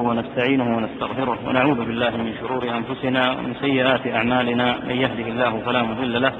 ونستعينه 0.00 0.76
ونستغفره 0.76 1.38
ونعوذ 1.46 1.78
بالله 1.84 2.10
من 2.16 2.34
شرور 2.40 2.62
أنفسنا 2.78 3.30
ومن 3.30 3.54
سيئات 3.60 4.06
أعمالنا 4.06 4.76
من 4.88 4.96
يهده 4.96 5.26
الله 5.28 5.60
فلا 5.66 5.82
مضل 5.82 6.22
له 6.22 6.32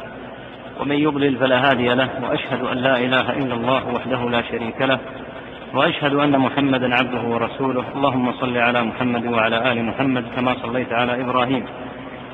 ومن 0.81 0.97
يضلل 0.97 1.37
فلا 1.37 1.71
هادي 1.71 1.89
له 1.95 2.09
وأشهد 2.23 2.63
أن 2.73 2.77
لا 2.77 2.97
إله 2.99 3.27
إلا 3.41 3.55
الله 3.55 3.83
وحده 3.95 4.31
لا 4.31 4.43
شريك 4.43 4.81
له 4.81 4.99
وأشهد 5.75 6.15
أن 6.15 6.39
محمدا 6.39 6.95
عبده 6.95 7.23
ورسوله. 7.23 7.85
اللهم 7.97 8.33
صل 8.33 8.57
على 8.57 8.83
محمد 8.83 9.27
وعلى 9.27 9.73
آل 9.73 9.85
محمد 9.85 10.25
كما 10.37 10.55
صليت 10.63 10.93
على 10.93 11.21
إبراهيم 11.21 11.65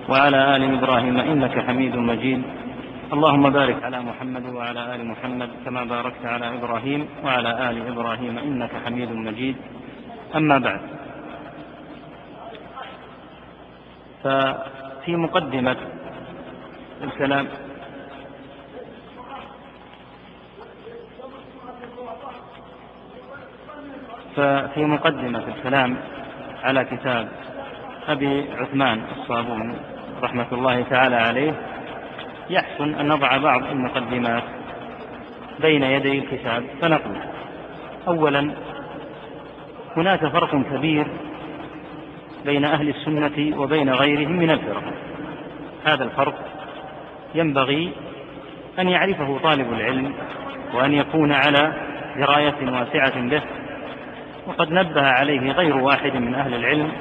وعلى 0.08 0.56
آل 0.56 0.62
إبراهيم 0.78 1.16
إنك 1.18 1.54
حميد 1.66 1.96
مجيد. 1.96 2.42
اللهم 3.12 3.50
بارك 3.50 3.76
على 3.84 4.00
محمد 4.00 4.44
وعلى 4.54 4.94
آل 4.94 5.00
محمد 5.06 5.50
كما 5.64 5.84
باركت 5.84 6.24
على 6.26 6.46
إبراهيم 6.56 7.06
وعلى 7.24 7.70
آل 7.70 7.76
إبراهيم 7.92 8.38
إنك 8.38 8.70
حميد 8.84 9.10
مجيد. 9.12 9.56
أما 10.36 10.58
بعد 10.58 10.80
ففي 14.24 15.16
مقدمة. 15.16 15.76
الكلام 17.02 17.46
ففي 24.36 24.84
مقدمة 24.84 25.42
الكلام 25.48 25.96
على 26.62 26.84
كتاب 26.84 27.28
أبي 28.08 28.46
عثمان 28.52 29.02
الصابوني 29.16 29.76
رحمة 30.22 30.46
الله 30.52 30.82
تعالى 30.82 31.16
عليه. 31.16 31.52
يحسن 32.50 32.94
أن 32.94 33.08
نضع 33.08 33.36
بعض 33.36 33.64
المقدمات 33.64 34.42
بين 35.60 35.82
يدي 35.82 36.18
الكتاب 36.18 36.64
فنقول 36.80 37.18
أولا 38.08 38.50
هناك 39.96 40.26
فرق 40.26 40.56
كبير 40.56 41.06
بين 42.44 42.64
أهل 42.64 42.88
السنة 42.88 43.60
وبين 43.60 43.90
غيرهم 43.90 44.32
من 44.32 44.50
الفرق. 44.50 44.84
هذا 45.86 46.04
الفرق 46.04 46.34
ينبغي 47.34 47.92
أن 48.78 48.88
يعرفه 48.88 49.38
طالب 49.38 49.72
العلم 49.72 50.14
وأن 50.74 50.92
يكون 50.92 51.32
على 51.32 51.72
دراية 52.16 52.70
واسعة 52.70 53.28
به. 53.28 53.42
وقد 54.46 54.72
نبه 54.72 55.06
عليه 55.06 55.52
غير 55.52 55.76
واحد 55.76 56.16
من 56.16 56.34
أهل 56.34 56.54
العلم 56.54 56.92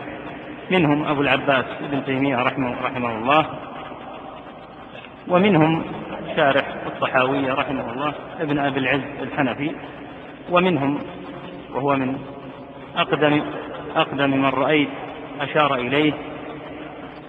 منهم 0.71 1.05
أبو 1.05 1.21
العباس 1.21 1.65
ابن 1.83 2.05
تيمية 2.05 2.35
رحمه, 2.35 2.75
رحمه 2.83 3.17
الله 3.17 3.45
ومنهم 5.27 5.83
شارح 6.35 6.65
الطحاوية 6.85 7.53
رحمه 7.53 7.93
الله 7.93 8.13
ابن 8.39 8.59
أبي 8.59 8.79
العز 8.79 9.01
الحنفي 9.21 9.71
ومنهم 10.51 10.99
وهو 11.73 11.95
من 11.95 12.17
أقدم 12.95 13.41
أقدم 13.95 14.29
من 14.29 14.45
رأيت 14.45 14.89
أشار 15.43 15.75
إليه 15.75 16.13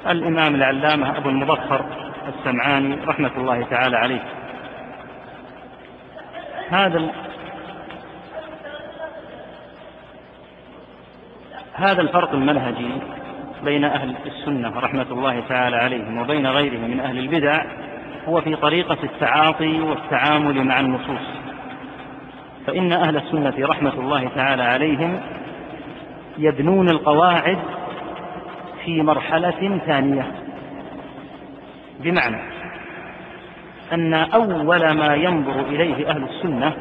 الإمام 0.09 0.55
العلامة 0.55 1.19
أبو 1.19 1.29
المظفر 1.29 1.85
السمعاني 2.29 2.97
رحمة 3.07 3.31
الله 3.37 3.63
تعالى 3.71 3.97
عليه. 3.97 4.23
هذا 6.71 7.11
هذا 11.75 12.03
الفرق 12.03 12.33
المنهجي 12.33 12.91
بين 13.65 13.85
أهل 13.85 14.15
السنة 14.27 14.81
رحمة 14.81 15.07
الله 15.11 15.43
تعالى 15.49 15.77
عليهم 15.77 16.19
وبين 16.19 16.47
غيرهم 16.47 16.91
من 16.91 17.01
أهل 17.01 17.19
البدع 17.19 17.65
هو 18.29 18.41
في 18.41 18.57
طريقة 18.57 18.99
التعاطي 19.03 19.81
والتعامل 19.81 20.65
مع 20.65 20.81
النصوص. 20.81 21.27
فإن 22.67 22.93
أهل 22.93 23.17
السنة 23.17 23.55
رحمة 23.67 23.93
الله 23.93 24.29
تعالى 24.29 24.63
عليهم 24.63 25.21
يبنون 26.39 26.89
القواعد 26.89 27.59
في 28.85 29.03
مرحلة 29.03 29.81
ثانية. 29.87 30.33
بمعنى 32.01 32.41
أن 33.93 34.15
أول 34.15 34.91
ما 34.91 35.15
ينظر 35.15 35.61
إليه 35.61 36.11
أهل 36.11 36.23
السنة 36.23 36.73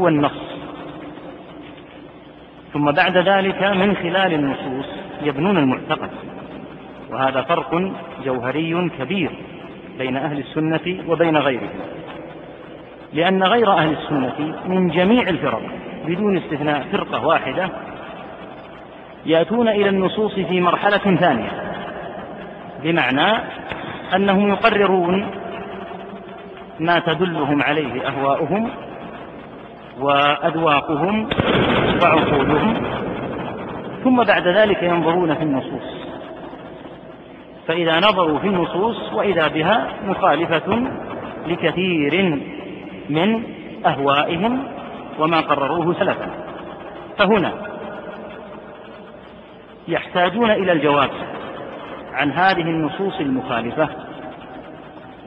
هو 0.00 0.08
النص. 0.08 0.52
ثم 2.72 2.90
بعد 2.90 3.16
ذلك 3.16 3.62
من 3.62 3.96
خلال 3.96 4.34
النصوص 4.34 4.86
يبنون 5.22 5.58
المعتقد. 5.58 6.10
وهذا 7.10 7.42
فرق 7.42 7.92
جوهري 8.24 8.90
كبير 8.98 9.30
بين 9.98 10.16
أهل 10.16 10.38
السنة 10.38 11.04
وبين 11.08 11.36
غيرهم. 11.36 11.70
لأن 13.12 13.42
غير 13.42 13.72
أهل 13.72 13.92
السنة 13.92 14.56
من 14.66 14.88
جميع 14.88 15.28
الفرق 15.28 15.62
بدون 16.06 16.36
استثناء 16.36 16.86
فرقة 16.92 17.26
واحدة 17.26 17.70
يأتون 19.26 19.68
إلى 19.68 19.88
النصوص 19.88 20.34
في 20.34 20.60
مرحلة 20.60 21.16
ثانية. 21.16 21.50
بمعنى 22.82 23.38
أنهم 24.16 24.48
يقررون 24.48 25.30
ما 26.80 26.98
تدلهم 26.98 27.62
عليه 27.62 28.08
أهواؤهم 28.08 28.70
وأذواقهم 30.00 31.28
وعقولهم 32.02 32.82
ثم 34.04 34.22
بعد 34.24 34.48
ذلك 34.48 34.82
ينظرون 34.82 35.34
في 35.34 35.42
النصوص. 35.42 36.02
فإذا 37.68 37.98
نظروا 37.98 38.38
في 38.38 38.46
النصوص 38.46 39.12
وإذا 39.12 39.48
بها 39.48 39.88
مخالفة 40.06 40.82
لكثير 41.46 42.40
من 43.10 43.42
أهوائهم 43.86 44.62
وما 45.18 45.40
قرروه 45.40 45.94
سلفا. 45.94 46.30
فهنا 47.18 47.71
يحتاجون 49.88 50.50
إلى 50.50 50.72
الجواب 50.72 51.10
عن 52.12 52.32
هذه 52.32 52.60
النصوص 52.60 53.20
المخالفة 53.20 53.88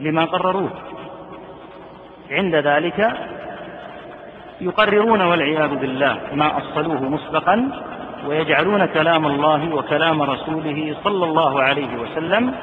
لما 0.00 0.24
قرروه. 0.24 0.70
عند 2.30 2.54
ذلك 2.54 3.12
يقررون 4.60 5.22
والعياذ 5.22 5.68
بالله 5.68 6.18
ما 6.34 6.58
أصلوه 6.58 7.02
مسبقا 7.02 7.70
ويجعلون 8.26 8.86
كلام 8.86 9.26
الله 9.26 9.74
وكلام 9.74 10.22
رسوله 10.22 10.96
صلى 11.04 11.24
الله 11.24 11.62
عليه 11.62 11.96
وسلم 11.96 12.54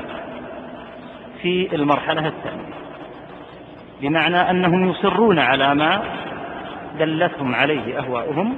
في 1.42 1.76
المرحلة 1.76 2.28
الثانية. 2.28 2.74
بمعنى 4.02 4.50
أنهم 4.50 4.90
يصرون 4.90 5.40
على 5.40 5.76
ما 5.76 6.04
دلتهم 7.00 7.56
عليه 7.56 8.00
أهواؤهم 8.00 8.56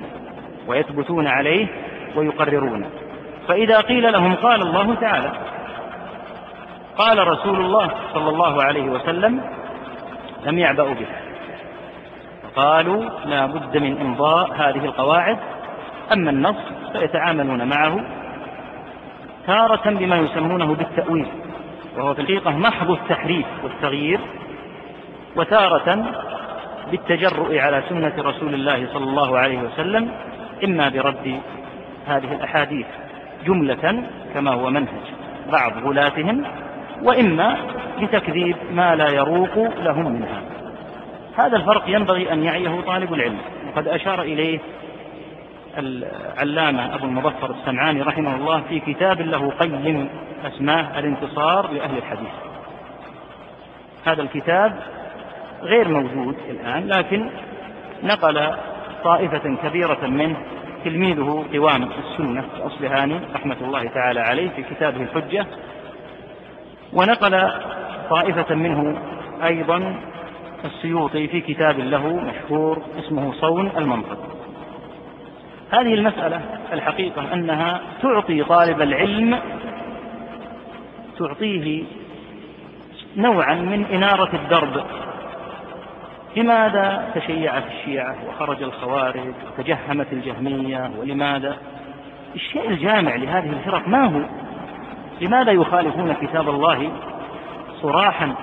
ويثبتون 0.67 1.27
عليه 1.27 1.67
ويقررونه. 2.15 2.89
فإذا 3.47 3.77
قيل 3.77 4.13
لهم 4.13 4.35
قال 4.35 4.61
الله 4.61 4.95
تعالى 4.95 5.31
قال 6.97 7.27
رسول 7.27 7.59
الله 7.59 7.91
صلى 8.13 8.29
الله 8.29 8.63
عليه 8.63 8.89
وسلم 8.89 9.41
لم 10.45 10.59
يعبأوا 10.59 10.93
به. 10.93 11.07
قالوا 12.55 13.03
لا 13.25 13.45
بد 13.45 13.77
من 13.77 14.01
إمضاء 14.01 14.51
هذه 14.51 14.85
القواعد 14.85 15.37
أما 16.13 16.29
النص 16.29 16.55
فيتعاملون 16.91 17.67
معه 17.67 18.05
تارة 19.47 19.89
بما 19.89 20.15
يسمونه 20.15 20.75
بالتأويل 20.75 21.27
وهو 21.97 22.13
في 22.13 22.21
الحقيقة 22.21 22.51
محض 22.51 22.91
التحريف 22.91 23.45
والتغيير 23.63 24.19
وتارة 25.35 26.05
بالتجرؤ 26.91 27.57
على 27.57 27.83
سنة 27.89 28.13
رسول 28.19 28.53
الله 28.53 28.87
صلى 28.93 29.03
الله 29.03 29.37
عليه 29.37 29.59
وسلم 29.59 30.11
إما 30.63 30.89
برد 30.89 31.41
هذه 32.07 32.33
الأحاديث. 32.35 32.85
جملة 33.45 34.03
كما 34.33 34.51
هو 34.53 34.69
منهج 34.69 35.03
بعض 35.51 35.71
غلاتهم 35.85 36.43
وإما 37.03 37.57
بتكذيب 38.01 38.55
ما 38.73 38.95
لا 38.95 39.09
يروق 39.09 39.57
لهم 39.79 40.11
منها. 40.11 40.41
هذا 41.37 41.57
الفرق 41.57 41.83
ينبغي 41.87 42.33
أن 42.33 42.43
يعيه 42.43 42.81
طالب 42.81 43.13
العلم. 43.13 43.37
وقد 43.67 43.87
أشار 43.87 44.21
إليه 44.21 44.59
العلامة 45.77 46.95
أبو 46.95 47.05
المظفر 47.05 47.51
السمعاني 47.51 48.01
رحمه 48.01 48.35
الله 48.35 48.61
في 48.61 48.79
كتاب 48.79 49.21
له 49.21 49.49
قيم 49.49 50.09
أسماه 50.45 50.99
الانتصار 50.99 51.71
لأهل 51.71 51.97
الحديث. 51.97 52.33
هذا 54.05 54.21
الكتاب 54.21 54.79
غير 55.61 55.87
موجود 55.87 56.35
الآن 56.49 56.87
لكن 56.87 57.29
نقل 58.03 58.55
طائفة 59.03 59.55
كبيرة 59.63 60.07
منه 60.07 60.37
تلميذه 60.85 61.45
قوام 61.53 61.83
السنة 61.83 62.45
الأصلهاني 62.57 63.19
رحمة 63.35 63.57
الله 63.61 63.87
تعالى 63.87 64.19
عليه 64.19 64.49
في 64.49 64.63
كتابه 64.63 65.01
الحجة 65.01 65.45
ونقل 66.93 67.51
طائفة 68.09 68.55
منه 68.55 68.97
أيضا 69.43 69.95
السيوطي 70.65 71.27
في 71.27 71.41
كتاب 71.41 71.79
له 71.79 72.07
مشهور 72.07 72.81
اسمه 72.99 73.33
صون 73.33 73.71
المنطق. 73.77 74.17
هذه 75.71 75.93
المسألة 75.93 76.41
الحقيقة 76.73 77.33
أنها 77.33 77.81
تعطي 78.01 78.43
طالب 78.43 78.81
العلم 78.81 79.39
تعطيه 81.19 81.83
نوعا 83.17 83.55
من 83.55 83.85
إنارة 83.85 84.35
الدرب 84.35 84.85
لماذا 86.35 87.11
تشيعت 87.15 87.63
الشيعة 87.67 88.15
وخرج 88.27 88.63
الخوارج 88.63 89.33
وتجهمت 89.59 90.13
الجهمية 90.13 90.91
ولماذا؟ 90.99 91.57
الشيء 92.35 92.69
الجامع 92.69 93.15
لهذه 93.15 93.49
الفرق 93.49 93.87
ما 93.87 94.05
هو؟ 94.05 94.21
لماذا 95.21 95.51
يخالفون 95.51 96.13
كتاب 96.13 96.49
الله 96.49 96.91
صراحا؟ 97.81 98.35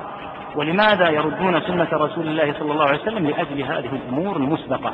ولماذا 0.56 1.09
يردون 1.09 1.61
سنة 1.61 1.89
رسول 1.93 2.29
الله 2.29 2.53
صلى 2.53 2.73
الله 2.73 2.85
عليه 2.85 3.00
وسلم 3.00 3.27
لأجل 3.27 3.62
هذه 3.62 3.91
الأمور 3.93 4.37
المسبقة؟ 4.37 4.93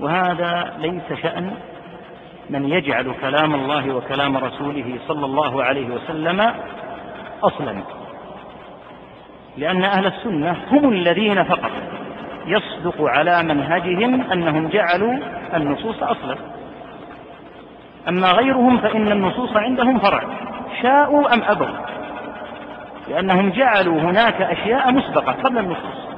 وهذا 0.00 0.76
ليس 0.78 1.20
شأن 1.22 1.54
من 2.50 2.68
يجعل 2.68 3.14
كلام 3.20 3.54
الله 3.54 3.96
وكلام 3.96 4.36
رسوله 4.36 4.98
صلى 5.08 5.26
الله 5.26 5.64
عليه 5.64 5.86
وسلم 5.94 6.54
أصلا. 7.42 7.97
لأن 9.58 9.84
أهل 9.84 10.06
السنة 10.06 10.56
هم 10.70 10.92
الذين 10.92 11.44
فقط 11.44 11.70
يصدق 12.46 13.02
على 13.02 13.42
منهجهم 13.42 14.30
أنهم 14.32 14.68
جعلوا 14.68 15.18
النصوص 15.54 16.02
أصلا. 16.02 16.36
أما 18.08 18.32
غيرهم 18.32 18.78
فإن 18.78 19.12
النصوص 19.12 19.56
عندهم 19.56 19.98
فرع 19.98 20.22
شاءوا 20.82 21.34
أم 21.34 21.42
أبوا؟ 21.42 21.66
لأنهم 23.08 23.50
جعلوا 23.50 24.00
هناك 24.00 24.42
أشياء 24.42 24.92
مسبقة 24.92 25.32
قبل 25.32 25.58
النصوص 25.58 26.08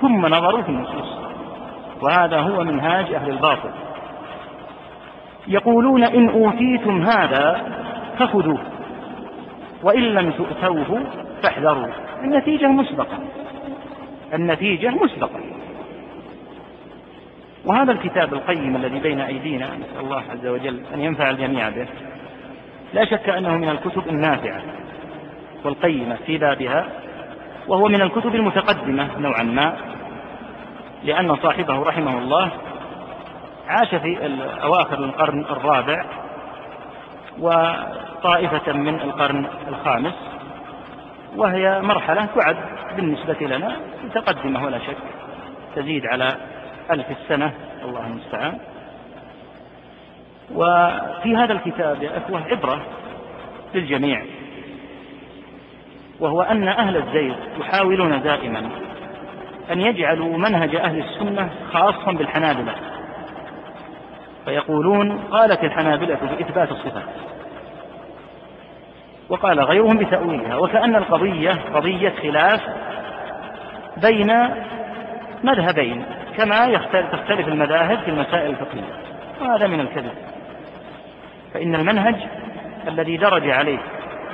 ثم 0.00 0.26
نظروا 0.26 0.62
في 0.62 0.68
النصوص 0.68 1.18
وهذا 2.02 2.40
هو 2.40 2.64
منهاج 2.64 3.14
أهل 3.14 3.30
الباطل. 3.30 3.70
يقولون 5.48 6.04
إن 6.04 6.28
أوتيتم 6.28 7.02
هذا 7.02 7.62
فخذوه 8.18 8.58
وإن 9.82 10.02
لم 10.02 10.30
تؤتوه 10.30 11.00
فاحذروا. 11.42 12.11
النتيجة 12.24 12.66
مسبقة. 12.66 13.18
النتيجة 14.34 14.90
مسبقة. 14.90 15.40
وهذا 17.64 17.92
الكتاب 17.92 18.34
القيم 18.34 18.76
الذي 18.76 18.98
بين 18.98 19.20
أيدينا 19.20 19.66
نسأل 19.66 20.04
الله 20.04 20.22
عز 20.30 20.46
وجل 20.46 20.80
أن 20.94 21.00
ينفع 21.00 21.30
الجميع 21.30 21.68
به 21.68 21.86
لا 22.92 23.04
شك 23.04 23.28
أنه 23.28 23.56
من 23.56 23.68
الكتب 23.68 24.08
النافعة 24.08 24.62
والقيمة 25.64 26.16
في 26.26 26.38
بابها 26.38 26.86
وهو 27.68 27.88
من 27.88 28.02
الكتب 28.02 28.34
المتقدمة 28.34 29.18
نوعا 29.18 29.42
ما 29.42 29.76
لأن 31.04 31.36
صاحبه 31.36 31.82
رحمه 31.82 32.18
الله 32.18 32.50
عاش 33.68 33.94
في 33.94 34.18
أواخر 34.62 34.98
القرن 34.98 35.40
الرابع 35.40 36.04
وطائفة 37.40 38.72
من 38.72 38.94
القرن 39.00 39.46
الخامس. 39.68 40.14
وهي 41.36 41.80
مرحلة 41.80 42.28
تعد 42.36 42.56
بالنسبة 42.96 43.46
لنا 43.46 43.76
متقدمة 44.04 44.64
ولا 44.64 44.78
شك. 44.78 44.96
تزيد 45.76 46.06
على 46.06 46.36
ألف 46.90 47.06
السنة. 47.10 47.52
الله 47.84 48.06
المستعان. 48.06 48.58
وفي 50.54 51.36
هذا 51.36 51.52
الكتاب 51.52 52.02
يا 52.02 52.18
أخوة 52.18 52.42
عبرة 52.50 52.86
للجميع 53.74 54.22
وهو 56.20 56.42
أن 56.42 56.68
أهل 56.68 56.96
الزيغ 56.96 57.34
يحاولون 57.60 58.22
دائما 58.22 58.70
أن 59.70 59.80
يجعلوا 59.80 60.38
منهج 60.38 60.76
أهل 60.76 60.98
السنة 60.98 61.50
خاصا 61.72 62.12
بالحنابلة 62.12 62.74
فيقولون 64.44 65.18
قالت 65.18 65.64
الحنابلة 65.64 66.14
بإثبات 66.14 66.72
الصفات. 66.72 67.08
وقال 69.28 69.60
غيرهم 69.60 69.98
بتأويلها 69.98 70.56
وكأن 70.56 70.96
القضية 70.96 71.58
قضية 71.74 72.12
خلاف 72.22 72.60
بين 73.96 74.32
مذهبين 75.44 76.04
كما 76.36 76.76
تختلف 77.12 77.48
المذاهب 77.48 77.98
في 77.98 78.10
المسائل 78.10 78.50
الفقهية 78.50 78.92
وهذا 79.40 79.66
من 79.66 79.80
الكذب. 79.80 80.12
فإن 81.54 81.74
المنهج 81.74 82.14
الذي 82.88 83.16
درج 83.16 83.50
عليه 83.50 83.78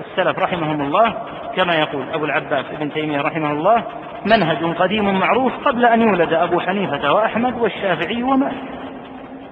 السلف 0.01 0.39
رحمهم 0.39 0.81
الله 0.81 1.15
كما 1.57 1.75
يقول 1.75 2.05
أبو 2.13 2.25
العباس 2.25 2.65
ابن 2.73 2.93
تيمية 2.93 3.21
رحمه 3.21 3.53
الله 3.53 3.85
منهج 4.27 4.75
قديم 4.79 5.19
معروف 5.19 5.53
قبل 5.65 5.87
أن 5.87 6.03
يولد 6.03 6.33
أبو 6.33 6.61
حنيفة 6.61 7.13
وأحمد 7.13 7.59
والشافعي 7.59 8.23
ومالك. 8.23 8.55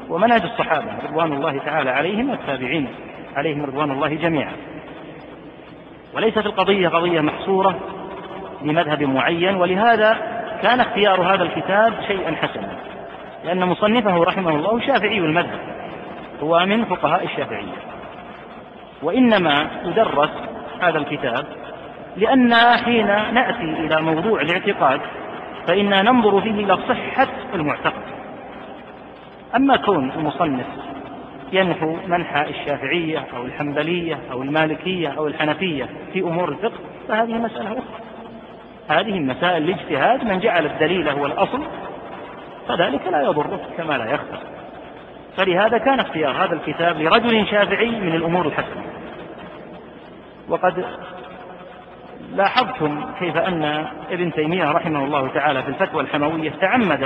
ومنهج 0.08 0.42
الصحابة 0.42 0.86
رضوان 1.08 1.32
الله 1.32 1.58
تعالى 1.58 1.90
عليهم 1.90 2.30
والتابعين 2.30 2.88
عليهم 3.36 3.64
رضوان 3.64 3.90
الله 3.90 4.14
جميعا. 4.14 4.52
وليست 6.16 6.46
القضية 6.46 6.88
قضية 6.88 7.20
محصورة 7.20 7.80
بمذهب 8.62 9.02
معين 9.02 9.54
ولهذا 9.54 10.12
كان 10.62 10.80
اختيار 10.80 11.34
هذا 11.34 11.42
الكتاب 11.42 11.94
شيئا 12.06 12.34
حسنا 12.34 12.76
لأن 13.44 13.64
مصنفه 13.64 14.24
رحمه 14.24 14.50
الله 14.50 14.80
شافعي 14.86 15.18
المذهب 15.18 15.60
هو 16.42 16.66
من 16.66 16.84
فقهاء 16.84 17.24
الشافعية. 17.24 17.76
وإنما 19.02 19.70
يدرس 19.84 20.30
هذا 20.80 20.98
الكتاب 20.98 21.46
لأننا 22.16 22.76
حين 22.76 23.06
نأتي 23.06 23.64
إلى 23.64 24.02
موضوع 24.02 24.40
الاعتقاد 24.40 25.00
فإنا 25.66 26.02
ننظر 26.02 26.40
فيه 26.40 26.50
إلى 26.50 26.78
صحة 26.88 27.28
المعتقد. 27.54 28.02
أما 29.56 29.76
كون 29.76 30.10
المصنف 30.10 30.66
ينحو 31.52 31.96
منحى 32.06 32.50
الشافعية 32.50 33.25
أو 33.37 33.43
الحنبلية 33.43 34.19
أو 34.32 34.43
المالكية 34.43 35.08
أو 35.08 35.26
الحنفية 35.26 35.88
في 36.12 36.20
أمور 36.20 36.48
الفقه 36.48 36.78
فهذه 37.08 37.32
مسألة 37.32 37.72
أخرى. 37.72 37.82
هذه 38.88 39.20
مسائل 39.20 39.62
الاجتهاد 39.62 40.25
من 40.25 40.40
جعل 40.40 40.66
الدليل 40.66 41.08
هو 41.08 41.26
الأصل 41.26 41.62
فذلك 42.69 43.06
لا 43.06 43.22
يضره 43.22 43.60
كما 43.76 43.98
لا 43.98 44.04
يخفى 44.04 44.37
فلهذا 45.37 45.78
كان 45.78 46.00
اختيار 46.00 46.44
هذا 46.44 46.54
الكتاب 46.54 47.00
لرجل 47.00 47.46
شافعي 47.46 47.90
من 47.90 48.14
الأمور 48.14 48.46
الحسنة. 48.46 48.82
وقد 50.48 50.84
لاحظتم 52.34 53.04
كيف 53.19 53.37
أن 53.37 53.87
ابن 54.10 54.32
تيمية 54.32 54.70
رحمه 54.70 55.04
الله 55.04 55.28
تعالى 55.28 55.62
في 55.62 55.69
الفتوى 55.69 56.02
الحموية 56.02 56.50
تعمد 56.60 57.02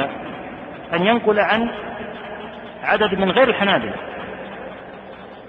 أن 0.92 1.06
ينقل 1.06 1.40
عن 1.40 1.68
عدد 2.82 3.14
من 3.14 3.30
غير 3.30 3.48
الحنابلة. 3.48 3.94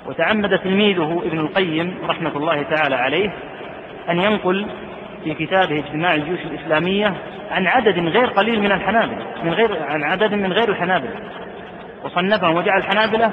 وتعمد 0.06 0.60
تلميذه 0.60 1.22
ابن 1.26 1.40
القيم 1.40 1.98
رحمة 2.10 2.38
الله 2.38 2.62
تعالى 2.62 2.96
عليه 2.96 3.34
أن 4.10 4.22
ينقل 4.22 4.66
في 5.24 5.34
كتابه 5.34 5.80
اجتماع 5.80 6.16
الجيوش 6.16 6.40
الإسلامية 6.40 7.14
عن 7.52 7.68
عدد 7.68 8.00
غير 8.00 8.26
قليل 8.26 8.60
من 8.60 8.72
الحنابلة 8.72 9.26
من 9.44 9.54
غير 9.54 9.84
عن 9.84 10.04
عدد 10.04 10.34
من 10.34 10.54
غير 10.54 10.70
الحنابلة. 10.70 11.12
وصنفهم 12.04 12.56
وجعل 12.56 12.78
الحنابلة 12.80 13.32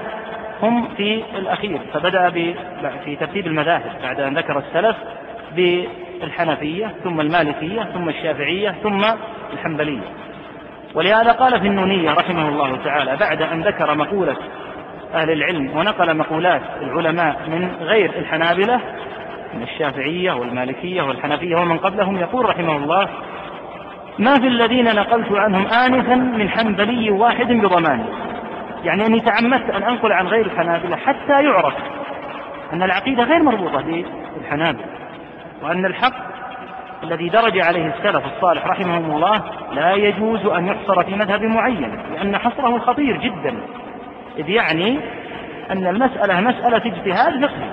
هم 0.63 0.89
في 0.97 1.23
الأخير 1.39 1.81
فبدأ 1.93 2.31
في 3.05 3.17
ترتيب 3.21 3.47
المذاهب 3.47 3.93
بعد 4.03 4.21
أن 4.21 4.39
ذكر 4.39 4.59
السلف 4.59 4.97
بالحنفية 5.57 6.95
ثم 7.05 7.21
المالكية 7.21 7.83
ثم 7.83 8.09
الشافعية 8.09 8.75
ثم 8.83 9.05
الحنبلية. 9.53 10.03
ولهذا 10.95 11.33
قال 11.33 11.61
في 11.61 11.67
النونية 11.67 12.11
رحمه 12.11 12.49
الله 12.49 12.77
تعالى 12.85 13.17
بعد 13.17 13.43
أن 13.43 13.63
ذكر 13.63 13.95
مقولة 13.95 14.37
أهل 15.15 15.31
العلم 15.31 15.77
ونقل 15.77 16.17
مقولات 16.17 16.63
العلماء 16.83 17.37
من 17.49 17.71
غير 17.81 18.11
الحنابلة 18.19 18.81
من 19.55 19.63
الشافعية 19.63 20.33
والمالكية 20.33 21.03
والحنفية 21.03 21.57
ومن 21.57 21.79
قبلهم 21.79 22.17
يقول 22.17 22.49
رحمه 22.49 22.77
الله 22.77 23.09
ما 24.19 24.35
في 24.35 24.47
الذين 24.47 24.85
نقلت 24.85 25.33
عنهم 25.33 25.67
آنفا 25.67 26.15
من 26.15 26.49
حنبلي 26.49 27.11
واحد 27.11 27.53
بضماني. 27.53 28.05
يعني 28.85 29.07
أني 29.07 29.21
تعمدت 29.21 29.71
أن 29.71 29.83
أنقل 29.83 30.13
عن 30.13 30.27
غير 30.27 30.47
الحنابلة 30.47 30.97
حتى 30.97 31.45
يعرف 31.45 31.75
أن 32.73 32.83
العقيدة 32.83 33.23
غير 33.23 33.43
مربوطة 33.43 34.05
بالحنابلة 34.37 34.85
وأن 35.63 35.87
الحق 35.87 36.29
الذي 37.03 37.29
درج 37.29 37.59
عليه 37.59 37.87
السلف 37.87 38.23
الصالح 38.27 38.67
رحمهم 38.67 39.11
الله 39.11 39.43
لا 39.73 39.93
يجوز 39.93 40.47
أن 40.47 40.67
يحصر 40.67 41.05
في 41.05 41.15
مذهب 41.15 41.43
معين 41.43 41.99
لأن 42.15 42.37
حصره 42.37 42.79
خطير 42.79 43.17
جدا. 43.17 43.57
إذ 44.39 44.49
يعني 44.49 45.01
أن 45.71 45.87
المسألة 45.87 46.41
مسألة 46.41 46.77
اجتهاد 46.77 47.47
فقهي 47.47 47.71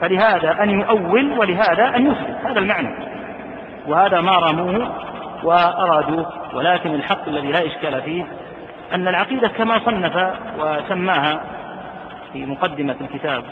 فلهذا 0.00 0.62
أن 0.62 0.70
يؤول 0.70 1.38
ولهذا 1.38 1.96
أن 1.96 2.06
يثبت 2.06 2.36
هذا 2.44 2.58
المعنى. 2.58 2.94
وهذا 3.86 4.20
ما 4.20 4.32
راموه 4.32 4.94
وأرادوه. 5.44 6.26
ولكن 6.54 6.94
الحق 6.94 7.28
الذي 7.28 7.52
لا 7.52 7.66
إشكال 7.66 8.02
فيه 8.02 8.26
أن 8.94 9.08
العقيدة 9.08 9.48
كما 9.48 9.78
صنف 9.78 10.32
وسماها 10.58 11.40
في 12.32 12.46
مقدمة 12.46 12.96
الكتاب 13.00 13.44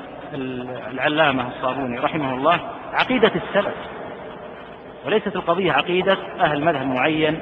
العلامة 0.90 1.48
الصابوني 1.48 1.98
رحمه 1.98 2.34
الله 2.34 2.60
عقيدة 2.92 3.32
السلف. 3.34 3.74
وليست 5.06 5.36
القضية 5.36 5.72
عقيدة 5.72 6.16
أهل 6.40 6.64
مذهب 6.64 6.86
معين 6.86 7.40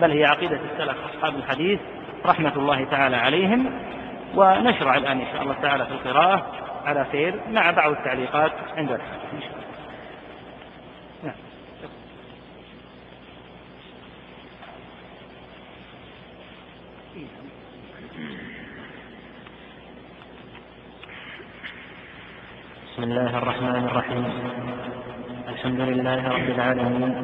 بل 0.00 0.10
هي 0.10 0.24
عقيدة 0.24 0.58
السلف 0.72 0.96
أصحاب 1.14 1.36
الحديث 1.36 1.80
رحمة 2.26 2.56
الله 2.56 2.84
تعالى 2.84 3.16
عليهم. 3.16 3.72
ونشرع 4.34 4.96
الآن 4.96 5.20
إن 5.20 5.26
شاء 5.32 5.42
الله 5.42 5.54
تعالى 5.54 5.86
في 5.86 5.92
القراءة 5.92 6.46
على 6.84 7.04
خير 7.12 7.40
مع 7.50 7.70
بعض 7.70 7.90
التعليقات 7.90 8.52
عند 8.76 8.92
الحاجة 8.92 9.32
إن 9.32 9.40
شاء 9.40 9.50
الله. 9.50 9.58
بسم 22.92 23.02
الله 23.02 23.38
الرحمن 23.38 23.84
الرحيم. 23.84 24.87
الحمد 25.48 25.80
لله 25.80 26.28
رب 26.28 26.48
العالمين 26.56 27.14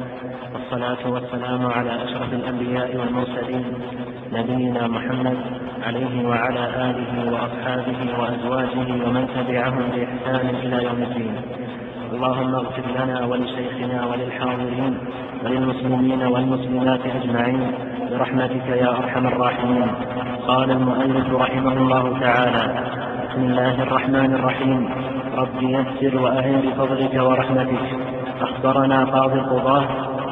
والصلاة 0.53 1.11
والسلام 1.13 1.65
على 1.65 2.03
أشرف 2.03 2.33
الأنبياء 2.33 2.95
والمرسلين 2.97 3.65
نبينا 4.33 4.87
محمد 4.87 5.37
عليه 5.87 6.27
وعلى 6.27 6.63
آله 6.89 7.13
وأصحابه 7.33 7.99
وأزواجه 8.19 8.89
ومن 9.05 9.27
تبعهم 9.35 9.83
بإحسان 9.93 10.55
إلى 10.63 10.83
يوم 10.83 11.01
الدين. 11.03 11.35
اللهم 12.13 12.55
اغفر 12.55 12.83
لنا 12.99 13.25
ولشيخنا 13.25 14.05
وللحاضرين 14.05 14.97
وللمسلمين 15.43 16.21
والمسلمات 16.23 16.99
أجمعين 17.05 17.71
برحمتك 18.11 18.67
يا 18.67 18.89
أرحم 18.89 19.27
الراحمين. 19.27 19.87
قال 20.47 20.71
المؤلف 20.71 21.33
رحمه 21.33 21.73
الله 21.73 22.19
تعالى 22.19 22.63
بسم 23.29 23.41
الله 23.41 23.83
الرحمن 23.83 24.33
الرحيم. 24.33 24.89
رب 25.35 25.61
يسر 25.61 26.21
وأعن 26.21 26.61
بفضلك 26.65 27.13
ورحمتك. 27.27 28.14
أخبرنا 28.41 29.05
قاضي 29.05 29.39
القضاة 29.39 29.85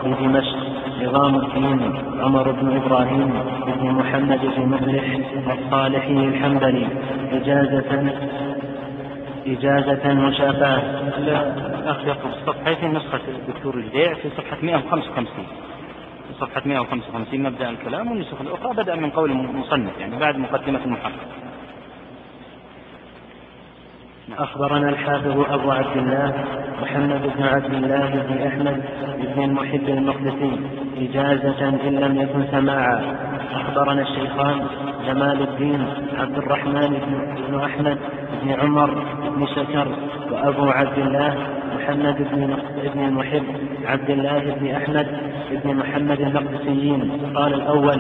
بدمشق 0.04 0.58
نظام 1.02 1.36
الدين 1.36 1.94
عمر 2.22 2.52
بن 2.52 2.76
إبراهيم 2.76 3.34
بن 3.82 3.92
محمد 3.92 4.40
بن 4.58 4.66
مفلح 4.66 5.20
الصالحي 5.52 6.12
الحنبلي 6.14 6.88
إجازة 7.32 8.14
إجازة 9.48 10.14
مشافاة 10.14 10.82
الأخ 11.18 11.98
يطلب 12.02 12.32
الصفحة 12.42 12.74
في 12.74 12.88
نسخة 12.88 13.20
الدكتور 13.28 13.76
الجديع 13.76 14.14
في 14.14 14.30
صفحة 14.30 14.58
155 14.64 15.26
في 16.28 16.34
صفحة 16.40 16.62
155 16.66 17.40
مبدأ 17.44 17.70
الكلام 17.70 18.12
والنسخ 18.12 18.42
الأخرى 18.42 18.74
بدأ 18.74 18.96
من 18.96 19.10
قول 19.10 19.32
المصنف 19.32 19.98
يعني 20.00 20.20
بعد 20.20 20.38
مقدمة 20.38 20.80
المحقق. 20.86 21.12
أخبرنا 24.32 24.90
الحافظ 24.90 25.46
أبو 25.52 25.72
عبد 25.72 25.98
الله 25.98 26.34
محمد 26.82 27.22
بن 27.38 27.44
عبد 27.44 27.74
الله 27.74 28.26
بن 28.30 28.48
أحمد 28.48 28.84
بن 29.36 29.44
المحب 29.44 29.90
المقدسي 29.90 30.60
إجازة 30.98 31.70
إن 31.70 31.96
لم 32.00 32.22
يكن 32.22 32.44
سماعا. 32.52 33.02
أخبرنا 33.56 34.02
الشيخان 34.02 34.62
جمال 35.08 35.42
الدين 35.42 35.88
عبد 36.20 36.38
الرحمن 36.38 36.98
بن 37.50 37.60
أحمد 37.60 37.98
بن 38.44 38.52
عمر 38.52 39.06
بن 39.36 39.48
شكر 39.48 39.88
وأبو 40.32 40.70
عبد 40.70 40.98
الله 40.98 41.38
محمد 41.76 42.18
بن 42.32 42.58
بن 42.94 43.06
المحب 43.06 43.44
عبد 43.86 44.10
الله 44.10 44.56
بن 44.60 44.76
أحمد 44.76 45.08
بن 45.52 45.76
محمد 45.76 46.22
المقدسيين. 46.22 47.12
قال 47.36 47.54
الأول 47.54 48.00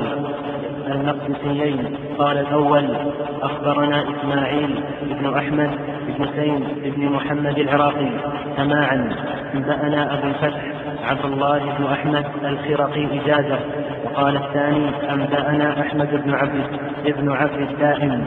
المقدسيين 0.87 1.97
قال 2.17 2.37
الأول 2.37 2.95
أخبرنا 3.41 4.03
إسماعيل 4.03 4.83
بن 5.01 5.37
أحمد 5.37 5.69
بن 6.07 6.27
سين 6.35 6.63
بن 6.83 7.05
محمد 7.05 7.59
العراقي 7.59 8.09
سماعا. 8.57 9.15
أنبأنا 9.53 10.13
أبو 10.13 10.27
الفتح 10.27 10.61
عبد 11.03 11.25
الله 11.25 11.59
بن 11.79 11.85
أحمد 11.85 12.25
الخرقي 12.45 13.05
إجازة. 13.05 13.59
وقال 14.05 14.35
الثاني 14.35 14.89
أنبأنا 15.11 15.81
أحمد 15.81 16.23
بن 16.25 16.33
عبد 16.33 16.63
بن 17.05 17.31
عبد 17.31 17.61
الدائم. 17.61 18.25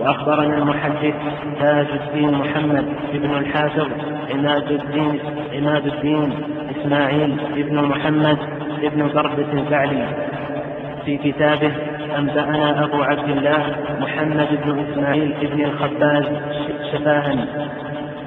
وأخبرنا 0.00 0.58
المحدث 0.58 1.14
تاج 1.60 1.86
الدين 1.90 2.30
محمد 2.30 2.86
بن 3.12 3.30
الحافظ 3.30 3.88
عماد 4.34 4.70
الدين 4.70 5.20
عماد 5.52 5.86
الدين 5.86 6.32
إسماعيل 6.70 7.36
بن 7.56 7.82
محمد 7.82 8.38
بن 8.82 9.08
ضربة 9.08 9.52
البعلي 9.52 10.06
في 11.06 11.16
كتابه 11.16 11.72
أنبأنا 12.18 12.84
أبو 12.84 13.02
عبد 13.02 13.28
الله 13.28 13.76
محمد 14.00 14.48
بن 14.64 14.84
إسماعيل 14.84 15.34
بن 15.42 15.64
الخباز 15.64 16.24
شفاها. 16.92 17.46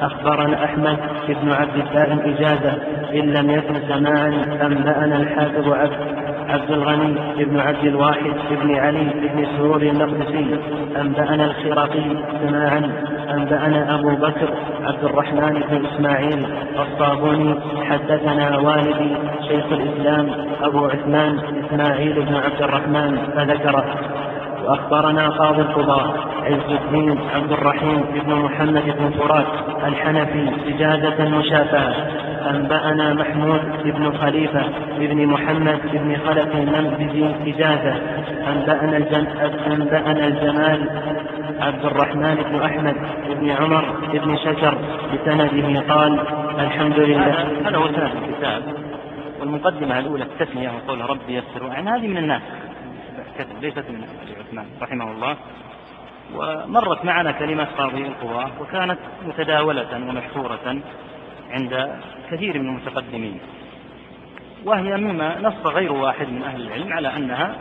أخبرنا 0.01 0.65
أحمد 0.65 0.97
بن 1.27 1.51
عبد 1.51 1.75
الدائم 1.75 2.19
إجازة. 2.19 2.73
إن 3.13 3.33
لم 3.33 3.49
يكن 3.49 3.75
سماعا 3.87 4.45
أنبأنا 4.61 5.17
الحافظ 5.17 5.69
عبد 5.73 6.19
عبد 6.49 6.71
الغني 6.71 7.45
بن 7.45 7.59
عبد 7.59 7.85
الواحد 7.85 8.33
بن 8.51 8.75
علي 8.75 9.03
بن 9.03 9.45
سرور 9.57 9.81
المقدسي 9.81 10.59
أنبأنا 11.01 11.45
الخراقي 11.45 12.03
سماعا 12.47 12.91
أنبأنا 13.29 13.95
أبو 13.95 14.09
بكر 14.09 14.49
عبد 14.83 15.03
الرحمن 15.03 15.63
بن 15.69 15.85
إسماعيل 15.85 16.45
الصابوني 16.79 17.55
حدثنا 17.89 18.57
والدي 18.57 19.15
شيخ 19.47 19.65
الإسلام 19.71 20.29
أبو 20.61 20.85
عثمان 20.85 21.39
إسماعيل 21.65 22.25
بن 22.25 22.35
عبد 22.35 22.61
الرحمن 22.61 23.17
فذكره 23.35 23.85
وأخبرنا 24.65 25.29
قاضي 25.29 25.61
القضاة 25.61 26.13
عز 26.43 26.71
الدين 26.81 27.19
عبد 27.35 27.51
الرحيم 27.51 28.05
بن 28.25 28.35
محمد 28.35 28.83
بن 28.99 29.09
فرات 29.19 29.45
الحنفي 29.87 30.49
إجازة 30.67 31.29
مشافاة 31.29 31.93
أنبأنا 32.49 33.13
محمود 33.13 33.61
بن 33.83 34.17
خليفة 34.17 34.63
بن 34.99 35.25
محمد 35.25 35.79
بن 35.93 36.17
خلف 36.27 36.55
المنبذي 36.55 37.35
إجازة 37.47 37.95
أنبأنا 38.47 38.97
الجم... 38.97 39.27
أنبأنا 39.71 40.27
الجمال 40.27 40.89
عبد 41.59 41.85
الرحمن 41.85 42.35
بن 42.35 42.61
أحمد 42.61 42.95
بن 43.29 43.49
عمر 43.49 43.85
بن 44.13 44.37
شجر 44.37 44.77
بسنده. 45.13 45.93
قال 45.93 46.19
الحمد 46.59 46.99
لله. 46.99 47.33
هذا 47.65 47.77
هو 47.77 47.87
سند 47.87 48.11
الكتاب. 48.29 48.63
والمقدمة 49.39 49.99
الأولى 49.99 50.23
التسمية 50.23 50.69
وقول 50.69 51.09
ربي 51.09 51.33
يسر 51.37 51.67
يعني 51.67 51.89
هذه 51.89 52.07
من 52.07 52.17
الناس. 52.17 52.41
كتب 53.37 53.61
ليست 53.61 53.85
من 53.89 54.03
عثمان 54.39 54.65
رحمه 54.81 55.11
الله. 55.11 55.35
ومرت 56.35 57.05
معنا 57.05 57.31
كلمة 57.31 57.67
قاضي 57.77 58.01
القضاة 58.07 58.49
وكانت 58.61 58.99
متداولة 59.27 59.87
ومشهورة. 59.93 60.81
عند 61.51 61.99
كثير 62.31 62.59
من 62.59 62.69
المتقدمين. 62.69 63.39
وهي 64.65 64.97
مما 64.97 65.39
نص 65.41 65.65
غير 65.65 65.91
واحد 65.91 66.27
من 66.29 66.43
أهل 66.43 66.61
العلم 66.61 66.93
على 66.93 67.15
أنها 67.17 67.55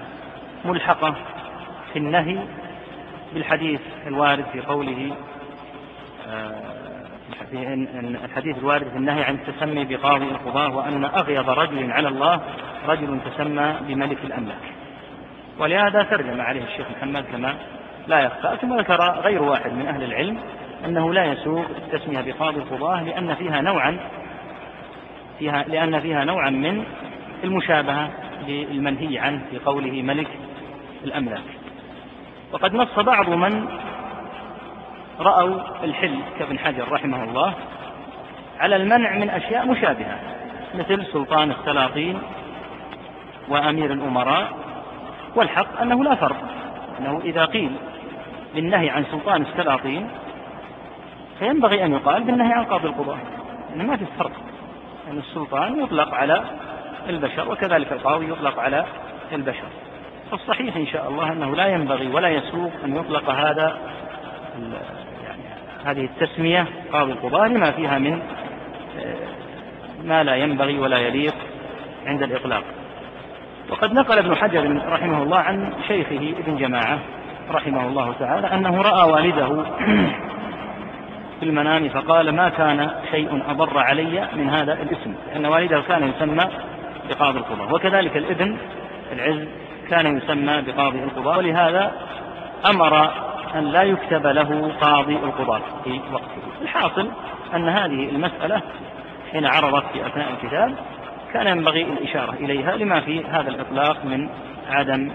ملحقة 0.64 1.14
في 1.92 1.98
النهي 1.98 2.38
بالحديث 3.34 3.80
الوارد 4.06 4.44
في 4.52 4.60
قوله 4.60 5.12
في 7.50 7.74
الحديث 8.24 8.58
الوارد 8.58 8.88
في 8.88 8.96
النهي 8.96 9.24
عن 9.24 9.34
التسمي 9.34 9.84
بقاضي 9.84 10.24
القضاة 10.24 10.76
وأن 10.76 11.04
أغيظ 11.04 11.50
رجل 11.50 11.92
على 11.92 12.08
الله 12.08 12.40
رجل 12.86 13.18
تسمى 13.30 13.76
بملك 13.80 14.18
الأملاك. 14.24 14.62
ولهذا 15.58 16.02
ترجم 16.02 16.40
عليه 16.40 16.64
الشيخ 16.64 16.86
محمد 16.96 17.24
كما 17.32 17.54
لا 18.06 18.20
يخفى 18.20 18.56
ثم 18.60 18.78
ذكر 18.78 19.20
غير 19.20 19.42
واحد 19.42 19.72
من 19.72 19.86
أهل 19.86 20.02
العلم 20.02 20.38
أنه 20.84 21.14
لا 21.14 21.24
يسوغ 21.24 21.64
التسمية 21.76 22.20
بقاضي 22.20 22.56
القضاة 22.56 23.02
لأن 23.02 23.34
فيها 23.34 23.60
نوعا 23.60 23.98
فيها 25.38 25.64
لأن 25.68 26.00
فيها 26.00 26.24
نوعا 26.24 26.50
من 26.50 26.84
المشابهة 27.44 28.10
للمنهي 28.46 29.18
عنه 29.18 29.42
في 29.50 29.58
قوله 29.58 30.02
ملك 30.02 30.28
الأملاك. 31.04 31.42
وقد 32.52 32.74
نص 32.74 32.98
بعض 32.98 33.28
من 33.28 33.68
رأوا 35.20 35.84
الحل 35.84 36.18
كابن 36.38 36.58
حجر 36.58 36.92
رحمه 36.92 37.24
الله 37.24 37.54
على 38.60 38.76
المنع 38.76 39.14
من 39.18 39.30
أشياء 39.30 39.66
مشابهة 39.66 40.18
مثل 40.74 41.06
سلطان 41.12 41.50
السلاطين 41.50 42.18
وأمير 43.48 43.92
الأمراء 43.92 44.52
والحق 45.36 45.80
أنه 45.80 46.04
لا 46.04 46.14
فرق 46.14 46.36
أنه 46.98 47.20
إذا 47.24 47.44
قيل 47.44 47.70
بالنهي 48.54 48.90
عن 48.90 49.04
سلطان 49.04 49.42
السلاطين 49.42 50.08
فينبغي 51.38 51.84
أن 51.84 51.92
يقال 51.92 52.24
بالنهي 52.24 52.52
عن 52.52 52.64
قاضي 52.64 52.88
القضاة 52.88 53.18
أنه 53.74 53.84
ما 53.84 53.96
في 53.96 54.04
فرق 54.18 54.32
أن 55.08 55.14
يعني 55.14 55.18
السلطان 55.18 55.82
يطلق 55.82 56.14
على 56.14 56.44
البشر 57.08 57.50
وكذلك 57.50 57.92
القاضي 57.92 58.30
يطلق 58.30 58.60
على 58.60 58.84
البشر. 59.32 59.68
فالصحيح 60.30 60.76
إن 60.76 60.86
شاء 60.86 61.08
الله 61.08 61.32
أنه 61.32 61.56
لا 61.56 61.66
ينبغي 61.66 62.08
ولا 62.08 62.28
يسوق 62.28 62.72
أن 62.84 62.96
يطلق 62.96 63.30
هذا 63.30 63.78
يعني 65.24 65.42
هذه 65.84 66.04
التسمية 66.04 66.66
قاضي 66.92 67.12
القضاة 67.12 67.48
لما 67.48 67.70
فيها 67.70 67.98
من 67.98 68.22
ما 70.04 70.24
لا 70.24 70.36
ينبغي 70.36 70.78
ولا 70.78 70.98
يليق 70.98 71.34
عند 72.06 72.22
الإطلاق. 72.22 72.64
وقد 73.70 73.92
نقل 73.92 74.18
ابن 74.18 74.36
حجر 74.36 74.82
رحمه 74.88 75.22
الله 75.22 75.38
عن 75.38 75.72
شيخه 75.88 76.34
ابن 76.38 76.56
جماعة 76.56 76.98
رحمه 77.50 77.88
الله 77.88 78.14
تعالى 78.18 78.46
أنه 78.46 78.82
رأى 78.82 79.10
والده 79.10 79.64
في 81.40 81.46
المنام 81.46 81.88
فقال 81.88 82.36
ما 82.36 82.48
كان 82.48 82.90
شيء 83.10 83.42
أضر 83.50 83.78
علي 83.78 84.28
من 84.32 84.50
هذا 84.50 84.72
الاسم 84.72 85.14
لأن 85.32 85.46
والده 85.46 85.80
كان 85.80 86.08
يسمى 86.08 86.44
بقاضي 87.08 87.38
القضاء 87.38 87.74
وكذلك 87.74 88.16
الابن 88.16 88.56
العز 89.12 89.48
كان 89.90 90.16
يسمى 90.16 90.62
بقاضي 90.62 90.98
القضاء 90.98 91.38
ولهذا 91.38 91.92
أمر 92.66 93.10
أن 93.54 93.64
لا 93.64 93.82
يكتب 93.82 94.26
له 94.26 94.72
قاضي 94.80 95.16
القضاة 95.16 95.62
في 95.84 96.00
وقته. 96.12 96.62
الحاصل 96.62 97.08
أن 97.54 97.68
هذه 97.68 98.08
المسألة 98.08 98.62
حين 99.32 99.46
عرضت 99.46 99.84
في 99.92 100.06
أثناء 100.06 100.30
الكتاب 100.32 100.74
كان 101.32 101.46
ينبغي 101.46 101.82
الإشارة 101.82 102.32
إليها 102.32 102.76
لما 102.76 103.00
في 103.00 103.24
هذا 103.24 103.48
الإطلاق 103.48 104.04
من 104.04 104.28
عدم 104.70 105.12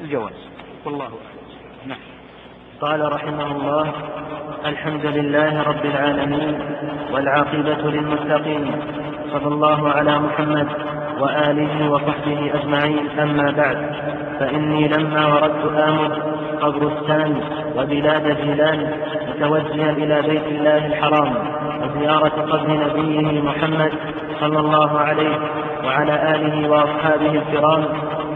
الجواز. 0.00 0.48
والله 0.84 1.04
أعلم. 1.04 1.27
قال 2.80 3.12
رحمه 3.12 3.46
الله 3.56 3.92
الحمد 4.66 5.06
لله 5.06 5.62
رب 5.62 5.84
العالمين 5.84 6.60
والعاقبة 7.12 7.90
للمتقين 7.90 8.72
صلى 9.32 9.46
الله 9.46 9.88
على 9.88 10.18
محمد 10.18 10.66
وآله 11.20 11.90
وصحبه 11.90 12.50
أجمعين 12.54 13.18
أما 13.20 13.50
بعد 13.50 13.78
فإني 14.40 14.88
لما 14.88 15.26
وردت 15.26 15.78
آمد 15.88 16.12
قبرستان 16.60 17.40
وبلاد 17.76 18.36
جيلان 18.42 18.92
متوجها 19.28 19.90
إلى 19.90 20.22
بيت 20.22 20.46
الله 20.46 20.86
الحرام 20.86 21.34
وزيارة 21.82 22.28
قبر 22.28 22.70
نبيه 22.70 23.40
محمد 23.40 23.92
صلى 24.40 24.60
الله 24.60 24.98
عليه 24.98 25.38
وعلى 25.84 26.34
آله 26.34 26.68
وأصحابه 26.70 27.42
الكرام 27.42 27.84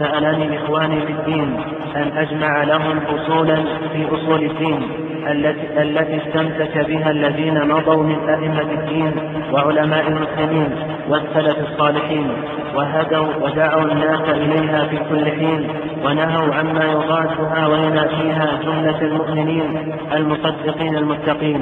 سألني 0.03 0.57
إخواني 0.57 1.01
في 1.01 1.11
الدين 1.11 1.59
أن 1.95 2.17
أجمع 2.17 2.63
لهم 2.63 2.99
أصولا 3.09 3.55
في 3.93 4.05
أصول 4.11 4.43
الدين. 4.43 5.02
التي, 5.31 5.81
التي 5.81 6.17
استمسك 6.17 6.77
بها 6.87 7.11
الذين 7.11 7.67
مضوا 7.67 8.03
من 8.03 8.29
أئمة 8.29 8.71
الدين 8.71 9.11
وعلماء 9.51 10.07
المسلمين 10.07 10.69
والسلف 11.09 11.57
الصالحين 11.71 12.31
وهدوا 12.75 13.27
ودعوا 13.41 13.91
الناس 13.91 14.21
إليها 14.29 14.85
في 14.85 14.97
كل 15.09 15.25
حين 15.25 15.69
ونهوا 16.05 16.55
عما 16.55 16.85
يضادها 16.85 17.67
وينافيها 17.67 18.59
جملة 18.63 19.01
المؤمنين 19.01 19.95
المصدقين 20.13 20.95
المتقين 20.95 21.61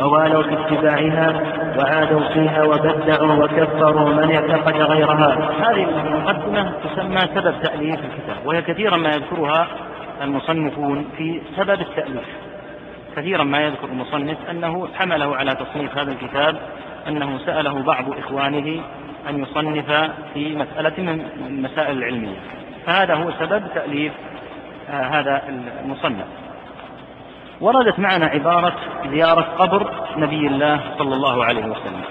ووالوا 0.00 0.42
في 0.42 0.52
اتباعها 0.54 1.40
وعادوا 1.78 2.20
فيها 2.20 2.62
وبدعوا 2.62 3.44
وكفروا 3.44 4.08
من 4.08 4.30
اعتقد 4.34 4.76
غيرها. 4.76 5.50
هذه 5.60 5.86
المقدمة 6.06 6.72
تسمى 6.84 7.20
سبب 7.34 7.54
تأليف 7.62 7.94
الكتاب 7.94 8.46
وهي 8.46 8.62
كثيرا 8.62 8.96
ما 8.96 9.08
يذكرها 9.08 9.66
المصنفون 10.22 11.04
في 11.16 11.40
سبب 11.56 11.80
التأليف. 11.80 12.47
كثيرا 13.18 13.44
ما 13.44 13.60
يذكر 13.60 13.84
المصنف 13.84 14.36
أنه 14.50 14.88
حمله 14.94 15.36
على 15.36 15.54
تصنيف 15.54 15.98
هذا 15.98 16.12
الكتاب 16.12 16.56
أنه 17.08 17.38
سأله 17.38 17.82
بعض 17.82 18.18
إخوانه 18.18 18.80
أن 19.28 19.42
يصنف 19.42 20.10
في 20.34 20.56
مسألة 20.56 21.02
من 21.02 21.24
المسائل 21.46 21.98
العلمية. 21.98 22.36
فهذا 22.86 23.14
هو 23.14 23.30
سبب 23.40 23.62
تأليف 23.74 24.12
آه 24.90 25.02
هذا 25.02 25.42
المصنف. 25.84 26.26
وردت 27.60 27.98
معنا 27.98 28.26
عبارة 28.26 28.72
زيارة 29.10 29.40
قبر 29.58 29.90
نبي 30.16 30.46
الله 30.46 30.80
صلى 30.98 31.14
الله 31.14 31.44
عليه 31.44 31.64
وسلم. 31.64 32.02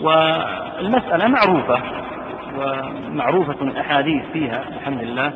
والمسألة 0.00 1.26
معروفة 1.28 1.80
ومعروفة 2.58 3.62
الأحاديث 3.62 4.22
فيها 4.32 4.64
الحمد 4.80 5.02
لله. 5.02 5.32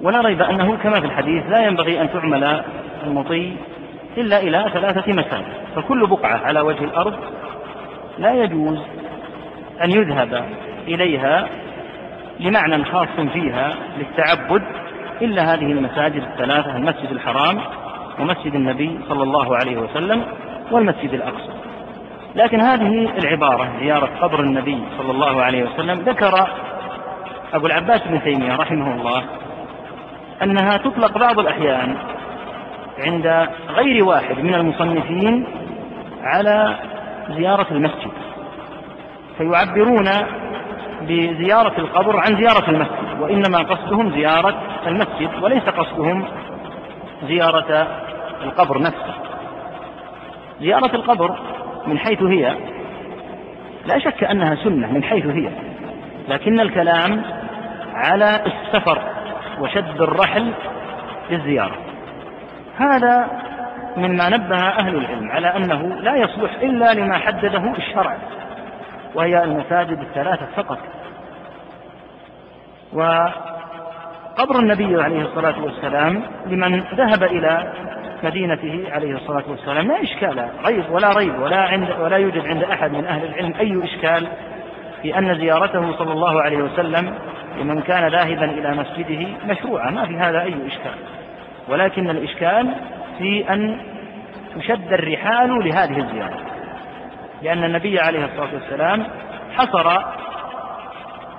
ولا 0.00 0.20
ريب 0.20 0.42
أنه 0.42 0.76
كما 0.76 1.00
في 1.00 1.06
الحديث 1.06 1.44
لا 1.50 1.66
ينبغي 1.66 2.00
أن 2.00 2.12
تعمل 2.12 2.64
المطي 3.06 3.56
إلا 4.16 4.38
إلى 4.38 4.70
ثلاثة 4.72 5.12
مساجد 5.12 5.54
فكل 5.76 6.06
بقعة 6.06 6.40
على 6.44 6.60
وجه 6.60 6.84
الأرض 6.84 7.14
لا 8.18 8.32
يجوز 8.44 8.78
أن 9.84 9.90
يذهب 9.90 10.44
إليها 10.88 11.48
لمعنى 12.40 12.84
خاص 12.84 13.08
فيها 13.32 13.74
للتعبد 13.98 14.62
إلا 15.22 15.54
هذه 15.54 15.72
المساجد 15.72 16.22
الثلاثة 16.22 16.76
المسجد 16.76 17.10
الحرام 17.10 17.60
ومسجد 18.20 18.54
النبي 18.54 18.98
صلى 19.08 19.22
الله 19.22 19.56
عليه 19.56 19.76
وسلم 19.76 20.22
والمسجد 20.70 21.14
الأقصى. 21.14 21.52
لكن 22.34 22.60
هذه 22.60 23.18
العبارة 23.18 23.68
زيارة 23.80 24.10
قبر 24.20 24.40
النبي 24.40 24.78
صلى 24.98 25.10
الله 25.10 25.42
عليه 25.42 25.64
وسلم 25.64 26.00
ذكر 26.00 26.48
أبو 27.54 27.66
العباس 27.66 28.00
بن 28.06 28.22
تيمية 28.22 28.56
رحمه 28.56 28.94
الله 28.94 29.24
أنها 30.42 30.76
تطلق 30.76 31.18
بعض 31.18 31.38
الأحيان 31.38 31.96
عند 32.98 33.48
غير 33.68 34.04
واحد 34.04 34.38
من 34.38 34.54
المصنفين 34.54 35.46
على 36.22 36.76
زيارة 37.36 37.66
المسجد. 37.70 38.12
فيعبرون 39.38 40.08
بزيارة 41.02 41.80
القبر 41.80 42.16
عن 42.16 42.36
زيارة 42.36 42.70
المسجد 42.70 43.20
وإنما 43.20 43.58
قصدهم 43.58 44.10
زيارة 44.10 44.54
المسجد 44.86 45.30
وليس 45.42 45.62
قصدهم 45.62 46.24
زيارة 47.28 47.88
القبر 48.42 48.78
نفسه. 48.78 49.14
زيارة 50.60 50.96
القبر 50.96 51.38
من 51.86 51.98
حيث 51.98 52.22
هي 52.22 52.54
لا 53.86 53.98
شك 53.98 54.24
أنها 54.24 54.54
سنة 54.54 54.92
من 54.92 55.04
حيث 55.04 55.26
هي 55.26 55.50
لكن 56.28 56.60
الكلام 56.60 57.22
على 57.94 58.44
السفر 58.46 59.02
وشد 59.60 60.00
الرحل 60.00 60.52
للزيارة. 61.30 61.85
هذا 62.78 63.28
مما 63.96 64.28
نبه 64.28 64.56
أهل 64.56 64.96
العلم 64.96 65.30
على 65.30 65.56
أنه 65.56 65.82
لا 65.82 66.16
يصلح 66.16 66.54
إلا 66.62 66.94
لما 66.94 67.18
حدده 67.18 67.72
الشرع 67.78 68.16
وهي 69.14 69.44
المساجد 69.44 70.00
الثلاثة 70.00 70.46
فقط. 70.56 70.78
وقبر 72.92 74.58
النبي 74.58 75.02
عليه 75.02 75.22
الصلاة 75.22 75.64
والسلام 75.64 76.22
لمن 76.46 76.80
ذهب 76.80 77.22
إلى 77.22 77.72
مدينته 78.22 78.84
عليه 78.90 79.14
الصلاة 79.14 79.44
والسلام 79.48 79.86
لا 79.86 80.02
إشكال 80.02 80.48
ريب 80.66 80.84
ولا 80.90 81.12
ريب 81.12 81.40
ولا 81.40 81.62
عند 81.62 81.90
ولا 82.00 82.16
يوجد 82.16 82.46
عند 82.46 82.62
أحد 82.62 82.92
من 82.92 83.06
أهل 83.06 83.24
العلم 83.24 83.54
أي 83.60 83.84
إشكال 83.84 84.28
في 85.02 85.18
أن 85.18 85.38
زيارته 85.38 85.96
صلى 85.98 86.12
الله 86.12 86.42
عليه 86.42 86.56
وسلم 86.56 87.14
لمن 87.60 87.82
كان 87.82 88.08
ذاهبا 88.08 88.44
إلى 88.44 88.74
مسجده 88.74 89.26
مشروعة 89.44 89.90
ما 89.90 90.06
في 90.06 90.16
هذا 90.16 90.42
أي 90.42 90.54
إشكال. 90.66 90.94
ولكن 91.68 92.10
الإشكال 92.10 92.74
في 93.18 93.50
أن 93.50 93.80
تشد 94.56 94.92
الرحال 94.92 95.68
لهذه 95.68 95.98
الزيارة 95.98 96.38
لأن 97.42 97.64
النبي 97.64 98.00
عليه 98.00 98.24
الصلاة 98.24 98.54
والسلام 98.54 99.06
حصر 99.56 100.02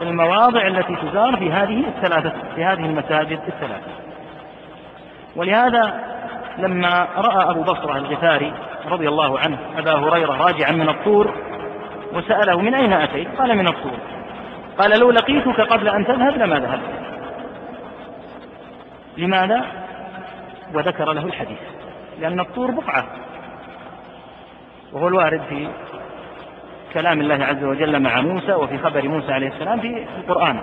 المواضع 0.01 0.67
التي 0.67 0.95
تزار 0.95 1.37
في 1.37 1.51
هذه 1.51 1.83
الثلاثة 1.87 2.33
في 2.55 2.63
هذه 2.63 2.85
المساجد 2.85 3.39
الثلاثة 3.47 3.91
ولهذا 5.35 6.03
لما 6.57 7.07
رأى 7.17 7.51
أبو 7.51 7.61
بصرة 7.63 7.97
الغفاري 7.97 8.53
رضي 8.87 9.07
الله 9.07 9.39
عنه 9.39 9.57
أبا 9.77 9.93
هريرة 9.93 10.33
راجعا 10.33 10.71
من 10.71 10.89
الطور 10.89 11.33
وسأله 12.13 12.61
من 12.61 12.75
أين 12.75 12.93
أتيت؟ 12.93 13.27
قال 13.39 13.57
من 13.57 13.67
الطور 13.67 13.99
قال 14.77 14.99
لو 14.99 15.11
لقيتك 15.11 15.61
قبل 15.61 15.87
أن 15.87 16.05
تذهب 16.05 16.37
لما 16.37 16.59
ذهبت 16.59 16.81
لماذا؟ 19.17 19.86
وذكر 20.73 21.13
له 21.13 21.25
الحديث 21.25 21.59
لأن 22.19 22.39
الطور 22.39 22.71
بقعة. 22.71 23.05
وهو 24.93 25.07
الوارد 25.07 25.41
في 25.49 25.67
كلام 26.93 27.21
الله 27.21 27.45
عز 27.45 27.63
وجل 27.63 27.99
مع 27.99 28.21
موسى 28.21 28.53
وفي 28.53 28.77
خبر 28.77 29.07
موسى 29.07 29.33
عليه 29.33 29.47
السلام 29.47 29.79
في 29.79 30.05
القرآن. 30.17 30.61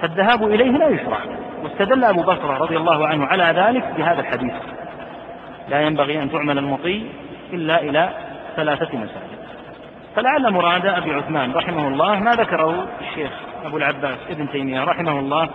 فالذهاب 0.00 0.42
إليه 0.42 0.70
لا 0.70 0.88
يشرع. 0.88 1.18
واستدل 1.62 2.04
أبو 2.04 2.22
بكر 2.22 2.60
رضي 2.60 2.76
الله 2.76 3.06
عنه 3.06 3.26
على 3.26 3.44
ذلك 3.44 3.84
بهذا 3.96 4.20
الحديث. 4.20 4.54
لا 5.68 5.80
ينبغي 5.80 6.22
أن 6.22 6.30
تعمل 6.30 6.58
المطي 6.58 7.06
إلا 7.52 7.82
إلى 7.82 8.10
ثلاثة 8.56 8.98
مساجد. 8.98 9.36
فلعل 10.16 10.52
مراد 10.52 10.86
أبي 10.86 11.14
عثمان 11.14 11.52
رحمه 11.52 11.88
الله 11.88 12.20
ما 12.20 12.30
ذكره 12.30 12.86
الشيخ 13.00 13.30
أبو 13.64 13.76
العباس 13.76 14.18
ابن 14.30 14.50
تيمية 14.50 14.84
رحمه 14.84 15.18
الله 15.18 15.48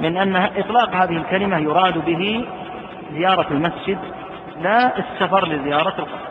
من 0.00 0.16
أن 0.16 0.36
إطلاق 0.36 0.94
هذه 0.94 1.16
الكلمة 1.16 1.58
يراد 1.58 2.04
به 2.04 2.46
زيارة 3.12 3.46
المسجد 3.50 3.98
لا 4.60 4.98
السفر 4.98 5.48
لزيارة 5.48 5.94
القبر 5.98 6.28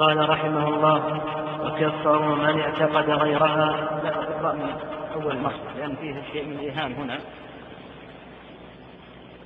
قال 0.00 0.28
رحمه 0.28 0.68
الله 0.68 1.20
وكفروا 1.64 2.36
من 2.36 2.60
اعتقد 2.60 3.10
غيرها. 3.10 4.00
لا 4.04 4.08
إقرأ 4.08 4.52
من 4.52 4.70
أول 5.14 5.38
مصدر 5.38 5.70
لأن 5.78 5.96
فيه 5.96 6.22
شيء 6.32 6.46
من 6.46 6.52
الإيهام 6.52 6.92
هنا. 6.92 7.18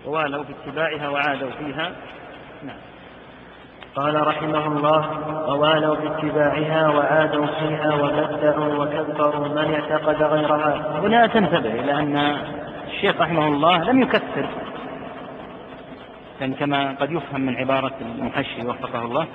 ووالوا 0.06 0.44
باتباعها 0.44 1.08
وعادوا 1.08 1.50
فيها. 1.50 1.92
نعم. 2.62 2.76
قال 3.96 4.26
رحمه 4.26 4.66
الله 4.66 5.10
ووالوا 5.48 5.94
باتباعها 5.96 6.88
وعادوا 6.88 7.46
فيها 7.46 7.94
وبدعوا 7.94 8.84
وكفروا 8.84 9.48
من 9.48 9.74
اعتقد 9.74 10.22
غيرها. 10.22 11.00
هنا 11.00 11.26
تنتبه 11.26 11.72
إلى 11.80 11.92
أن 11.92 12.38
الشيخ 12.94 13.20
رحمه 13.20 13.46
الله 13.46 13.84
لم 13.84 14.02
يكثر 14.02 14.48
يعني 16.40 16.54
كما 16.54 16.94
قد 17.00 17.12
يفهم 17.12 17.40
من 17.40 17.56
عبارة 17.56 17.92
المحشي 18.18 18.66
وفقه 18.66 19.02
الله 19.04 19.26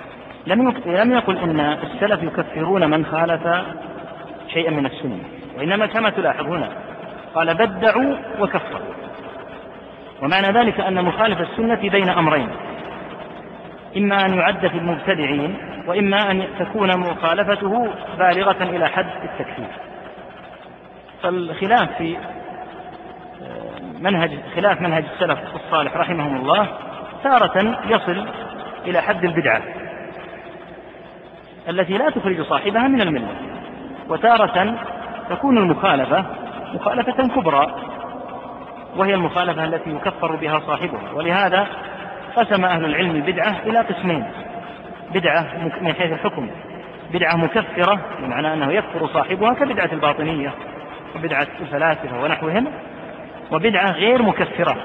لم 0.47 0.73
لم 0.85 1.11
يقل 1.11 1.37
إن 1.37 1.59
السلف 1.59 2.23
يكفرون 2.23 2.89
من 2.89 3.05
خالف 3.05 3.47
شيئا 4.53 4.71
من 4.71 4.85
السنة 4.85 5.19
وإنما 5.57 5.85
كما 5.85 6.09
تلاحظ 6.09 6.45
هنا 6.45 6.69
قال 7.35 7.53
بدعوا 7.53 8.15
وكفروا. 8.39 8.93
ومعنى 10.21 10.47
ذلك 10.47 10.79
أن 10.79 11.05
مخالف 11.05 11.41
السنة 11.41 11.89
بين 11.89 12.09
أمرين 12.09 12.49
إما 13.97 14.25
أن 14.25 14.33
يعد 14.33 14.67
في 14.67 14.77
المبتدعين 14.77 15.55
وإما 15.87 16.31
أن 16.31 16.47
تكون 16.59 16.99
مخالفته 16.99 17.93
بالغة 18.19 18.63
إلى 18.63 18.87
حد 18.87 19.07
التكفير. 19.23 19.67
فالخلاف 21.23 21.97
في 21.97 22.17
منهج 24.01 24.31
خلاف 24.55 24.81
منهج 24.81 25.03
السلف 25.13 25.39
الصالح 25.55 25.97
رحمهم 25.97 26.35
الله 26.35 26.67
تارة 27.23 27.79
يصل 27.85 28.25
إلى 28.85 29.01
حد 29.01 29.25
البدعة 29.25 29.61
التي 31.69 31.97
لا 31.97 32.09
تخرج 32.09 32.41
صاحبها 32.41 32.87
من 32.87 33.01
الملة 33.01 33.35
وتارة 34.09 34.75
تكون 35.29 35.57
المخالفة 35.57 36.25
مخالفة 36.73 37.27
كبرى 37.27 37.75
وهي 38.95 39.13
المخالفة 39.13 39.63
التي 39.63 39.89
يكفر 39.89 40.35
بها 40.35 40.59
صاحبها 40.59 41.11
ولهذا 41.13 41.67
قسم 42.35 42.65
أهل 42.65 42.85
العلم 42.85 43.15
البدعة 43.15 43.55
إلى 43.65 43.79
قسمين 43.79 44.25
بدعة 45.13 45.45
من 45.81 45.93
حيث 45.93 46.11
الحكم 46.11 46.49
بدعة 47.13 47.35
مكفرة 47.35 47.99
بمعنى 48.19 48.53
أنه 48.53 48.71
يكفر 48.71 49.07
صاحبها 49.07 49.53
كبدعة 49.53 49.89
الباطنية 49.93 50.53
وبدعة 51.15 51.47
الفلاسفة 51.61 52.23
ونحوهم 52.23 52.67
وبدعة 53.51 53.91
غير 53.91 54.21
مكفرة 54.21 54.77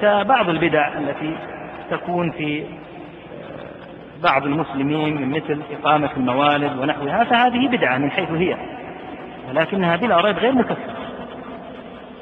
كبعض 0.00 0.48
البدع 0.48 0.98
التي 0.98 1.36
تكون 1.90 2.30
في 2.30 2.64
بعض 4.22 4.44
المسلمين 4.44 5.14
من 5.16 5.30
مثل 5.30 5.62
إقامة 5.70 6.10
الموالد 6.16 6.78
ونحوها 6.78 7.24
فهذه 7.24 7.68
بدعة 7.68 7.98
من 7.98 8.10
حيث 8.10 8.30
هي 8.30 8.56
ولكنها 9.48 9.96
بلا 9.96 10.20
ريب 10.20 10.38
غير 10.38 10.52
مكفرة. 10.52 10.94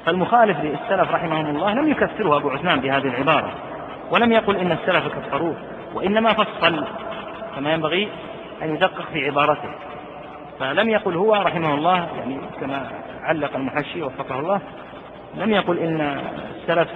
فالمخالف 0.06 0.56
للسلف 0.60 1.10
رحمهم 1.10 1.46
الله 1.46 1.74
لم 1.74 1.88
يكفره 1.90 2.36
أبو 2.36 2.50
عثمان 2.50 2.80
بهذه 2.80 3.06
العبارة 3.06 3.52
ولم 4.10 4.32
يقل 4.32 4.56
إن 4.56 4.72
السلف 4.72 5.08
كفروه 5.08 5.56
وإنما 5.94 6.32
فصل 6.32 6.84
كما 7.56 7.72
ينبغي 7.72 8.08
أن 8.62 8.74
يدقق 8.74 9.04
في 9.12 9.26
عبارته. 9.26 9.70
فلم 10.60 10.88
يقل 10.88 11.14
هو 11.16 11.34
رحمه 11.34 11.74
الله 11.74 12.08
يعني 12.18 12.38
كما 12.60 12.90
علق 13.22 13.56
المحشي 13.56 14.02
وفقه 14.02 14.38
الله 14.38 14.60
لم 15.36 15.50
يقل 15.50 15.78
إن 15.78 16.18
السلف 16.56 16.88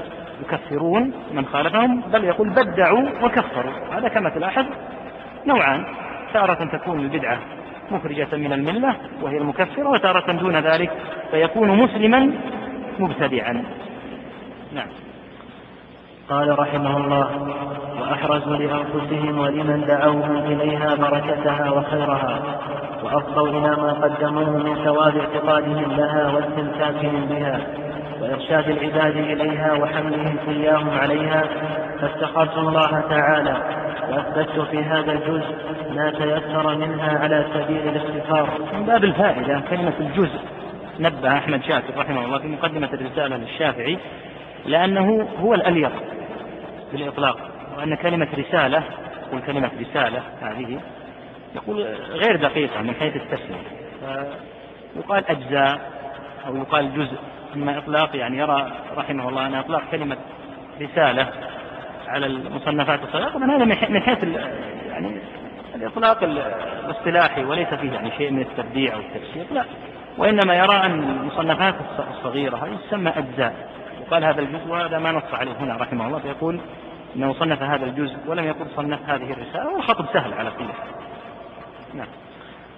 يكفرون 0.42 1.12
من 1.32 1.46
خالفهم 1.46 2.00
بل 2.00 2.24
يقول 2.24 2.50
بدعوا 2.50 3.08
وكفروا. 3.22 3.72
هذا 3.92 4.08
كما 4.08 4.30
تلاحظ 4.30 4.66
نوعان. 5.46 5.84
تارة 6.32 6.64
تكون 6.64 7.00
البدعة 7.00 7.38
مخرجة 7.90 8.36
من 8.36 8.52
الملة 8.52 8.94
وهي 9.22 9.38
المكفرة 9.38 9.88
وتارة 9.88 10.32
دون 10.32 10.56
ذلك 10.56 10.90
فيكون 11.30 11.68
مسلما 11.68 12.32
مبتدعا. 12.98 13.64
نعم. 14.72 14.88
قال 16.30 16.58
رحمه 16.58 16.96
الله 16.96 17.56
وأحرزوا 18.00 18.56
لأنفسهم 18.56 19.38
ولمن 19.38 19.84
دعوهم 19.86 20.36
إليها 20.36 20.94
بركتها 20.94 21.70
وخيرها 21.70 22.42
وأفضوا 23.04 23.48
إلى 23.48 23.60
ما 23.60 23.92
قدموه 23.92 24.50
من 24.56 24.84
ثواب 24.84 25.16
اعتقادهم 25.16 25.92
لها 25.92 26.30
واستمساكهم 26.30 27.26
بها. 27.26 27.60
وإرشاد 28.20 28.68
العباد 28.68 29.16
إليها 29.16 29.72
وحملهم 29.72 30.38
إياهم 30.48 30.90
عليها 30.90 31.44
فافتقرت 32.00 32.58
الله 32.58 33.04
تعالى 33.10 33.56
وأثبت 34.10 34.68
في 34.70 34.78
هذا 34.78 35.12
الجزء 35.12 35.54
ما 35.94 36.10
تيسر 36.10 36.76
منها 36.76 37.18
على 37.18 37.46
سبيل 37.54 37.88
الاختصار 37.88 38.50
من 38.72 38.86
باب 38.86 39.04
الفائدة 39.04 39.62
كلمة 39.70 39.94
الجزء 40.00 40.40
نبه 41.00 41.38
أحمد 41.38 41.62
شاكر 41.62 41.96
رحمه 41.96 42.24
الله 42.24 42.38
في 42.38 42.48
مقدمة 42.48 42.88
الرسالة 42.92 43.36
للشافعي 43.36 43.98
لأنه 44.66 45.28
هو 45.40 45.54
الأليق 45.54 45.92
بالإطلاق 46.92 47.38
وأن 47.76 47.94
كلمة 47.94 48.28
رسالة 48.38 48.82
يقول 49.26 49.40
كلمة 49.46 49.70
رسالة 49.80 50.22
هذه 50.42 50.80
يقول 51.54 51.86
غير 52.10 52.36
دقيقة 52.36 52.82
من 52.82 52.94
حيث 52.94 53.16
التسمية. 53.16 53.80
يقال 54.96 55.24
أجزاء 55.28 55.80
أو 56.46 56.56
يقال 56.56 56.94
جزء. 56.94 57.18
أما 57.54 57.78
إطلاق 57.78 58.16
يعني 58.16 58.38
يرى 58.38 58.72
رحمه 58.96 59.28
الله 59.28 59.46
أن 59.46 59.54
إطلاق 59.54 59.82
كلمة 59.90 60.16
رسالة 60.80 61.32
على 62.08 62.26
المصنفات 62.26 63.02
الصغيرة 63.02 63.28
طبعا 63.28 63.56
هذا 63.56 63.64
من 63.64 64.00
حيث 64.02 64.24
يعني 64.88 65.20
الإطلاق 65.74 66.22
الاصطلاحي 66.22 67.44
وليس 67.44 67.68
فيه 67.68 67.92
يعني 67.92 68.10
شيء 68.10 68.30
من 68.30 68.40
التبديع 68.40 68.94
أو 68.94 69.00
التفسير 69.00 69.46
لا. 69.50 69.64
وإنما 70.18 70.54
يرى 70.54 70.76
أن 70.76 71.02
المصنفات 71.20 71.74
الصغيرة 72.10 72.56
هذه 72.56 72.78
تسمى 72.88 73.10
أجزاء. 73.10 73.70
وقال 74.00 74.24
هذا 74.24 74.40
الجزء 74.40 74.68
وهذا 74.68 74.98
ما 74.98 75.12
نص 75.12 75.34
عليه 75.34 75.52
هنا 75.60 75.76
رحمه 75.76 76.06
الله 76.06 76.18
فيقول 76.18 76.60
أنه 77.16 77.32
صنف 77.32 77.62
هذا 77.62 77.84
الجزء 77.84 78.16
ولم 78.26 78.44
يقل 78.44 78.66
صنف 78.76 79.10
هذه 79.10 79.32
الرسالة 79.32 79.74
والخطب 79.74 80.06
سهل 80.12 80.32
على 80.34 80.50
كل 80.50 80.64
حال. 80.64 80.88
نعم. 81.94 82.08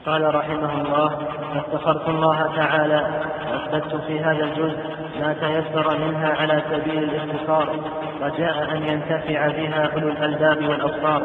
قال 0.07 0.35
رحمه 0.35 0.83
الله 0.83 1.19
فافتخرت 1.55 2.09
الله 2.09 2.51
تعالى 2.57 3.07
واثبت 3.53 4.01
في 4.07 4.21
هذا 4.21 4.45
الجزء 4.45 4.79
ما 5.21 5.33
تيسر 5.33 5.99
منها 5.99 6.35
على 6.41 6.63
سبيل 6.71 7.05
الاختصار 7.05 7.69
رجاء 8.23 8.77
أن 8.77 8.83
ينتفع 8.83 9.49
بها 9.49 9.91
أولو 9.95 10.09
الألباب 10.09 10.69
والأبصار. 10.69 11.23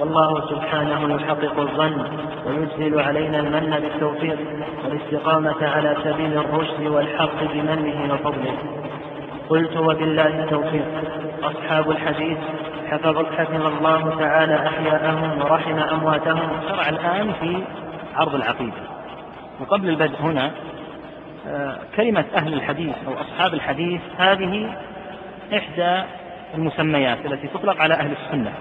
والله 0.00 0.40
سبحانه 0.50 1.14
يحقق 1.14 1.60
الظن 1.60 2.04
ويجزل 2.46 3.00
علينا 3.00 3.38
المن 3.38 3.78
بالتوفيق 3.82 4.38
والاستقامة 4.84 5.68
على 5.68 5.96
سبيل 6.04 6.38
الرشد 6.38 6.86
والحق 6.86 7.44
بمنه 7.52 8.14
وفضله. 8.14 8.54
قلت 9.48 9.76
وبالله 9.76 10.44
التوفيق. 10.44 10.86
أصحاب 11.42 11.90
الحديث 11.90 12.38
حفظ 12.90 13.18
حفظ 13.36 13.66
الله 13.66 14.16
تعالى 14.18 14.66
أحياءهم 14.66 15.42
ورحم 15.42 15.78
أمواتهم. 15.78 16.48
شرع 16.68 16.88
الآن 16.88 17.32
في 17.32 17.62
عرض 18.16 18.34
العقيدة. 18.34 18.82
وقبل 19.60 19.88
البدء 19.88 20.16
هنا 20.20 20.50
آه، 21.48 21.78
كلمة 21.96 22.24
أهل 22.36 22.54
الحديث 22.54 22.94
أو 23.06 23.12
أصحاب 23.20 23.54
الحديث 23.54 24.00
هذه 24.18 24.76
إحدى 25.56 26.02
المسميات 26.54 27.26
التي 27.26 27.48
تطلق 27.48 27.80
على 27.80 27.94
أهل 27.94 28.12
السنة. 28.12 28.52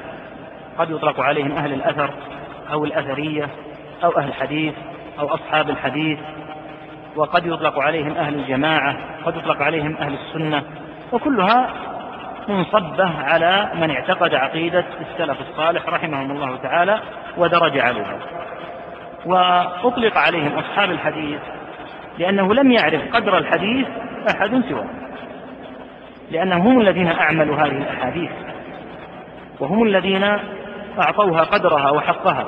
قد 0.77 0.89
يطلق 0.89 1.19
عليهم 1.19 1.51
أهل 1.51 1.73
الأثر 1.73 2.13
أو 2.71 2.85
الأثرية 2.85 3.49
أو 4.03 4.17
أهل 4.17 4.27
الحديث 4.27 4.73
أو 5.19 5.27
أصحاب 5.27 5.69
الحديث. 5.69 6.19
وقد 7.15 7.45
يطلق 7.45 7.79
عليهم 7.79 8.11
أهل 8.11 8.35
الجماعة 8.35 8.97
قد 9.25 9.35
يطلق 9.35 9.61
عليهم 9.61 9.97
أهل 9.97 10.13
السنة. 10.13 10.63
وكلها 11.11 11.69
منصبة 12.47 13.09
على 13.23 13.71
من 13.75 13.91
اعتقد 13.91 14.35
عقيدة 14.35 14.85
السلف 15.01 15.37
الصالح 15.49 15.89
رحمهم 15.89 16.31
الله 16.31 16.55
تعالى 16.55 17.01
ودرج 17.37 17.79
عليها. 17.79 18.19
وأطلق 19.25 20.17
عليهم 20.17 20.57
أصحاب 20.57 20.91
الحديث 20.91 21.39
لأنه 22.17 22.53
لم 22.53 22.71
يعرف 22.71 23.01
قدر 23.13 23.37
الحديث 23.37 23.87
أحد 24.35 24.61
سواه 24.69 24.87
لأنهم 26.31 26.67
هم 26.67 26.81
الذين 26.81 27.07
أعملوا 27.07 27.55
هذه 27.55 27.77
الأحاديث 27.77 28.31
وهم 29.59 29.83
الذين 29.83 30.23
أعطوها 30.99 31.43
قدرها 31.43 31.91
وحقها 31.91 32.45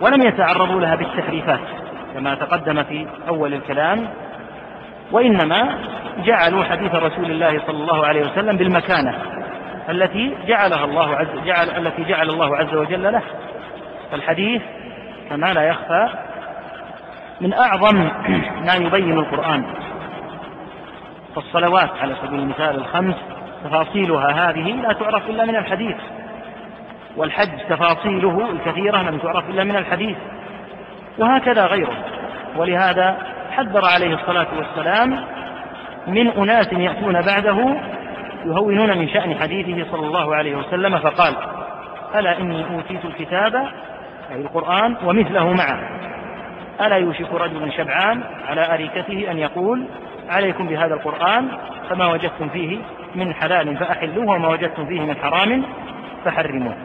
ولم 0.00 0.22
يتعرضوا 0.22 0.80
لها 0.80 0.94
بالتحريفات 0.94 1.60
كما 2.14 2.34
تقدم 2.34 2.82
في 2.82 3.06
أول 3.28 3.54
الكلام 3.54 4.08
وإنما 5.12 5.78
جعلوا 6.24 6.64
حديث 6.64 6.94
رسول 6.94 7.30
الله 7.30 7.60
صلى 7.66 7.76
الله 7.82 8.06
عليه 8.06 8.20
وسلم 8.20 8.56
بالمكانة 8.56 9.14
التي 9.88 10.34
جعلها 10.46 10.84
الله 10.84 11.16
عز 11.16 11.28
جعل 11.44 11.86
التي 11.86 12.04
جعل 12.04 12.30
الله 12.30 12.56
عز 12.56 12.74
وجل 12.74 13.12
له. 13.12 13.22
فالحديث 14.10 14.62
كما 15.32 15.52
لا 15.52 15.62
يخفى 15.62 16.08
من 17.40 17.52
أعظم 17.52 17.96
ما 18.66 18.74
يبين 18.74 19.18
القرآن. 19.18 19.64
فالصلوات 21.34 21.90
على 22.02 22.14
سبيل 22.22 22.40
المثال 22.40 22.76
الخمس 22.76 23.14
تفاصيلها 23.64 24.50
هذه 24.50 24.72
لا 24.72 24.92
تعرف 24.92 25.30
إلا 25.30 25.44
من 25.44 25.56
الحديث 25.56 25.96
والحج 27.16 27.58
تفاصيله 27.68 28.50
الكثيرة 28.50 29.02
لم 29.02 29.18
تعرف 29.18 29.50
إلا 29.50 29.64
من 29.64 29.76
الحديث 29.76 30.16
وهكذا 31.18 31.66
غيره. 31.66 31.96
ولهذا 32.56 33.16
حذر 33.50 33.84
عليه 33.84 34.14
الصلاة 34.14 34.46
والسلام 34.56 35.24
من 36.06 36.28
أناس 36.28 36.72
يأتون 36.72 37.12
بعده 37.12 37.76
يهونون 38.44 38.98
من 38.98 39.08
شأن 39.08 39.34
حديثه 39.40 39.90
صلى 39.90 40.06
الله 40.06 40.34
عليه 40.34 40.56
وسلم 40.56 40.98
فقال 40.98 41.36
ألا 42.14 42.38
إني 42.38 42.64
أوتيت 42.74 43.04
الكتاب 43.04 43.68
أي 44.32 44.40
القرآن 44.40 44.96
ومثله 45.04 45.52
معه. 45.52 45.80
ألا 46.80 46.96
يوشك 46.96 47.32
رجل 47.32 47.72
شبعان 47.72 48.22
على 48.48 48.74
أريكته 48.74 49.30
أن 49.30 49.38
يقول 49.38 49.86
عليكم 50.28 50.66
بهذا 50.66 50.94
القرآن 50.94 51.48
فما 51.90 52.12
وجدتم 52.12 52.48
فيه 52.48 52.78
من 53.14 53.34
حلال 53.34 53.76
فأحلوه 53.76 54.26
وما 54.26 54.48
وجدتم 54.48 54.86
فيه 54.86 55.00
من 55.00 55.16
حرام 55.16 55.62
فحرموه. 56.24 56.76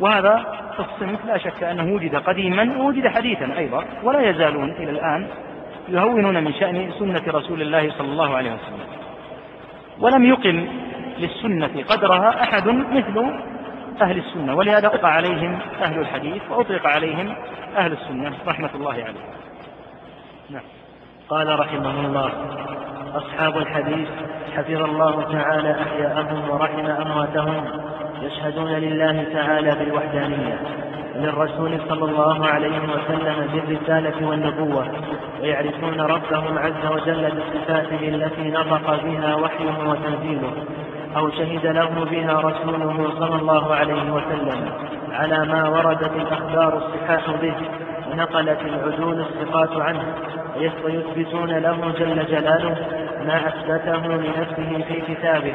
وهذا 0.00 0.44
الصنف 0.78 1.24
لا 1.26 1.38
شك 1.38 1.62
أنه 1.62 1.94
وجد 1.94 2.16
قديما 2.16 2.76
ووجد 2.78 3.08
حديثا 3.08 3.58
أيضا 3.58 3.84
ولا 4.02 4.30
يزالون 4.30 4.70
إلى 4.70 4.90
الآن 4.90 5.26
يهونون 5.88 6.44
من 6.44 6.52
شأن 6.52 6.90
سنة 6.98 7.22
رسول 7.26 7.62
الله 7.62 7.90
صلى 7.90 8.08
الله 8.08 8.36
عليه 8.36 8.50
وسلم. 8.50 8.86
ولم 10.00 10.24
يقم 10.24 10.66
للسنة 11.18 11.84
قدرها 11.88 12.42
أحد 12.42 12.68
مثل 12.68 13.32
أهل 14.02 14.18
السنة 14.18 14.54
ولهذا 14.54 14.86
أطلق 14.86 15.04
عليهم 15.04 15.58
أهل 15.82 15.98
الحديث 15.98 16.42
وأطلق 16.50 16.86
عليهم 16.86 17.36
أهل 17.76 17.92
السنة 17.92 18.32
رحمة 18.46 18.70
الله 18.74 18.92
عليهم 18.92 19.24
نعم. 20.50 20.62
قال 21.28 21.58
رحمه 21.58 22.06
الله 22.06 22.32
أصحاب 23.14 23.56
الحديث 23.56 24.08
حفظ 24.56 24.82
الله 24.82 25.32
تعالى 25.32 25.82
أحياءهم 25.82 26.50
ورحم 26.50 26.86
أمواتهم 26.86 27.64
يشهدون 28.22 28.72
لله 28.72 29.24
تعالى 29.32 29.74
بالوحدانية 29.74 30.58
للرسول 31.16 31.80
صلى 31.88 32.04
الله 32.04 32.46
عليه 32.46 32.78
وسلم 32.78 33.48
بالرسالة 33.52 34.28
والنبوة 34.28 34.86
ويعرفون 35.40 36.00
ربهم 36.00 36.58
عز 36.58 36.86
وجل 36.90 37.30
بصفاته 37.30 38.08
التي 38.08 38.50
نطق 38.50 39.04
بها 39.04 39.34
وحيه 39.34 39.88
وتنزيله. 39.88 40.52
أو 41.16 41.30
شهد 41.30 41.66
له 41.66 42.04
بها 42.10 42.40
رسوله 42.40 43.10
صلى 43.18 43.36
الله 43.36 43.74
عليه 43.74 44.12
وسلم 44.12 44.70
على 45.12 45.44
ما 45.44 45.68
وردت 45.68 46.12
الأخبار 46.16 46.76
الصحاح 46.76 47.30
به 47.42 47.54
ونقلت 48.12 48.58
العدول 48.62 49.20
الثقات 49.20 49.76
عنه 49.76 50.14
ويثبتون 50.84 51.50
له 51.50 51.92
جل 51.98 52.26
جلاله 52.26 52.76
ما 53.26 53.48
أثبته 53.48 54.06
لنفسه 54.06 54.84
في 54.88 55.14
كتابه 55.14 55.54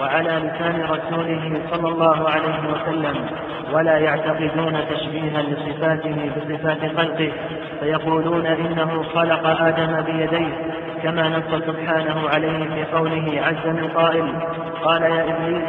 وعلى 0.00 0.28
لسان 0.28 0.82
رسوله 0.90 1.60
صلى 1.70 1.88
الله 1.88 2.28
عليه 2.28 2.58
وسلم 2.72 3.26
ولا 3.72 3.98
يعتقدون 3.98 4.78
تشبيها 4.90 5.42
لصفاته 5.42 6.30
بصفات 6.36 6.96
خلقه 6.96 7.32
فيقولون 7.80 8.46
إنه 8.46 9.02
خلق 9.14 9.46
آدم 9.46 10.00
بيديه 10.00 10.52
كما 11.02 11.28
نص 11.28 11.62
سبحانه 11.66 12.28
عليه 12.28 12.58
في 12.58 12.96
قوله 12.96 13.42
عز 13.42 13.66
من 13.66 13.88
قائل 13.94 14.34
قال 14.84 15.02
يا 15.02 15.24
إبليس 15.24 15.62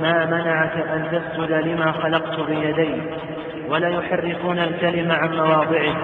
ما 0.00 0.26
منعك 0.26 0.76
أن 0.76 1.04
تسجد 1.12 1.52
لما 1.52 1.92
خلقت 1.92 2.40
بيدي 2.40 3.02
ولا 3.68 3.88
يحرفون 3.88 4.58
الكلم 4.58 5.12
عن 5.12 5.36
مواضعه 5.36 5.94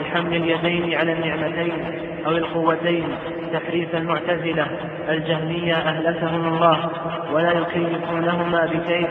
بحمل 0.00 0.36
اليدين 0.36 0.98
على 0.98 1.12
النعمتين 1.12 1.72
أو 2.26 2.30
القوتين 2.30 3.04
تحريف 3.52 3.94
المعتزلة 3.94 4.66
الجهمية 5.08 5.74
أهلكهم 5.74 6.54
الله 6.54 6.90
ولا 7.32 7.52
يكيفونهما 7.52 8.66
بكيف 8.66 9.08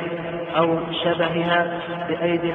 أو 0.58 0.80
شبهها 1.04 1.80
بأيدي 2.10 2.54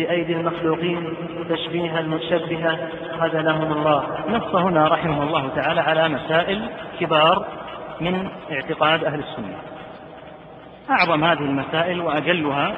بأيدي 0.00 0.32
المخلوقين 0.32 1.14
تشبيها 1.48 2.00
المشبهة 2.00 2.78
خذلهم 3.20 3.72
الله. 3.72 4.04
نص 4.28 4.54
هنا 4.54 4.88
رحمه 4.88 5.22
الله 5.22 5.48
تعالى 5.48 5.80
على 5.80 6.08
مسائل 6.08 6.68
كبار 7.00 7.46
من 8.00 8.28
اعتقاد 8.52 9.04
أهل 9.04 9.18
السنة. 9.18 9.56
أعظم 10.90 11.24
هذه 11.24 11.40
المسائل 11.40 12.00
وأجلها 12.00 12.74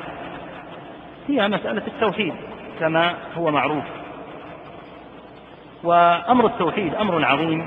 هي 1.28 1.48
مسألة 1.48 1.82
التوحيد 1.86 2.34
كما 2.80 3.14
هو 3.38 3.50
معروف. 3.50 3.84
وأمر 5.84 6.46
التوحيد 6.46 6.94
أمر 6.94 7.24
عظيم 7.24 7.66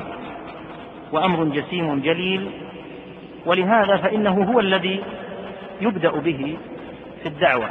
وأمر 1.11 1.43
جسيم 1.43 1.99
جليل 1.99 2.49
ولهذا 3.45 3.97
فإنه 3.97 4.43
هو 4.43 4.59
الذي 4.59 5.03
يبدأ 5.81 6.11
به 6.11 6.57
في 7.23 7.29
الدعوة. 7.29 7.69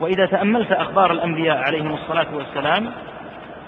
وإذا 0.00 0.26
تأملت 0.26 0.72
أخبار 0.72 1.12
الأنبياء 1.12 1.56
عليهم 1.56 1.94
الصلاة 1.94 2.26
والسلام 2.34 2.90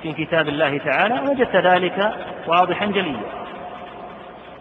في 0.02 0.12
كتاب 0.12 0.48
الله 0.48 0.78
تعالى 0.78 1.30
وجدت 1.30 1.56
ذلك 1.56 2.12
واضحا 2.46 2.86
جليا. 2.86 3.20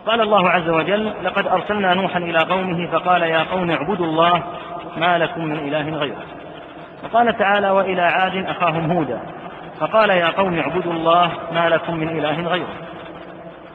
قال 0.05 0.21
الله 0.21 0.49
عز 0.49 0.69
وجل 0.69 1.13
لقد 1.23 1.47
أرسلنا 1.47 1.93
نوحا 1.93 2.19
إلى 2.19 2.37
قومه 2.37 2.87
فقال 2.87 3.21
يا 3.21 3.43
قوم 3.43 3.71
اعبدوا 3.71 4.05
الله 4.05 4.43
ما 4.97 5.17
لكم 5.17 5.45
من 5.45 5.57
إله 5.57 5.97
غيره. 5.97 6.23
وقال 7.03 7.37
تعالى 7.37 7.69
وإلى 7.69 8.01
عاد 8.01 8.45
أخاهم 8.45 8.91
هودا 8.91 9.19
فقال 9.79 10.09
يا 10.09 10.29
قوم 10.29 10.59
اعبدوا 10.59 10.93
الله 10.93 11.31
ما 11.51 11.69
لكم 11.69 11.95
من 11.95 12.09
إله 12.19 12.47
غيره. 12.47 12.75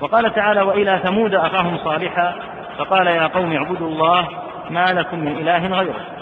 وقال 0.01 0.35
تعالى 0.35 0.63
وإلى 0.63 1.01
ثمود 1.05 1.35
أخاهم 1.35 1.79
صالحا 1.79 2.35
فقال 2.79 3.07
يا 3.07 3.27
قوم 3.27 3.53
اعبدوا 3.53 3.89
الله 3.89 4.29
ما 4.71 4.85
لكم 4.85 5.19
من 5.19 5.39
إله 5.39 5.67
غيره. 5.67 6.16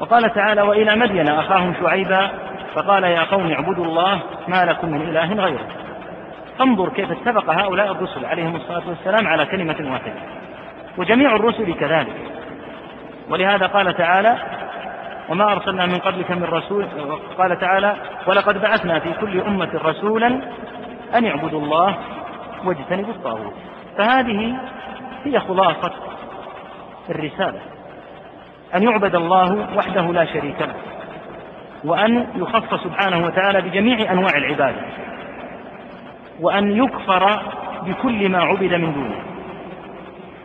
وقال 0.00 0.34
تعالى 0.34 0.62
وإلى 0.62 0.96
مدين 0.96 1.28
أخاهم 1.28 1.74
شعيبا 1.80 2.30
فقال 2.74 3.04
يا 3.04 3.22
قوم 3.22 3.52
اعبدوا 3.52 3.84
الله 3.84 4.20
ما 4.48 4.64
لكم 4.64 4.88
من 4.88 5.00
إله 5.00 5.34
غيره. 5.34 5.66
فانظر 6.58 6.88
كيف 6.88 7.10
اتفق 7.10 7.50
هؤلاء 7.50 7.92
الرسل 7.92 8.26
عليهم 8.26 8.56
الصلاة 8.56 8.82
والسلام 8.88 9.26
على 9.26 9.46
كلمة 9.46 9.92
واحدة. 9.92 10.14
وجميع 10.98 11.36
الرسل 11.36 11.74
كذلك. 11.74 12.16
ولهذا 13.30 13.66
قال 13.66 13.96
تعالى 13.96 14.36
وما 15.28 15.52
أرسلنا 15.52 15.86
من 15.86 15.98
قبلك 15.98 16.30
من 16.30 16.44
رسول. 16.44 16.86
قال 17.38 17.58
تعالى 17.58 17.96
ولقد 18.26 18.60
بعثنا 18.60 18.98
في 18.98 19.12
كل 19.12 19.40
أمة 19.40 19.70
رسولا 19.84 20.40
أن 21.14 21.26
اعبدوا 21.26 21.60
الله 21.60 21.96
واجتنبوا 22.64 23.14
الطاغوت. 23.14 23.54
فهذه 23.98 24.56
هي 25.24 25.40
خلاصة 25.40 25.92
الرسالة. 27.10 27.69
أن 28.74 28.82
يعبد 28.82 29.14
الله 29.14 29.76
وحده 29.76 30.02
لا 30.02 30.24
شريك 30.24 30.60
له 30.60 30.74
وأن 31.84 32.26
يخص 32.36 32.84
سبحانه 32.84 33.26
وتعالى 33.26 33.60
بجميع 33.60 34.12
أنواع 34.12 34.36
العبادة 34.36 34.82
وأن 36.40 36.84
يكفر 36.84 37.42
بكل 37.82 38.28
ما 38.28 38.42
عبد 38.42 38.74
من 38.74 38.92
دونه. 38.92 39.22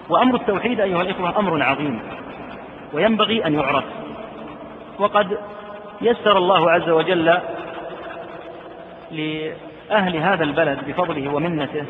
وأمر 0.10 0.36
التوحيد 0.36 0.80
أيها 0.80 1.02
الإخوة 1.02 1.40
أمر 1.40 1.64
عظيم 1.64 2.00
وينبغي 2.94 3.46
أن 3.46 3.54
يعرف. 3.54 3.84
وقد 5.00 5.38
يسر 6.02 6.38
الله 6.38 6.72
عز 6.72 6.90
وجل 6.90 7.38
لأهل 9.12 10.18
هذا 10.18 10.44
البلد 10.44 10.80
بفضله 10.88 11.34
ومنته 11.34 11.86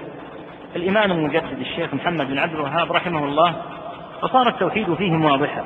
الإمام 0.76 1.12
المجدد 1.12 1.60
الشيخ 1.60 1.94
محمد 1.94 2.28
بن 2.28 2.40
عبد 2.40 2.54
الوهاب 2.54 2.92
رحمه 2.92 3.26
الله 3.26 3.54
فصار 4.22 4.48
التوحيد 4.48 4.94
فيهم 4.94 5.26
واضحا. 5.26 5.64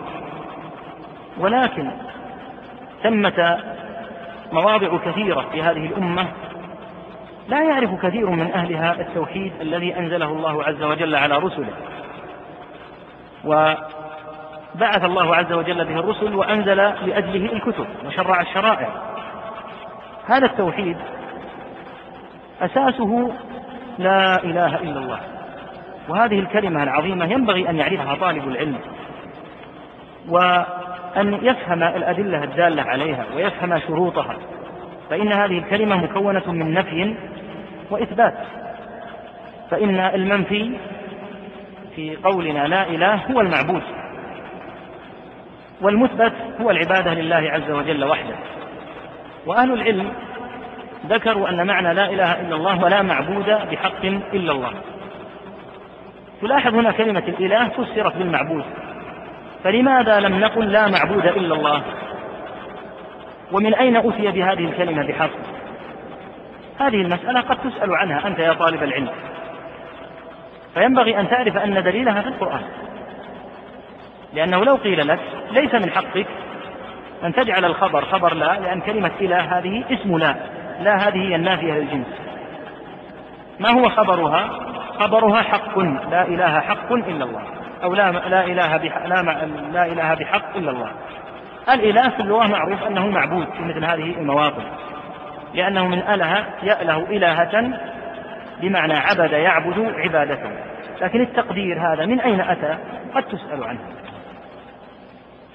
ولكن 1.39 1.91
ثمة 3.03 3.59
مواضع 4.51 4.97
كثيرة 4.97 5.45
في 5.51 5.61
هذه 5.61 5.85
الأمة 5.85 6.27
لا 7.47 7.63
يعرف 7.63 8.05
كثير 8.05 8.29
من 8.29 8.51
أهلها 8.51 9.01
التوحيد 9.01 9.53
الذي 9.61 9.97
أنزله 9.97 10.25
الله 10.25 10.63
عز 10.63 10.83
وجل 10.83 11.15
على 11.15 11.37
رسله. 11.37 11.73
وبعث 13.45 15.03
الله 15.03 15.35
عز 15.35 15.53
وجل 15.53 15.85
به 15.85 15.99
الرسل 15.99 16.35
وأنزل 16.35 16.77
لأجله 16.77 17.53
الكتب 17.53 17.87
وشرع 18.05 18.41
الشرائع. 18.41 18.89
هذا 20.27 20.45
التوحيد 20.45 20.97
أساسه 22.61 23.31
لا 23.97 24.43
إله 24.43 24.75
إلا 24.75 24.99
الله. 24.99 25.19
وهذه 26.09 26.39
الكلمة 26.39 26.83
العظيمة 26.83 27.25
ينبغي 27.25 27.69
أن 27.69 27.75
يعرفها 27.75 28.15
طالب 28.15 28.47
العلم. 28.47 28.77
وأن 30.29 31.33
يفهم 31.41 31.83
الأدلة 31.83 32.43
الدالة 32.43 32.83
عليها 32.83 33.25
ويفهم 33.35 33.79
شروطها. 33.79 34.35
فإن 35.09 35.33
هذه 35.33 35.57
الكلمة 35.57 35.95
مكونة 35.95 36.51
من 36.51 36.73
نفي 36.73 37.15
وإثبات. 37.89 38.33
فإن 39.71 39.99
المنفي 39.99 40.71
في 41.95 42.15
قولنا 42.15 42.67
لا 42.67 42.87
إله 42.87 43.15
هو 43.15 43.41
المعبود. 43.41 43.81
والمثبت 45.81 46.33
هو 46.61 46.69
العبادة 46.69 47.13
لله 47.13 47.51
عز 47.51 47.71
وجل 47.71 48.05
وحده. 48.05 48.35
وأهل 49.45 49.73
العلم 49.73 50.11
ذكروا 51.07 51.49
أن 51.49 51.67
معنى 51.67 51.93
لا 51.93 52.09
إله 52.09 52.41
إلا 52.41 52.55
الله 52.55 52.83
ولا 52.83 53.01
معبود 53.01 53.45
بحق 53.45 54.05
إلا 54.05 54.51
الله. 54.51 54.71
تلاحظ 56.41 56.75
هنا 56.75 56.91
كلمة 56.91 57.23
الإله 57.27 57.69
فسرت 57.69 58.15
بالمعبود. 58.15 58.63
فلماذا 59.63 60.19
لم 60.19 60.39
نقل 60.39 60.71
لا 60.71 60.87
معبود 60.87 61.25
إلا 61.25 61.55
الله؟ 61.55 61.81
ومن 63.51 63.73
أين 63.73 63.97
أتي 63.97 64.31
بهذه 64.31 64.65
الكلمة 64.65 65.07
بحق؟ 65.07 65.29
هذه 66.79 67.01
المسألة 67.01 67.41
قد 67.41 67.57
تسأل 67.57 67.95
عنها 67.95 68.27
أنت 68.27 68.39
يا 68.39 68.53
طالب 68.53 68.83
العلم. 68.83 69.09
فينبغي 70.73 71.19
أن 71.19 71.29
تعرف 71.29 71.57
أن 71.57 71.83
دليلها 71.83 72.21
في 72.21 72.27
القرآن. 72.27 72.61
لأنه 74.33 74.63
لو 74.63 74.75
قيل 74.75 75.07
لك 75.07 75.19
ليس 75.51 75.75
من 75.75 75.89
حقك 75.89 76.27
أن 77.23 77.33
تجعل 77.33 77.65
الخبر 77.65 78.05
خبر 78.05 78.33
لا 78.33 78.59
لأن 78.59 78.81
كلمة 78.81 79.11
إله 79.21 79.57
هذه 79.57 79.83
اسم 79.89 80.17
لا 80.17 80.35
لا 80.81 81.07
هذه 81.07 81.29
هي 81.29 81.35
النافية 81.35 81.73
للجنس. 81.73 82.07
ما 83.59 83.69
هو 83.69 83.89
خبرها؟ 83.89 84.49
خبرها 84.99 85.41
حق 85.41 85.79
لا 86.11 86.27
إله 86.27 86.59
حق 86.59 86.91
إلا 86.91 87.25
الله. 87.25 87.58
أو 87.83 87.93
لا 87.93 88.11
لا 88.11 88.45
إله 88.45 88.77
لا, 89.07 89.21
لا 89.71 89.85
إله 89.85 90.13
بحق 90.13 90.57
إلا 90.57 90.71
الله. 90.71 90.91
الإله 91.73 92.09
في 92.09 92.19
اللغة 92.19 92.47
معروف 92.47 92.83
أنه 92.83 93.07
معبود 93.07 93.47
في 93.57 93.63
مثل 93.63 93.85
هذه 93.85 94.19
المواطن 94.19 94.63
لأنه 95.53 95.87
من 95.87 95.99
أله 95.99 96.45
يأله 96.63 96.97
إلهة 96.97 97.79
بمعنى 98.61 98.93
عبد 98.93 99.31
يعبد 99.31 99.93
عبادة 99.95 100.39
لكن 101.01 101.21
التقدير 101.21 101.93
هذا 101.93 102.05
من 102.05 102.19
أين 102.19 102.41
أتى؟ 102.41 102.77
قد 103.15 103.23
تسأل 103.23 103.63
عنه. 103.63 103.79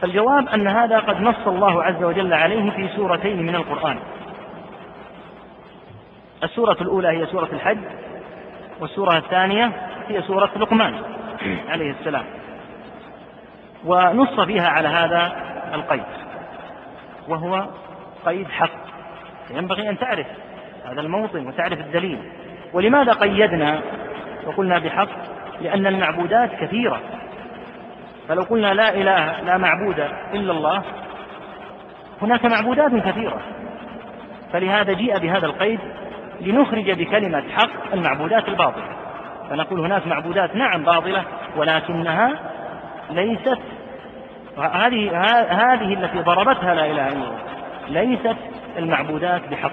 فالجواب 0.02 0.48
أن 0.48 0.68
هذا 0.68 0.98
قد 0.98 1.20
نص 1.20 1.46
الله 1.46 1.82
عز 1.82 2.02
وجل 2.02 2.34
عليه 2.34 2.70
في 2.70 2.88
سورتين 2.96 3.42
من 3.42 3.54
القرآن. 3.54 3.98
السورة 6.42 6.76
الأولى 6.80 7.08
هي 7.08 7.26
سورة 7.26 7.48
الحج 7.52 7.78
والسورة 8.80 9.16
الثانية 9.16 9.72
هي 10.08 10.22
سورة 10.22 10.50
لقمان. 10.56 10.94
عليه 11.68 11.90
السلام. 11.90 12.24
ونص 13.85 14.40
فيها 14.40 14.68
على 14.68 14.88
هذا 14.88 15.33
القيد 15.74 16.02
وهو 17.28 17.66
قيد 18.26 18.48
حق. 18.50 18.70
ينبغي 19.50 19.90
أن 19.90 19.98
تعرف 19.98 20.26
هذا 20.85 21.00
الموطن 21.00 21.46
وتعرف 21.46 21.80
الدليل. 21.80 22.18
ولماذا 22.72 23.12
قيدنا 23.12 23.80
وقلنا 24.46 24.78
بحق؟ 24.78 25.09
لأن 25.61 25.87
المعبودات 25.87 26.50
كثيرة. 26.61 27.00
فلو 28.28 28.42
قلنا 28.42 28.74
لا 28.74 28.94
إله 28.94 29.40
لا 29.40 29.59
معبود 29.59 29.98
إلا 30.35 30.52
الله 30.52 30.83
هناك 32.22 32.44
معبودات 32.44 32.94
كثيرة. 32.94 33.40
فلهذا 34.52 34.92
جيء 34.92 35.18
بهذا 35.18 35.46
القيد 35.46 35.80
لنخرج 36.40 36.90
بكلمة 36.90 37.44
حق 37.57 37.92
المعبودات 37.92 38.48
الباطلة. 38.48 39.03
فنقول 39.50 39.80
هناك 39.80 40.07
معبودات 40.07 40.57
نعم 40.57 40.83
باطلة 40.83 41.24
ولكنها 41.57 42.30
ليست 43.11 43.59
هذه 44.59 45.20
هذه 45.50 45.94
التي 45.94 46.18
ضربتها 46.18 46.74
لا 46.74 46.87
إله 46.87 47.09
إلا 47.09 47.12
الله 47.12 47.38
ليست 47.88 48.37
المعبودات 48.78 49.48
بحق. 49.50 49.72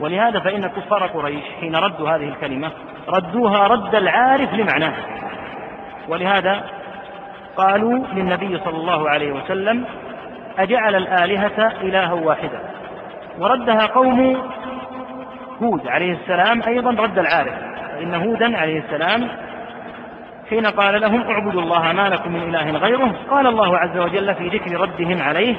ولهذا 0.00 0.40
فإن 0.40 0.66
كفار 0.66 1.06
قريش 1.06 1.44
حين 1.60 1.76
ردوا 1.76 2.10
هذه 2.10 2.28
الكلمة 2.28 2.70
ردوها 3.08 3.66
رد 3.66 3.94
العارف 3.94 4.54
لمعناها 4.54 5.04
ولهذا 6.08 6.64
قالوا 7.56 8.06
للنبي 8.12 8.58
صلى 8.58 8.76
الله 8.76 9.10
عليه 9.10 9.32
وسلم 9.32 9.84
أجعل 10.58 10.96
الآلهة 10.96 11.72
إلها 11.82 12.12
واحدا. 12.12 12.60
وردها 13.38 13.86
قوم 13.86 14.42
هود 15.62 15.88
عليه 15.88 16.12
السلام 16.12 16.62
أيضا 16.62 16.90
رد 16.90 17.18
العارف. 17.18 17.54
فإن 18.00 18.14
هودا 18.14 18.58
عليه 18.58 18.78
السلام 18.78 19.28
حين 20.50 20.66
قال 20.66 21.00
لهم 21.00 21.20
اعبدوا 21.20 21.62
الله 21.62 21.92
ما 21.92 22.08
لكم 22.08 22.32
من 22.32 22.42
إله 22.42 22.70
غيره 22.70 23.14
قال 23.30 23.46
الله 23.46 23.78
عز 23.78 23.98
وجل 23.98 24.34
في 24.34 24.48
ذكر 24.48 24.80
ردهم 24.80 25.22
عليه 25.22 25.56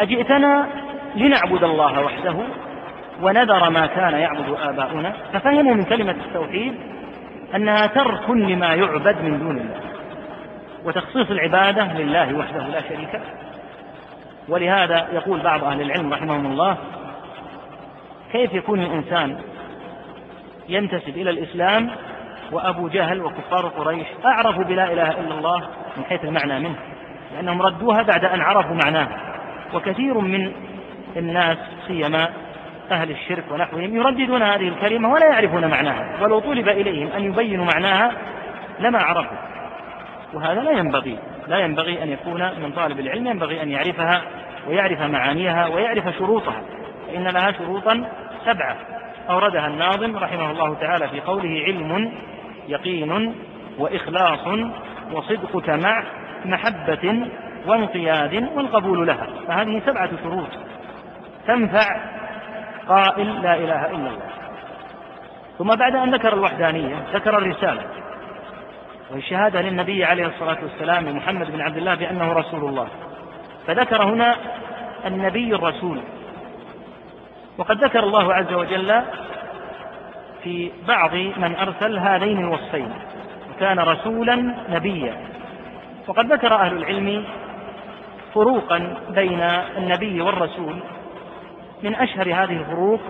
أجئتنا 0.00 0.66
لنعبد 1.16 1.64
الله 1.64 2.04
وحده 2.04 2.34
ونذر 3.22 3.70
ما 3.70 3.86
كان 3.86 4.12
يعبد 4.12 4.56
آباؤنا 4.62 5.12
ففهموا 5.32 5.74
من 5.74 5.84
كلمة 5.84 6.16
التوحيد 6.26 6.74
أنها 7.54 7.86
ترك 7.86 8.30
لما 8.30 8.74
يعبد 8.74 9.22
من 9.22 9.38
دون 9.38 9.56
الله 9.56 9.80
وتخصيص 10.84 11.30
العبادة 11.30 11.92
لله 11.92 12.34
وحده 12.34 12.66
لا 12.66 12.80
شريك 12.80 13.14
له. 13.14 13.20
ولهذا 14.48 15.06
يقول 15.12 15.40
بعض 15.40 15.64
أهل 15.64 15.80
العلم 15.80 16.12
رحمهم 16.12 16.46
الله 16.46 16.76
كيف 18.32 18.54
يكون 18.54 18.82
الإنسان 18.82 19.38
ينتسب 20.68 21.16
إلى 21.16 21.30
الإسلام 21.30 21.90
وأبو 22.52 22.88
جهل 22.88 23.22
وكفار 23.22 23.68
قريش 23.68 24.06
أعرفوا 24.24 24.64
بلا 24.64 24.92
إله 24.92 25.10
إلا 25.10 25.38
الله 25.38 25.68
من 25.96 26.04
حيث 26.04 26.24
المعنى 26.24 26.58
منه 26.58 26.76
لأنهم 27.34 27.62
ردوها 27.62 28.02
بعد 28.02 28.24
أن 28.24 28.40
عرفوا 28.40 28.76
معناها 28.84 29.08
وكثير 29.74 30.18
من 30.18 30.52
الناس 31.16 31.58
سيما 31.86 32.28
أهل 32.90 33.10
الشرك 33.10 33.44
ونحوهم 33.50 33.96
يرددون 33.96 34.42
هذه 34.42 34.68
الكلمة 34.68 35.12
ولا 35.12 35.26
يعرفون 35.26 35.66
معناها 35.66 36.22
ولو 36.22 36.38
طلب 36.38 36.68
إليهم 36.68 37.08
أن 37.12 37.24
يبينوا 37.24 37.64
معناها 37.74 38.12
لما 38.80 38.98
عرفوا. 38.98 39.36
وهذا 40.34 40.60
لا 40.60 40.70
ينبغي 40.70 41.18
لا 41.48 41.58
ينبغي 41.58 42.02
أن 42.02 42.08
يكون 42.08 42.40
من 42.62 42.72
طالب 42.76 43.00
العلم 43.00 43.26
ينبغي 43.26 43.62
أن 43.62 43.70
يعرفها 43.70 44.22
ويعرف 44.68 45.00
معانيها 45.00 45.66
ويعرف 45.66 46.16
شروطها 46.18 46.62
فإن 47.06 47.24
لها 47.24 47.52
شروطا 47.52 48.08
سبعة. 48.44 48.76
أوردها 49.30 49.66
الناظم 49.66 50.16
رحمه 50.16 50.50
الله 50.50 50.74
تعالى 50.74 51.08
في 51.08 51.20
قوله 51.20 51.62
علم 51.64 52.12
يقين 52.68 53.34
وإخلاص 53.78 54.46
وصدقك 55.12 55.70
مع 55.70 56.02
محبة 56.44 57.30
وانقياد 57.66 58.48
والقبول 58.54 59.06
لها. 59.06 59.26
فهذه 59.48 59.82
سبعة 59.86 60.10
شروط. 60.22 60.48
تنفع 61.46 62.00
قائل 62.88 63.42
لا 63.42 63.54
إله 63.54 63.86
إلا 63.86 64.08
الله. 64.08 64.28
ثم 65.58 65.68
بعد 65.68 65.96
أن 65.96 66.14
ذكر 66.14 66.32
الوحدانية 66.32 66.96
ذكر 67.14 67.38
الرسالة. 67.38 67.82
والشهادة 69.12 69.60
للنبي 69.60 70.04
عليه 70.04 70.26
الصلاة 70.26 70.58
والسلام 70.62 71.16
محمد 71.16 71.50
بن 71.50 71.60
عبد 71.60 71.76
الله 71.76 71.94
بأنه 71.94 72.32
رسول 72.32 72.68
الله. 72.68 72.88
فذكر 73.66 74.02
هنا 74.02 74.36
النبي 75.06 75.54
الرسول. 75.54 76.00
وقد 77.58 77.84
ذكر 77.84 78.04
الله 78.04 78.34
عز 78.34 78.52
وجل 78.52 79.02
في 80.42 80.70
بعض 80.88 81.14
من 81.14 81.56
أرسل 81.56 81.98
هذين 81.98 82.38
الوصفين. 82.38 82.88
وكان 83.56 83.78
رسولا 83.78 84.54
نبيا. 84.70 85.16
وقد 86.08 86.32
ذكر 86.32 86.54
أهل 86.54 86.76
العلم 86.76 87.24
فروقا 88.34 88.96
بين 89.10 89.40
النبي 89.76 90.20
والرسول. 90.20 90.76
من 91.82 91.94
أشهر 91.94 92.26
هذه 92.26 92.56
الفروق 92.56 93.00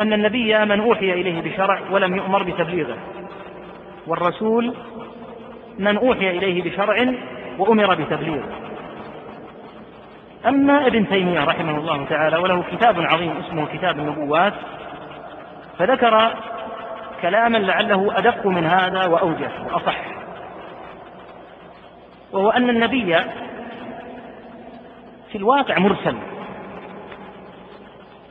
أن 0.00 0.12
النبي 0.12 0.64
من 0.64 0.80
أوحي 0.80 1.12
إليه 1.12 1.40
بشرع 1.40 1.80
ولم 1.90 2.16
يؤمر 2.16 2.42
بتبليغه. 2.42 2.96
والرسول 4.06 4.74
من 5.78 5.96
أوحي 5.96 6.30
إليه 6.30 6.62
بشرع 6.62 7.14
وأمر 7.58 7.94
بتبليغه. 7.94 8.69
أما 10.46 10.86
ابن 10.86 11.08
تيمية 11.08 11.44
رحمه 11.44 11.78
الله 11.78 12.04
تعالى 12.04 12.36
وله 12.36 12.62
كتاب 12.62 13.00
عظيم 13.00 13.36
اسمه 13.46 13.66
كتاب 13.66 13.98
النبوات 13.98 14.52
فذكر 15.78 16.34
كلاما 17.22 17.58
لعله 17.58 18.18
أدق 18.18 18.46
من 18.46 18.66
هذا 18.66 19.06
وأوجه 19.06 19.50
وأصح 19.66 19.96
وهو 22.32 22.50
أن 22.50 22.70
النبي 22.70 23.16
في 25.32 25.38
الواقع 25.38 25.78
مرسل 25.78 26.16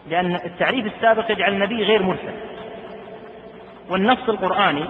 لأن 0.10 0.36
التعريف 0.36 0.86
السابق 0.86 1.32
يجعل 1.32 1.54
النبي 1.54 1.84
غير 1.84 2.04
مرسل 2.04 2.34
والنص 3.89 4.30
القرآني 4.30 4.86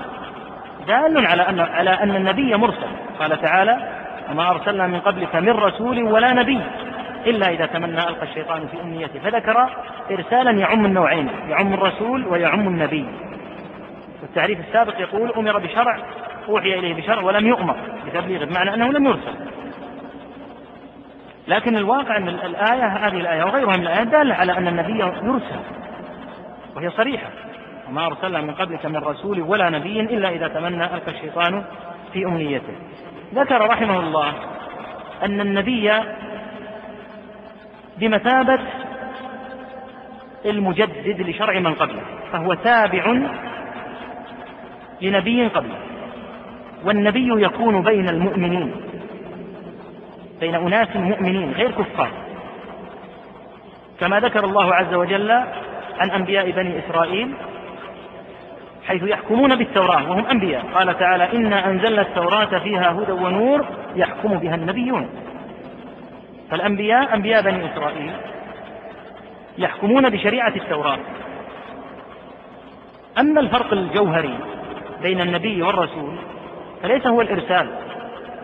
دال 0.88 1.28
على 1.28 1.42
أن 1.50 1.60
على 1.60 1.90
أن 1.90 2.16
النبي 2.16 2.56
مرسل 2.56 2.88
قال 3.20 3.42
تعالى 3.42 4.00
وما 4.32 4.50
أرسلنا 4.52 4.88
من 4.88 5.00
قبلك 5.00 5.36
من 5.36 5.50
رسول 5.50 6.04
ولا 6.04 6.34
نبي. 6.34 6.62
إلا 7.26 7.50
إذا 7.50 7.66
تمنى 7.66 8.00
ألقى 8.00 8.24
الشيطان 8.24 8.68
في 8.68 8.82
أمنيته 8.82 9.20
فذكر 9.20 9.70
إرسالا 10.12 10.52
يعم 10.52 10.86
النوعين 10.86 11.30
يعم 11.50 11.74
الرسول 11.74 12.28
ويعم 12.28 12.68
النبي. 12.68 13.06
والتعريف 14.22 14.60
السابق 14.60 15.00
يقول 15.00 15.32
أمر 15.32 15.60
بشرع 15.60 15.98
أوحي 16.50 16.80
إليه 16.80 16.94
بشرع 16.94 17.22
ولم 17.22 17.48
يؤمر 17.48 17.76
بتبليغه 18.08 18.46
بمعنى 18.46 18.74
أنه 18.74 18.92
لم 18.92 19.06
يرسل. 19.06 19.36
لكن 21.48 21.78
الواقع 21.78 22.18
أن 22.18 22.28
الآية 22.28 22.86
هذه 22.86 23.18
الآية 23.18 23.44
وغيرها 23.44 23.78
من 23.78 23.82
الآيات 23.82 24.08
دالة 24.08 24.36
على 24.36 24.58
أن 24.58 24.68
النبي 24.68 25.00
يرسل 25.00 25.60
وهي 26.76 26.90
صريحة. 26.90 27.30
وما 27.90 28.06
أرسلنا 28.06 28.42
من 28.42 28.54
قبلك 28.54 28.86
من 28.86 28.98
رسول 28.98 29.42
ولا 29.42 29.70
نبي 29.70 30.02
إلا 30.02 30.30
إذا 30.30 30.48
تمنى 30.48 30.84
ألقى 30.84 31.12
الشيطان 31.12 31.64
في 32.14 32.26
أمنيته. 32.26 32.74
ذكر 33.34 33.70
رحمه 33.70 34.00
الله 34.00 34.34
أن 35.24 35.42
النبي 35.42 35.92
بمثابة 38.00 38.60
المجدد 40.46 41.22
لشرع 41.22 41.60
من 41.60 41.74
قبله 41.74 42.02
فهو 42.32 42.54
تابع 42.54 43.18
لنبي 45.02 45.48
قبله. 45.48 45.78
والنبي 46.86 47.44
يكون 47.44 47.84
بين 47.84 48.10
المؤمنين 48.10 48.72
بين 50.40 50.56
أناس 50.56 50.96
مؤمنين 50.96 51.52
غير 51.52 51.72
كفار. 51.72 52.10
كما 54.00 54.20
ذكر 54.20 54.44
الله 54.44 54.76
عز 54.76 54.94
وجل 54.94 55.32
عن 56.00 56.10
أنبياء 56.10 56.52
بني 56.52 56.80
إسرائيل 56.80 57.34
حيث 58.88 59.04
يحكمون 59.04 59.56
بالتوراة 59.56 60.12
وهم 60.12 60.26
أنبياء. 60.26 60.66
قال 60.74 61.00
تعالى 61.00 61.34
إنا 61.34 61.70
أنزلنا 61.70 62.02
التوراة 62.02 62.60
فيها 62.60 62.92
هدى 62.92 63.12
ونور 63.12 63.66
يحكم 63.96 64.38
بها 64.38 64.56
النبيون. 64.56 65.10
فالأنبياء 66.52 67.16
أنبياء 67.16 67.42
بني 67.42 67.74
إسرائيل 67.74 68.12
يحكمون 69.58 70.10
بشريعة 70.10 70.54
التوراة. 70.56 71.00
أما 73.20 73.40
الفرق 73.40 73.74
الجوهري 73.74 74.40
بين 75.02 75.22
النبي 75.22 75.62
والرسول 75.62 76.16
فليس 76.82 77.08
هو 77.08 77.22
الإرسال 77.22 77.70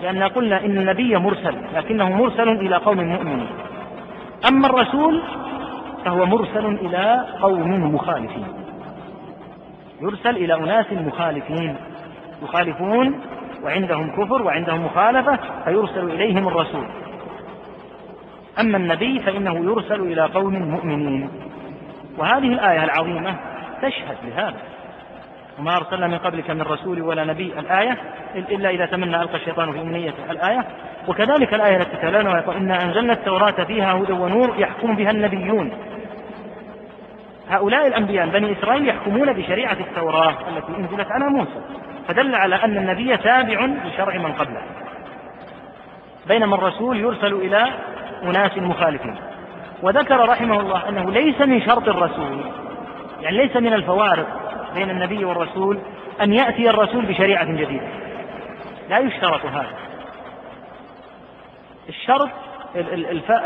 لأن 0.01 0.23
قلنا 0.23 0.65
إن 0.65 0.77
النبي 0.77 1.17
مرسل 1.17 1.55
لكنه 1.73 2.09
مرسل 2.09 2.49
إلى 2.49 2.75
قوم 2.75 2.97
مؤمنين. 2.97 3.47
أما 4.49 4.67
الرسول 4.67 5.23
فهو 6.05 6.25
مرسل 6.25 6.65
إلى 6.65 7.25
قوم 7.41 7.95
مخالفين. 7.95 8.47
يرسل 10.01 10.37
إلى 10.37 10.53
أناس 10.53 10.85
مخالفين 10.91 11.75
يخالفون 12.43 13.21
وعندهم 13.63 14.11
كفر 14.11 14.41
وعندهم 14.41 14.85
مخالفة 14.85 15.39
فيرسل 15.65 16.11
إليهم 16.11 16.47
الرسول. 16.47 16.87
أما 18.59 18.77
النبي 18.77 19.19
فإنه 19.19 19.71
يرسل 19.71 20.01
إلى 20.01 20.21
قوم 20.21 20.53
مؤمنين. 20.53 21.29
وهذه 22.17 22.47
الآية 22.47 22.83
العظيمة 22.83 23.35
تشهد 23.81 24.17
لهذا. 24.23 24.57
وما 25.59 25.77
أرسلنا 25.77 26.07
من 26.07 26.17
قبلك 26.17 26.49
من 26.49 26.61
رسول 26.61 27.01
ولا 27.01 27.23
نبي. 27.23 27.53
الآية 27.59 27.97
إلا 28.35 28.69
إذا 28.69 28.85
تمنى 28.85 29.21
ألقى 29.21 29.35
الشيطان 29.35 29.71
في 29.71 29.81
أمنيته. 29.81 30.31
الآية 30.31 30.65
وكذلك 31.07 31.53
الآية 31.53 31.77
التي 31.77 31.97
تلانا 31.97 32.57
إنا 32.57 32.83
أنزلنا 32.83 33.13
التوراة 33.13 33.63
فيها 33.63 33.93
هدى 33.93 34.13
ونور 34.13 34.55
يحكم 34.57 34.95
بها 34.95 35.11
النبيون. 35.11 35.71
هؤلاء 37.49 37.87
الأنبياء 37.87 38.27
بني 38.27 38.51
إسرائيل 38.51 38.87
يحكمون 38.87 39.33
بشريعة 39.33 39.77
التوراة 39.79 40.35
التي 40.49 40.77
أنزلت 40.77 41.11
على 41.11 41.29
موسى. 41.29 41.61
فدل 42.07 42.35
على 42.35 42.55
أن 42.55 42.77
النبي 42.77 43.17
تابع 43.17 43.65
لشرع 43.65 44.17
من 44.17 44.31
قبله. 44.33 44.61
بينما 46.27 46.55
الرسول 46.55 46.99
يرسل 46.99 47.33
إلى 47.33 47.65
أناس 48.29 48.57
مخالفين. 48.57 49.15
وذكر 49.83 50.29
رحمه 50.29 50.59
الله 50.59 50.89
أنه 50.89 51.11
ليس 51.11 51.41
من 51.41 51.61
شرط 51.61 51.87
الرسول 51.87 52.41
يعني 53.21 53.37
ليس 53.37 53.55
من 53.55 53.73
الفوارق 53.73 54.27
بين 54.75 54.89
النبي 54.89 55.25
والرسول 55.25 55.79
أن 56.21 56.33
يأتي 56.33 56.69
الرسول 56.69 57.05
بشريعة 57.05 57.45
جديدة. 57.45 57.87
لا 58.89 58.97
يشترط 58.99 59.45
هذا. 59.45 59.73
الشرط 61.89 62.29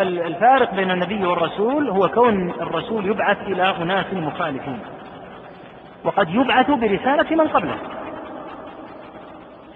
الفارق 0.01 0.73
بين 0.73 0.91
النبي 0.91 1.25
والرسول 1.25 1.89
هو 1.89 2.07
كون 2.07 2.49
الرسول 2.49 3.05
يبعث 3.05 3.37
إلى 3.41 3.75
أناس 3.81 4.05
مخالفين. 4.13 4.79
وقد 6.03 6.29
يبعث 6.29 6.71
برسالة 6.71 7.35
من 7.35 7.47
قبله. 7.47 7.77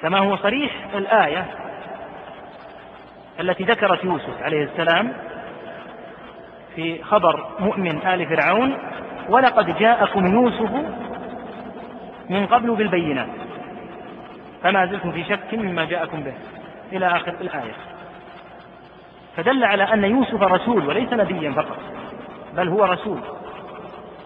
كما 0.01 0.19
هو 0.19 0.37
صريح 0.37 0.71
الآية 0.95 1.45
التي 3.39 3.63
ذكرت 3.63 4.03
يوسف 4.03 4.43
عليه 4.43 4.63
السلام 4.63 5.13
في 6.75 7.03
خبر 7.03 7.45
مؤمن 7.59 8.07
آل 8.07 8.25
فرعون 8.25 8.77
ولقد 9.29 9.77
جاءكم 9.77 10.25
يوسف 10.25 10.71
من 12.29 12.45
قبل 12.45 12.75
بالبينات. 12.75 13.27
فما 14.63 14.85
زلتم 14.85 15.11
في 15.11 15.23
شك 15.23 15.53
مما 15.53 15.85
جاءكم 15.85 16.23
به 16.23 16.33
إلى 16.91 17.07
آخر 17.07 17.33
الآية. 17.41 17.73
فدل 19.37 19.63
على 19.63 19.83
أن 19.83 20.03
يوسف 20.03 20.41
رسول 20.41 20.87
وليس 20.87 21.13
نبيا 21.13 21.51
فقط 21.51 21.77
بل 22.55 22.67
هو 22.67 22.83
رسول. 22.83 23.19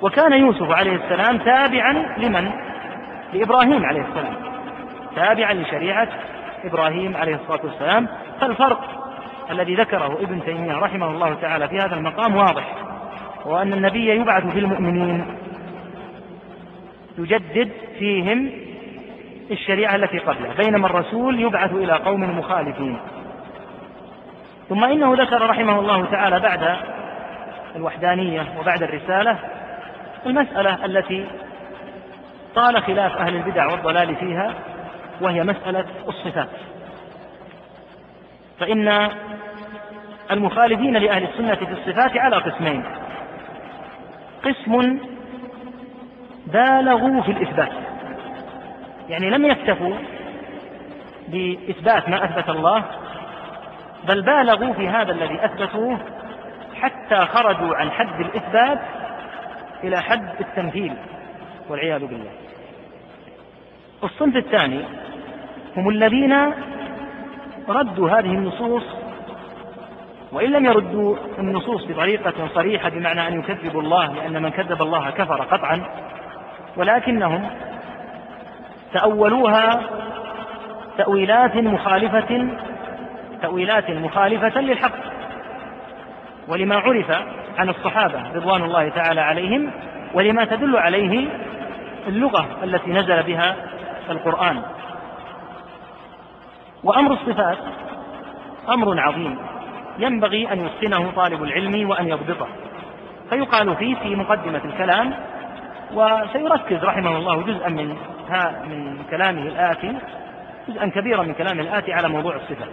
وكان 0.02 0.34
يوسف 0.34 0.72
عليه 0.72 0.96
السلام 0.96 1.38
تابعا 1.38 1.94
لمن؟ 2.18 2.52
لإبراهيم 3.34 3.86
عليه 3.86 4.02
السلام. 4.02 4.36
تابعا 5.16 5.54
لشريعة 5.54 6.10
إبراهيم 6.64 7.18
عليه 7.18 7.36
الصلاة 7.36 7.60
والسلام 7.64 8.08
فالفرق 8.42 8.80
الذي 9.52 9.76
ذكره 9.76 10.18
ابن 10.22 10.44
تيمية 10.44 10.74
رحمه 10.74 11.12
الله 11.12 11.34
تعالى 11.34 11.68
في 11.68 11.78
هذا 11.78 11.96
المقام 11.96 12.36
واضح 12.36 12.76
وأن 13.46 13.74
النبي 13.74 14.10
يبعث 14.10 14.48
في 14.48 14.60
المؤمنين 14.60 15.26
يجدد 17.18 17.72
فيهم 18.00 18.52
الشريعة 19.52 19.96
التي 19.96 20.18
قبله 20.18 20.54
بينما 20.58 20.88
الرسول 20.88 21.40
يبعث 21.40 21.74
إلى 21.74 21.94
قوم 21.94 22.40
مخالفين. 22.40 22.98
ثم 24.70 24.84
إنه 24.84 25.14
ذكر 25.14 25.50
رحمه 25.50 25.80
الله 25.80 26.06
تعالى 26.06 26.40
بعد 26.40 26.78
الوحدانية 27.76 28.46
وبعد 28.60 28.84
الرسالة 28.84 29.38
المسألة 30.26 30.86
التي 30.86 31.26
طال 32.56 32.84
خلاف 32.84 33.18
أهل 33.18 33.36
البدع 33.36 33.66
والضلال 33.66 34.16
فيها 34.16 34.54
وهي 35.22 35.44
مسألة 35.44 35.86
الصفات. 36.08 36.50
فإن 38.60 39.10
المخالفين 40.32 40.98
لأهل 40.98 41.24
السنة 41.24 41.56
في 41.56 41.72
الصفات 41.72 42.18
على 42.18 42.38
قسمين. 42.38 42.84
قسم 44.44 45.00
بالغوا 46.48 47.22
في 47.22 47.32
الإثبات. 47.32 47.72
يعني 49.10 49.30
لم 49.30 49.46
يكتفوا 49.46 49.94
بإثبات 51.28 52.10
ما 52.10 52.26
أثبت 52.26 52.50
الله 52.50 52.84
بل 54.08 54.22
بالغوا 54.22 54.74
في 54.74 54.88
هذا 54.88 55.12
الذي 55.12 55.46
أثبتوه 55.46 56.00
حتى 56.76 57.26
خرجوا 57.26 57.76
عن 57.76 57.92
حد 57.92 58.20
الإثبات 58.20 58.80
إلى 59.84 60.02
حد 60.02 60.30
التمثيل 60.40 60.94
والعياذ 61.70 62.06
بالله. 62.06 62.47
الصنف 64.04 64.36
الثاني 64.36 64.82
هم 65.78 65.90
الذين 65.90 66.54
ردوا 67.70 68.10
هذه 68.10 68.32
النصوص 68.32 68.84
وإن 70.32 70.52
لم 70.52 70.66
يردوا 70.66 71.16
النصوص 71.40 71.86
بطريقة 71.86 72.48
صريحة 72.56 72.90
بمعنى 72.90 73.28
أن 73.28 73.40
يكذبوا 73.40 73.82
الله 73.82 74.14
لأن 74.14 74.42
من 74.44 74.50
كذب 74.50 74.82
الله 74.82 75.10
كفر 75.10 75.42
قطعا 75.42 75.84
ولكنهم 76.78 77.50
تأولوها 78.94 79.82
تأويلات 80.98 81.56
مخالفة 81.56 82.48
تأويلات 83.42 83.90
مخالفة 83.92 84.62
للحق. 84.62 84.94
ولما 86.48 86.76
عرف 86.76 87.12
عن 87.58 87.70
الصحابة 87.70 88.32
رضوان 88.36 88.64
الله 88.64 88.90
تعالى 88.90 89.22
عليهم 89.22 89.72
ولما 90.14 90.46
تدل 90.46 90.78
عليه 90.78 91.28
اللغة 92.08 92.48
التي 92.64 92.92
نزل 92.92 93.24
بها 93.24 93.56
القرآن. 94.10 94.62
وأمر 96.84 97.14
الصفات 97.14 97.58
أمر 98.70 99.00
عظيم. 99.00 99.40
ينبغي 100.00 100.54
أن 100.54 100.66
يتقنه 100.66 101.12
طالب 101.16 101.44
العلم 101.44 101.90
وأن 101.90 102.08
يضبطه. 102.08 102.48
فيقال 103.30 103.76
فيه 103.76 103.96
في 103.96 104.16
مقدمة 104.16 104.62
الكلام 104.66 105.14
وسيركز 105.94 106.84
رحمه 106.84 107.18
الله 107.18 107.42
جزءا 107.42 107.70
من 107.70 107.98
من 108.70 109.04
كلامه 109.12 109.42
الآتي 109.42 109.98
جزءا 110.68 110.88
كبيرا 110.88 111.24
من 111.24 111.34
كلامه 111.34 111.62
الآتي 111.62 111.94
على 111.94 112.10
موضوع 112.10 112.36
الصفات. 112.36 112.70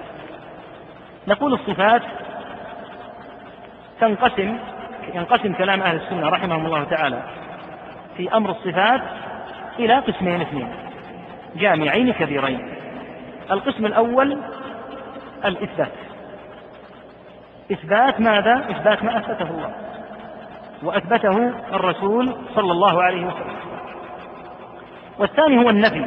نقول 1.28 1.54
الصفات 1.54 2.02
تنقسم 4.00 4.58
ينقسم 5.14 5.52
كلام 5.52 5.82
أهل 5.82 5.96
السنة 5.96 6.28
رحمهم 6.28 6.66
الله 6.66 6.84
تعالى 6.84 7.22
في 8.16 8.36
أمر 8.36 8.50
الصفات 8.50 9.02
إلى 9.78 9.98
قسمين 9.98 10.40
اثنين. 10.40 10.83
جامعين 11.56 12.12
كبيرين. 12.12 12.74
القسم 13.50 13.86
الأول 13.86 14.38
الإثبات. 15.44 15.92
إثبات 17.72 18.20
ماذا؟ 18.20 18.64
إثبات 18.70 19.02
ما 19.02 19.18
أثبته 19.18 19.50
الله. 19.50 19.74
وأثبته 20.82 21.52
الرسول 21.72 22.36
صلى 22.54 22.72
الله 22.72 23.02
عليه 23.02 23.26
وسلم. 23.26 23.56
والثاني 25.18 25.64
هو 25.64 25.70
النفي. 25.70 26.06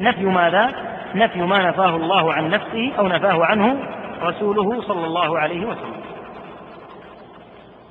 نفي 0.00 0.24
ماذا؟ 0.24 0.72
نفي 1.14 1.42
ما 1.42 1.68
نفاه 1.68 1.96
الله 1.96 2.32
عن 2.32 2.50
نفسه 2.50 2.92
أو 2.98 3.08
نفاه 3.08 3.44
عنه 3.44 3.76
رسوله 4.22 4.82
صلى 4.82 5.06
الله 5.06 5.38
عليه 5.38 5.66
وسلم. 5.66 6.00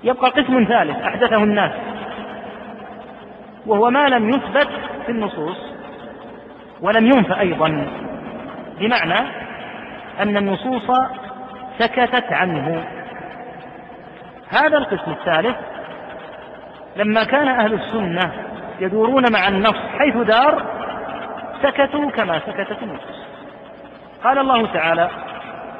يبقى 0.03 0.30
قسم 0.30 0.64
ثالث 0.64 0.97
أحدثه 0.97 1.43
الناس. 1.43 1.72
وهو 3.66 3.89
ما 3.89 4.07
لم 4.07 4.30
يثبت 4.30 4.70
في 5.05 5.11
النصوص. 5.11 5.72
ولم 6.84 7.05
ينفى 7.05 7.39
أيضا. 7.39 7.88
بمعنى 8.79 9.29
أن 10.19 10.38
النصوص 10.38 10.91
سكتت 11.79 12.34
عنه. 12.34 12.86
هذا 14.49 14.77
القسم 14.77 15.11
الثالث 15.11 15.55
لما 16.95 17.23
كان 17.23 17.47
أهل 17.47 17.73
السنة 17.73 18.31
يدورون 18.79 19.31
مع 19.31 19.47
النص 19.47 19.77
حيث 19.99 20.17
دار 20.17 20.63
سكتوا 21.63 22.11
كما 22.11 22.39
سكتت 22.39 22.84
النصوص. 22.84 23.23
قال 24.23 24.38
الله 24.38 24.73
تعالى 24.73 25.09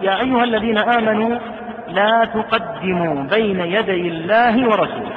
يا 0.01 0.22
أيها 0.22 0.43
الذين 0.43 0.78
آمنوا 0.78 1.39
لا 1.88 2.26
تقدموا 2.26 3.24
بين 3.24 3.60
يدي 3.60 4.08
الله 4.08 4.68
ورسوله. 4.68 5.16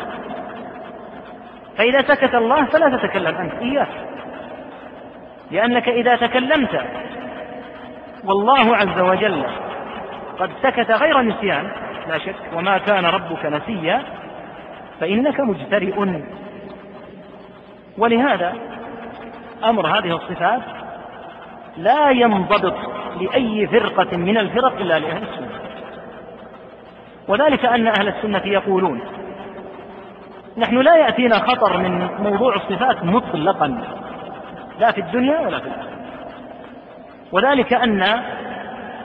فإذا 1.78 2.03
سكت 2.03 2.34
الله 2.34 2.64
فلا 2.64 2.97
تتكلم 2.97 3.37
أنت 3.37 3.53
إياه. 3.62 3.87
لأنك 5.51 5.88
إذا 5.88 6.16
تكلمت 6.16 6.80
والله 8.24 8.76
عز 8.76 9.01
وجل 9.01 9.42
قد 10.38 10.51
سكت 10.62 10.90
غير 10.90 11.22
نسيان 11.22 11.70
لا 12.09 12.18
شك 12.18 12.34
وما 12.55 12.78
كان 12.78 13.05
ربك 13.07 13.47
نسيا 13.47 14.03
فإنك 15.01 15.40
مجترئ. 15.40 16.22
ولهذا 17.99 18.55
أمر 19.64 19.86
هذه 19.86 20.16
الصفات 20.16 20.62
لا 21.76 22.11
ينضبط 22.11 22.74
لأي 23.20 23.66
فرقة 23.66 24.16
من 24.16 24.38
الفرق 24.38 24.76
إلا 24.80 24.99
لأهل 24.99 25.22
السنة. 25.22 25.49
وذلك 27.28 27.64
أن 27.64 27.86
أهل 27.86 28.09
السنة 28.09 28.42
يقولون 28.44 29.01
نحن 30.57 30.78
لا 30.78 30.97
يأتينا 30.97 31.38
خطر 31.38 31.76
من 31.76 32.09
موضوع 32.18 32.55
الصفات 32.55 33.05
مطلقا. 33.05 33.82
لا 34.79 34.93
في 34.93 35.01
الدنيا 35.01 35.41
ولا 35.41 35.59
في 35.61 35.66
الآخرة. 35.66 35.97
وذلك 37.33 37.72
أن 37.72 38.03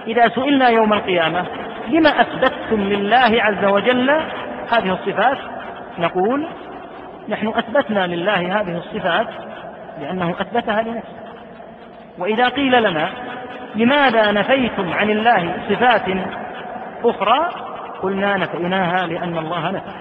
إذا 0.08 0.30
سئلنا 0.30 0.70
يوم 0.70 0.94
القيامة 0.94 1.46
لما 1.88 2.10
أثبتتم 2.10 2.82
لله 2.82 3.44
عز 3.44 3.66
وجل 3.66 4.10
هذه 4.72 4.94
الصفات؟ 4.94 5.38
نقول 6.00 6.48
نحن 7.30 7.48
أثبتنا 7.48 8.08
لله 8.08 8.62
هذه 8.62 8.78
الصفات 8.78 9.28
لأنه 10.02 10.36
أثبتها 10.40 10.82
لنفسه. 10.82 11.22
وإذا 12.18 12.48
قيل 12.48 12.84
لنا 12.84 13.10
لماذا 13.76 14.32
نفيتم 14.32 14.94
عن 14.94 15.10
الله 15.10 15.54
صفات 15.70 16.06
أخرى؟ 17.04 17.50
قلنا 18.02 18.38
نفيناها 18.38 19.08
لأن 19.08 19.38
الله 19.38 19.72
نفى. 19.72 19.92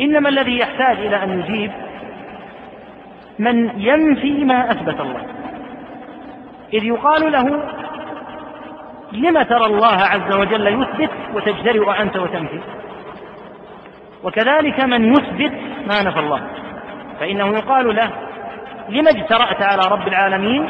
إنما 0.00 0.28
الذي 0.28 0.58
يحتاج 0.58 0.96
إلى 0.98 1.22
أن 1.22 1.40
يجيب 1.40 1.72
من 3.40 3.80
ينفي 3.80 4.44
ما 4.44 4.70
أثبت 4.70 5.00
الله. 5.00 5.26
إذ 6.72 6.84
يقال 6.84 7.32
له 7.32 7.62
لم 9.12 9.42
ترى 9.42 9.66
الله 9.66 9.96
عز 9.96 10.32
وجل 10.32 10.82
يثبت 10.82 11.10
وتجترئ 11.34 12.02
أنت 12.02 12.16
وتنفي؟ 12.16 12.60
وكذلك 14.24 14.80
من 14.80 15.12
يثبت 15.12 15.52
ما 15.86 16.02
نفى 16.02 16.18
الله. 16.18 16.40
فإنه 17.20 17.46
يقال 17.46 17.96
له 17.96 18.10
لم 18.88 19.08
اجترأت 19.08 19.62
على 19.62 19.82
رب 19.90 20.08
العالمين؟ 20.08 20.68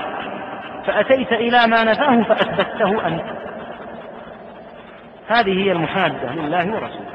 فأتيت 0.86 1.32
إلى 1.32 1.66
ما 1.66 1.84
نفاه 1.84 2.22
فأثبته 2.22 3.06
أنت. 3.06 3.24
هذه 5.28 5.64
هي 5.64 5.72
المحادة 5.72 6.34
لله 6.34 6.74
ورسوله. 6.74 7.10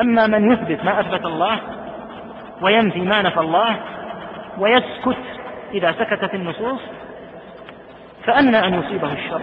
أما 0.00 0.26
من 0.26 0.52
يثبت 0.52 0.84
ما 0.84 1.00
أثبت 1.00 1.24
الله 1.24 1.75
وينفي 2.62 3.00
ما 3.00 3.22
نفى 3.22 3.40
الله 3.40 3.76
ويسكت 4.58 5.16
إذا 5.74 5.92
سكتت 5.92 6.34
النصوص 6.34 6.80
فأنى 8.24 8.58
أن 8.66 8.74
يصيبه 8.74 9.12
الشر. 9.12 9.42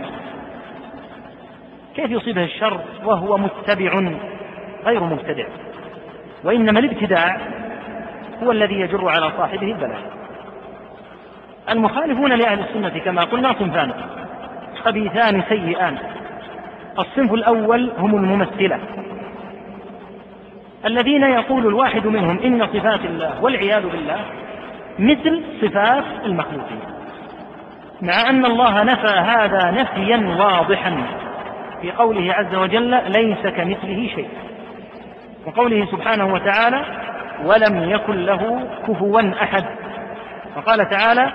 كيف 1.96 2.12
يصيبه 2.12 2.44
الشر؟ 2.44 2.80
وهو 3.06 3.38
متبع 3.38 4.02
غير 4.86 5.04
مبتدع. 5.04 5.46
وإنما 6.44 6.80
الابتداع 6.80 7.38
هو 8.44 8.52
الذي 8.52 8.76
يجر 8.80 9.10
على 9.10 9.32
صاحبه 9.38 9.68
البلاء. 9.72 10.02
المخالفون 11.70 12.34
لأهل 12.34 12.60
السنة 12.60 13.00
كما 13.00 13.22
قلنا 13.22 13.54
صنفان 13.60 13.92
خبيثان 14.84 15.44
سيئان. 15.50 15.98
الصنف 17.00 17.34
الأول 17.34 17.92
هم 17.98 18.16
الممثلة. 18.16 18.80
الذين 20.86 21.24
يقول 21.24 21.68
الواحد 21.68 22.08
منهم 22.08 22.40
إن 22.40 22.68
صفات 22.68 23.06
الله 23.06 23.44
والعياذ 23.44 23.90
بالله 23.90 24.20
مثل 25.00 25.44
صفات 25.62 26.04
المخلوقين. 26.26 26.80
مع 28.02 28.30
أن 28.30 28.46
الله 28.46 28.84
نفى 28.84 29.08
هذا 29.08 29.72
نفيا 29.72 30.36
واضحا 30.40 30.98
في 31.82 31.92
قوله 31.92 32.34
عز 32.34 32.56
وجل 32.56 32.90
ليس 32.90 33.48
كمثله 33.48 34.10
شيء. 34.16 34.30
وقوله 35.46 35.86
سبحانه 35.86 36.34
وتعالى 36.34 36.86
ولم 37.46 37.90
يكن 37.90 38.26
له 38.26 38.68
كفوا 38.88 39.22
أحد. 39.44 39.66
وقال 40.56 40.90
تعالى 40.90 41.34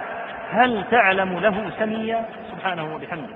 هل 0.51 0.85
تعلم 0.91 1.39
له 1.39 1.71
سميا 1.79 2.25
سبحانه 2.53 2.95
وبحمده. 2.95 3.35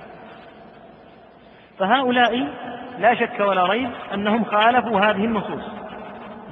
فهؤلاء 1.79 2.47
لا 2.99 3.15
شك 3.15 3.39
ولا 3.39 3.65
ريب 3.65 3.89
أنهم 4.13 4.43
خالفوا 4.43 4.99
هذه 4.99 5.25
النصوص. 5.25 5.82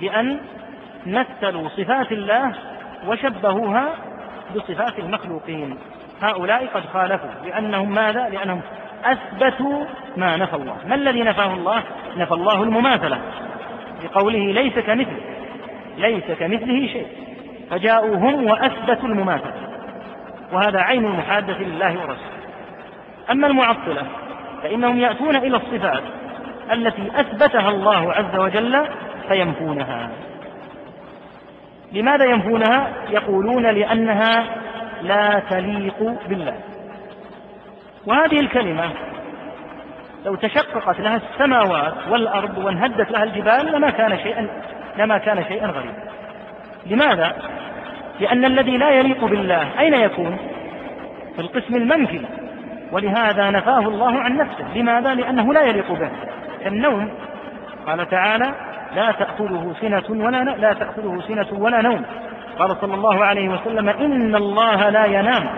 بأن 0.01 0.39
مثلوا 1.05 1.69
صفات 1.69 2.11
الله 2.11 2.53
وشبهوها 3.07 3.89
بصفات 4.55 4.99
المخلوقين. 4.99 5.77
هؤلاء 6.21 6.67
قد 6.73 6.85
خالفوا 6.93 7.29
لأنهم 7.45 7.93
ماذا؟ 7.93 8.29
لأنهم 8.29 8.61
أثبتوا 9.05 9.85
ما 10.17 10.37
نفى 10.37 10.55
الله. 10.55 10.75
ما 10.87 10.95
الذي 10.95 11.21
نفاه 11.23 11.53
الله؟ 11.53 11.83
نفى 12.17 12.33
الله 12.33 12.63
المماثلة. 12.63 13.21
بقوله 14.03 14.51
ليس 14.51 14.79
كمثله 14.79 15.21
ليس 15.97 16.31
كمثله 16.39 16.87
شيء. 16.87 17.07
فجاءوا 17.69 18.15
هم 18.15 18.45
وأثبتوا 18.45 19.09
المماثلة. 19.09 19.53
وهذا 20.53 20.79
عين 20.79 21.05
المحادة 21.05 21.57
لله 21.57 21.99
ورسوله. 21.99 22.41
أما 23.31 23.47
المعطلة 23.47 24.03
فإنهم 24.63 24.99
يأتون 24.99 25.35
إلى 25.35 25.57
الصفات 25.57 26.03
التي 26.71 27.11
أثبتها 27.15 27.69
الله 27.69 28.13
عز 28.13 28.35
وجل 28.35 28.85
فينفونها 29.31 30.09
لماذا 31.91 32.25
ينفونها؟ 32.25 32.87
يقولون 33.09 33.65
لأنها 33.65 34.43
لا 35.01 35.41
تليق 35.49 36.27
بالله. 36.29 36.55
وهذه 38.07 38.39
الكلمة 38.39 38.91
لو 40.25 40.35
تشققت 40.35 40.99
لها 40.99 41.15
السماوات 41.15 41.93
والأرض 42.09 42.57
وانهدت 42.57 43.11
لها 43.11 43.23
الجبال 43.23 43.71
لما 43.71 43.89
كان 43.89 44.17
شيئا 44.17 44.47
لما 44.97 45.17
كان 45.17 45.43
شيئا 45.43 45.67
غريبا. 45.67 46.03
لماذا؟ 46.85 47.35
لأن 48.19 48.45
الذي 48.45 48.77
لا 48.77 48.89
يليق 48.89 49.25
بالله 49.25 49.79
أين 49.79 49.93
يكون؟ 49.93 50.37
في 51.35 51.41
القسم 51.41 51.75
المنفي. 51.75 52.21
ولهذا 52.91 53.49
نفاه 53.49 53.79
الله 53.79 54.19
عن 54.19 54.37
نفسه. 54.37 54.77
لماذا؟ 54.77 55.13
لأنه 55.13 55.53
لا 55.53 55.61
يليق 55.61 55.91
به. 55.91 56.09
كالنوم. 56.63 57.11
قال 57.87 58.09
تعالى 58.09 58.70
لا 58.95 59.11
تأخذه 59.11 59.73
سنة 59.81 60.25
ولا 60.25 60.43
لا 60.43 60.73
تأخذه 60.73 61.21
سنة 61.27 61.47
ولا 61.51 61.81
نوم. 61.81 62.05
قال 62.59 62.77
صلى 62.81 62.93
الله 62.93 63.25
عليه 63.25 63.49
وسلم 63.49 63.89
إن 63.89 64.35
الله 64.35 64.89
لا 64.89 65.05
ينام 65.05 65.49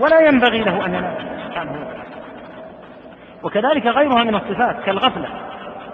ولا 0.00 0.20
ينبغي 0.20 0.58
له 0.58 0.86
أن 0.86 0.94
ينام. 0.94 1.14
سبحانه 1.46 1.72
وتعالى. 1.72 2.00
وكذلك 3.42 3.86
غيرها 3.86 4.24
من 4.24 4.34
الصفات 4.34 4.76
كالغفلة. 4.86 5.28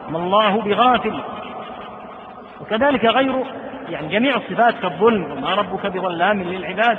ما 0.08 0.18
الله 0.18 0.62
بغافل. 0.62 1.20
وكذلك 2.60 3.04
غير 3.04 3.44
يعني 3.88 4.08
جميع 4.08 4.36
الصفات 4.36 4.74
كالظلم 4.82 5.32
وما 5.32 5.54
ربك 5.54 5.86
بظلام 5.86 6.42
للعباد. 6.42 6.98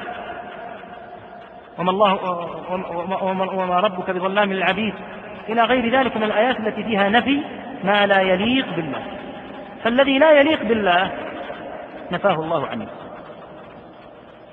وما 1.80 1.92
الله 1.92 2.20
وما 3.54 3.80
ربك 3.80 4.12
بظلام 4.12 4.54
للعبيد. 4.54 4.94
إلى 5.50 5.62
غير 5.62 6.00
ذلك 6.00 6.18
من 6.18 6.24
الآيات 6.24 6.60
التي 6.60 6.84
فيها 6.84 7.10
نفي 7.10 7.42
ما 7.84 8.06
لا 8.06 8.22
يليق 8.22 8.66
بالله. 8.76 9.02
فالذي 9.84 10.20
لا 10.20 10.32
يليق 10.32 10.64
بالله 10.64 11.12
نفاه 12.12 12.34
الله 12.34 12.68
عنه. 12.68 12.88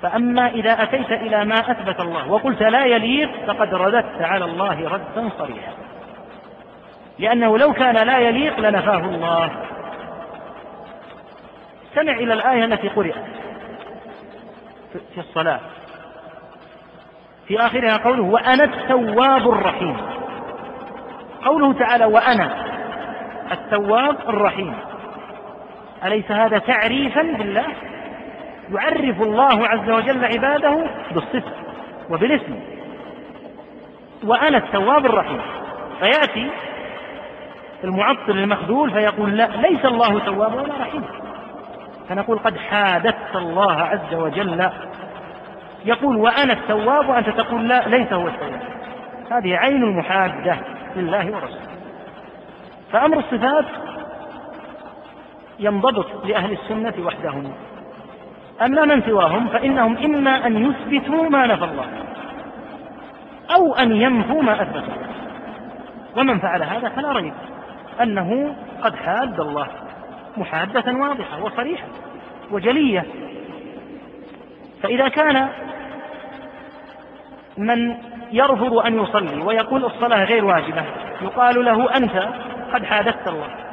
فأما 0.02 0.48
إذا 0.48 0.82
أتيت 0.82 1.10
إلى 1.10 1.44
ما 1.44 1.54
أثبت 1.54 2.00
الله 2.00 2.30
وقلت 2.30 2.62
لا 2.62 2.84
يليق 2.84 3.30
فقد 3.46 3.74
رددت 3.74 4.22
على 4.22 4.44
الله 4.44 4.88
ردا 4.88 5.30
صريحا. 5.38 5.72
لأنه 7.18 7.58
لو 7.58 7.72
كان 7.72 8.06
لا 8.06 8.18
يليق 8.18 8.60
لنفاه 8.60 8.98
الله. 8.98 9.50
استمع 11.88 12.12
إلى 12.12 12.32
الآية 12.32 12.64
التي 12.64 12.88
قرأت 12.88 13.14
في 15.14 15.20
الصلاة. 15.20 15.60
في 17.46 17.60
آخرها 17.60 17.96
قوله 17.96 18.22
وأنا 18.22 18.64
التواب 18.64 19.48
الرحيم. 19.48 19.96
قوله 21.44 21.72
تعالى 21.72 22.04
وأنا 22.04 22.64
التواب 23.52 24.16
الرحيم. 24.28 24.74
أليس 26.04 26.30
هذا 26.30 26.58
تعريفا 26.58 27.22
بالله؟ 27.22 27.66
يعرف 28.72 29.22
الله 29.22 29.68
عز 29.68 29.90
وجل 29.90 30.24
عباده 30.24 30.86
بالصفة 31.10 31.52
وبالاسم. 32.10 32.60
وأنا 34.24 34.58
التواب 34.58 35.06
الرحيم. 35.06 35.40
فيأتي 36.00 36.50
المعطل 37.84 38.38
المخذول 38.38 38.90
فيقول 38.90 39.36
لا 39.36 39.46
ليس 39.46 39.84
الله 39.84 40.18
توابا 40.18 40.62
ولا 40.62 40.74
رحيما 40.80 41.08
فنقول 42.08 42.38
قد 42.38 42.56
حادثت 42.56 43.36
الله 43.36 43.72
عز 43.72 44.14
وجل. 44.14 44.70
يقول 45.84 46.16
وأنا 46.16 46.52
التواب 46.52 47.08
وأنت 47.08 47.28
تقول 47.28 47.68
لا 47.68 47.88
ليس 47.88 48.12
هو 48.12 48.28
التواب. 48.28 48.60
هذه 49.30 49.56
عين 49.56 49.82
المحادة 49.82 50.56
لله 50.96 51.26
ورسوله. 51.26 51.74
فأمر 52.92 53.18
الصفات 53.18 53.64
ينضبط 55.58 56.26
لأهل 56.26 56.52
السنة 56.52 57.06
وحدهم. 57.06 57.52
أما 58.62 58.84
من 58.84 59.02
سواهم 59.02 59.48
فإنهم 59.48 59.96
إما 59.96 60.46
أن 60.46 60.70
يثبتوا 60.70 61.28
ما 61.28 61.46
نفى 61.46 61.64
الله 61.64 61.86
أو 63.56 63.74
أن 63.74 63.96
ينفوا 63.96 64.42
ما 64.42 64.62
أثبت 64.62 64.84
ومن 66.16 66.38
فعل 66.38 66.62
هذا 66.62 66.88
فلا 66.88 67.12
ريب 67.12 67.32
أنه 68.02 68.56
قد 68.82 68.96
حاد 68.96 69.40
الله 69.40 69.66
محادة 70.36 70.92
واضحة 70.92 71.44
وصريحة 71.44 71.86
وجلية. 72.50 73.04
فإذا 74.82 75.08
كان 75.08 75.48
من 77.58 77.96
يرفض 78.32 78.74
أن 78.74 79.02
يصلي 79.02 79.42
ويقول 79.42 79.84
الصلاة 79.84 80.24
غير 80.24 80.44
واجبة 80.44 80.84
يقال 81.22 81.64
له 81.64 81.96
أنت 81.96 82.28
قد 82.74 82.84
حادثت 82.84 83.28
الله. 83.28 83.63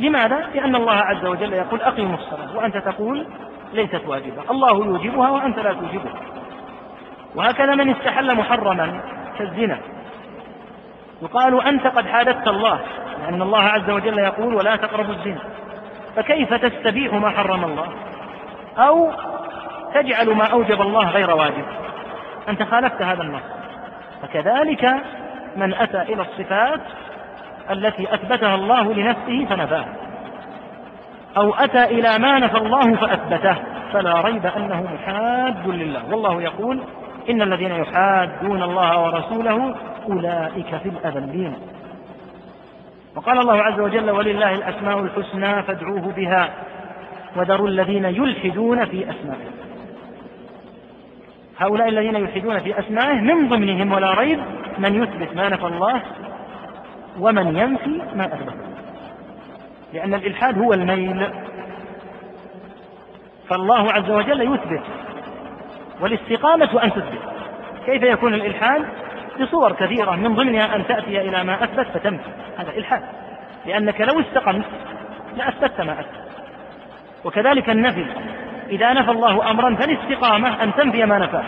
لماذا؟ 0.00 0.46
لأن 0.54 0.76
الله 0.76 0.92
عز 0.92 1.26
وجل 1.26 1.52
يقول 1.52 1.82
أقيموا 1.82 2.16
الصلاة 2.16 2.56
وأنت 2.56 2.76
تقول 2.76 3.26
ليست 3.72 4.02
واجبة. 4.06 4.50
الله 4.50 4.86
يوجبها 4.86 5.30
وأنت 5.30 5.58
لا 5.58 5.72
توجبها. 5.72 6.14
وهكذا 7.34 7.74
من 7.74 7.90
استحل 7.90 8.36
محرما 8.36 9.00
كالزنا 9.38 9.78
يقال 11.22 11.66
أنت 11.66 11.86
قد 11.86 12.06
حادثت 12.06 12.48
الله 12.48 12.80
لأن 13.22 13.42
الله 13.42 13.62
عز 13.62 13.90
وجل 13.90 14.18
يقول 14.18 14.54
ولا 14.54 14.76
تقربوا 14.76 15.14
الزنا. 15.14 15.40
فكيف 16.16 16.54
تستبيح 16.54 17.14
ما 17.14 17.30
حرم 17.30 17.64
الله؟ 17.64 17.86
أو 18.78 19.10
تجعل 19.94 20.34
ما 20.34 20.44
أوجب 20.44 20.82
الله 20.82 21.10
غير 21.10 21.30
واجب؟ 21.30 21.64
أنت 22.48 22.62
خالفت 22.62 23.02
هذا 23.02 23.22
النص. 23.22 23.42
فكذلك 24.22 24.94
من 25.56 25.74
أتى 25.74 26.02
إلى 26.02 26.22
الصفات 26.22 26.80
التي 27.70 28.14
أثبتها 28.14 28.54
الله 28.54 28.92
لنفسه 28.92 29.46
فنفاها 29.50 29.94
أو 31.36 31.54
أتى 31.54 31.84
إلى 31.84 32.18
ما 32.18 32.38
نفى 32.38 32.56
الله 32.56 32.94
فأثبته. 32.94 33.56
فلا 33.92 34.20
ريب 34.20 34.46
أنه 34.46 34.82
محاد 34.94 35.68
لله. 35.68 36.10
والله 36.10 36.42
يقول 36.42 36.80
إن 37.30 37.42
الذين 37.42 37.70
يحادون 37.70 38.62
الله 38.62 39.02
ورسوله 39.02 39.74
أولئك 40.08 40.76
في 40.82 40.88
الأذلين 40.88 41.56
وقال 43.16 43.38
الله 43.38 43.62
عز 43.62 43.80
وجل 43.80 44.10
ولله 44.10 44.54
الأسماء 44.54 45.00
الحسنى 45.00 45.62
فادعوه 45.62 46.12
بها 46.16 46.50
وذروا 47.36 47.68
الذين 47.68 48.04
يلحدون 48.04 48.84
في 48.84 49.10
أسمائه. 49.10 49.50
هؤلاء 51.58 51.88
الذين 51.88 52.16
يلحدون 52.16 52.60
في 52.60 52.78
أسمائه 52.78 53.20
من 53.20 53.48
ضمنهم 53.48 53.92
ولا 53.92 54.14
ريب 54.14 54.40
من 54.78 55.02
يثبت 55.02 55.36
ما 55.36 55.48
نفى 55.48 55.66
الله 55.66 56.02
ومن 57.18 57.58
ينفي 57.58 58.02
ما 58.14 58.26
أثبت 58.26 58.54
لأن 59.94 60.14
الإلحاد 60.14 60.58
هو 60.58 60.72
الميل. 60.72 61.30
فالله 63.48 63.92
عز 63.92 64.10
وجل 64.10 64.54
يثبت 64.54 64.82
والاستقامة 66.00 66.84
أن 66.84 66.90
تثبت. 66.90 67.20
كيف 67.86 68.02
يكون 68.02 68.34
الإلحاد؟ 68.34 68.84
بصور 69.40 69.72
كثيرة 69.72 70.10
من 70.10 70.34
ضمنها 70.34 70.76
أن 70.76 70.86
تأتي 70.86 71.20
إلى 71.20 71.44
ما 71.44 71.64
أثبت 71.64 71.86
فتنفي. 71.86 72.30
هذا 72.58 72.70
إلحاد. 72.70 73.02
لأنك 73.66 74.00
لو 74.00 74.20
استقمت 74.20 74.64
لأثبتت 75.36 75.80
ما 75.80 75.92
أثبت. 75.92 76.24
وكذلك 77.24 77.70
النفي. 77.70 78.06
إذا 78.68 78.92
نفى 78.92 79.10
الله 79.10 79.50
أمرا 79.50 79.74
فالاستقامة 79.74 80.62
أن 80.62 80.74
تنفي 80.74 81.04
ما 81.04 81.18
نفاه. 81.18 81.44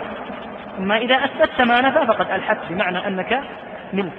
أما 0.79 0.97
إذا 0.97 1.15
أثبتت 1.15 1.61
ما 1.61 1.81
نفى 1.81 2.07
فقد 2.07 2.31
ألحدت 2.31 2.61
بمعنى 2.71 3.07
أنك 3.07 3.41
ملت. 3.93 4.13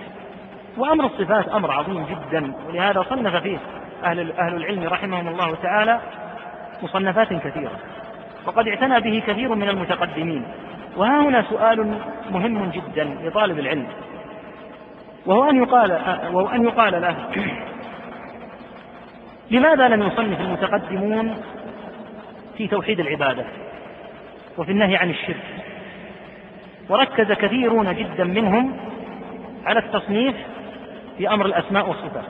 وأمر 0.77 1.05
الصفات 1.05 1.47
أمر 1.47 1.71
عظيم 1.71 2.05
جدا 2.05 2.53
ولهذا 2.67 3.05
صنف 3.09 3.35
فيه 3.35 3.57
أهل 4.03 4.31
أهل 4.31 4.55
العلم 4.55 4.83
رحمهم 4.83 5.27
الله 5.27 5.55
تعالى 5.55 5.99
مصنفات 6.83 7.33
كثيرة 7.33 7.71
وقد 8.45 8.67
اعتنى 8.67 8.99
به 8.99 9.23
كثير 9.27 9.55
من 9.55 9.69
المتقدمين. 9.69 10.45
وها 10.97 11.21
هنا 11.21 11.41
سؤال 11.49 11.97
مهم 12.31 12.69
جدا 12.69 13.03
لطالب 13.23 13.59
العلم 13.59 13.87
وهو 15.25 15.49
أن 15.49 15.57
يقال 15.57 15.91
وهو 16.33 16.47
أن 16.47 16.63
يقال 16.63 17.01
له 17.01 17.15
لماذا 19.51 19.87
لم 19.87 20.03
يصنف 20.03 20.41
المتقدمون 20.41 21.37
في 22.57 22.67
توحيد 22.67 22.99
العبادة 22.99 23.45
وفي 24.57 24.71
النهي 24.71 24.95
عن 24.95 25.09
الشرك؟ 25.09 25.43
وركز 26.89 27.31
كثيرون 27.31 27.95
جدا 27.95 28.23
منهم 28.23 28.77
على 29.65 29.79
التصنيف 29.79 30.35
في 31.17 31.29
أمر 31.29 31.45
الأسماء 31.45 31.89
والصفات. 31.89 32.25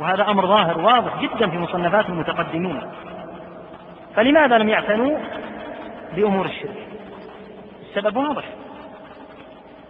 وهذا 0.00 0.30
أمر 0.30 0.46
ظاهر 0.46 0.78
واضح 0.78 1.22
جدا 1.22 1.50
في 1.50 1.58
مصنفات 1.58 2.08
المتقدمين. 2.08 2.82
فلماذا 4.16 4.58
لم 4.58 4.68
يعتنوا 4.68 5.18
بأمور 6.16 6.46
الشرك؟ 6.46 6.86
السبب 7.82 8.16
واضح. 8.16 8.44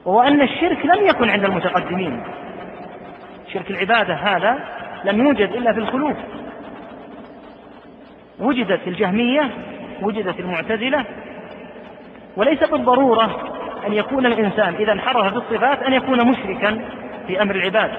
وهو 0.04 0.20
أن 0.20 0.42
الشرك 0.42 0.86
لم 0.86 1.06
يكن 1.06 1.30
عند 1.30 1.44
المتقدمين. 1.44 2.24
شرك 3.52 3.70
العبادة 3.70 4.14
هذا 4.14 4.58
لم 5.04 5.26
يوجد 5.26 5.52
إلا 5.52 5.72
في 5.72 5.78
الخلوف 5.78 6.16
وجدت 8.38 8.80
الجهمية 8.86 9.50
وجدت 10.02 10.40
المعتزلة. 10.40 11.04
وليس 12.36 12.70
بالضرورة 12.70 13.52
أن 13.86 13.92
يكون 13.92 14.26
الإنسان 14.26 14.74
إذا 14.74 14.92
انحرف 14.92 15.26
في 15.26 15.36
الصفات 15.36 15.82
أن 15.82 15.92
يكون 15.92 16.30
مشركا. 16.30 16.84
في 17.30 17.42
أمر 17.42 17.54
العبادة. 17.54 17.98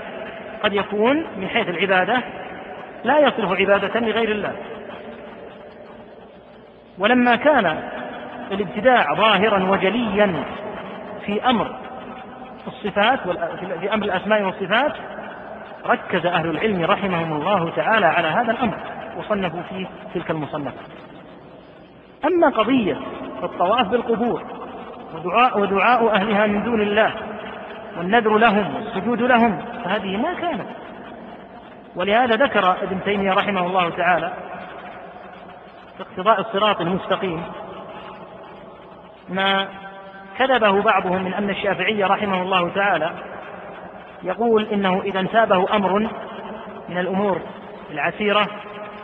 قد 0.64 0.74
يكون 0.74 1.26
من 1.38 1.48
حيث 1.48 1.70
العبادة 1.70 2.22
لا 3.04 3.20
يصلح 3.20 3.60
عبادة 3.60 4.00
لغير 4.00 4.32
الله. 4.32 4.56
ولما 7.00 7.36
كان 7.36 7.80
الابتداع 8.52 9.14
ظاهرا 9.14 9.64
وجليا 9.64 10.44
في 11.26 11.50
أمر 11.50 11.76
الصفات 12.68 13.20
في 13.80 13.94
أمر 13.94 14.06
الأسماء 14.06 14.44
والصفات 14.44 14.94
ركز 15.86 16.26
أهل 16.26 16.50
العلم 16.50 16.84
رحمهم 16.84 17.34
الله 17.34 17.72
تعالى 17.76 18.06
على 18.06 18.28
هذا 18.28 18.52
الأمر 18.52 18.78
وصنفوا 19.18 19.62
فيه 19.70 19.88
تلك 20.14 20.32
المصنفات 20.32 20.74
أما 22.26 22.50
قضية 22.50 22.98
الطواف 23.44 23.88
بالقبور 23.88 24.44
ودعاء, 25.16 25.60
ودعاء 25.60 26.16
أهلها 26.16 26.48
من 26.48 26.64
دون 26.64 26.82
الله 26.82 27.14
والنذر 27.98 28.38
لهم 28.38 28.76
والسجود 28.76 29.22
لهم 29.22 29.58
فهذه 29.84 30.18
ما 30.18 30.34
كانت. 30.34 30.68
ولهذا 31.96 32.36
ذكر 32.36 32.72
ابن 32.84 33.04
تيمية 33.04 33.32
رحمه 33.32 33.66
الله 33.66 33.90
تعالى 33.90 34.34
في 35.98 36.04
اقتضاء 36.04 36.40
الصراط 36.40 36.82
المستقيم 36.82 37.44
ما 39.30 39.68
كذبه 40.38 40.82
بعضهم 40.82 41.24
من 41.24 41.34
أن 41.34 41.50
الشافعي 41.50 42.04
رحمه 42.04 42.42
الله 42.42 42.70
تعالى 42.70 43.12
يقول 44.24 44.66
إنه 44.66 45.02
إذا 45.02 45.20
انتابه 45.20 45.76
أمر 45.76 46.00
من 46.90 46.98
الأمور 46.98 47.42
العسيرة 47.92 48.48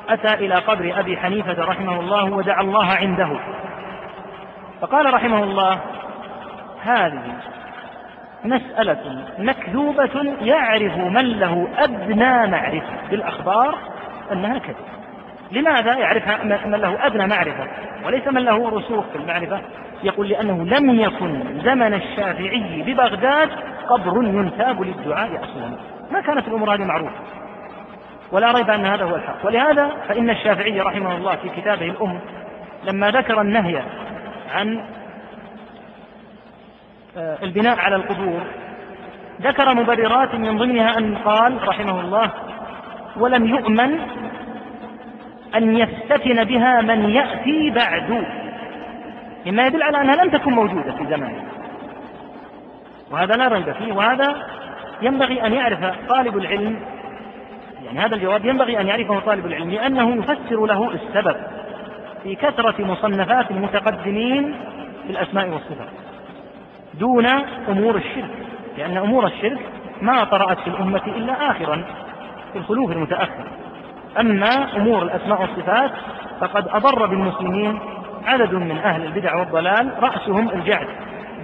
أتى 0.10 0.34
إلى 0.34 0.56
قبر 0.56 1.00
أبي 1.00 1.18
حنيفة 1.18 1.64
رحمه 1.64 2.00
الله 2.00 2.24
ودعا 2.24 2.62
الله 2.62 2.86
عنده. 2.86 3.40
فقال 4.82 5.14
رحمه 5.14 5.44
الله 5.44 5.80
هذه 6.82 7.22
مسألة 8.44 9.26
مكذوبة 9.40 10.36
يعرف 10.42 10.98
من 10.98 11.40
له 11.40 11.68
أدنى 11.78 12.48
معرفة 12.48 12.94
بالأخبار 13.12 13.78
أنها 14.32 14.58
كذب. 14.58 14.76
لماذا 15.52 15.98
يعرفها 15.98 16.44
من 16.44 16.72
له 16.72 17.06
أدنى 17.06 17.28
معرفة؟ 17.28 17.68
وليس 18.06 18.28
من 18.28 18.42
له 18.42 18.70
رسوخ 18.70 19.06
في 19.06 19.16
المعرفة؟ 19.16 19.62
يقول 20.04 20.30
لأنه 20.30 20.64
لم 20.64 21.00
يكن 21.00 21.44
زمن 21.64 21.94
الشافعي 21.94 22.84
ببغداد 22.88 23.50
قبر 23.88 24.24
ينتاب 24.24 24.82
للدعاء 24.82 25.44
أصلا. 25.44 25.78
ما 26.12 26.22
كانت 26.22 26.48
الأمور 26.48 26.74
هذه 26.74 26.84
معروفة. 26.84 27.16
ولا 28.32 28.52
ريب 28.52 28.70
أن 28.70 28.86
هذا 28.86 29.04
هو 29.04 29.16
الحق. 29.16 29.46
ولهذا 29.46 29.92
فإن 30.08 30.30
الشافعي 30.30 30.82
رحمه 30.82 31.16
الله 31.16 31.36
في 31.36 31.62
كتابه 31.62 31.86
الأم 31.86 32.20
لما 32.84 33.12
ذكر 33.12 33.42
النهي 33.42 33.82
عن 34.56 34.84
البناء 37.18 37.80
على 37.80 37.96
القبور. 37.96 38.42
ذكر 39.42 39.76
مبررات 39.76 40.36
من 40.36 40.58
ضمنها 40.58 40.98
أن 40.98 41.16
قال 41.16 41.68
رحمه 41.68 42.02
الله 42.02 42.32
ولم 43.18 43.46
يؤمن 43.46 44.00
أن 45.56 45.78
يفتتن 45.78 46.44
بها 46.44 46.82
من 46.82 47.10
يأتي 47.10 47.70
بعد. 47.70 48.26
مما 49.46 49.68
يدل 49.68 49.84
على 49.84 50.02
أنها 50.02 50.16
لم 50.16 50.30
تكن 50.30 50.52
موجودة 50.52 50.92
في 50.92 51.06
زمانه 51.06 51.44
وهذا 53.12 53.36
لا 53.36 53.48
ريب 53.48 53.72
فيه 53.72 53.94
وهذا 53.94 54.36
ينبغي 55.02 55.46
أن 55.46 55.54
يعرف 55.54 55.80
طالب 56.10 56.38
العلم 56.38 56.80
يعني 57.86 58.00
هذا 58.00 58.16
الجواب 58.16 58.46
ينبغي 58.46 58.82
أن 58.82 58.88
يعرفه 58.88 59.20
طالب 59.20 59.46
العلم 59.46 59.70
لأنه 59.70 60.16
يفسر 60.16 60.66
له 60.66 60.92
السبب 60.92 61.36
في 62.24 62.36
كثرة 62.36 62.86
مصنفات 62.86 63.52
المتقدمين 63.52 64.56
في 65.04 65.10
الأسماء 65.10 65.50
والصفات. 65.50 66.07
دون 67.00 67.26
أمور 67.70 67.96
الشرك 67.96 68.30
لأن 68.78 68.98
أمور 68.98 69.26
الشرك 69.26 69.60
ما 70.02 70.24
طرأت 70.24 70.60
في 70.60 70.68
الأمة 70.68 71.02
إلا 71.08 71.52
آخرا 71.52 71.84
في 72.54 72.60
الخلوف 72.60 72.92
المتأخر. 72.92 73.48
أما 74.20 74.78
أمور 74.78 75.04
الأسماء 75.04 75.42
والصفات 75.42 75.92
فقد 76.40 76.68
أضر 76.68 77.06
بالمسلمين 77.06 77.80
عدد 78.26 78.54
من 78.54 78.78
أهل 78.78 79.06
البدع 79.06 79.36
والضلال 79.36 79.92
رأسهم 80.04 80.50
الجعد 80.50 80.88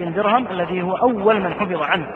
بن 0.00 0.12
درهم 0.12 0.46
الذي 0.50 0.82
هو 0.82 0.96
أول 0.96 1.40
من 1.40 1.54
حفظ 1.54 1.82
عنه. 1.82 2.06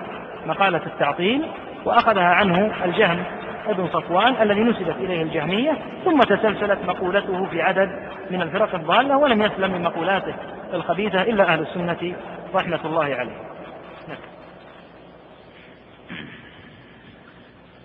مقالة 0.46 0.80
التعطيل 0.86 1.42
وأخذها 1.84 2.34
عنه 2.34 2.72
الجهم 2.84 3.22
ابن 3.68 3.88
صفوان 3.88 4.34
الذي 4.42 4.60
نسبت 4.60 4.96
إليه 5.00 5.22
الجهمية 5.22 5.72
ثم 6.04 6.18
تسلسلت 6.18 6.78
مقولته 6.88 7.44
في 7.44 7.62
عدد 7.62 7.90
من 8.30 8.42
الفرق 8.42 8.74
الضالة 8.74 9.16
ولم 9.16 9.42
يسلم 9.42 9.72
من 9.72 9.82
مقولاته 9.82 10.34
الخبيثة 10.74 11.22
إلا 11.22 11.52
أهل 11.52 11.60
السنة 11.60 12.14
رحمة 12.54 12.80
الله 12.84 13.04
عليه. 13.04 13.48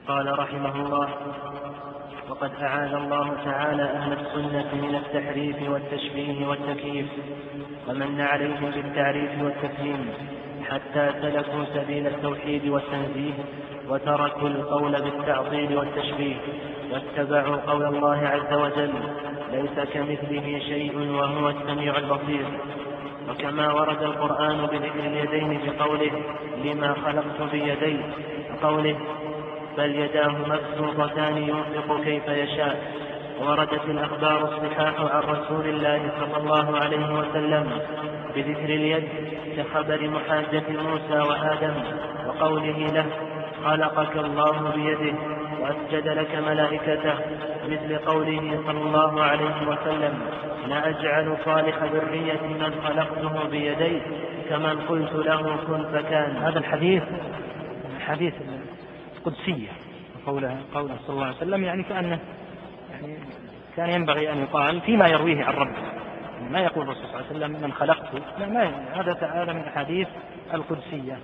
قال 0.08 0.40
رحمه 0.40 0.76
الله 0.76 1.10
وقد 2.30 2.52
أعاذ 2.62 2.94
الله 2.94 3.38
تعالى 3.46 3.84
أهل 3.84 4.14
السنة 4.14 4.76
من 4.76 4.96
التحريف 4.96 5.70
والتشبيه 5.70 6.48
والتكييف 6.48 7.06
ومن 7.88 8.22
عليهم 8.22 8.72
بالتعريف 8.76 9.32
والتفهيم 9.42 10.14
حتى 10.70 11.12
سلكوا 11.22 11.66
سبيل 11.74 12.08
التوحيد 12.08 12.68
والتنزيه 12.68 13.34
وتركوا 13.90 14.48
القول 14.48 15.02
بالتعطيل 15.02 15.78
والتشبيه 15.78 16.36
واتبعوا 16.92 17.56
قول 17.56 17.86
الله 17.86 18.28
عز 18.28 18.54
وجل 18.54 18.94
ليس 19.52 19.90
كمثله 19.94 20.60
شيء 20.60 21.12
وهو 21.12 21.50
السميع 21.50 21.98
البصير 21.98 22.46
وكما 23.30 23.74
ورد 23.74 24.04
القرآن 24.04 24.58
بذكر 24.66 25.00
اليدين 25.00 25.60
بقوله 25.66 26.12
لما 26.64 26.96
خلقت 27.06 27.52
بيدي 27.52 27.98
وقوله 28.54 28.96
بل 29.78 29.96
يداه 29.96 30.36
مبسوطتان 30.50 31.38
ينفق 31.38 32.02
كيف 32.04 32.28
يشاء. 32.28 33.04
وردت 33.42 33.86
الأخبار 33.86 34.44
الصحاح 34.44 35.02
عن 35.16 35.22
رسول 35.22 35.66
الله 35.66 36.12
صلى 36.20 36.38
الله 36.38 36.78
عليه 36.78 37.20
وسلم 37.20 37.82
بذكر 38.36 38.66
اليد 38.66 39.04
كخبر 39.58 40.10
محاجة 40.10 40.64
موسى 40.70 41.20
وآدم 41.30 41.74
وقوله 42.28 42.78
له 42.94 43.06
خلقك 43.64 44.18
الله 44.18 44.72
بيده 44.76 45.14
وأسجد 45.60 46.08
لك 46.08 46.36
ملائكته 46.36 47.16
مثل 47.68 47.98
قوله 47.98 48.60
صلى 48.66 48.82
الله 48.82 49.24
عليه 49.24 49.68
وسلم 49.68 50.20
لا 50.68 50.90
أجعل 50.90 51.38
صالح 51.46 51.84
ذرية 51.84 52.42
من 52.42 52.82
خلقته 52.84 53.48
بيدي 53.48 54.02
كمن 54.50 54.80
قلت 54.80 55.14
له 55.14 55.58
كن 55.68 55.84
فكان. 55.94 56.38
هذا 56.38 56.60
الحديث 56.60 57.04
حديث 58.08 58.34
قدسية 59.26 59.70
قوله 60.26 60.58
قوله 60.76 60.96
صلى 61.08 61.14
الله 61.14 61.26
عليه 61.26 61.38
وسلم 61.38 61.64
يعني 61.64 61.84
كأنه 61.84 62.20
يعني 62.92 63.18
كان 63.78 63.90
ينبغي 63.90 64.32
أن 64.32 64.38
يقال 64.38 64.82
فيما 64.82 65.08
يرويه 65.08 65.44
عن 65.44 65.54
ربه. 65.54 65.84
ما 66.52 66.60
يقول 66.60 66.84
الرسول 66.84 67.04
صلى 67.04 67.16
الله 67.16 67.26
عليه 67.28 67.38
وسلم 67.38 67.62
من 67.62 67.74
خلقته 67.74 68.20
لا 68.40 68.46
ما 68.46 68.64
هذا 68.94 69.14
هذا 69.22 69.54
من 69.54 69.62
الأحاديث 69.62 70.08
القدسية. 70.54 71.18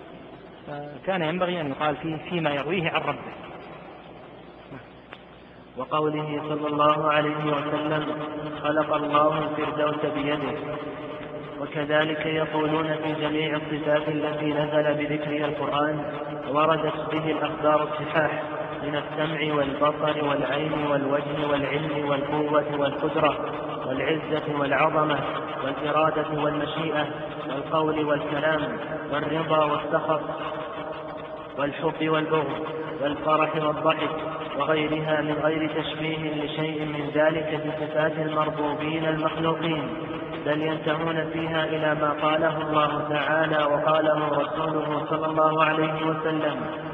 فكان 0.67 1.21
ينبغي 1.21 1.61
أن 1.61 1.69
يقال 1.69 1.95
فيه 1.95 2.17
فيما 2.29 2.49
يرويه 2.49 2.89
عن 2.89 3.01
ربه. 3.01 3.33
وقوله 5.77 6.41
صلى 6.49 6.67
الله 6.67 7.11
عليه 7.11 7.45
وسلم 7.45 8.15
خلق 8.63 8.93
الله 8.93 9.37
الفردوس 9.37 10.05
بيده. 10.13 10.59
وكذلك 11.61 12.25
يقولون 12.25 12.95
في 12.95 13.13
جميع 13.13 13.55
الصفات 13.55 14.07
التي 14.07 14.45
نزل 14.45 14.93
بذكرها 14.93 15.45
القرآن 15.45 16.03
وردت 16.51 17.11
به 17.11 17.31
الأخبار 17.31 17.83
الصحاح 17.83 18.43
من 18.83 18.95
السمع 18.95 19.53
والبصر 19.53 20.25
والعين 20.25 20.73
والوجه 20.91 21.47
والعلم 21.51 22.09
والقوة 22.09 22.79
والقدرة. 22.79 23.68
والعزة 23.89 24.59
والعظمة 24.59 25.19
والإرادة 25.63 26.43
والمشيئة 26.43 27.07
والقول 27.49 28.05
والكلام 28.05 28.61
والرضا 29.11 29.65
والسخط 29.65 30.21
والحب 31.57 32.09
والبغض 32.09 32.65
والفرح 33.01 33.55
والضحك 33.55 34.09
وغيرها 34.59 35.21
من 35.21 35.35
غير 35.43 35.69
تشبيه 35.81 36.43
لشيء 36.43 36.85
من 36.85 37.11
ذلك 37.13 37.61
في 37.63 37.85
صفات 37.85 38.11
المربوبين 38.11 39.05
المخلوقين 39.05 39.89
بل 40.45 40.61
ينتهون 40.61 41.29
فيها 41.33 41.65
إلى 41.65 41.95
ما 42.01 42.15
قاله 42.21 42.61
الله 42.61 43.07
تعالى 43.09 43.57
وقاله 43.57 44.27
رسوله 44.27 45.05
صلى 45.09 45.25
الله 45.25 45.63
عليه 45.63 46.05
وسلم 46.05 46.88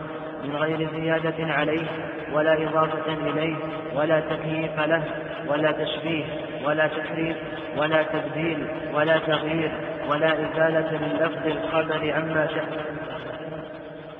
من 0.45 0.55
غير 0.55 0.89
زيادة 0.95 1.53
عليه 1.53 1.87
ولا 2.33 2.53
إضافة 2.53 3.13
إليه 3.27 3.55
ولا 3.95 4.19
تكييف 4.19 4.79
له 4.79 5.03
ولا 5.47 5.71
تشبيه 5.71 6.25
ولا 6.65 6.87
تحريف 6.87 7.37
ولا 7.77 8.03
تبديل 8.03 8.67
ولا 8.93 9.17
تغيير 9.17 9.71
ولا 10.09 10.33
إزالة 10.33 10.91
من 10.91 11.17
لفظ 11.21 11.47
الخبر 11.47 12.13
عما 12.13 12.47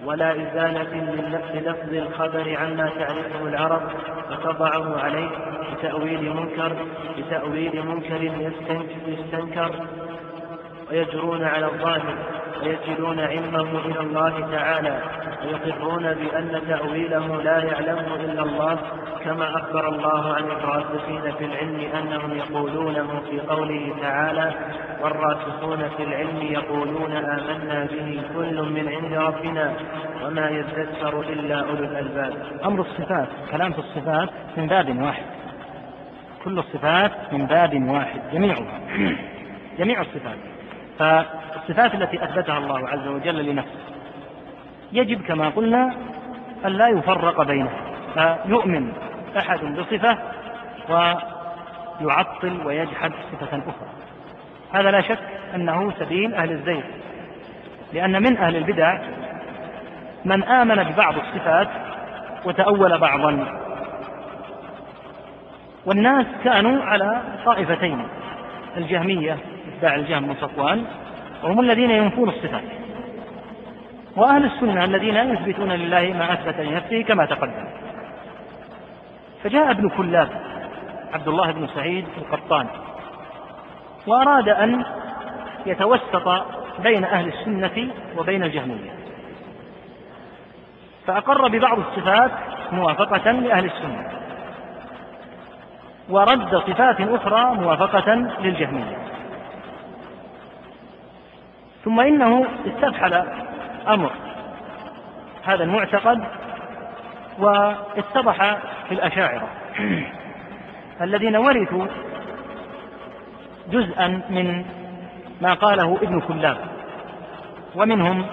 ولا 0.06 0.32
إزالة 0.32 0.94
من 0.94 1.40
لفظ 1.66 1.94
الخبر 1.94 2.58
عما 2.58 2.90
تعرفه 3.00 3.48
العرب 3.48 3.82
فتضعه 4.30 5.00
عليه 5.00 5.30
بتأويل 5.74 6.34
منكر 6.34 6.72
بتأويل 7.18 7.86
منكر 7.86 8.32
يستنكر 9.08 9.72
ويجرون 10.92 11.44
على 11.44 11.66
الظاهر 11.66 12.16
ويكلون 12.64 13.20
علمه 13.20 13.80
إلى 13.86 14.00
الله 14.00 14.48
تعالى 14.52 15.02
ويقرون 15.46 16.14
بأن 16.14 16.62
تأويله 16.68 17.42
لا 17.42 17.64
يعلمه 17.64 18.16
إلا 18.16 18.44
الله 18.44 18.78
كما 19.24 19.58
أخبر 19.58 19.90
الله 19.90 20.36
عن 20.36 20.44
الراسخين 20.44 21.32
في 21.38 21.46
العلم 21.46 21.80
أنهم 21.80 22.38
يقولونه 22.38 23.22
في 23.30 23.40
قوله 23.40 23.96
تعالى 24.02 24.54
والراسخون 25.02 25.90
في 25.98 26.04
العلم 26.04 26.42
يقولون 26.42 27.12
آمنا 27.12 27.88
به 27.92 28.22
كل 28.36 28.62
من 28.62 28.88
عند 28.88 29.14
ربنا 29.14 29.74
وما 30.26 30.50
يذكر 30.50 31.20
إلا 31.20 31.60
أولو 31.60 31.84
الألباب. 31.84 32.34
أمر 32.66 32.82
الصفات 32.82 33.28
كلام 33.52 33.74
في 33.74 33.80
الصفات 33.80 34.30
من 34.58 34.68
باب 34.68 35.02
واحد. 35.02 35.24
كل 36.44 36.60
الصفات 36.60 37.12
من 37.32 37.46
باب 37.46 37.90
واحد 37.90 38.22
جميعها. 38.34 38.80
جميع 39.80 40.02
الصفات. 40.02 40.55
فالصفات 41.00 41.94
التي 41.96 42.24
أثبتها 42.24 42.58
الله 42.58 42.90
عز 42.90 43.08
وجل 43.08 43.46
لنفسه. 43.46 43.80
يجب 44.92 45.22
كما 45.22 45.50
قلنا 45.50 45.96
أن 46.66 46.72
لا 46.72 46.88
يفرق 46.88 47.42
بينها 47.42 47.80
فيؤمن 48.14 48.94
أحد 49.38 49.60
بصفة 49.60 50.18
ويعطل 50.90 52.62
ويجحد 52.66 53.12
صفة 53.32 53.58
أخرى. 53.58 53.90
هذا 54.74 54.92
لا 54.92 55.02
شك 55.02 55.20
أنه 55.56 55.92
سبيل 56.00 56.34
أهل 56.34 56.52
الزيغ. 56.52 56.84
لأن 57.94 58.24
من 58.24 58.38
أهل 58.38 58.56
البدع 58.56 59.00
من 60.26 60.44
آمن 60.44 60.84
ببعض 60.84 61.14
الصفات 61.18 61.68
وتأول 62.46 62.98
بعضا. 62.98 63.62
والناس 65.86 66.26
كانوا 66.44 66.84
على 66.84 67.22
طائفتين 67.46 68.08
الجهمية 68.78 69.38
اتباع 69.76 69.96
الجهم 69.96 70.30
وصفوان 70.30 70.86
وهم 71.44 71.60
الذين 71.60 71.92
ينفون 71.92 72.30
الصفات 72.30 72.64
وأهل 74.16 74.46
السنة 74.46 74.84
الذين 74.84 75.16
يثبتون 75.16 75.72
لله 75.72 76.14
ما 76.18 76.34
أثبت 76.34 76.60
لنفسه 76.60 77.02
كما 77.02 77.26
تقدم. 77.26 77.68
فجاء 79.44 79.72
ابن 79.72 79.90
كلاب 79.90 80.30
عبد 81.14 81.28
الله 81.28 81.52
بن 81.52 81.68
سعيد 81.68 82.06
القطان 82.18 82.68
وأراد 84.08 84.50
أن 84.50 84.86
يتوسط 85.66 86.46
بين 86.80 87.04
أهل 87.04 87.28
السنة 87.28 87.92
وبين 88.18 88.44
الجهمية. 88.44 88.92
فأقر 91.08 91.48
ببعض 91.48 91.80
الصفات 91.80 92.32
موافقة 92.72 93.32
لأهل 93.32 93.66
السنة 93.66 94.10
ورد 96.10 96.58
صفات 96.58 97.02
أخرى 97.02 97.56
موافقة 97.56 98.14
للجهمية. 98.16 99.15
ثم 101.86 102.00
إنه 102.00 102.46
استفحل 102.66 103.14
أمر 103.88 104.12
هذا 105.44 105.64
المعتقد 105.64 106.24
واتضح 107.40 108.58
في 108.88 108.92
الأشاعرة. 108.92 109.48
الذين 111.02 111.36
ورثوا 111.36 111.86
جزءا 113.72 114.22
من 114.30 114.66
ما 115.42 115.54
قاله 115.54 115.98
ابن 116.02 116.20
كلاب 116.20 116.58
ومنهم 117.76 118.26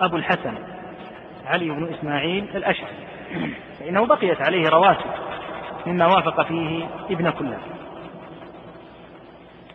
أبو 0.00 0.16
الحسن 0.16 0.54
علي 1.46 1.70
بن 1.70 1.94
إسماعيل 1.94 2.44
الأشعري. 2.54 2.96
فإنه 3.78 4.06
بقيت 4.06 4.40
عليه 4.40 4.68
رواتب 4.68 5.10
مما 5.86 6.06
وافق 6.06 6.42
فيه 6.42 6.86
ابن 7.10 7.30
كلاب. 7.30 7.60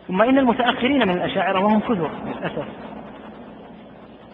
ثم 0.08 0.22
إن 0.22 0.38
المتأخرين 0.38 1.08
من 1.08 1.14
الأشاعرة 1.14 1.60
وهم 1.60 1.80
كثر 1.80 2.10
للأسف. 2.26 2.93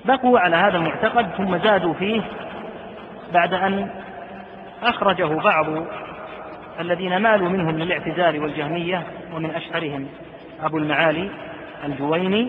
بقوا 0.05 0.39
على 0.39 0.57
هذا 0.57 0.77
المعتقد 0.77 1.27
ثم 1.37 1.59
زادوا 1.59 1.95
فيه 1.95 2.23
بعد 3.33 3.55
أن 3.55 3.91
أخرجه 4.83 5.25
بعض 5.25 5.67
الذين 6.81 7.17
مالوا 7.17 7.49
منهم 7.49 7.79
للاعتزال 7.79 8.43
والجهمية 8.43 9.03
ومن 9.35 9.51
أشهرهم 9.51 10.07
أبو 10.63 10.79
المعالي 10.79 11.31
الجويني 11.85 12.49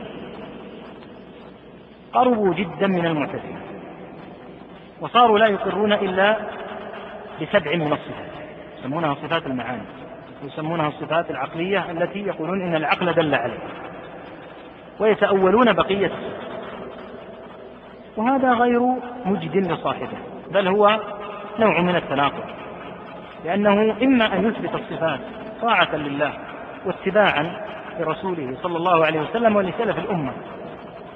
قربوا 2.13 2.53
جدا 2.53 2.87
من 2.87 3.05
المعتزلة 3.05 3.61
وصاروا 5.01 5.39
لا 5.39 5.47
يقرون 5.47 5.93
إلا 5.93 6.37
بسبع 7.41 7.75
من 7.75 7.93
الصفات 7.93 8.31
يسمونها 8.79 9.13
صفات 9.13 9.45
المعاني 9.45 9.81
ويسمونها 10.43 10.87
الصفات 10.87 11.31
العقلية 11.31 11.91
التي 11.91 12.19
يقولون 12.19 12.61
إن 12.61 12.75
العقل 12.75 13.13
دل 13.13 13.35
عليه 13.35 13.59
ويتأولون 14.99 15.73
بقية 15.73 16.05
الصفات. 16.05 16.50
وهذا 18.17 18.53
غير 18.53 18.81
مجد 19.25 19.71
لصاحبه 19.71 20.17
بل 20.51 20.67
هو 20.67 20.99
نوع 21.59 21.81
من 21.81 21.95
التناقض 21.95 22.43
لأنه 23.45 23.95
إما 24.03 24.33
أن 24.33 24.45
يثبت 24.45 24.75
الصفات 24.75 25.19
طاعة 25.61 25.95
لله 25.95 26.33
واتباعا 26.85 27.61
لرسوله 27.99 28.57
صلى 28.63 28.77
الله 28.77 29.05
عليه 29.05 29.21
وسلم 29.21 29.55
ولسلف 29.55 29.99
الأمة 29.99 30.31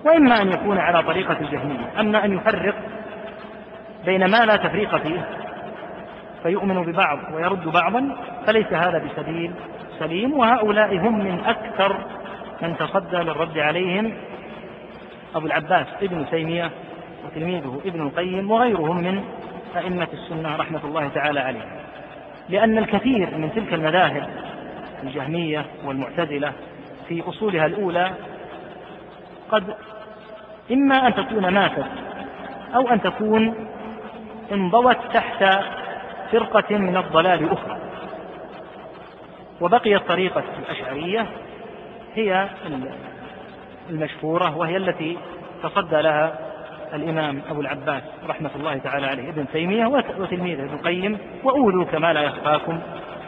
وإما 0.06 0.41
أن 0.41 0.48
يكون 0.48 0.78
على 0.78 1.04
طريقة 1.04 1.38
الجهمية 1.41 2.00
أما 2.00 2.26
أن 2.26 2.38
يفرق 2.38 2.76
بين 4.06 4.26
ما 4.26 4.46
لا 4.46 4.56
تفريق 4.56 4.96
فيه 4.96 5.26
فيؤمن 6.43 6.84
ببعض 6.84 7.20
ويرد 7.34 7.68
بعضا 7.68 8.16
فليس 8.48 8.74
هذا 8.74 9.04
بسبيل 9.06 9.52
سليم 10.00 10.34
وهؤلاء 10.34 10.98
هم 10.98 11.20
من 11.20 11.39
أكثر 11.46 11.96
من 12.62 12.78
تصدى 12.78 13.18
للرد 13.18 13.58
عليهم 13.58 14.14
أبو 15.36 15.46
العباس 15.46 15.88
ابن 16.02 16.26
تيمية 16.32 16.72
وتلميذه 17.26 17.82
ابن 17.86 18.02
القيم 18.02 18.52
وغيرهم 18.52 18.98
من 18.98 19.24
أئمة 19.78 20.08
السنة 20.14 20.56
رحمة 20.56 20.80
الله 20.86 21.08
تعالى 21.08 21.40
عليهم. 21.40 21.70
لأن 22.50 22.78
الكثير 22.78 23.38
من 23.38 23.52
تلك 23.56 23.74
المذاهب 23.74 24.30
الجهمية 25.04 25.66
والمعتزلة 25.86 26.54
في 27.08 27.24
أصولها 27.30 27.66
الأولى 27.66 28.12
قد 29.52 29.64
إما 30.72 31.08
أن 31.08 31.16
تكون 31.16 31.48
ماتت 31.48 31.86
أو 32.76 32.90
أن 32.90 33.02
تكون 33.02 33.68
انضوت 34.52 34.98
تحت 35.14 35.44
فرقة 36.32 36.78
من 36.78 36.98
الضلال 36.98 37.52
أخرى. 37.52 37.78
وبقيت 39.62 40.02
طريقة 40.02 40.44
الأشعرية 40.60 41.26
هي 42.16 42.50
المشهورة 43.90 44.58
وهي 44.58 44.78
التي 44.78 45.18
تصدى 45.64 46.02
لها 46.02 46.40
الإمام 46.94 47.42
أبو 47.50 47.62
العباس 47.62 48.04
رحمة 48.28 48.50
الله 48.56 48.78
تعالى 48.78 49.08
عليه 49.08 49.30
ابن 49.30 49.46
تيمية 49.54 49.86
وتلميذه 50.18 50.64
ابن 50.64 50.74
القيم 50.74 51.18
وأولوا 51.44 51.86
كما 51.86 52.14
لا 52.14 52.22
يخفاكم 52.22 52.80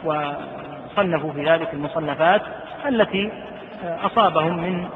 وصنفوا 0.04 1.32
في 1.32 1.44
ذلك 1.44 1.74
المصنفات 1.74 2.42
التي 2.86 3.32
أصابهم 3.84 4.56
من 4.56 4.88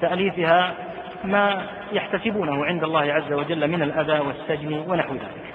تأليفها 0.00 0.74
ما 1.24 1.62
يحتسبونه 1.92 2.64
عند 2.64 2.84
الله 2.84 3.12
عز 3.12 3.32
وجل 3.32 3.68
من 3.68 3.82
الأذى 3.82 4.20
والسجن 4.20 4.84
ونحو 4.88 5.14
ذلك. 5.14 5.54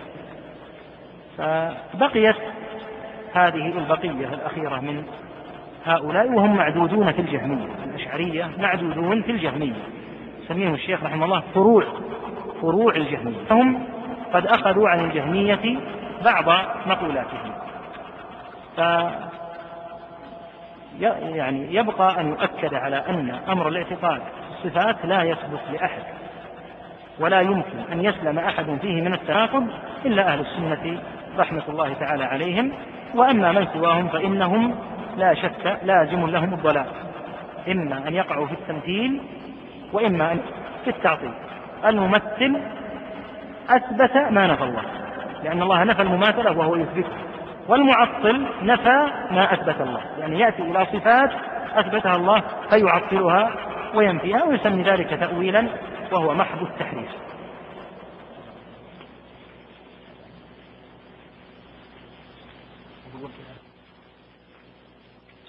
فبقيت 1.38 2.36
هذه 3.34 3.78
البقية 3.78 4.34
الأخيرة 4.34 4.80
من 4.80 5.04
هؤلاء 5.86 6.32
وهم 6.32 6.56
معدودون 6.56 7.12
في 7.12 7.22
الجهمية 7.22 7.68
الأشعرية 7.86 8.50
معدودون 8.58 9.22
في 9.22 9.32
الجهمية. 9.32 9.74
سميه 10.48 10.70
الشيخ 10.70 11.04
رحمه 11.04 11.26
الله 11.26 11.44
فروع 11.54 11.84
فروع 12.62 12.96
الجهمية. 12.96 13.38
فهم 13.50 13.84
قد 14.34 14.46
أخذوا 14.46 14.90
عن 14.90 15.00
الجهمية 15.00 15.80
بعض 16.26 16.66
مقولاتهم. 16.88 17.52
ف 18.78 18.80
يعني 21.00 21.76
يبقى 21.76 22.22
أن 22.22 22.28
يؤكد 22.28 22.74
على 22.74 22.96
أن 23.10 23.40
أمر 23.50 23.68
الاعتقاد 23.68 24.22
الصفات 24.52 25.06
لا 25.06 25.24
يثبت 25.24 25.60
لأحد 25.74 26.02
ولا 27.20 27.42
يمكن 27.42 27.80
أن 27.92 28.06
يسلم 28.06 28.40
أحد 28.40 28.78
فيه 28.82 29.02
من 29.02 29.14
التناقض 29.14 29.68
إلا 30.06 30.28
أهل 30.28 30.40
السنة 30.40 31.00
رحمة 31.38 31.64
الله 31.70 31.94
تعالى 31.94 32.24
عليهم. 32.24 32.72
وأما 33.16 33.52
من 33.52 33.68
سواهم 33.74 34.08
فإنهم 34.08 34.76
لا 35.18 35.34
شك 35.34 35.80
لازم 35.84 36.28
لهم 36.28 36.54
الضلال. 36.54 36.86
إما 37.68 38.08
أن 38.08 38.14
يقعوا 38.14 38.48
في 38.48 38.54
التمثيل 38.54 39.22
وإما 39.94 40.32
أن 40.32 40.40
في 40.84 40.90
التعطيل. 40.90 41.32
الممثل 41.86 42.62
أثبت 43.70 44.18
ما 44.32 44.48
نفى 44.48 44.64
الله. 44.64 44.84
لأن 45.44 45.62
الله 45.62 45.84
نفى 45.84 46.02
المماثلة 46.02 46.58
وهو 46.58 46.76
يثبته 46.76 47.10
والمعطل 47.68 48.48
نفى 48.62 49.08
ما 49.32 49.54
أثبت 49.54 49.82
الله. 49.82 50.02
يعني 50.20 50.40
يأتي 50.40 50.62
إلى 50.62 50.86
صفات 50.86 51.32
أثبتها 51.76 52.16
الله 52.16 52.42
فيعطلها 52.70 53.52
وينفيها 53.96 54.44
ويسمي 54.44 54.84
ذلك 54.84 55.10
تأويلا 55.10 55.68
وهو 56.12 56.34
محض 56.34 56.62
التحريف. 56.62 57.25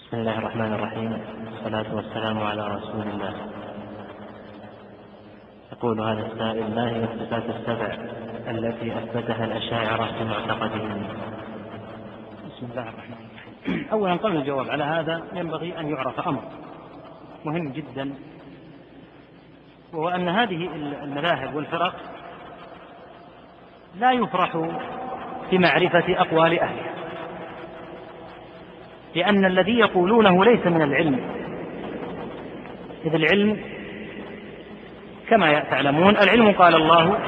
بسم 0.07 0.16
الله 0.16 0.38
الرحمن 0.38 0.72
الرحيم 0.72 1.18
والصلاة 1.46 1.94
والسلام 1.94 2.38
على 2.38 2.68
رسول 2.68 3.02
الله 3.02 3.34
يقول 5.72 6.00
هذا 6.00 6.26
السائل 6.26 6.74
ما 6.74 6.90
هي 6.90 7.04
الصفات 7.04 7.42
السبع 7.42 7.96
التي 8.50 8.98
أثبتها 8.98 9.44
الأشاعرة 9.44 10.07
في 10.18 10.24
معتقدهم 10.24 11.07
بسم 12.46 12.66
الله 12.70 12.82
الرحمن 12.82 13.16
الرحيم 13.30 13.88
أولا 13.92 14.14
قبل 14.14 14.36
الجواب 14.36 14.70
على 14.70 14.84
هذا 14.84 15.22
ينبغي 15.32 15.80
أن 15.80 15.88
يعرف 15.88 16.28
أمر 16.28 16.42
مهم 17.44 17.68
جدا 17.68 18.14
وهو 19.92 20.09
أن 20.09 20.28
هذه 20.28 20.68
المذاهب 21.02 21.54
والفرق 21.54 21.94
لا 23.98 24.12
يفرح 24.12 24.70
بمعرفة 25.50 26.20
أقوال 26.20 26.61
أهلها 26.61 26.95
لأن 29.16 29.44
الذي 29.44 29.78
يقولونه 29.78 30.44
ليس 30.44 30.66
من 30.66 30.82
العلم. 30.82 31.20
إذ 33.04 33.14
العلم 33.14 33.60
كما 35.28 35.60
تعلمون 35.60 36.16
العلم 36.16 36.52
قال 36.52 36.74
الله 36.74 37.18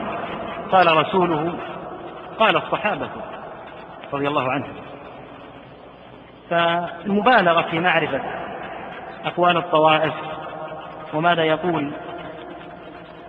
قال 0.72 0.96
رسوله 0.96 1.54
قال 2.38 2.56
الصحابة 2.56 3.08
رضي 4.12 4.28
الله 4.28 4.50
عنهم. 4.50 4.72
فالمبالغة 6.50 7.62
في 7.70 7.80
معرفة 7.80 8.20
أقوال 9.24 9.56
الطوائف 9.56 10.12
وماذا 11.14 11.44
يقول 11.44 11.92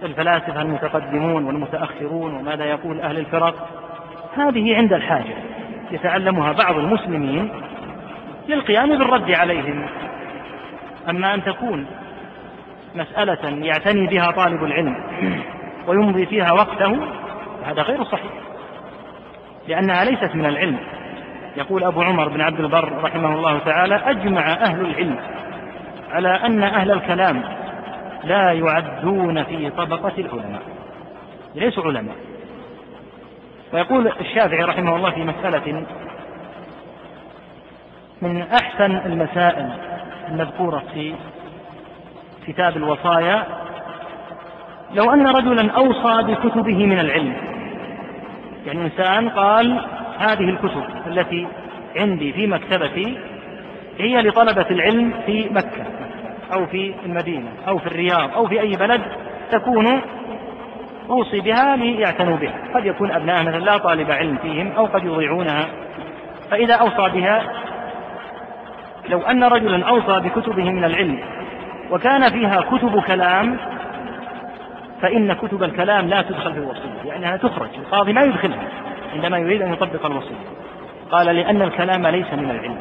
الفلاسفة 0.03 0.61
المتقدمون 0.61 1.45
والمتأخرون 1.45 2.35
وماذا 2.35 2.65
يقول 2.65 3.01
أهل 3.01 3.17
الفرق 3.17 3.67
هذه 4.37 4.75
عند 4.75 4.93
الحاجة 4.93 5.35
يتعلمها 5.91 6.51
بعض 6.51 6.77
المسلمين 6.77 7.68
للقيام 8.49 8.97
بالرد 8.97 9.31
عليهم. 9.31 9.85
أما 11.09 11.33
أن 11.33 11.43
تكون 11.43 11.85
مسألة 12.95 13.65
يعتني 13.65 14.07
بها 14.07 14.31
طالب 14.31 14.63
العلم 14.63 14.95
ويمضي 15.87 16.25
فيها 16.25 16.51
وقته 16.51 16.97
هذا 17.65 17.81
غير 17.81 18.03
صحيح. 18.03 18.31
لأنها 19.67 20.03
ليست 20.03 20.35
من 20.35 20.45
العلم. 20.45 20.77
يقول 21.57 21.83
أبو 21.83 22.01
عمر 22.01 22.27
بن 22.27 22.41
عبد 22.41 22.59
البر 22.59 22.91
رحمه 23.03 23.35
الله 23.35 23.59
تعالى 23.59 23.95
أجمع 23.95 24.41
أهل 24.41 24.81
العلم 24.81 25.19
على 26.11 26.29
أن 26.29 26.63
أهل 26.63 26.91
الكلام 26.91 27.43
لا 28.23 28.51
يعدون 28.51 29.43
في 29.43 29.69
طبقة 29.69 30.13
العلماء 30.17 30.61
ليسوا 31.55 31.83
علماء. 31.83 32.15
ويقول 33.73 34.11
الشافعي 34.19 34.63
رحمه 34.63 34.95
الله 34.95 35.11
في 35.11 35.23
مسألة 35.23 35.85
من 38.21 38.41
أحسن 38.41 38.97
المسائل 39.05 39.69
المذكورة 40.31 40.83
في 40.93 41.13
كتاب 42.47 42.77
الوصايا 42.77 43.43
لو 44.93 45.13
أن 45.13 45.27
رجلا 45.27 45.71
أوصى 45.71 46.23
بكتبه 46.23 46.85
من 46.85 46.99
العلم. 46.99 47.33
يعني 48.65 48.81
إنسان 48.81 49.29
قال 49.29 49.85
هذه 50.19 50.49
الكتب 50.49 50.83
التي 51.07 51.47
عندي 51.95 52.33
في 52.33 52.47
مكتبتي 52.47 53.17
هي 53.99 54.21
لطلبة 54.21 54.65
العلم 54.69 55.13
في 55.25 55.49
مكة 55.51 55.85
أو 56.53 56.65
في 56.65 56.93
المدينة 57.05 57.49
أو 57.67 57.77
في 57.77 57.87
الرياض 57.87 58.33
أو 58.35 58.47
في 58.47 58.61
أي 58.61 58.71
بلد 58.71 59.01
تكون 59.51 60.01
أوصي 61.09 61.41
بها 61.41 61.75
ليعتنوا 61.75 62.37
بها. 62.37 62.53
قد 62.75 62.85
يكون 62.85 63.11
أبناء 63.11 63.43
مثلا 63.43 63.59
لا 63.59 63.77
طالب 63.77 64.11
علم 64.11 64.37
فيهم 64.37 64.71
أو 64.71 64.85
قد 64.85 65.03
يضيعونها. 65.03 65.65
فإذا 66.51 66.73
أوصى 66.73 67.19
بها 67.19 67.43
لو 69.09 69.21
أن 69.21 69.43
رجلا 69.43 69.89
أوصى 69.89 70.19
بكتبه 70.19 70.63
من 70.63 70.83
العلم 70.83 71.19
وكان 71.91 72.29
فيها 72.29 72.61
كتب 72.61 73.01
كلام 73.01 73.57
فإن 75.01 75.33
كتب 75.33 75.63
الكلام 75.63 76.07
لا 76.07 76.21
تدخل 76.21 76.53
في 76.53 76.59
الوصية 76.59 77.03
لأنها 77.05 77.37
تخرج 77.37 77.69
القاضي 77.77 78.13
ما 78.13 78.21
يدخلها 78.21 78.67
عندما 79.13 79.37
يريد 79.37 79.61
أن 79.61 79.73
يطبق 79.73 80.05
الوصية. 80.05 80.35
قال 81.11 81.35
لأن 81.35 81.61
الكلام 81.61 82.07
ليس 82.07 82.33
من 82.33 82.51
العلم. 82.51 82.77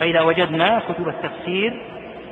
فإذا 0.00 0.20
وجدنا 0.20 0.82
كتب 0.88 1.08
التفسير 1.08 1.82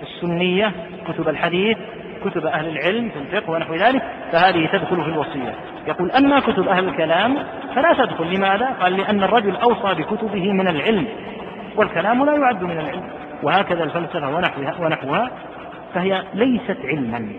السنية 0.03 0.73
كتب 1.09 1.29
الحديث 1.29 1.79
كتب 2.25 2.47
أهل 2.47 2.69
العلم 2.69 3.09
في 3.09 3.19
الفقه 3.19 3.51
ونحو 3.51 3.75
ذلك 3.75 4.03
فهذه 4.33 4.67
تدخل 4.73 5.05
في 5.05 5.09
الوصية. 5.09 5.55
يقول 5.87 6.11
أما 6.11 6.41
كتب 6.41 6.69
أهل 6.69 6.89
الكلام 6.89 7.37
فلا 7.75 7.93
تدخل. 7.93 8.35
لماذا؟ 8.35 8.67
قال 8.81 8.97
لأن 8.97 9.23
الرجل 9.23 9.57
أوصى 9.57 9.95
بكتبه 9.95 10.53
من 10.53 10.69
العلم. 10.69 11.07
والكلام 11.79 12.25
لا 12.25 12.35
يعد 12.35 12.63
من 12.63 12.79
العلم. 12.79 13.11
وهكذا 13.43 13.85
الفلسفة 13.85 14.37
ونحوها, 14.37 14.75
ونحوها 14.81 15.31
فهي 15.95 16.23
ليست 16.35 16.79
علما. 16.85 17.33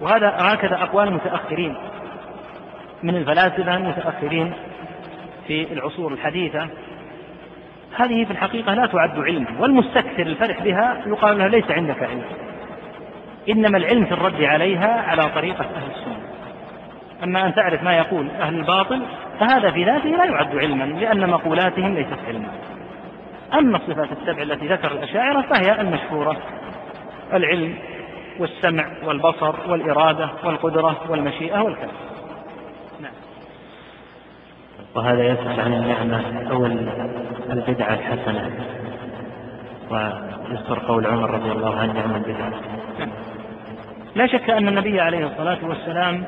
وهذا 0.00 0.34
هكذا 0.38 0.82
أقوال 0.82 1.08
المتأخرين 1.08 1.74
من 3.02 3.16
الفلاسفة 3.16 3.76
المتأخرين 3.76 4.52
في 5.46 5.72
العصور 5.72 6.12
الحديثة. 6.12 6.68
هذه 7.96 8.24
في 8.24 8.30
الحقيقة 8.30 8.74
لا 8.74 8.86
تعد 8.86 9.18
علما 9.18 9.46
والمستكثر 9.60 10.22
الفرح 10.22 10.62
بها 10.62 11.02
يقال 11.06 11.38
له 11.38 11.46
ليس 11.46 11.70
عندك 11.70 12.02
علم. 12.02 12.24
إنما 13.48 13.78
العلم 13.78 14.04
في 14.04 14.12
الرد 14.12 14.42
عليها 14.42 15.02
على 15.08 15.22
طريقة 15.34 15.64
أهل 15.64 15.90
السنة. 15.96 16.16
أما 17.24 17.46
أن 17.46 17.54
تعرف 17.54 17.82
ما 17.82 17.96
يقول 17.96 18.30
أهل 18.40 18.54
الباطل 18.54 19.02
فهذا 19.40 19.70
في 19.70 19.84
ذاته 19.84 20.08
لا 20.08 20.24
يعد 20.24 20.56
علما 20.56 20.84
لأن 20.84 21.30
مقولاتهم 21.30 21.94
ليست 21.94 22.18
علما. 22.26 22.48
أما 23.54 23.76
الصفات 23.76 24.08
السبع 24.12 24.42
التي 24.42 24.66
ذكر 24.66 24.92
الأشاعرة 24.92 25.40
فهي 25.42 25.80
المشهورة 25.80 26.36
العلم 27.32 27.74
والسمع 28.38 28.86
والبصر 29.04 29.54
والإرادة 29.70 30.30
والقدرة 30.44 31.00
والمشيئة 31.08 31.60
والكلام. 31.60 31.94
نعم. 33.00 33.12
وهذا 34.94 35.28
يسأل 35.28 35.60
عن 35.60 35.72
النعمة 35.72 36.50
أو 36.50 36.66
البدعة 37.50 37.94
الحسنة. 37.94 38.50
ويذكر 39.90 40.78
قول 40.78 41.06
عمر 41.06 41.30
رضي 41.30 41.52
الله 41.52 41.78
عنه 41.78 41.92
نعم 41.92 42.14
البدعة. 42.14 42.50
نعم. 42.98 43.10
لا 44.14 44.26
شك 44.26 44.50
أن 44.50 44.68
النبي 44.68 45.00
عليه 45.00 45.26
الصلاة 45.26 45.58
والسلام 45.62 46.24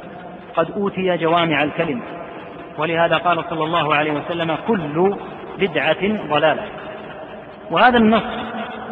قد 0.56 0.70
أوتي 0.70 1.16
جوامع 1.16 1.62
الكلم 1.62 2.00
ولهذا 2.78 3.16
قال 3.16 3.44
صلى 3.50 3.64
الله 3.64 3.94
عليه 3.94 4.12
وسلم 4.12 4.56
كل 4.66 5.16
بدعة 5.58 6.28
ضلالة. 6.28 6.62
وهذا 7.70 7.98
النص 7.98 8.22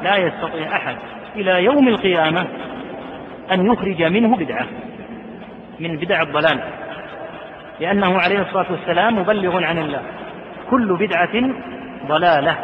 لا 0.03 0.17
يستطيع 0.17 0.77
أحد 0.77 0.97
إلى 1.37 1.65
يوم 1.65 1.89
القيامة 1.89 2.47
أن 3.53 3.73
يخرج 3.73 4.03
منه 4.03 4.37
بدعة 4.37 4.67
من 5.81 5.97
بدع 5.97 6.23
الضلال 6.23 6.61
لأنه 7.81 8.19
عليه 8.19 8.41
الصلاة 8.41 8.67
والسلام 8.71 9.19
مبلغ 9.19 9.65
عن 9.65 9.79
الله 9.79 10.03
كل 10.71 10.97
بدعة 10.97 11.51
ضلالة. 12.07 12.57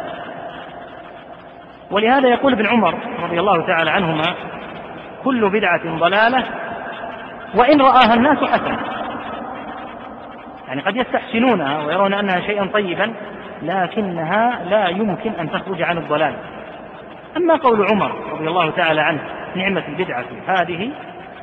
ولهذا 1.91 2.29
يقول 2.29 2.53
ابن 2.53 2.67
عمر 2.67 2.95
رضي 3.23 3.39
الله 3.39 3.67
تعالى 3.67 3.91
عنهما 3.91 4.35
كل 5.23 5.49
بدعة 5.49 5.97
ضلالة 5.97 6.43
وإن 7.55 7.81
رآها 7.81 8.13
الناس 8.13 8.37
حسنة 8.37 8.79
يعني 10.67 10.81
قد 10.81 10.95
يستحسنونها 10.95 11.85
ويرون 11.85 12.13
أنها 12.13 12.39
شيئا 12.39 12.65
طيبا 12.73 13.13
لكنها 13.63 14.63
لا 14.69 14.87
يمكن 14.87 15.31
أن 15.31 15.51
تخرج 15.51 15.81
عن 15.81 15.97
الضلال. 15.97 16.35
أما 17.37 17.55
قول 17.55 17.87
عمر 17.91 18.11
رضي 18.31 18.47
الله 18.47 18.69
تعالى 18.69 19.01
عنه 19.01 19.19
نعمة 19.55 19.83
البدعة 19.87 20.25
هذه 20.47 20.91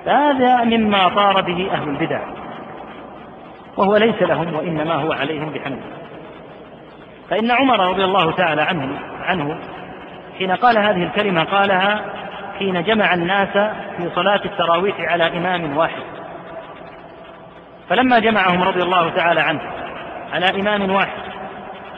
هذا 0.06 0.64
مما 0.64 1.08
طار 1.08 1.40
به 1.40 1.70
أهل 1.72 1.88
البدع. 1.88 2.20
وهو 3.76 3.96
ليس 3.96 4.22
لهم 4.22 4.54
وإنما 4.54 4.94
هو 4.94 5.12
عليهم 5.12 5.50
بحمد. 5.50 5.80
فإن 7.30 7.50
عمر 7.50 7.88
رضي 7.90 8.04
الله 8.04 8.32
تعالى 8.32 8.62
عنه 8.62 8.98
عنه 9.22 9.58
حين 10.38 10.50
قال 10.50 10.78
هذه 10.78 11.02
الكلمة 11.02 11.44
قالها 11.44 12.04
حين 12.58 12.82
جمع 12.82 13.14
الناس 13.14 13.52
في 13.96 14.10
صلاة 14.14 14.40
التراويح 14.44 15.00
على 15.00 15.38
إمام 15.38 15.76
واحد. 15.76 16.02
فلما 17.88 18.18
جمعهم 18.18 18.62
رضي 18.62 18.82
الله 18.82 19.10
تعالى 19.10 19.40
عنه 19.40 19.60
على 20.32 20.60
إمام 20.60 20.90
واحد 20.90 21.29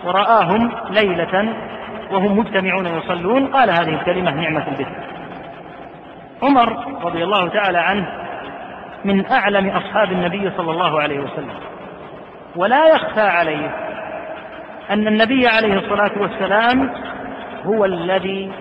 ورآهم 0.05 0.73
ليلة 0.91 1.55
وهم 2.11 2.39
مجتمعون 2.39 2.87
يصلون. 2.87 3.47
قال 3.47 3.71
هذه 3.71 3.95
الكلمة 3.95 4.31
نعمة 4.31 4.69
البدع 4.69 4.91
عمر 6.43 6.85
رضي 7.05 7.25
الله 7.25 7.49
تعالى 7.49 7.79
عنه 7.79 8.09
من 9.05 9.31
أعلم 9.31 9.69
أصحاب 9.69 10.13
النبي 10.13 10.51
صلى 10.57 10.71
الله 10.71 11.01
عليه 11.01 11.21
وسلم. 11.21 11.55
ولا 12.57 12.87
يخفى 12.87 13.21
عليه 13.21 13.75
أن 14.91 15.07
النبي 15.07 15.49
عليه 15.49 15.75
الصلاة 15.75 16.13
والسلام 16.17 16.91
هو 17.65 17.85
الذي 17.85 18.53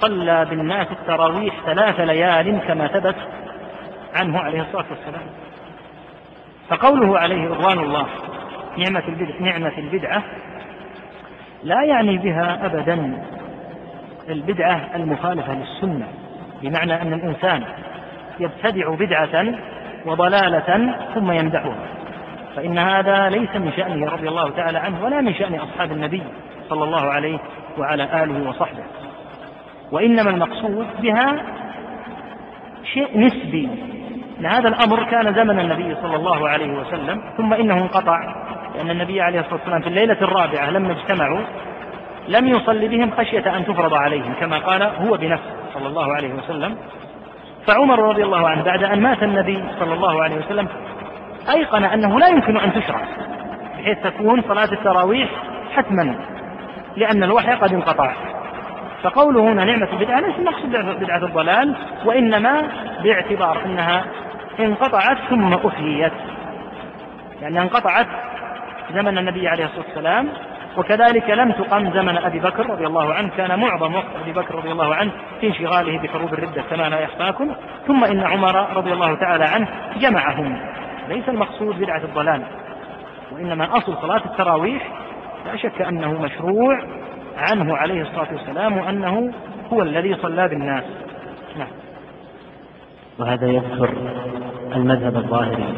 صلى 0.00 0.44
بالناس 0.44 0.86
التراويح 0.90 1.54
ثلاث 1.66 2.00
ليال 2.00 2.60
كما 2.68 2.86
ثبت 2.86 3.16
عنه 4.14 4.38
عليه 4.38 4.60
الصلاة 4.60 4.84
والسلام. 4.90 5.26
فقوله 6.68 7.18
عليه 7.18 7.48
رضوان 7.48 7.78
الله 7.78 8.06
نعمة 8.78 9.02
البدعة, 9.08 9.42
نعمة 9.42 9.78
البدعة 9.78 10.22
لا 11.62 11.82
يعني 11.82 12.18
بها 12.18 12.66
أبدا. 12.66 13.22
البدعة 14.28 14.88
المخالفة 14.94 15.54
للسنة 15.54 16.06
بمعنى 16.62 17.02
أن 17.02 17.12
الإنسان 17.12 17.62
يبتدع 18.40 18.94
بدعة 18.94 19.54
وضلالة 20.06 20.94
ثم 21.14 21.32
يمدحها 21.32 21.76
فإن 22.56 22.78
هذا 22.78 23.28
ليس 23.28 23.56
من 23.56 23.72
شأنه 23.76 24.06
رضي 24.06 24.28
الله 24.28 24.50
تعالى 24.50 24.78
عنه 24.78 25.04
ولا 25.04 25.20
من 25.20 25.34
شأن 25.34 25.54
أصحاب 25.54 25.92
النبي 25.92 26.22
صلى 26.68 26.84
الله 26.84 27.10
عليه 27.10 27.38
وعلى 27.78 28.24
آله 28.24 28.48
وصحبه. 28.48 28.84
وإنما 29.92 30.30
المقصود 30.30 30.86
بها 31.00 31.42
شيء 32.84 33.20
نسبي. 33.20 33.68
هذا 34.44 34.68
الأمر 34.68 35.04
كان 35.04 35.34
زمن 35.34 35.60
النبي 35.60 35.94
صلى 36.02 36.16
الله 36.16 36.48
عليه 36.48 36.72
وسلم 36.78 37.22
ثم 37.36 37.52
إنه 37.54 37.78
انقطع. 37.78 38.46
لأن 38.76 38.90
النبي 38.90 39.20
عليه 39.20 39.40
الصلاة 39.40 39.54
والسلام 39.54 39.80
في 39.80 39.86
الليلة 39.88 40.16
الرابعة 40.22 40.70
لما 40.70 40.92
اجتمعوا 40.92 41.40
لم 42.28 42.48
يصل 42.48 42.88
بهم 42.88 43.10
خشية 43.10 43.56
أن 43.56 43.66
تفرض 43.66 43.94
عليهم 43.94 44.34
كما 44.40 44.58
قال 44.58 44.82
هو 44.82 45.16
بنفسه 45.16 45.54
صلى 45.74 45.86
الله 45.86 46.14
عليه 46.14 46.34
وسلم. 46.34 46.76
فعمر 47.66 47.98
رضي 47.98 48.22
الله 48.22 48.48
عنه 48.48 48.62
بعد 48.62 48.84
أن 48.84 49.02
مات 49.02 49.22
النبي 49.22 49.64
صلى 49.80 49.94
الله 49.94 50.22
عليه 50.22 50.36
وسلم 50.36 50.68
أيقن 51.54 51.84
أنه 51.84 52.18
لا 52.18 52.28
يمكن 52.28 52.56
أن 52.56 52.72
تشرع 52.72 53.00
بحيث 53.78 53.98
تكون 53.98 54.42
صلاة 54.42 54.72
التراويح 54.72 55.28
حتما 55.76 56.14
لأن 56.96 57.22
الوحي 57.22 57.52
قد 57.52 57.72
انقطع. 57.72 58.12
فقوله 59.02 59.40
هنا 59.40 59.64
نعمة 59.64 59.88
البدعة 59.92 60.20
ليس 60.20 60.36
المقصود 60.38 61.00
بدعة 61.00 61.24
الضلال 61.24 61.76
وإنما 62.04 62.62
باعتبار 63.02 63.64
أنها 63.64 64.04
انقطعت 64.60 65.18
ثم 65.30 65.54
أحييت. 65.54 66.12
يعني 67.42 67.62
انقطعت 67.62 68.06
زمن 68.94 69.18
النبي 69.18 69.48
عليه 69.48 69.64
الصلاة 69.64 69.84
والسلام 69.86 70.28
وكذلك 70.76 71.30
لم 71.30 71.52
تقم 71.52 71.92
زمن 71.92 72.16
أبي 72.16 72.38
بكر 72.38 72.70
رضي 72.70 72.86
الله 72.86 73.14
عنه 73.14 73.30
كان 73.36 73.58
معظم 73.60 73.94
وقت 73.94 74.06
أبي 74.22 74.32
بكر 74.32 74.54
رضي 74.54 74.72
الله 74.72 74.94
عنه 74.94 75.12
في 75.40 75.46
انشغاله 75.46 75.98
بحروب 76.02 76.34
الردة 76.34 76.62
كما 76.70 76.88
لا 76.88 77.00
يخفاكم. 77.00 77.54
ثم 77.86 78.04
إن 78.04 78.20
عمر 78.20 78.76
رضي 78.76 78.92
الله 78.92 79.14
تعالى 79.14 79.44
عنه 79.44 79.68
جمعهم. 79.98 80.60
ليس 81.08 81.28
المقصود 81.28 81.78
بدعة 81.78 82.04
الضلال 82.04 82.42
وإنما 83.32 83.76
أصل 83.76 83.94
صلاة 84.02 84.22
التراويح. 84.24 84.88
لا 85.46 85.56
شك 85.56 85.82
أنه 85.82 86.12
مشروع 86.22 86.82
عنه 87.38 87.76
عليه 87.76 88.02
الصلاة 88.02 88.28
والسلام 88.32 88.78
وأنه 88.78 89.32
هو 89.72 89.82
الذي 89.82 90.14
صلى 90.14 90.48
بالناس. 90.48 90.84
نعم. 91.58 91.68
وهذا 93.18 93.46
يذكر 93.46 93.90
المذهب 94.74 95.16
الظاهري. 95.16 95.74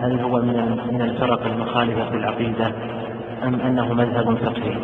هل 0.00 0.20
هو 0.20 0.40
من 0.40 0.80
من 0.92 1.02
الفرق 1.02 1.46
المخالفة 1.46 2.10
في 2.10 2.16
العقيدة 2.16 2.72
أم 3.42 3.60
أنه 3.60 3.94
مذهب 3.94 4.34
فقهي؟ 4.34 4.76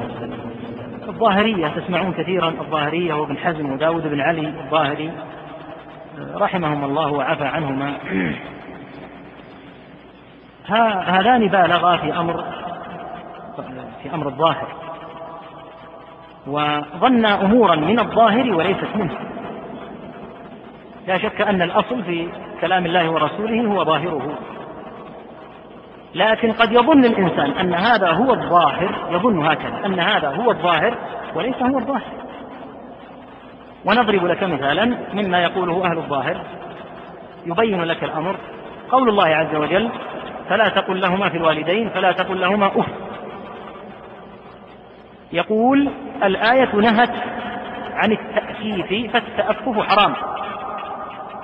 الظاهرية 1.08 1.68
تسمعون 1.68 2.12
كثيرا 2.12 2.48
الظاهرية 2.48 3.14
وابن 3.14 3.36
حزم 3.36 3.72
وداود 3.72 4.06
بن 4.06 4.20
علي 4.20 4.48
الظاهري 4.48 5.11
رحمهم 6.34 6.84
الله 6.84 7.12
وعفى 7.12 7.44
عنهما. 7.44 7.96
هذان 11.14 11.46
بالغا 11.46 11.96
في 11.96 12.18
أمر 12.18 12.44
في 14.02 14.14
أمر 14.14 14.28
الظاهر. 14.28 14.68
وظنا 16.46 17.44
أمورا 17.44 17.76
من 17.76 18.00
الظاهر 18.00 18.54
وليست 18.54 18.88
منه. 18.94 19.18
لا 21.06 21.18
شك 21.18 21.40
أن 21.40 21.62
الأصل 21.62 22.02
في 22.02 22.28
كلام 22.61 22.86
الله 22.86 23.11
ورسوله 23.11 23.66
هو 23.66 23.84
ظاهره. 23.84 24.38
لكن 26.14 26.52
قد 26.52 26.72
يظن 26.72 27.04
الإنسان 27.04 27.50
أن 27.50 27.74
هذا 27.74 28.11
هو 28.11 28.32
الظاهر 28.32 29.08
يظن 29.11 29.46
هكذا 29.46 29.86
أن 29.86 30.00
هذا 30.00 30.28
هو 30.28 30.50
الظاهر 30.50 30.94
وليس 31.34 31.62
هو 31.62 31.78
الظاهر. 31.78 32.12
ونضرب 33.84 34.26
لك 34.26 34.42
مثالا 34.42 34.98
مما 35.12 35.42
يقوله 35.42 35.84
أهل 35.84 35.98
الظاهر. 35.98 36.40
يبين 37.46 37.82
لك 37.82 38.04
الأمر. 38.04 38.36
قول 38.90 39.08
الله 39.08 39.26
عز 39.26 39.54
وجل 39.54 39.90
فلا 40.48 40.68
تقل 40.68 41.00
لهما 41.00 41.28
في 41.28 41.36
الوالدين 41.36 41.90
فلا 41.90 42.12
تقل 42.12 42.40
لهما 42.40 42.66
أف. 42.66 42.86
يقول 45.32 45.88
الآية 46.22 46.76
نهت 46.76 47.11
عن 47.94 48.12
التأكيف 48.12 49.12
فالتأفف 49.12 49.78
حرام 49.78 50.14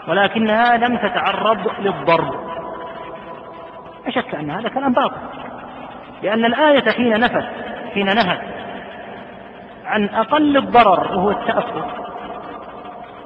ولكنها 0.08 0.76
لم 0.76 0.96
تتعرض 0.96 1.70
للضرب. 1.80 2.34
لا 4.06 4.12
شك 4.12 4.34
أن 4.34 4.50
هذا 4.50 4.68
كلام 4.68 4.92
باطل. 4.92 5.16
لأن 6.22 6.44
الآية 6.44 6.90
حين 6.90 7.20
نفت 7.20 7.44
حين 7.94 8.06
نهت 8.06 8.40
عن 9.86 10.04
أقل 10.04 10.56
الضرر 10.56 11.16
وهو 11.16 11.30
التأفف 11.30 11.84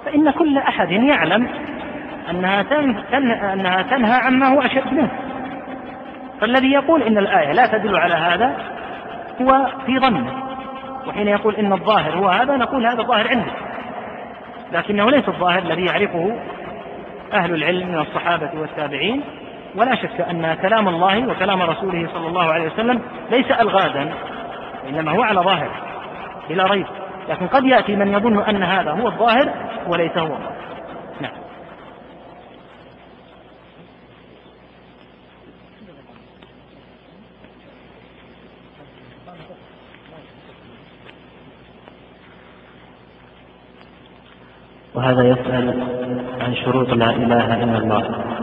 فإن 0.05 0.31
كل 0.31 0.59
أحد 0.59 0.91
يعلم 0.91 1.49
أنها 2.31 2.65
أنها 3.55 3.83
تنهى 3.83 4.21
عما 4.21 4.49
هو 4.49 4.61
أشد 4.61 4.93
منه. 4.93 5.11
فالذي 6.41 6.73
يقول 6.73 7.03
إن 7.03 7.19
الآية 7.19 7.53
لا 7.53 7.67
تدل 7.67 7.97
على 7.97 8.15
هذا 8.15 8.57
هو 9.41 9.67
في 9.87 9.99
ظنه 9.99 10.43
وحين 11.07 11.29
يقول 11.29 11.57
إن 11.57 11.73
الظاهر 11.73 12.19
هو 12.19 12.29
هذا 12.29 12.57
نقول 12.57 12.87
هذا 12.87 13.01
الظاهر 13.01 13.29
عندك 13.29 13.53
لكنه 14.73 15.11
ليس 15.11 15.29
الظاهر 15.29 15.59
الذي 15.59 15.85
يعرفه 15.85 16.37
أهل 17.33 17.55
العلم 17.55 17.89
من 17.89 17.99
الصحابة 17.99 18.51
والتابعين. 18.61 19.23
ولا 19.75 19.95
شك 19.95 20.21
أن 20.21 20.55
كلام 20.55 20.89
الله 20.89 21.29
وكلام 21.29 21.63
رسوله 21.63 22.09
صلى 22.15 22.27
الله 22.27 22.53
عليه 22.53 22.67
وسلم 22.73 23.03
ليس 23.31 23.51
ألغازا 23.51 24.13
إنما 24.89 25.13
هو 25.13 25.23
على 25.23 25.41
ظاهر 25.41 25.71
بلا 26.49 26.65
ريب. 26.65 26.87
لكن 27.29 27.47
قد 27.47 27.65
يأتي 27.65 27.97
من 27.97 28.13
يظن 28.13 28.43
أن 28.43 28.63
هذا 28.63 28.91
هو 28.91 29.09
الظاهر 29.09 29.55
وليس 29.87 30.19
هو 30.19 30.25
الظاهر. 30.25 30.53
نعم. 31.21 31.33
وهذا 44.95 45.29
يسأل 45.29 45.85
عن 46.41 46.55
شروط 46.55 46.89
لا 46.89 47.11
إله 47.11 47.63
إلا 47.65 47.79
الله. 47.79 48.40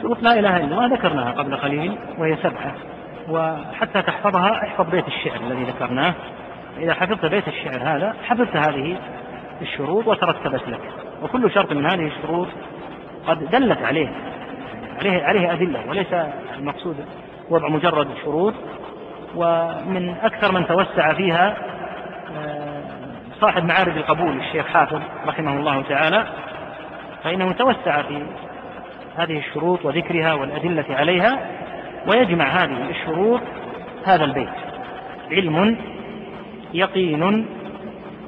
شروط 0.00 0.22
لا 0.22 0.38
إله 0.38 0.56
إلا 0.56 0.64
الله 0.64 0.86
ذكرناها 0.86 1.32
قبل 1.32 1.56
قليل 1.56 1.98
وهي 2.18 2.36
سبعة. 2.36 2.74
وحتى 3.28 4.02
تحفظها 4.02 4.62
احفظ 4.64 4.90
بيت 4.90 5.06
الشعر 5.08 5.40
الذي 5.40 5.64
ذكرناه. 5.64 6.14
إذا 6.78 6.94
حفظت 6.94 7.26
بيت 7.26 7.48
الشعر 7.48 7.82
هذا 7.82 8.14
حفظت 8.24 8.56
هذه 8.56 8.96
الشروط 9.62 10.06
وترتبت 10.06 10.68
لك. 10.68 10.80
وكل 11.22 11.50
شرط 11.50 11.72
من 11.72 11.90
هذه 11.90 12.06
الشروط 12.06 12.48
قد 13.26 13.50
دلت 13.50 13.82
عليه. 13.82 14.08
عليه 14.98 15.24
عليه 15.24 15.52
أدلة 15.52 15.88
وليس 15.88 16.14
المقصود 16.58 16.96
وضع 17.50 17.68
مجرد 17.68 18.08
شروط. 18.24 18.54
ومن 19.36 20.14
أكثر 20.22 20.52
من 20.52 20.66
توسع 20.66 21.14
فيها 21.14 21.56
آه، 22.38 22.82
صاحب 23.40 23.64
معارج 23.64 23.96
القبول 23.96 24.36
الشيخ 24.36 24.66
حافظ 24.66 25.00
رحمه 25.26 25.56
الله 25.56 25.82
تعالى 25.82 26.26
فإنه 27.24 27.52
توسع 27.52 28.02
في 28.02 28.26
هذه 29.18 29.38
الشروط 29.38 29.84
وذكرها 29.84 30.34
والأدلة 30.34 30.84
عليها 30.90 31.38
ويجمع 32.06 32.44
هذه 32.44 32.90
الشروط 32.90 33.40
هذا 34.04 34.24
البيت. 34.24 34.48
علم 35.30 35.76
يقين 36.74 37.46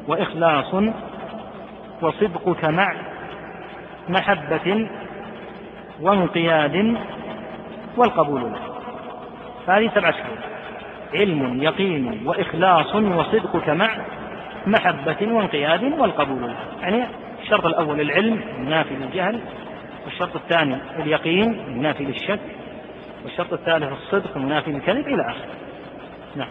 وإخلاص 0.09 0.74
وصدقك 2.03 2.64
مع 2.64 2.95
محبة 4.09 4.88
وانقياد 6.01 6.97
والقبول. 7.97 8.41
له 8.41 8.59
هذه 9.68 9.91
سبعة 9.95 10.12
شروط. 10.12 10.38
علم 11.14 11.62
يقين 11.62 12.20
وإخلاص 12.24 12.95
وصدقك 12.95 13.68
مع 13.68 13.97
محبة 14.66 15.32
وانقياد 15.32 15.82
والقبول. 15.82 16.41
له 16.41 16.57
يعني 16.82 17.05
الشرط 17.43 17.66
الأول 17.66 18.01
العلم 18.01 18.41
النافي 18.59 18.95
للجهل 18.95 19.41
والشرط 20.05 20.36
الثاني 20.36 20.76
اليقين 20.98 21.61
النافي 21.61 22.05
للشك. 22.05 22.40
والشرط 23.24 23.53
الثالث 23.53 23.92
الصدق 23.92 24.36
النافي 24.36 24.72
للكذب 24.72 25.09
إلى 25.09 25.22
آخره. 25.22 25.55
نعم. 26.36 26.48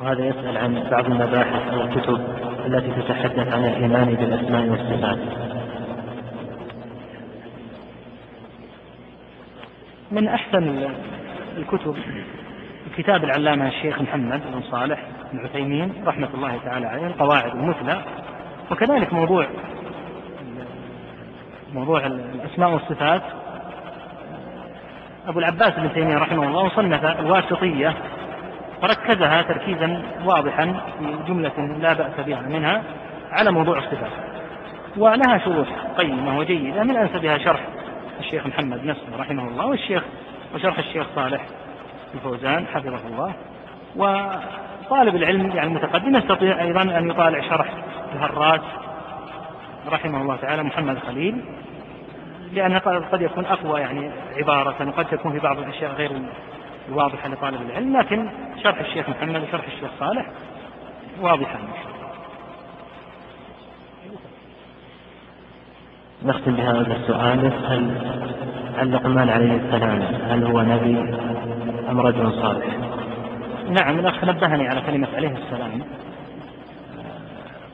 وهذا 0.00 0.24
يسأل 0.24 0.56
عن 0.58 0.88
بعض 0.90 1.06
المباحث 1.06 1.72
أو 1.72 1.80
الكتب 1.80 2.20
التي 2.66 3.02
تتحدث 3.02 3.54
عن 3.54 3.64
الإيمان 3.64 4.14
بالأسماء 4.14 4.68
والصفات. 4.68 5.18
من 10.10 10.28
أحسن 10.28 10.88
الكتب 11.56 11.96
كتاب 12.96 13.24
العلامة 13.24 13.68
الشيخ 13.68 14.02
محمد 14.02 14.40
بن 14.52 14.62
صالح 14.70 15.02
بن 15.32 15.40
عثيمين 15.44 15.92
رحمة 16.06 16.28
الله 16.34 16.58
تعالى 16.64 16.86
عليه 16.86 17.06
القواعد 17.06 17.56
المثلى 17.56 18.02
وكذلك 18.70 19.12
موضوع 19.12 19.46
موضوع 21.74 22.06
الأسماء 22.06 22.70
والصفات. 22.70 23.22
أبو 25.28 25.38
العباس 25.38 25.72
بن 25.76 25.92
تيمية 25.94 26.18
رحمه 26.18 26.48
الله 26.48 26.68
صنف 26.68 27.04
الواسطية 27.04 27.94
وركزها 28.82 29.42
تركيزا 29.42 30.02
واضحا 30.24 30.64
في 30.98 31.16
جملة 31.28 31.78
لا 31.80 31.92
بأس 31.92 32.26
بها 32.26 32.40
منها 32.40 32.82
على 33.30 33.50
موضوع 33.50 33.78
الصفات. 33.78 34.10
ولها 34.96 35.38
شروح 35.38 35.68
قيمة 35.98 36.38
وجيدة 36.38 36.82
من 36.82 36.96
أنسبها 36.96 37.38
شرح 37.38 37.60
الشيخ 38.20 38.46
محمد 38.46 38.84
نفسه 38.84 39.16
رحمه 39.18 39.48
الله 39.48 39.66
والشيخ 39.66 40.02
وشرح 40.54 40.78
الشيخ 40.78 41.06
صالح 41.14 41.46
الفوزان 42.14 42.66
حفظه 42.66 43.06
الله. 43.06 43.32
وطالب 43.96 45.16
العلم 45.16 45.50
يعني 45.50 45.68
المتقدم 45.68 46.16
يستطيع 46.16 46.60
أيضا 46.60 46.82
أن 46.82 47.10
يطالع 47.10 47.40
شرح 47.48 47.74
الهراس 48.14 48.60
رحمه 49.92 50.22
الله 50.22 50.36
تعالى 50.36 50.62
محمد 50.62 50.98
خليل. 50.98 51.44
لأنها 52.52 52.78
قد 53.12 53.22
يكون 53.22 53.44
أقوى 53.44 53.80
يعني 53.80 54.10
عبارة 54.36 54.88
وقد 54.88 55.06
تكون 55.06 55.32
في 55.32 55.38
بعض 55.38 55.58
الأشياء 55.58 55.92
غير 55.92 56.10
الواضحة 56.88 57.28
لطالب 57.28 57.60
العلم. 57.70 57.96
لكن 57.96 58.30
شرح 58.62 58.80
الشيخ 58.80 59.08
محمد 59.08 59.42
وشرح 59.42 59.64
الشيخ 59.66 59.90
صالح 60.00 60.26
واضحة. 61.20 61.58
نختم 66.24 66.56
بهذا 66.56 66.96
السؤال. 66.96 67.52
هل 67.66 67.96
هل 68.76 68.92
لقمان 68.92 69.28
عليه 69.28 69.52
السلام 69.56 70.02
هل 70.30 70.44
هو 70.44 70.62
نبي 70.62 70.98
أم 71.90 72.00
رجل 72.00 72.32
صالح؟ 72.32 72.66
نعم 73.68 73.98
الأخ 73.98 74.24
نبهني 74.24 74.68
على 74.68 74.80
كلمة 74.80 75.08
عليه 75.16 75.36
السلام. 75.36 75.82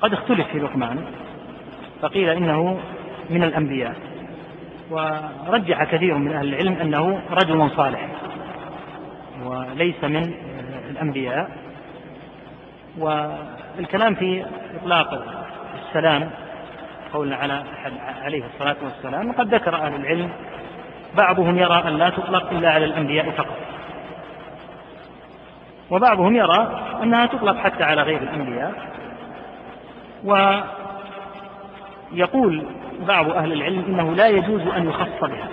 قد 0.00 0.12
اختلف 0.12 0.46
في 0.48 0.58
لقمان 0.58 1.04
فقيل 2.02 2.28
إنه 2.28 2.78
من 3.30 3.42
الأنبياء. 3.42 4.07
ورجح 4.90 5.84
كثير 5.84 6.14
من 6.14 6.32
أهل 6.32 6.54
العلم 6.54 6.72
أنه 6.80 7.22
رجل 7.30 7.70
صالح 7.76 8.08
وليس 9.44 10.04
من 10.04 10.34
الأنبياء. 10.90 11.50
والكلام 12.98 14.14
في 14.14 14.44
إطلاق 14.74 15.24
السلام 15.86 16.30
قولنا 17.12 17.36
على 17.36 17.64
عليه 18.22 18.42
الصلاة 18.44 18.76
والسلام 18.82 19.30
وقد 19.30 19.54
ذكر 19.54 19.74
أهل 19.74 19.94
العلم 19.94 20.30
بعضهم 21.16 21.58
يرى 21.58 21.88
أن 21.88 21.98
لا 21.98 22.10
تطلق 22.10 22.50
إلا 22.50 22.70
على 22.70 22.84
الأنبياء 22.84 23.30
فقط. 23.30 23.56
وبعضهم 25.90 26.36
يرى 26.36 26.82
أنها 27.02 27.26
تطلق 27.26 27.56
حتى 27.56 27.84
على 27.84 28.02
غير 28.02 28.22
الأنبياء. 28.22 28.72
ويقول 32.12 32.66
بعض 33.06 33.30
أهل 33.30 33.52
العلم 33.52 33.84
إنه 33.84 34.14
لا 34.14 34.28
يجوز 34.28 34.60
أن 34.60 34.88
يخص 34.88 35.20
بها 35.22 35.48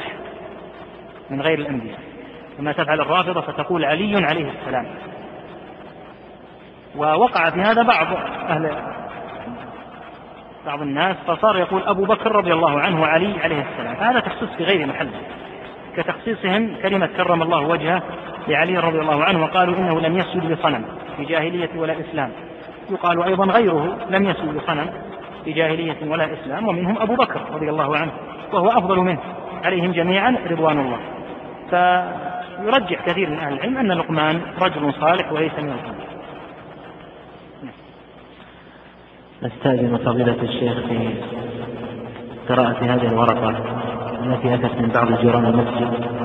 من 1.30 1.42
غير 1.42 1.60
الأنبياء 1.60 2.00
كما 2.58 2.72
تفعل 2.72 3.02
الرافضة 3.02 3.42
فتقول 3.42 3.86
علي 3.86 4.26
عليه 4.26 4.52
السلام. 4.52 4.86
ووقع 6.96 7.50
في 7.50 7.62
هذا 7.62 7.84
بعض 7.84 8.08
أهل 8.50 8.72
بعض 10.66 10.82
الناس 10.82 11.16
فصار 11.28 11.58
يقول 11.58 11.84
أبو 11.84 12.06
بكر 12.06 12.32
رضي 12.32 12.54
الله 12.54 12.80
عنه 12.80 13.02
وعلي 13.02 13.40
عليه 13.44 13.66
السلام. 13.72 13.96
فهذا 13.96 14.20
تخصيص 14.20 14.50
في 14.58 14.64
غير 14.64 14.88
محله 14.88 15.22
كتخصيصهم 15.98 16.76
كلمة 16.82 17.08
كرم 17.08 17.42
الله 17.42 17.60
وجهه 17.60 18.04
لعلي 18.48 18.78
رضي 18.78 19.00
الله 19.00 19.24
عنه 19.24 19.44
وقالوا 19.44 19.78
إنه 19.78 20.00
لم 20.00 20.18
يسجد 20.18 20.52
لصنم 20.52 20.86
في 21.18 21.26
جاهلية 21.26 21.70
ولا 21.76 22.00
إسلام. 22.00 22.32
يقال 22.90 23.24
أيضا 23.24 23.46
غيره 23.46 23.98
لم 24.10 24.26
يسجد 24.26 24.56
لصنم 24.56 24.90
في 25.46 25.54
جاهلية 25.54 25.98
ولا 26.08 26.34
إسلام 26.34 26.68
ومنهم 26.68 26.98
أبو 27.00 27.16
بكر 27.16 27.42
رضي 27.54 27.70
الله 27.70 27.98
عنه 27.98 28.12
وهو 28.54 28.68
أفضل 28.68 28.98
منه 29.00 29.20
عليهم 29.64 29.92
جميعا 29.92 30.38
رضوان 30.52 30.80
الله. 30.80 30.98
فيرجح 31.70 33.06
كثير 33.06 33.30
من 33.30 33.40
أهل 33.40 33.54
العلم 33.54 33.78
أن 33.78 33.92
لقمان 33.92 34.42
رجل 34.62 34.94
صالح 34.94 35.32
وليس 35.32 35.54
من 35.60 35.72
الأنبياء 35.72 36.16
نستأذن 39.44 39.98
فضيلة 39.98 40.38
الشيخ 40.42 40.74
في 40.88 41.14
قراءة 42.50 42.78
هذه 42.82 43.08
الورقة 43.08 43.50
التي 44.26 44.54
أتت 44.54 44.82
من 44.82 44.90
بعض 44.90 45.20
جيران 45.22 45.46
المسجد. 45.46 46.25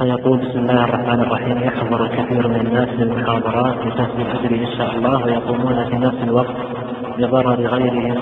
فيقول 0.00 0.38
بسم 0.38 0.58
الله 0.58 0.84
الرحمن 0.84 1.20
الرحيم. 1.20 1.58
يحضر 1.58 2.04
الكثير 2.04 2.48
من 2.48 2.60
الناس 2.66 2.88
للمحاضرات 2.88 3.74
لتسجيل 3.86 4.26
أجري 4.26 4.64
إن 4.64 4.78
شاء 4.78 4.94
الله 4.96 5.24
ويقومون 5.24 5.84
في 5.84 5.96
نفس 5.96 6.16
الوقت 6.22 6.54
بضرر 7.18 7.66
غيرهم 7.66 8.18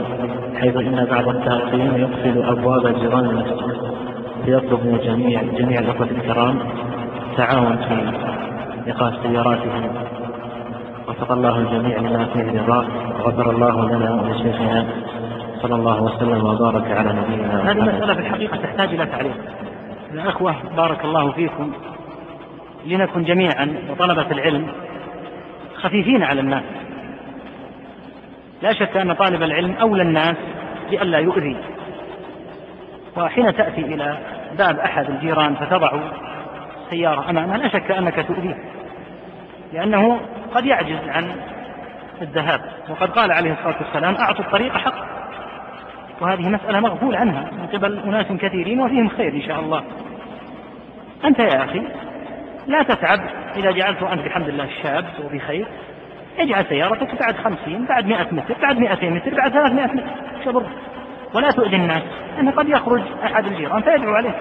حيث 0.56 0.76
إن 0.76 1.06
بعض 1.10 1.28
التاقين 1.28 1.94
يقفل 1.94 2.42
أبواب 2.42 2.94
جيران 3.00 3.24
المسجد. 3.24 3.78
فيطلب 4.44 4.86
من 4.86 4.94
الجميع 4.94 5.42
جميع 5.42 5.80
الأخوة 5.80 6.08
الكرام 6.10 6.58
التعاون 7.30 7.76
في 7.76 8.12
إيقاف 8.86 9.14
سياراتهم. 9.22 9.88
وفق 11.08 11.32
الله 11.32 11.58
الجميع 11.58 11.98
لما 11.98 12.24
فيه 12.24 12.60
رضاه 12.60 12.84
وغفر 13.18 13.50
الله 13.50 13.90
لنا 13.90 14.22
ولشيخنا. 14.22 14.86
صلى 15.62 15.74
الله 15.74 16.02
وسلم 16.02 16.44
وبارك 16.44 16.90
على 16.90 17.12
نبينا 17.12 17.70
هذه 17.70 17.82
مسألة 17.82 18.14
في 18.14 18.20
الحقيقة 18.20 18.56
تحتاج 18.56 18.88
إلى 18.88 19.06
تعليق. 19.06 19.36
الأخوة 20.12 20.54
بارك 20.76 21.04
الله 21.04 21.32
فيكم 21.32 21.72
لنكن 22.86 23.24
جميعا 23.24 23.76
وطلبة 23.90 24.30
العلم 24.30 24.68
خفيفين 25.76 26.22
على 26.22 26.40
الناس. 26.40 26.62
لا 28.62 28.72
شك 28.72 28.96
أن 28.96 29.12
طالب 29.12 29.42
العلم 29.42 29.74
أولى 29.80 30.02
الناس 30.02 30.36
لئلا 30.90 31.18
يؤذي. 31.18 31.56
وحين 33.16 33.56
تأتي 33.56 33.80
إلى 33.80 34.18
باب 34.58 34.78
أحد 34.78 35.10
الجيران 35.10 35.54
فتضع 35.54 35.92
سيارة 36.90 37.30
أمامها 37.30 37.56
لا 37.56 37.68
شك 37.68 37.90
أنك 37.90 38.26
تؤذيه 38.28 38.56
لأنه 39.72 40.20
قد 40.54 40.66
يعجز 40.66 41.08
عن 41.08 41.30
الذهاب. 42.22 42.60
وقد 42.88 43.10
قال 43.10 43.32
عليه 43.32 43.52
الصلاة 43.52 43.76
والسلام 43.80 44.14
أعطوا 44.14 44.44
الطريق 44.44 44.76
حق. 44.76 45.17
وهذه 46.20 46.48
مسألة 46.48 46.80
مغفول 46.80 47.16
عنها 47.16 47.50
من 47.52 47.66
قبل 47.66 47.98
أناس 47.98 48.26
كثيرين 48.26 48.80
وفيهم 48.80 49.08
خير 49.08 49.32
إن 49.32 49.42
شاء 49.42 49.60
الله. 49.60 49.84
أنت 51.24 51.38
يا 51.38 51.64
أخي 51.64 51.82
لا 52.66 52.82
تتعب 52.82 53.20
إذا 53.56 53.70
جعلته 53.70 54.12
أنت 54.12 54.20
بحمد 54.26 54.48
الله 54.48 54.68
شاب 54.82 55.04
وبخير 55.24 55.66
اجعل 56.38 56.64
سيارتك 56.64 57.20
بعد 57.20 57.36
خمسين 57.36 57.84
بعد 57.84 58.06
مئة 58.06 58.26
متر 58.32 58.54
بعد 58.62 58.78
مئتين 58.78 59.14
متر 59.14 59.34
بعد 59.34 59.52
ثلاثمائة 59.52 59.92
متر. 59.92 60.06
شبر 60.44 60.62
ولا 61.34 61.50
تؤذي 61.50 61.76
الناس 61.76 62.02
لأنه 62.36 62.50
قد 62.50 62.68
يخرج 62.68 63.02
أحد 63.24 63.46
الجيران 63.46 63.82
فيدعو 63.82 64.14
عليه. 64.14 64.34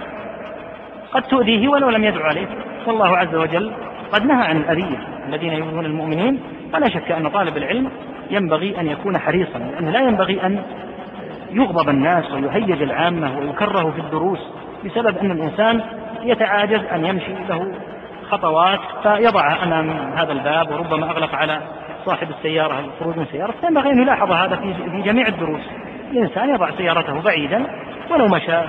قد 1.11 1.21
تؤذيه 1.21 1.67
ولو 1.67 1.89
لم 1.89 2.03
يدعو 2.03 2.23
عليه. 2.23 2.47
والله 2.87 3.17
عز 3.17 3.35
وجل 3.35 3.71
قد 4.11 4.25
نهى 4.25 4.47
عن 4.47 4.57
الأذية 4.57 4.97
الذين 5.27 5.53
يؤذون 5.53 5.85
المؤمنين. 5.85 6.39
فلا 6.73 6.89
شك 6.89 7.11
أن 7.11 7.27
طالب 7.29 7.57
العلم 7.57 7.91
ينبغي 8.31 8.79
أن 8.79 8.87
يكون 8.87 9.17
حريصا 9.17 9.59
لأنه 9.59 9.91
لا 9.91 9.99
ينبغي 9.99 10.45
أن 10.45 10.63
يغضب 11.51 11.89
الناس 11.89 12.31
ويهيج 12.31 12.81
العامة 12.81 13.39
ويكره 13.39 13.91
في 13.91 13.99
الدروس 13.99 14.39
بسبب 14.85 15.17
أن 15.17 15.31
الإنسان 15.31 15.81
يتعاجز 16.23 16.79
أن 16.91 17.05
يمشي 17.05 17.33
له 17.49 17.71
خطوات 18.29 18.79
فيضعها 19.03 19.63
أمام 19.63 19.89
هذا 19.89 20.31
الباب 20.31 20.71
وربما 20.71 21.11
أغلق 21.11 21.35
على 21.35 21.61
صاحب 22.05 22.29
السيارة 22.29 22.79
الخروج 22.79 23.17
من 23.17 23.25
سيارة. 23.31 23.53
فينبغي 23.61 23.91
أن 23.91 24.01
يلاحظ 24.01 24.31
هذا 24.31 24.55
في 24.55 25.01
جميع 25.01 25.27
الدروس. 25.27 25.61
الإنسان 26.11 26.49
يضع 26.49 26.71
سيارته 26.77 27.21
بعيدا 27.21 27.65
ولو 28.11 28.27
مشى 28.27 28.61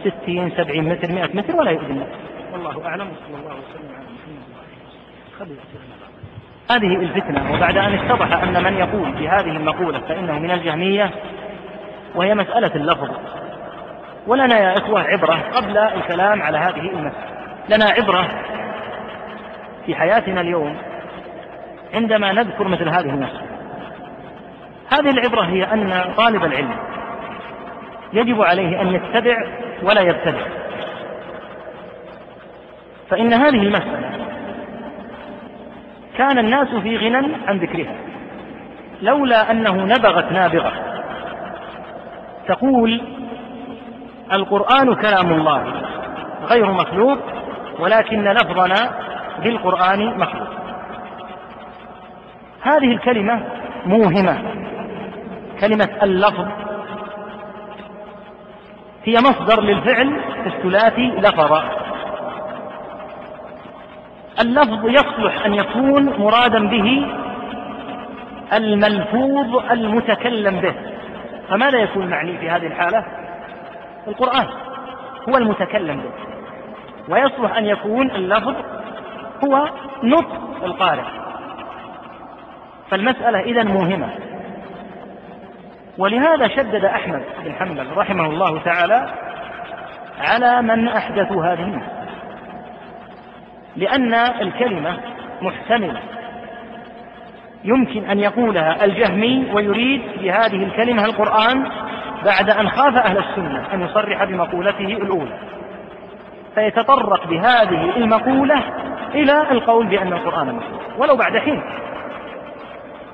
ستين 0.00 0.50
سبعين 0.50 0.88
متر 0.88 1.12
مئة 1.12 1.36
متر 1.36 1.56
ولا 1.56 1.70
يؤذي 1.70 1.92
الناس. 1.92 2.08
والله 2.52 2.86
أعلم. 2.86 3.06
وصلى 3.06 3.40
الله 3.40 3.54
وسلم 3.54 3.90
على 3.96 4.06
محمد 4.06 4.56
هذه 6.70 6.96
الفتنة 6.96 7.54
وبعد 7.54 7.76
أن 7.76 7.92
اتضح 7.92 8.42
أن 8.42 8.64
من 8.64 8.74
يقول 8.74 9.12
بهذه 9.12 9.56
المقولة 9.56 9.98
فإنه 9.98 10.38
من 10.38 10.50
الجهمية 10.50 11.10
وهي 12.16 12.34
مسألة 12.34 12.74
اللفظ. 12.74 13.10
ولنا 14.26 14.58
يا 14.58 14.74
إخوة 14.78 15.00
عبرة 15.00 15.38
قبل 15.54 15.78
الكلام 15.78 16.42
على 16.42 16.58
هذه 16.58 16.80
المسألة. 16.80 17.36
لنا 17.68 17.84
عبرة 17.84 18.28
في 19.86 19.94
حياتنا 19.94 20.40
اليوم 20.40 20.76
عندما 21.94 22.32
نذكر 22.32 22.68
مثل 22.68 22.88
هذه 22.88 23.10
المسألة. 23.10 23.46
هذه 24.92 25.10
العبرة 25.10 25.42
هي 25.42 25.64
أن 25.64 26.14
طالب 26.16 26.44
العلم 26.44 26.76
يجب 28.12 28.42
عليه 28.42 28.80
أن 28.80 28.94
يتبع 28.94 29.36
ولا 29.82 30.00
يبتدع. 30.00 30.46
فإن 33.10 33.32
هذه 33.32 33.62
المسألة 33.62 34.10
كان 36.18 36.38
الناس 36.38 36.68
في 36.68 36.96
غنى 36.96 37.36
عن 37.46 37.58
ذكرها 37.58 37.94
لولا 39.02 39.50
أنه 39.50 39.72
نبغت 39.72 40.32
نابغة. 40.32 40.95
تقول 42.48 43.02
القرآن 44.32 44.94
كلام 44.94 45.32
الله 45.32 45.64
غير 46.50 46.72
مخلوق 46.72 47.18
ولكن 47.78 48.24
لفظنا 48.24 48.90
بالقرآن 49.42 50.18
مخلوق. 50.18 50.48
هذه 52.62 52.92
الكلمة 52.92 53.42
موهمة. 53.86 54.42
كلمة 55.60 55.88
اللفظ 56.02 56.46
هي 59.04 59.14
مصدر 59.14 59.62
للفعل 59.62 60.20
الثلاثي 60.46 61.06
لفظ. 61.08 61.62
اللفظ 64.40 64.86
يصلح 64.88 65.46
أن 65.46 65.54
يكون 65.54 66.18
مرادا 66.18 66.68
به 66.68 67.06
الملفوظ 68.52 69.62
المتكلم 69.70 70.60
به. 70.60 70.74
فماذا 71.48 71.78
يكون 71.78 72.10
معني 72.10 72.38
في 72.38 72.50
هذه 72.50 72.66
الحالة؟ 72.66 73.04
القرآن 74.08 74.46
هو 75.28 75.36
المتكلم 75.36 75.96
به. 75.96 76.10
ويصلح 77.08 77.56
أن 77.56 77.64
يكون 77.64 78.10
اللفظ 78.10 78.54
هو 79.44 79.68
نطق 80.02 80.64
القارئ. 80.64 81.04
فالمسألة 82.90 83.40
إذا 83.40 83.62
موهمة. 83.62 84.08
ولهذا 85.98 86.48
شدد 86.48 86.84
أحمد 86.84 87.22
بن 87.44 87.52
حنبل 87.52 87.96
رحمه 87.96 88.26
الله 88.26 88.58
تعالى 88.58 89.10
على 90.18 90.62
من 90.62 90.88
أحدثوا 90.88 91.44
هذه 91.44 91.82
لأن 93.76 94.14
الكلمة 94.14 94.96
محتملة. 95.42 96.00
يمكن 97.66 98.04
أن 98.04 98.18
يقولها 98.18 98.84
الجهمي 98.84 99.46
ويريد 99.52 100.02
بهذه 100.22 100.64
الكلمة 100.64 101.04
القرآن 101.04 101.66
بعد 102.24 102.50
أن 102.50 102.68
خاف 102.68 102.96
أهل 102.96 103.18
السنة 103.18 103.74
أن 103.74 103.82
يصرح 103.82 104.24
بمقولته 104.24 104.86
الأولى. 104.86 105.38
فيتطرق 106.54 107.26
بهذه 107.26 107.96
المقولة 107.96 108.62
إلى 109.14 109.50
القول 109.50 109.86
بأن 109.86 110.12
القرآن 110.12 110.46
مخلوق 110.46 110.80
ولو 110.98 111.16
بعد 111.16 111.38
حين. 111.38 111.62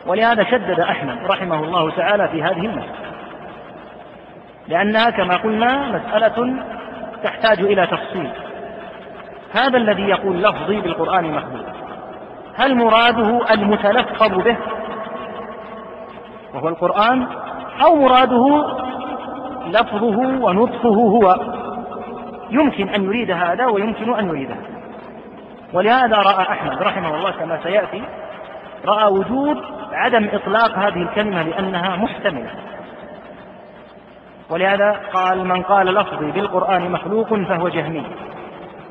ولهذا 0.06 0.44
شدد 0.44 0.80
أحمد 0.80 1.18
رحمه 1.30 1.64
الله 1.64 1.90
تعالى 1.90 2.28
في 2.28 2.42
هذه 2.42 2.66
المسألة. 2.66 3.12
لأنها 4.68 5.10
كما 5.10 5.36
قلنا 5.36 5.88
مسألة 5.88 6.56
تحتاج 7.24 7.60
إلى 7.60 7.86
تفصيل. 7.86 8.30
هذا 9.54 9.78
الذي 9.78 10.02
يقول 10.02 10.42
لفظي 10.42 10.80
بالقرآن 10.80 11.24
مخلوق 11.24 11.71
هل 12.56 12.74
مراده 12.76 13.40
المتلفظ 13.50 14.42
به؟ 14.42 14.56
وهو 16.54 16.68
القرآن؟ 16.68 17.26
أو 17.84 17.94
مراده 17.96 18.64
لفظه 19.66 20.18
ونطقه 20.18 20.94
هو؟ 20.94 21.36
يمكن 22.50 22.88
أن 22.88 23.04
يريد 23.04 23.30
هذا 23.30 23.66
ويمكن 23.66 24.14
أن 24.14 24.28
يريد 24.28 24.50
هذا 24.50 24.72
ولهذا 25.72 26.16
رأى 26.16 26.42
أحمد 26.52 26.82
رحمه 26.82 27.14
الله 27.14 27.30
كما 27.30 27.62
سيأتي 27.62 28.02
رأى 28.86 29.12
وجود 29.12 29.62
عدم 29.92 30.28
إطلاق 30.32 30.78
هذه 30.78 31.02
الكلمة 31.02 31.42
لأنها 31.42 31.96
محتملة. 31.96 32.50
ولهذا 34.50 35.00
قال 35.12 35.44
من 35.48 35.62
قال 35.62 35.86
لفظي 35.86 36.30
بالقرآن 36.30 36.90
مخلوق 36.90 37.34
فهو 37.34 37.68
جهمي. 37.68 38.06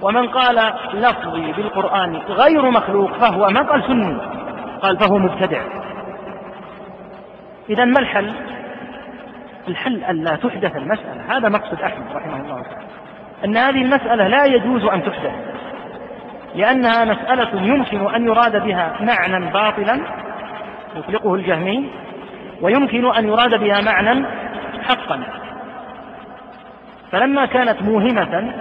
ومن 0.01 0.27
قال 0.27 0.73
لفظي 0.93 1.51
بالقرآن 1.51 2.15
غير 2.15 2.71
مخلوق 2.71 3.13
فهو 3.13 3.47
ما 3.47 3.61
قال 3.61 3.83
سني. 3.83 4.17
قال 4.81 4.99
فهو 4.99 5.17
مبتدع. 5.17 5.61
إذا 7.69 7.85
ما 7.85 7.99
الحل؟ 7.99 8.33
الحل 9.67 10.03
ألا 10.03 10.35
تحدث 10.35 10.75
المسألة. 10.75 11.37
هذا 11.37 11.49
مقصد 11.49 11.81
أحمد 11.81 12.05
رحمه 12.15 12.35
الله 12.35 12.61
تعالى. 12.61 12.87
أن 13.45 13.57
هذه 13.57 13.81
المسألة 13.81 14.27
لا 14.27 14.45
يجوز 14.45 14.85
أن 14.85 15.03
تحدث. 15.03 15.33
لأنها 16.55 17.05
مسألة 17.05 17.61
يمكن 17.61 18.15
أن 18.15 18.25
يراد 18.25 18.63
بها 18.63 18.93
معنى 18.99 19.51
باطلا 19.51 20.01
يطلقه 20.95 21.35
الجهمي 21.35 21.89
ويمكن 22.61 23.15
أن 23.15 23.27
يراد 23.27 23.59
بها 23.59 23.81
معنى 23.81 24.25
حقا. 24.83 25.23
فلما 27.11 27.45
كانت 27.45 27.81
موهمة 27.81 28.53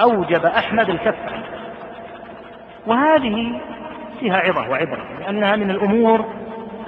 أوجب 0.00 0.46
أحمد 0.46 0.90
الكف. 0.90 1.14
وهذه 2.86 3.60
فيها 4.20 4.36
عظة 4.36 4.70
وعبرة 4.70 5.04
لأنها 5.20 5.56
من 5.56 5.70
الأمور 5.70 6.24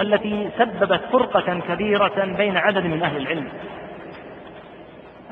التي 0.01 0.51
سببت 0.59 1.01
فرقة 1.13 1.61
كبيرة 1.69 2.25
بين 2.37 2.57
عدد 2.57 2.87
من 2.87 3.03
أهل 3.03 3.17
العلم. 3.17 3.49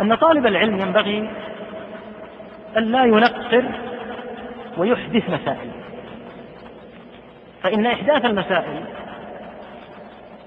أن 0.00 0.14
طالب 0.14 0.46
العلم 0.46 0.80
ينبغي 0.80 1.30
أن 2.76 2.82
لا 2.82 3.04
ينقر 3.04 3.64
ويحدث 4.76 5.30
مسائل. 5.30 5.70
فإن 7.62 7.86
إحداث 7.86 8.24
المسائل 8.24 8.84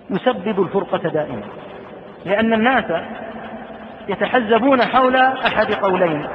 يسبب 0.10 0.62
الفرقة 0.62 1.10
دائما 1.10 1.44
لأن 2.26 2.54
الناس 2.54 3.04
يتحزبون 4.10 4.82
حول 4.82 5.16
أحد 5.16 5.74
قولين. 5.74 6.28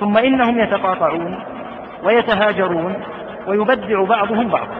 ثم 0.00 0.18
إنهم 0.18 0.60
يتقاطعون 0.60 1.38
ويتهاجرون 2.02 3.02
ويبدع 3.46 4.04
بعضهم 4.04 4.48
بعضا 4.48 4.78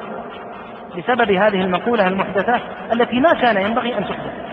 بسبب 0.96 1.30
هذه 1.30 1.60
المقولة 1.60 2.08
المحدثة 2.08 2.60
التي 2.92 3.20
ما 3.20 3.34
كان 3.34 3.62
ينبغي 3.62 3.98
أن 3.98 4.04
تحدث. 4.04 4.46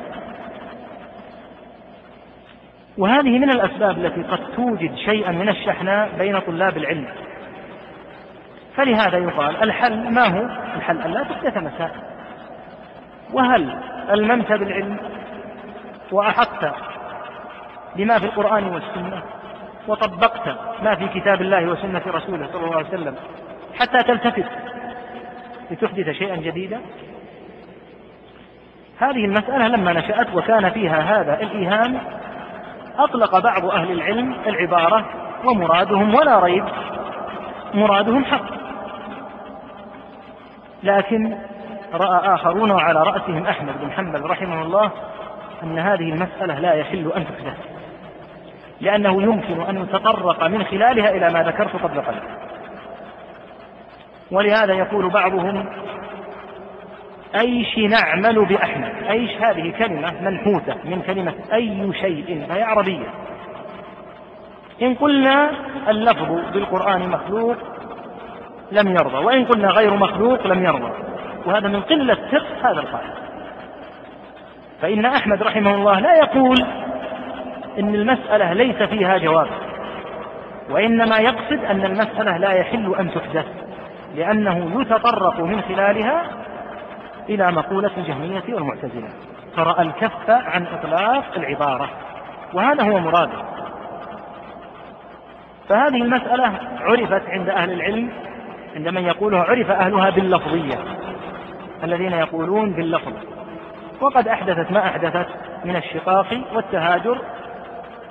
وهذه 2.98 3.40
من 3.40 3.50
الأسباب 3.50 3.98
التي 3.98 4.24
قد 4.24 4.40
توجد 4.56 4.96
شيئا 4.96 5.32
من 5.32 5.50
الشحناء 5.50 6.10
بين 6.18 6.40
طلاب 6.40 6.78
العلم. 6.78 7.08
فلهذا 8.76 9.18
يقال 9.18 9.64
الحل 9.64 10.14
ما 10.14 10.28
هو؟ 10.28 10.46
الحل 10.76 11.02
أن 11.02 11.12
لا 11.12 11.24
تحدث 11.24 11.58
مسائل 11.58 12.02
وهل 13.34 13.78
الممت 14.12 14.52
بالعلم 14.52 14.98
وأحطت 16.12 16.74
بما 17.96 18.20
في 18.20 18.26
القرآن 18.26 18.64
والسنة؟ 18.64 19.22
وطبقت 19.88 20.58
ما 20.84 20.96
في 20.96 21.08
كتاب 21.08 21.42
الله 21.42 21.66
وسنة 21.66 22.02
رسوله 22.08 22.48
صلى 22.54 22.66
الله 22.66 22.78
عليه 22.78 22.88
وسلم 22.88 23.16
حتى 23.80 24.04
تلتفت 24.04 24.46
لتحدث 25.72 26.10
شيئا 26.10 26.36
جديدا. 26.36 26.82
هذه 29.00 29.26
المسألة 29.26 29.68
لما 29.68 29.94
نشأت 29.94 30.36
وكان 30.36 30.70
فيها 30.70 31.00
هذا 31.00 31.42
الإيهام 31.42 31.98
أطلق 32.98 33.40
بعض 33.40 33.66
أهل 33.66 33.92
العلم 33.92 34.36
العبارة 34.48 35.06
ومرادهم 35.46 36.16
ولا 36.16 36.40
ريب 36.40 36.66
مرادهم 37.74 38.26
حق. 38.26 38.46
لكن 40.84 41.38
رأى 41.94 42.34
آخرون 42.34 42.72
وعلى 42.72 43.04
رأسهم 43.04 43.46
أحمد 43.46 43.82
بن 43.82 43.92
حنبل 43.92 44.22
رحمه 44.22 44.62
الله 44.62 44.92
أن 45.64 45.80
هذه 45.80 46.10
المسألة 46.10 46.60
لا 46.60 46.74
يحل 46.74 47.12
أن 47.16 47.26
تحدث. 47.26 47.73
لأنه 48.82 49.24
يمكن 49.24 49.62
أن 49.62 49.84
يتطرق 49.84 50.44
من 50.44 50.64
خلالها 50.64 51.10
إلى 51.10 51.34
ما 51.34 51.44
ذكرت 51.44 51.76
قبل 51.76 52.02
قليل. 52.02 52.24
ولهذا 54.32 54.74
يقول 54.74 55.10
بعضهم 55.10 55.66
أيش 57.36 57.78
نعمل 57.78 58.46
بأحمد؟ 58.46 58.94
أيش 59.10 59.32
هذه 59.42 59.74
كلمة 59.80 60.22
منحوتة 60.22 60.76
من 60.84 61.02
كلمة 61.02 61.34
أي 61.54 61.94
شيء؟ 61.94 62.46
فهي 62.50 62.64
عربية. 62.64 63.08
إن 64.82 64.96
قلنا 64.96 65.52
اللفظ 65.90 66.52
بالقرآن 66.54 67.10
مخلوق 67.10 67.56
لم 68.72 68.88
يرضى 68.88 69.18
وإن 69.18 69.46
قلنا 69.46 69.68
غير 69.68 69.94
مخلوق 69.94 70.48
لم 70.48 70.66
يرضى. 70.66 70.92
وهذا 71.46 71.68
من 71.68 71.82
قلة 71.82 72.16
فقه 72.16 72.72
هذا 72.72 72.80
القائل. 72.80 73.14
فإن 74.82 75.06
أحمد 75.06 75.44
رحمه 75.44 75.76
الله 75.76 76.00
لا 76.00 76.16
يقول 76.16 76.66
إن 77.80 77.96
المسألة 77.96 78.54
ليس 78.54 78.84
فيها 78.84 79.18
جواب 79.18 79.48
وإنما 80.70 81.18
يقصد 81.18 81.66
أن 81.66 81.86
المسألة 81.86 82.38
لا 82.38 82.52
يحل 82.52 82.96
أن 83.00 83.12
تحدث 83.12 83.46
لأنه 84.16 84.82
يتطرق 84.82 85.40
من 85.40 85.62
خلالها 85.62 86.24
إلى 87.30 87.52
مقولة 87.52 87.92
الجهمية 87.98 88.44
والمعتزلة 88.50 89.10
فرأى 89.56 89.82
الكف 89.82 90.30
عن 90.30 90.66
إطلاق 90.68 91.26
العبارة 91.38 91.90
وهذا 92.54 92.84
هو 92.84 93.00
مراده 93.00 93.44
فهذه 95.70 96.02
المسألة 96.02 96.54
عرفت 96.82 97.30
عند 97.30 97.50
أهل 97.50 97.72
العلم 97.72 98.10
عند 98.76 98.88
من 98.88 99.04
يقولها 99.04 99.44
عرف 99.44 99.72
أهلها 99.72 100.10
باللفظية 100.10 100.80
الذين 101.84 102.14
يقولون 102.14 102.74
باللفظ 102.74 103.14
وقد 104.02 104.28
أحدثت 104.28 104.72
ما 104.72 104.80
أحدثت 104.86 105.28
من 105.66 105.76
الشقاق 105.76 106.28
والتهاجر 106.54 107.18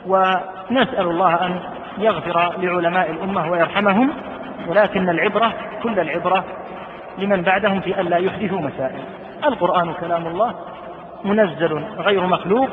ونسأل 0.07 1.07
الله 1.07 1.47
أن 1.47 1.61
يغفر 1.99 2.53
لعلماء 2.59 3.11
الأمة 3.11 3.51
ويرحمهم 3.51 4.11
ولكن 4.69 5.09
العبرة 5.09 5.53
كل 5.83 6.01
العبرة 6.01 6.45
لمن 7.19 7.43
بعدهم 7.43 7.81
في 7.81 8.01
ألا 8.01 8.17
يحدثوا 8.17 8.61
مسائل. 8.61 9.03
القرآن 9.45 9.93
كلام 9.93 10.27
الله 10.27 10.55
منزل 11.25 11.85
غير 11.99 12.27
مخلوق 12.27 12.69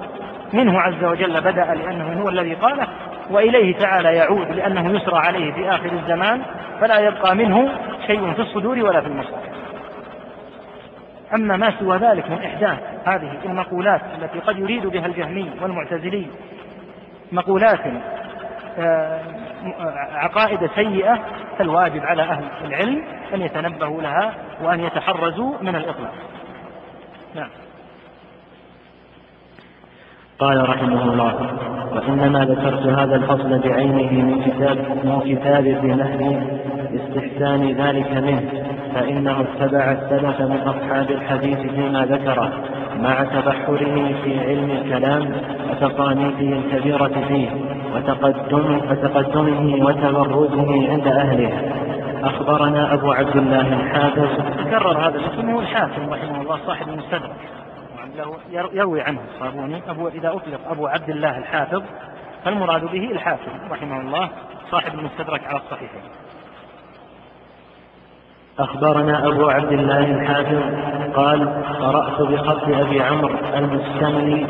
منه 0.54 0.80
عز 0.80 1.04
وجل 1.04 1.42
بدأ 1.42 1.66
لأنه 1.74 2.22
هو 2.22 2.30
الذي 2.30 2.54
قاله 2.54 2.88
وإليه 3.32 3.78
تعالى 3.78 4.16
يعود 4.16 4.52
لأنه 4.52 4.92
يسرى 4.96 5.18
عليه 5.18 5.54
في 5.54 5.70
آخر 5.70 5.92
الزمان 5.92 6.42
فلا 6.82 7.00
يبقى 7.00 7.36
منه 7.36 7.70
شيء 8.08 8.34
في 8.34 8.42
الصدور 8.42 8.80
ولا 8.80 9.02
في 9.02 9.08
المصحف 9.08 9.50
أما 11.34 11.58
ما 11.58 11.74
سوى 11.80 11.98
ذلك 11.98 12.32
من 12.32 12.38
إحداث 12.38 12.80
هذه 13.06 13.32
المقولات 13.46 14.02
التي 14.22 14.40
قد 14.40 14.60
يريد 14.60 14.88
بها 14.88 15.06
الجهمي 15.06 15.52
والمعتزلي 15.62 16.28
مقولات 17.32 17.80
آه، 18.80 19.22
عقائد 20.14 20.70
سيئة 20.76 21.20
فالواجب 21.58 22.06
على 22.06 22.22
أهل 22.22 22.44
العلم 22.66 23.04
أن 23.34 23.42
يتنبهوا 23.42 24.02
لها 24.02 24.34
وأن 24.62 24.80
يتحرزوا 24.80 25.54
من 25.62 25.76
الإطلاق. 25.76 26.14
نعم. 27.36 27.50
قال 30.40 30.70
رحمه 30.70 31.04
الله 31.04 31.34
وإنما 31.92 32.40
ذكرت 32.40 32.88
هذا 32.88 33.16
الفصل 33.16 33.60
بعينه 33.60 34.24
من 34.24 34.42
كتاب 34.42 34.78
من 35.04 35.20
كتاب 35.20 35.64
في 35.64 35.90
استحسان 36.96 37.72
ذلك 37.72 38.12
منه 38.12 38.42
فإنه 38.96 39.42
اتبع 39.42 39.92
السلف 39.92 40.42
من 40.42 40.60
أصحاب 40.66 41.12
الحديث 41.12 41.60
فيما 41.60 42.06
ذكره 42.06 42.52
مع 43.00 43.24
تبحره 43.24 44.14
في 44.24 44.40
علم 44.40 44.72
الكلام 44.72 45.32
وتصانيفه 45.70 46.60
الكبيرة 46.60 47.26
فيه 47.28 47.50
وتقدم 47.96 48.82
وتقدمه 48.92 49.86
وتبرزه 49.86 50.92
عند 50.92 51.08
أهله. 51.08 51.52
أخبرنا 52.24 52.94
أبو 52.94 53.12
عبد 53.12 53.36
الله 53.36 53.74
الحافظ. 53.74 54.30
تكرر 54.66 55.08
هذا 55.08 55.16
الاسم 55.16 55.50
هو 55.50 55.60
الحاكم 55.60 56.10
رحمه 56.10 56.42
الله 56.42 56.58
صاحب 56.66 56.90
المستدرك. 56.90 57.59
يروي 58.52 59.02
عنه 59.02 59.20
الصابوني 59.34 59.82
أبو 59.88 60.08
إذا 60.08 60.30
أطلق 60.30 60.60
أبو 60.70 60.88
عبد 60.88 61.10
الله 61.10 61.38
الحافظ 61.38 61.84
فالمراد 62.46 62.82
به 62.82 63.12
الحاكم 63.12 63.52
رحمه 63.72 64.02
الله 64.02 64.30
صاحب 64.72 65.00
المستدرك 65.00 65.48
على 65.48 65.58
الصحيحين. 65.58 66.02
أخبرنا 68.60 69.28
أبو 69.28 69.50
عبد 69.50 69.72
الله 69.72 70.00
الحافظ 70.00 70.62
قال 71.16 71.64
قرأت 71.80 72.22
بخط 72.22 72.64
أبي 72.68 73.02
عمرو 73.02 73.36
المستملي. 73.56 74.48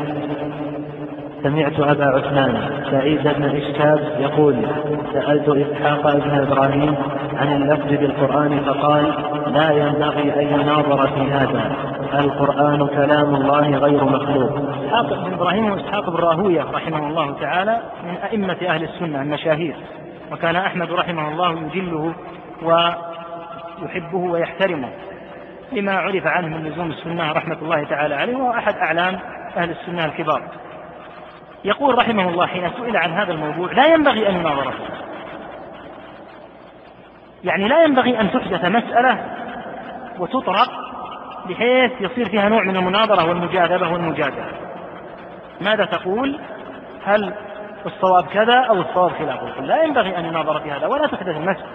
سمعت 1.42 1.80
أبا 1.80 2.04
عثمان 2.04 2.84
سعيد 2.90 3.22
بن 3.22 3.44
إشكاب 3.44 4.16
يقول 4.20 4.66
سألت 5.12 5.48
إسحاق 5.48 6.16
بن 6.16 6.30
إبراهيم 6.30 6.94
عن 7.36 7.62
اللفظ 7.62 7.88
بالقرآن 7.88 8.60
فقال 8.60 9.14
لا 9.46 9.70
ينبغي 9.70 10.34
أن 10.42 10.60
يناظر 10.60 11.06
في 11.06 11.32
هذا. 11.32 11.76
القرآن 12.14 12.86
كلام 12.86 13.34
الله 13.34 13.70
غير 13.70 14.04
مخلوق. 14.04 14.70
إسحاق 14.84 15.06
بن 15.06 15.32
إبراهيم 15.32 15.70
وإسحاق 15.70 16.10
بن 16.10 16.16
راهوية 16.16 16.62
رحمه 16.62 17.06
الله 17.06 17.40
تعالى 17.40 17.80
من 18.04 18.16
أئمة 18.16 18.56
أهل 18.68 18.84
السنة 18.84 19.22
المشاهير 19.22 19.76
وكان 20.32 20.56
أحمد 20.56 20.92
رحمه 20.92 21.28
الله 21.28 21.70
يجله 21.74 22.14
ويحبه 22.62 24.18
ويحترمه 24.18 24.88
لما 25.72 25.92
عرف 25.92 26.26
عنه 26.26 26.56
من 26.56 26.64
لزوم 26.64 26.90
السنة 26.90 27.32
رحمة 27.32 27.56
الله 27.62 27.84
تعالى 27.84 28.14
عليه 28.14 28.36
وهو 28.36 28.50
أحد 28.50 28.74
أعلام 28.74 29.18
أهل 29.56 29.70
السنة 29.70 30.04
الكبار. 30.04 30.42
يقول 31.64 31.98
رحمه 31.98 32.28
الله 32.28 32.46
حين 32.46 32.70
سئل 32.70 32.96
عن 32.96 33.10
هذا 33.10 33.32
الموضوع 33.32 33.72
لا 33.72 33.86
ينبغي 33.86 34.28
أن 34.28 34.34
يناظر. 34.34 34.72
فيه 34.72 35.10
يعني 37.44 37.68
لا 37.68 37.82
ينبغي 37.82 38.20
أن 38.20 38.30
تحدث 38.30 38.64
مسألة 38.64 39.18
وتطرق 40.18 40.89
بحيث 41.48 41.92
يصير 42.00 42.28
فيها 42.28 42.48
نوع 42.48 42.62
من 42.62 42.76
المناظرة 42.76 43.28
والمجاذبة 43.28 43.92
والمجادلة. 43.92 44.52
ماذا 45.60 45.84
تقول؟ 45.84 46.40
هل 47.06 47.34
الصواب 47.86 48.26
كذا 48.26 48.54
أو 48.54 48.80
الصواب 48.80 49.10
خلافه 49.10 49.60
لا 49.60 49.82
ينبغي 49.82 50.18
أن 50.18 50.24
يناظر 50.24 50.60
في 50.60 50.70
هذا 50.70 50.86
ولا 50.86 51.06
تحدث 51.06 51.36
المسألة 51.36 51.66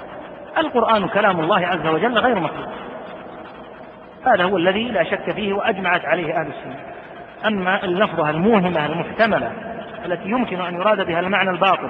القرآن 0.57 1.07
كلام 1.07 1.39
الله 1.39 1.67
عز 1.67 1.87
وجل 1.87 2.17
غير 2.17 2.39
مخلوق 2.39 2.69
هذا 4.25 4.43
هو 4.43 4.57
الذي 4.57 4.83
لا 4.83 5.03
شك 5.03 5.31
فيه 5.31 5.53
وأجمعت 5.53 6.05
عليه 6.05 6.33
أهل 6.33 6.47
السنة. 6.47 6.79
أما 7.45 7.83
اللفظة 7.83 8.29
الموهمة 8.29 8.85
المحتملة 8.85 9.51
التي 10.05 10.29
يمكن 10.29 10.61
أن 10.61 10.75
يراد 10.75 11.07
بها 11.07 11.19
المعنى 11.19 11.49
الباطل 11.49 11.89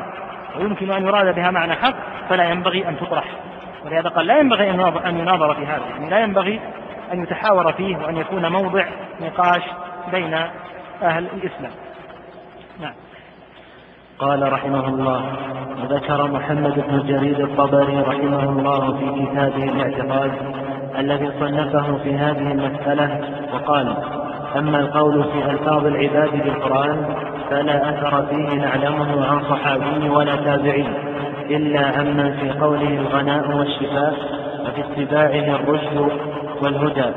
ويمكن 0.58 0.92
أن 0.92 1.06
يراد 1.06 1.36
بها 1.36 1.52
معنى 1.52 1.74
حق 1.74 1.96
فلا 2.30 2.44
ينبغي 2.44 2.88
أن 2.88 2.98
تطرح. 2.98 3.26
ولهذا 3.86 4.10
قال 4.10 4.28
لا 4.28 4.40
ينبغي 4.40 4.70
أن 5.06 5.20
يناظر 5.20 5.54
في 5.54 5.66
هذا. 5.66 5.84
يعني 5.90 6.10
لا 6.10 6.20
ينبغي 6.20 6.60
أن 7.14 7.24
يتحاور 7.24 7.74
فيه 7.74 7.98
وأن 7.98 8.18
يكون 8.18 8.52
موضع 8.52 8.86
نقاش 9.22 9.62
بين 10.12 10.34
أهل 11.02 11.26
الإسلام. 11.26 11.72
نعم. 12.82 12.94
قال 14.20 14.54
رحمه 14.54 14.88
الله 14.88 15.22
وذكر 15.84 16.28
محمد 16.28 16.84
بن 16.88 17.08
جرير 17.08 17.44
الطبري 17.44 18.00
رحمه 18.00 18.44
الله 18.44 18.98
في 18.98 19.26
كتابه 19.26 19.64
الاعتقاد 19.64 20.32
الذي 20.98 21.32
صنفه 21.40 21.98
في 22.04 22.16
هذه 22.16 22.52
المسألة 22.52 23.20
وقال 23.54 23.96
أما 24.56 24.80
القول 24.80 25.24
في 25.24 25.52
ألفاظ 25.52 25.86
العباد 25.86 26.32
بالقرآن 26.44 27.16
فلا 27.50 27.90
أثر 27.90 28.26
فيه 28.26 28.54
نعلمه 28.56 29.26
عن 29.28 29.44
صحابي 29.44 30.10
ولا 30.10 30.36
تابعي 30.36 30.88
إلا 31.50 31.86
عمن 32.00 32.38
في 32.42 32.60
قوله 32.60 32.88
الغناء 32.88 33.58
والشفاء 33.58 34.14
وفي 34.66 34.82
اتباعه 34.82 35.56
الرشد 35.56 36.12
والهدى 36.62 37.12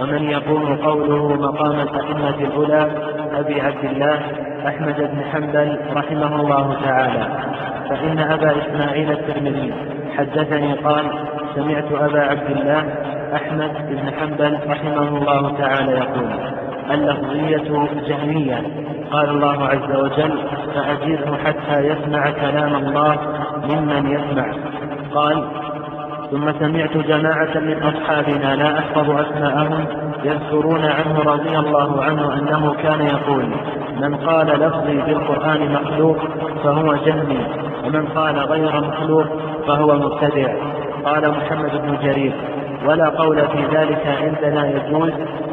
ومن 0.00 0.30
يقوم 0.30 0.76
قوله 0.76 1.28
مقام 1.28 1.80
الأئمة 1.80 2.28
الأولى 2.28 2.90
أبي 3.32 3.60
عبد 3.60 3.84
الله 3.84 4.20
أحمد 4.66 4.96
بن 4.96 5.24
حنبل 5.32 5.78
رحمه 5.94 6.40
الله 6.40 6.76
تعالى. 6.84 7.26
فإن 7.88 8.18
أبا 8.18 8.54
إسماعيل 8.62 9.10
الترمذي 9.10 9.74
حدثني 10.16 10.72
قال 10.72 11.04
سمعت 11.54 11.92
أبا 11.92 12.20
عبد 12.20 12.50
الله 12.50 12.84
أحمد 13.34 13.72
بن 13.90 14.12
حنبل 14.20 14.58
رحمه 14.68 15.08
الله 15.08 15.52
تعالى 15.58 15.92
يقول 15.92 16.30
اللفظية 16.90 17.88
جهمية. 18.08 18.62
قال 19.10 19.30
الله 19.30 19.68
عز 19.68 19.96
وجل 19.96 20.38
فأجره 20.74 21.38
حتى 21.44 21.80
يسمع 21.80 22.30
كلام 22.30 22.74
الله 22.74 23.16
ممن 23.64 24.10
يسمع. 24.10 24.46
قال 25.14 25.44
ثم 26.34 26.52
سمعت 26.52 26.96
جماعة 26.96 27.58
من 27.58 27.82
أصحابنا 27.82 28.56
لا 28.56 28.78
أحفظ 28.78 29.10
أسماءهم 29.10 29.86
يذكرون 30.24 30.84
عنه 30.84 31.18
رضي 31.18 31.58
الله 31.58 32.02
عنه 32.04 32.34
أنه 32.34 32.74
كان 32.82 33.06
يقول 33.06 33.44
من 34.00 34.16
قال 34.16 34.46
لفظي 34.46 34.96
بالقرآن 34.96 35.72
مخلوق 35.72 36.18
فهو 36.64 36.94
جهمي 36.94 37.46
ومن 37.84 38.06
قال 38.06 38.38
غير 38.38 38.80
مخلوق 38.80 39.26
فهو 39.66 39.94
مبتدع. 39.94 40.54
قال 41.04 41.30
محمد 41.30 41.70
بن 41.70 41.98
جرير. 42.02 42.32
ولا 42.84 43.08
قول 43.08 43.36
في 43.36 43.76
ذلك 43.76 44.06
عندنا 44.22 44.70
يجوز 44.70 45.12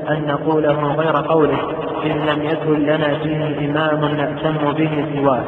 أن 0.09 0.27
نقوله 0.27 0.93
غير 0.93 1.15
قوله 1.15 1.57
إن 2.05 2.11
لم 2.11 2.43
يكن 2.43 2.79
لنا 2.85 3.13
فيه 3.23 3.69
إمام 3.69 4.15
نأتم 4.15 4.73
به 4.73 5.05
سواه 5.15 5.43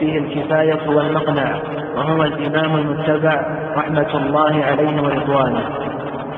فيه 0.00 0.18
الكفاية 0.18 0.88
والمقنع 0.88 1.56
وهو 1.96 2.22
الإمام 2.22 2.76
المتبع 2.76 3.46
رحمة 3.76 4.16
الله 4.16 4.64
عليه 4.64 5.02
ورضوانه. 5.02 5.60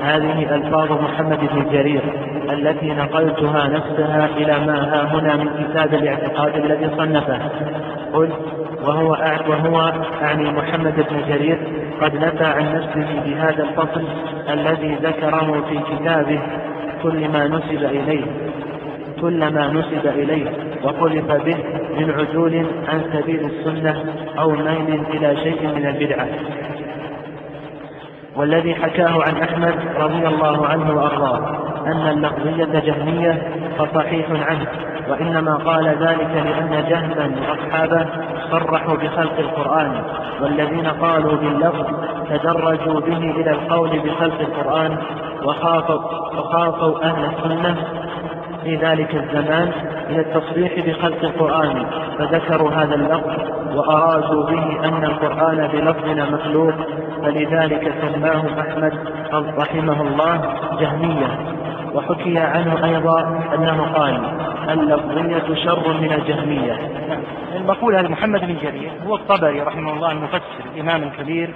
هذه 0.03 0.55
ألفاظ 0.55 0.91
محمد 0.91 1.39
بن 1.39 1.69
جرير 1.71 2.01
التي 2.51 2.93
نقلتها 2.93 3.67
نفسها 3.67 4.29
إلى 4.37 4.65
ما 4.65 4.83
ها 4.83 5.03
هنا 5.03 5.35
من 5.35 5.49
كتاب 5.63 5.93
الاعتقاد 5.93 6.55
الذي 6.55 6.89
صنفه. 6.97 7.39
قل 8.13 8.29
وهو 8.85 9.09
وهو 9.47 9.93
أعني 10.21 10.51
محمد 10.51 10.95
بن 10.95 11.21
جرير 11.27 11.57
قد 12.01 12.15
نفى 12.15 12.45
عن 12.45 12.75
نفسه 12.75 13.21
بهذا 13.25 13.63
الفصل 13.63 14.07
الذي 14.49 14.95
ذكره 14.95 15.63
في 15.69 15.95
كتابه 15.95 16.39
كل 17.03 17.29
ما 17.29 17.47
نسب 17.47 17.83
إليه 17.83 18.25
كل 19.21 19.53
ما 19.53 19.67
نسب 19.67 20.07
إليه 20.07 20.51
وخلف 20.83 21.31
به 21.31 21.57
من 21.97 22.11
عدول 22.11 22.65
عن 22.87 23.03
سبيل 23.13 23.45
السنة 23.45 24.03
أو 24.39 24.49
ميل 24.49 25.03
إلى 25.13 25.37
شيء 25.37 25.67
من 25.75 25.85
البدعة. 25.85 26.27
والذي 28.35 28.75
حكاه 28.75 29.23
عن 29.27 29.37
أحمد 29.43 29.75
رضي 29.97 30.27
الله 30.27 30.67
عنه 30.67 30.95
وأرضاه 30.95 31.65
أن 31.87 32.07
اللفظية 32.07 32.79
جهمية 32.79 33.51
فصحيح 33.77 34.25
عنه 34.31 34.67
وإنما 35.09 35.55
قال 35.55 35.87
ذلك 35.87 36.29
لأن 36.45 36.85
جهلا 36.89 37.31
وأصحابه 37.49 38.05
صرحوا 38.51 38.95
بخلق 38.95 39.39
القرآن 39.39 40.01
والذين 40.41 40.87
قالوا 40.87 41.35
باللفظ 41.35 41.85
تدرجوا 42.29 42.99
به 42.99 43.17
إلى 43.17 43.51
القول 43.51 43.99
بخلق 43.99 44.39
القرآن 44.39 44.97
وخافوا, 45.43 45.99
وخافوا 46.39 47.03
أهل 47.03 47.25
السنة 47.25 47.75
في 48.63 48.75
ذلك 48.75 49.15
الزمان 49.15 49.71
إلى 50.09 50.21
التصريح 50.21 50.87
بخلق 50.87 51.23
القرآن 51.23 51.85
فذكروا 52.17 52.71
هذا 52.71 52.95
اللفظ 52.95 53.31
وأرادوا 53.75 54.43
به 54.43 54.87
أن 54.87 55.03
القرآن 55.03 55.67
بلفظنا 55.67 56.29
مخلوق 56.29 56.73
فلذلك 57.23 57.93
سماه 58.01 58.43
أحمد 58.59 58.93
رحمه 59.33 60.01
الله 60.01 60.41
جهمية 60.79 61.55
وحكي 61.93 62.37
عنه 62.39 62.85
أيضا 62.85 63.19
أنه 63.55 63.83
قال 63.93 64.21
اللفظية 64.69 65.65
شر 65.65 65.93
من 65.93 66.13
الجهمية. 66.13 66.73
المقولة 67.55 67.99
هذا 67.99 68.07
محمد 68.07 68.41
بن 68.41 68.57
جرير 68.61 68.91
هو 69.07 69.15
الطبري 69.15 69.61
رحمه 69.61 69.93
الله 69.93 70.11
المفسر 70.11 70.65
الإمام 70.73 71.03
الكبير 71.03 71.53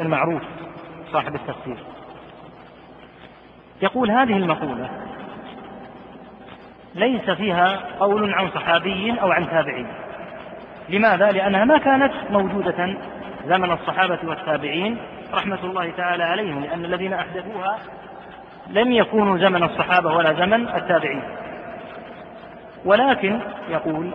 المعروف 0.00 0.42
صاحب 1.12 1.34
التفسير. 1.34 1.76
يقول 3.82 4.10
هذه 4.10 4.36
المقولة 4.36 4.88
ليس 6.94 7.30
فيها 7.30 7.80
قول 8.00 8.34
عن 8.34 8.48
صحابي 8.48 9.14
أو 9.22 9.32
عن 9.32 9.50
تابعي. 9.50 9.86
لماذا؟ 10.88 11.30
لأنها 11.30 11.64
ما 11.64 11.78
كانت 11.78 12.12
موجودة 12.30 12.96
زمن 13.46 13.72
الصحابة 13.72 14.18
والتابعين 14.24 14.98
رحمة 15.34 15.58
الله 15.64 15.90
تعالى 15.90 16.24
عليهم 16.24 16.62
لأن 16.62 16.84
الذين 16.84 17.12
أحدثوها 17.12 17.78
لم 18.70 18.92
يكونوا 18.92 19.38
زمن 19.38 19.62
الصحابة 19.62 20.14
ولا 20.14 20.32
زمن 20.32 20.68
التابعين. 20.68 21.22
ولكن 22.88 23.40
يقول 23.70 24.10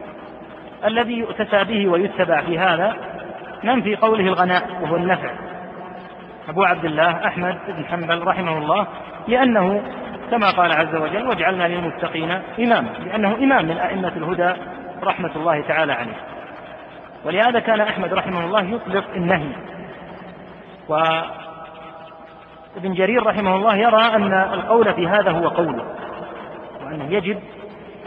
الذي 0.85 1.13
يؤتسى 1.13 1.63
به 1.63 1.87
ويتبع 1.87 2.41
في 2.41 2.59
هذا 2.59 2.95
من 3.63 3.81
في 3.81 3.95
قوله 3.95 4.23
الغناء 4.23 4.81
وهو 4.81 4.95
النفع. 4.95 5.31
أبو 6.49 6.63
عبد 6.63 6.85
الله 6.85 7.27
أحمد 7.27 7.57
بن 7.67 7.85
حنبل 7.85 8.23
رحمه 8.23 8.57
الله 8.57 8.87
لأنه 9.27 9.81
كما 10.31 10.49
قال 10.49 10.71
عز 10.71 10.95
وجل 10.95 11.27
واجعلنا 11.27 11.67
للمتقين 11.67 12.31
إماما 12.59 12.89
لأنه 13.05 13.35
إمام 13.35 13.65
من 13.65 13.77
أئمة 13.77 14.11
الهدى 14.17 14.53
رحمة 15.03 15.31
الله 15.35 15.61
تعالى 15.61 15.93
عليه. 15.93 16.17
ولهذا 17.25 17.59
كان 17.59 17.81
أحمد 17.81 18.13
رحمه 18.13 18.45
الله 18.45 18.61
يطلق 18.61 19.05
النهي. 19.15 19.49
وابن 20.89 21.13
جرير 22.93 23.23
رحمه 23.25 23.55
الله 23.55 23.75
يرى 23.75 24.01
أن 24.15 24.33
القول 24.33 24.93
في 24.93 25.07
هذا 25.07 25.31
هو 25.31 25.47
قوله 25.47 25.85
وأنه 26.85 27.05
يجب 27.09 27.39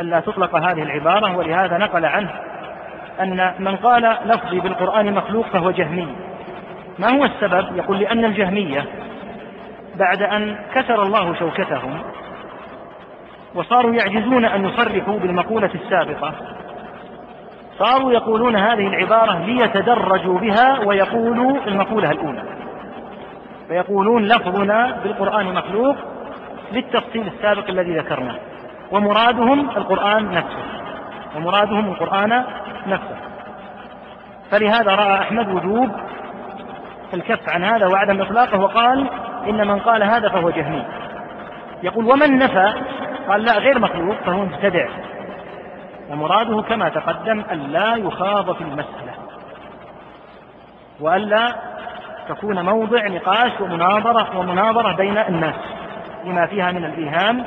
ألا 0.01 0.21
تطلق 0.21 0.55
هذه 0.57 0.83
العبارة 0.83 1.37
ولهذا 1.37 1.79
نقل 1.79 2.05
عنه 2.05 2.31
أن 3.21 3.55
من 3.59 3.77
قال 3.77 4.17
لفظي 4.25 4.61
بالقرآن 4.61 5.15
مخلوق 5.15 5.47
فهو 5.47 5.71
جهمي. 5.71 6.09
ما 6.99 7.17
هو 7.17 7.25
السبب؟ 7.25 7.77
يقول 7.77 7.99
لأن 7.99 8.25
الجهمية 8.25 8.85
بعد 9.97 10.23
أن 10.23 10.57
كسر 10.75 11.03
الله 11.03 11.35
شوكتهم 11.35 12.03
وصاروا 13.55 13.95
يعجزون 13.95 14.45
أن 14.45 14.65
يصرحوا 14.65 15.19
بالمقولة 15.19 15.71
السابقة 15.75 16.33
صاروا 17.79 18.13
يقولون 18.13 18.57
هذه 18.57 18.87
العبارة 18.87 19.39
ليتدرجوا 19.39 20.39
بها 20.39 20.79
ويقولوا 20.87 21.59
المقولة 21.67 22.11
الأولى. 22.11 22.43
فيقولون 23.69 24.25
لفظنا 24.25 24.99
بالقرآن 25.05 25.55
مخلوق 25.55 25.97
للتفصيل 26.73 27.27
السابق 27.27 27.69
الذي 27.69 27.99
ذكرناه. 27.99 28.37
ومرادهم 28.91 29.71
القرآن 29.71 30.31
نفسه. 30.31 30.65
ومرادهم 31.37 31.91
القرآن 31.91 32.45
نفسه. 32.87 33.17
فلهذا 34.51 34.95
رأى 34.95 35.21
أحمد 35.21 35.49
وجوب 35.49 35.91
الكف 37.15 37.49
عن 37.49 37.65
هذا 37.65 37.87
وعدم 37.87 38.23
إطلاقه 38.23 38.61
وقال 38.61 39.07
إن 39.49 39.69
من 39.69 39.79
قال 39.79 40.03
هذا 40.03 40.29
فهو 40.29 40.51
جهمي. 40.51 40.85
يقول 41.83 42.05
ومن 42.05 42.39
نفى؟ 42.39 42.73
قال 43.29 43.43
لا 43.43 43.59
غير 43.59 43.79
مخلوق 43.79 44.17
فهو 44.17 44.45
مبتدع. 44.45 44.89
ومراده 46.11 46.63
كما 46.63 46.89
تقدم 46.89 47.45
ألا 47.53 47.97
يخاض 47.97 48.55
في 48.55 48.61
المسألة. 48.61 49.13
وألا 51.01 51.55
تكون 52.29 52.65
موضع 52.65 53.07
نقاش 53.07 53.61
ومناظرة 53.61 54.39
ومناظرة 54.39 54.97
بين 54.97 55.19
الناس 55.19 55.55
لما 56.25 56.47
فيها 56.47 56.73
من 56.73 56.85
الإيهام 56.85 57.45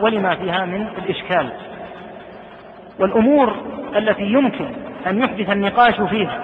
ولما 0.00 0.34
فيها 0.34 0.64
من 0.64 0.86
الإشكال. 0.98 1.48
والأمور 2.98 3.56
التي 3.96 4.22
يمكن 4.22 4.68
أن 5.06 5.18
يحدث 5.18 5.50
النقاش 5.50 6.00
فيها 6.00 6.38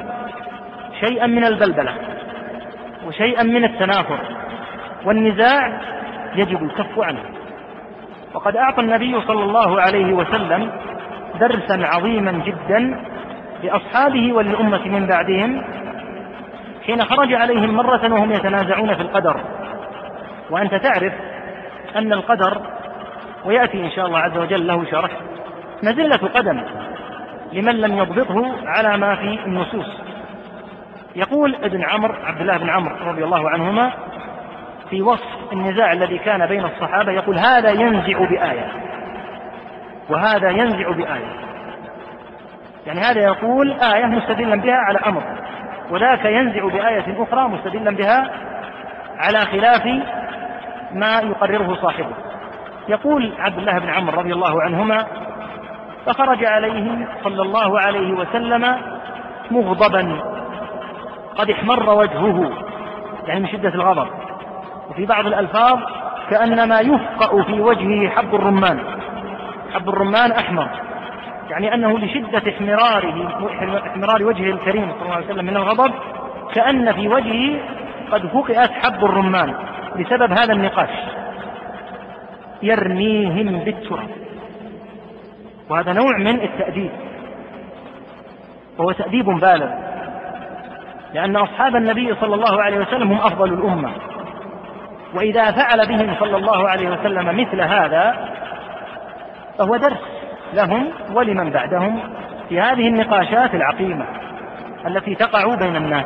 شيئا 1.00 1.26
من 1.26 1.44
البلبلة 1.44 1.94
وشيئا 3.06 3.42
من 3.42 3.64
التنافر 3.64 4.18
والنزاع 5.04 5.80
يجب 6.36 6.62
الكف 6.62 6.98
عنه. 6.98 7.22
وقد 8.34 8.56
أعطى 8.56 8.80
النبي 8.80 9.20
صلى 9.20 9.44
الله 9.44 9.80
عليه 9.80 10.12
وسلم 10.12 10.70
درسا 11.40 11.86
عظيما 11.86 12.32
جدا 12.32 13.04
لأصحابه 13.62 14.32
وللأمة 14.32 14.88
من 14.88 15.06
بعدهم 15.06 15.64
حين 16.86 17.04
خرج 17.04 17.34
عليهم 17.34 17.74
مرة 17.74 18.12
وهم 18.12 18.32
يتنازعون 18.32 18.94
في 18.94 19.02
القدر. 19.02 19.40
وأنت 20.50 20.74
تعرف 20.74 21.12
أن 21.96 22.12
القدر 22.12 22.62
ويأتي 23.44 23.84
إن 23.84 23.90
شاء 23.90 24.06
الله 24.06 24.18
عز 24.18 24.38
وجل 24.38 24.66
له 24.66 24.84
شرح 24.90 25.10
مزلة 25.82 26.28
قدم 26.34 26.60
لمن 27.52 27.74
لم 27.74 27.98
يضبطه 27.98 28.54
على 28.66 28.96
ما 28.96 29.16
في 29.16 29.38
النصوص. 29.46 29.86
يقول 31.16 31.54
ابن 31.54 31.84
عمرو 31.84 32.14
عبد 32.24 32.40
الله 32.40 32.56
بن 32.56 32.70
عمرو 32.70 32.94
رضي 33.06 33.24
الله 33.24 33.50
عنهما 33.50 33.92
في 34.90 35.02
وصف 35.02 35.52
النزاع 35.52 35.92
الذي 35.92 36.18
كان 36.18 36.46
بين 36.46 36.64
الصحابة 36.64 37.12
يقول 37.12 37.38
هذا 37.38 37.70
ينزع 37.70 38.18
بآية. 38.18 38.72
وهذا 40.10 40.50
ينزع 40.50 40.90
بآية. 40.90 41.48
يعني 42.86 43.00
هذا 43.00 43.20
يقول 43.20 43.72
آية 43.72 44.06
مستدلا 44.06 44.56
بها 44.56 44.76
على 44.76 44.98
أمر 45.06 45.22
وذاك 45.90 46.24
ينزع 46.24 46.68
بآية 46.68 47.22
أخرى 47.22 47.48
مستدلا 47.48 47.90
بها 47.90 48.30
على 49.18 49.38
خلاف 49.38 49.86
ما 50.92 51.20
يقرره 51.20 51.74
صاحبه. 51.82 52.14
يقول 52.88 53.32
عبد 53.38 53.58
الله 53.58 53.78
بن 53.78 53.88
عمرو 53.88 54.20
رضي 54.20 54.32
الله 54.32 54.62
عنهما 54.62 55.06
فخرج 56.06 56.44
عليه 56.44 57.08
صلى 57.24 57.42
الله 57.42 57.80
عليه 57.80 58.12
وسلم 58.12 58.76
مغضبا. 59.50 60.16
قد 61.36 61.50
احمر 61.50 61.90
وجهه 61.90 62.50
يعني 63.26 63.40
من 63.40 63.48
شدة 63.48 63.68
الغضب. 63.68 64.08
وفي 64.90 65.06
بعض 65.06 65.26
الألفاظ 65.26 65.78
كأنما 66.30 66.80
يفقأ 66.80 67.42
في 67.42 67.60
وجهه 67.60 68.08
حب 68.08 68.34
الرمان. 68.34 68.80
حب 69.74 69.88
الرمان 69.88 70.32
أحمر. 70.32 70.68
يعني 71.50 71.74
أنه 71.74 71.98
لشدة 71.98 72.42
احمراره 72.50 73.28
احمرار 73.86 74.24
وجهه 74.24 74.50
الكريم 74.50 74.92
صلى 74.92 75.02
الله 75.02 75.14
عليه 75.14 75.26
وسلم 75.26 75.44
من 75.44 75.56
الغضب 75.56 75.92
كأن 76.54 76.92
في 76.92 77.08
وجهه 77.08 77.60
قد 78.12 78.26
فقئت 78.26 78.70
حب 78.70 79.04
الرمان. 79.04 79.54
بسبب 79.96 80.32
هذا 80.32 80.52
النقاش. 80.52 80.90
يرميهم 82.62 83.64
بالتراب. 83.64 84.08
وهذا 85.70 85.92
نوع 85.92 86.18
من 86.18 86.40
التأديب. 86.40 86.90
وهو 88.78 88.92
تأديب 88.92 89.24
بالغ. 89.24 89.70
لأن 91.14 91.36
أصحاب 91.36 91.76
النبي 91.76 92.14
صلى 92.20 92.34
الله 92.34 92.62
عليه 92.62 92.78
وسلم 92.78 93.12
هم 93.12 93.18
أفضل 93.18 93.52
الأمة. 93.52 93.90
وإذا 95.14 95.50
فعل 95.50 95.86
بهم 95.88 96.14
صلى 96.20 96.36
الله 96.36 96.68
عليه 96.68 96.88
وسلم 96.88 97.40
مثل 97.40 97.60
هذا 97.60 98.28
فهو 99.58 99.76
درس 99.76 100.02
لهم 100.54 100.88
ولمن 101.14 101.50
بعدهم 101.50 102.00
في 102.48 102.60
هذه 102.60 102.88
النقاشات 102.88 103.54
العقيمة 103.54 104.04
التي 104.86 105.14
تقع 105.14 105.54
بين 105.54 105.76
الناس. 105.76 106.04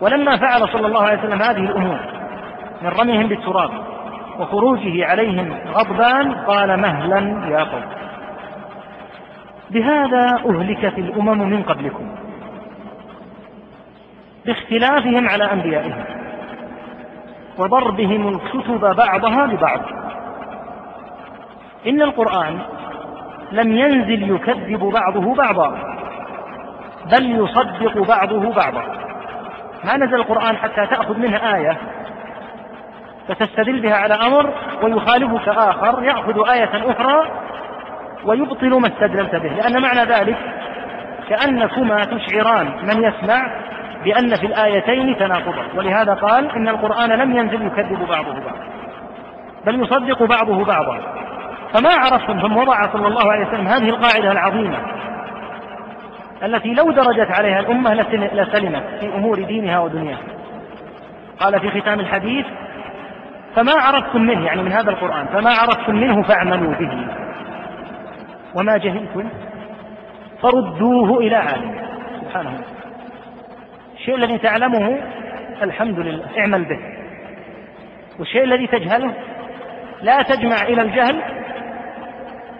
ولما 0.00 0.36
فعل 0.36 0.68
صلى 0.68 0.86
الله 0.86 1.02
عليه 1.02 1.18
وسلم 1.18 1.42
هذه 1.42 1.64
الأمور 1.70 1.98
من 2.82 2.88
رميهم 2.88 3.28
بالتراب 3.28 3.70
وخروجه 4.38 5.06
عليهم 5.06 5.58
غضبان 5.66 6.32
قال 6.34 6.80
مهلا 6.80 7.48
يا 7.48 7.64
قوم. 7.64 7.82
بهذا 9.70 10.26
أهلكت 10.48 10.98
الأمم 10.98 11.50
من 11.50 11.62
قبلكم 11.62 12.14
باختلافهم 14.46 15.28
على 15.28 15.52
أنبيائهم 15.52 16.04
وضربهم 17.58 18.28
الكتب 18.28 18.80
بعضها 18.80 19.46
لبعض 19.46 19.80
إن 21.86 22.02
القرآن 22.02 22.58
لم 23.52 23.72
ينزل 23.72 24.34
يكذب 24.34 24.80
بعضه 24.80 25.34
بعضا 25.34 25.68
بل 27.12 27.30
يصدق 27.30 28.08
بعضه 28.08 28.52
بعضا. 28.52 28.82
ما 29.84 29.96
نزل 29.96 30.14
القرآن 30.14 30.56
حتى 30.56 30.86
تأخذ 30.86 31.18
منه 31.18 31.36
آية 31.36 31.78
فتستدل 33.28 33.80
بها 33.80 33.94
على 33.94 34.14
أمر 34.14 34.54
ويخالفك 34.82 35.48
آخر 35.48 36.02
يأخذ 36.02 36.50
آية 36.50 36.90
أخرى 36.90 37.30
ويبطل 38.24 38.80
ما 38.80 38.88
استدللت 38.88 39.34
به. 39.36 39.48
لأن 39.48 39.82
معنى 39.82 40.00
ذلك 40.00 40.36
كأنكما 41.28 42.00
تشعران 42.04 42.66
من 42.66 43.04
يسمع 43.04 43.62
بأن 44.04 44.36
في 44.36 44.46
الآيتين 44.46 45.16
تناقضا 45.18 45.64
ولهذا 45.76 46.14
قال 46.14 46.50
إن 46.50 46.68
القرآن 46.68 47.10
لم 47.10 47.36
ينزل 47.36 47.66
يكذب 47.66 47.98
بعضه 48.08 48.32
بعضا 48.32 48.66
بل 49.66 49.82
يصدق 49.82 50.22
بعضه 50.22 50.64
بعضا. 50.64 50.98
فما 51.74 51.90
عرفتم 51.90 52.40
ثم 52.40 52.56
وضع 52.56 52.92
صلى 52.92 53.06
الله 53.06 53.32
عليه 53.32 53.46
وسلم 53.46 53.66
هذه 53.66 53.88
القاعدة 53.88 54.32
العظيمة 54.32 54.78
التي 56.42 56.74
لو 56.74 56.90
درجت 56.90 57.30
عليها 57.30 57.60
الأمة 57.60 57.94
لسلمت 57.94 58.82
في 59.00 59.06
أمور 59.14 59.42
دينها 59.42 59.78
ودنياها. 59.78 60.18
قال 61.40 61.60
في 61.60 61.80
ختام 61.80 62.00
الحديث 62.00 62.46
فما 63.56 63.72
عرفتم 63.72 64.20
منه 64.20 64.46
يعني 64.46 64.62
من 64.62 64.72
هذا 64.72 64.90
القرآن 64.90 65.26
فما 65.26 65.50
عرفتم 65.50 65.94
منه 65.94 66.22
فاعملوا 66.22 66.74
به. 66.74 67.06
وما 68.54 68.76
جهلتم؟ 68.76 69.28
فردوه 70.42 71.18
إلى 71.18 71.36
عالمه. 71.36 71.82
سبحانه. 72.20 72.50
وتعالى 72.50 72.64
الشيء 73.94 74.14
الذي 74.14 74.38
تعلمه 74.38 74.98
الحمد 75.62 75.98
لله 75.98 76.38
اعمل 76.38 76.64
به. 76.64 76.78
والشيء 78.18 78.44
الذي 78.44 78.66
تجهله 78.66 79.14
لا 80.02 80.22
تجمع 80.22 80.62
إلى 80.62 80.82
الجهل 80.82 81.22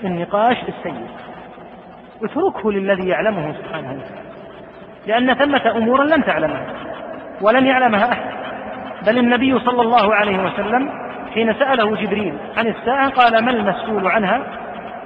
النقاش 0.05 0.57
السيء. 0.69 1.07
اتركه 2.23 2.73
للذي 2.73 3.09
يعلمه 3.09 3.53
سبحانه. 3.53 3.93
وتعالى 3.93 4.23
لأن 5.07 5.35
ثمة 5.35 5.77
أمورا 5.77 6.05
لن 6.05 6.25
تعلمها 6.25 6.67
ولن 7.41 7.67
يعلمها 7.67 8.13
أحد. 8.13 8.52
بل 9.07 9.19
النبي 9.19 9.59
صلى 9.59 9.83
الله 9.83 10.15
عليه 10.15 10.39
وسلم 10.39 10.91
حين 11.35 11.55
سأله 11.55 11.97
جبريل 11.97 12.35
عن 12.57 12.67
الساعة 12.67 13.11
قال 13.11 13.45
ما 13.45 13.51
المسؤول 13.51 14.07
عنها؟ 14.07 14.43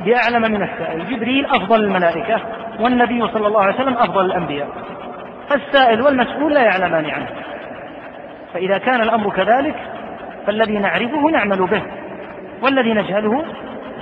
بأعلم 0.01 0.52
من 0.52 0.62
السائل 0.62 1.06
جبريل 1.10 1.47
أفضل 1.47 1.85
الملائكة 1.85 2.40
والنبي 2.81 3.28
صلى 3.28 3.47
الله 3.47 3.62
عليه 3.62 3.74
وسلم 3.74 3.94
أفضل 3.94 4.24
الأنبياء. 4.24 4.68
فالسائل 5.51 6.02
والمسؤول 6.02 6.55
لا 6.55 6.62
يعلمان 6.62 7.10
عنه. 7.10 7.27
فإذا 8.55 8.78
كان 8.78 9.01
الأمر 9.01 9.31
كذلك 9.31 9.74
فالذي 10.47 10.78
نعرفه 10.78 11.31
نعمل 11.31 11.66
به 11.66 11.82
والذي 12.62 12.93
نجهله 12.93 13.44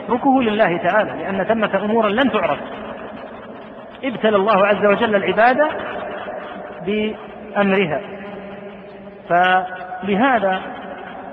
اتركه 0.04 0.42
لله 0.42 0.76
تعالى 0.76 1.10
لأن 1.22 1.44
ثمة 1.44 1.84
أمورا 1.84 2.08
لن 2.08 2.32
تعرف. 2.32 2.58
ابتلى 4.04 4.36
الله 4.36 4.66
عز 4.66 4.86
وجل 4.86 5.14
العبادة 5.14 5.68
بأمرها. 6.86 8.00
فلهذا 9.28 10.60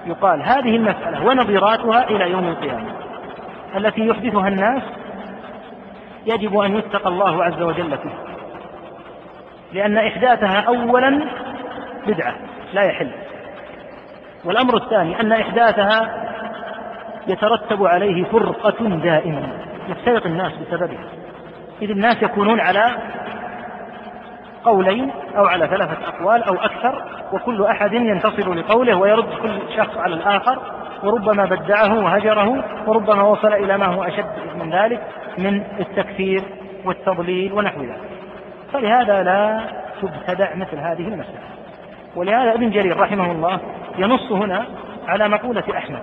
يقال 0.06 0.42
هذه 0.42 0.76
المسألة 0.76 1.26
ونظيراتها 1.26 2.10
إلى 2.10 2.32
يوم 2.32 2.48
القيامة 2.48 2.90
التي 3.76 4.08
يحدثها 4.08 4.48
الناس 4.48 4.84
يجب 6.26 6.58
أن 6.60 6.76
يتقى 6.76 7.10
الله 7.10 7.44
عز 7.44 7.62
وجل 7.62 7.98
فيها 7.98 8.32
لأن 9.74 9.98
إحداثها 9.98 10.62
أولا 10.68 11.22
بدعة 12.08 12.36
لا 12.74 12.82
يحل 12.82 13.12
والأمر 14.46 14.78
الثاني 14.78 15.20
أن 15.22 15.32
إحداثها 15.32 16.28
يترتب 17.28 17.86
عليه 17.86 18.24
فرقة 18.24 18.86
دائما 18.88 19.50
يفترق 19.90 20.26
الناس 20.26 20.52
بسببها 20.54 21.06
إذ 21.82 21.90
الناس 21.90 22.24
يكونون 22.24 22.60
على 22.60 22.86
قولين 24.64 25.12
أو 25.38 25.46
على 25.46 25.68
ثلاثة 25.68 26.08
أقوال 26.08 26.44
أو 26.44 26.56
أكثر 26.56 27.04
وكل 27.34 27.66
أحد 27.66 27.94
ينتصر 27.94 28.54
لقوله 28.54 28.96
ويرد 28.96 29.30
كل 29.42 29.60
شخص 29.78 29.98
على 29.98 30.16
الآخر 30.16 30.60
وربما 31.04 31.46
بدعه 31.46 32.04
وهجره 32.04 32.64
وربما 32.88 33.24
وصل 33.24 33.54
إلى 33.54 33.78
ما 33.78 33.86
هو 33.86 34.04
أشد 34.04 34.26
من 34.60 34.74
ذلك 34.74 35.02
من 35.38 35.64
التكفير 35.80 36.44
والتضليل 36.86 37.54
ونحو 37.54 37.82
ذلك. 37.82 38.10
فلهذا 38.74 39.24
لا 39.24 39.62
تبتدع 40.02 40.56
مثل 40.56 40.78
هذه 40.78 41.08
المسألة. 41.08 41.52
ولهذا 42.16 42.54
ابن 42.54 42.70
جرير 42.70 43.00
رحمه 43.00 43.32
الله 43.32 43.60
ينص 43.98 44.32
هنا 44.32 44.66
على 45.08 45.30
مقولة 45.30 45.64
أحمد. 45.78 46.02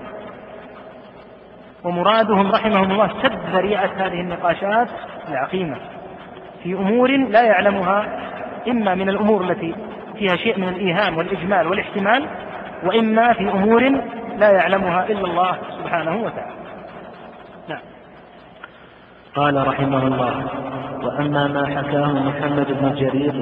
ومرادهم 1.84 2.52
رحمهم 2.52 2.90
الله 2.90 3.08
سد 3.22 3.38
ذريعة 3.52 3.90
هذه 3.96 4.20
النقاشات 4.20 4.88
العقيمة. 5.28 5.76
في 6.62 6.74
أمور 6.74 7.10
لا 7.10 7.42
يعلمها 7.42 8.28
إما 8.70 8.94
من 8.94 9.08
الأمور 9.08 9.50
التي 9.50 9.74
فيها 10.18 10.36
شيء 10.36 10.58
من 10.58 10.68
الإيهام 10.68 11.18
والإجمال 11.18 11.66
والاحتمال 11.66 12.26
وإما 12.84 13.32
في 13.32 13.50
أمور 13.50 13.82
لا 14.38 14.50
يعلمها 14.50 15.06
إلا 15.06 15.24
الله 15.24 15.58
سبحانه 15.78 16.16
وتعالى. 16.16 16.67
قال 19.36 19.66
رحمه 19.66 20.06
الله 20.06 20.44
وأما 21.04 21.48
ما 21.48 21.66
حكاه 21.66 22.12
محمد 22.12 22.66
بن 22.80 22.94
جرير 22.94 23.32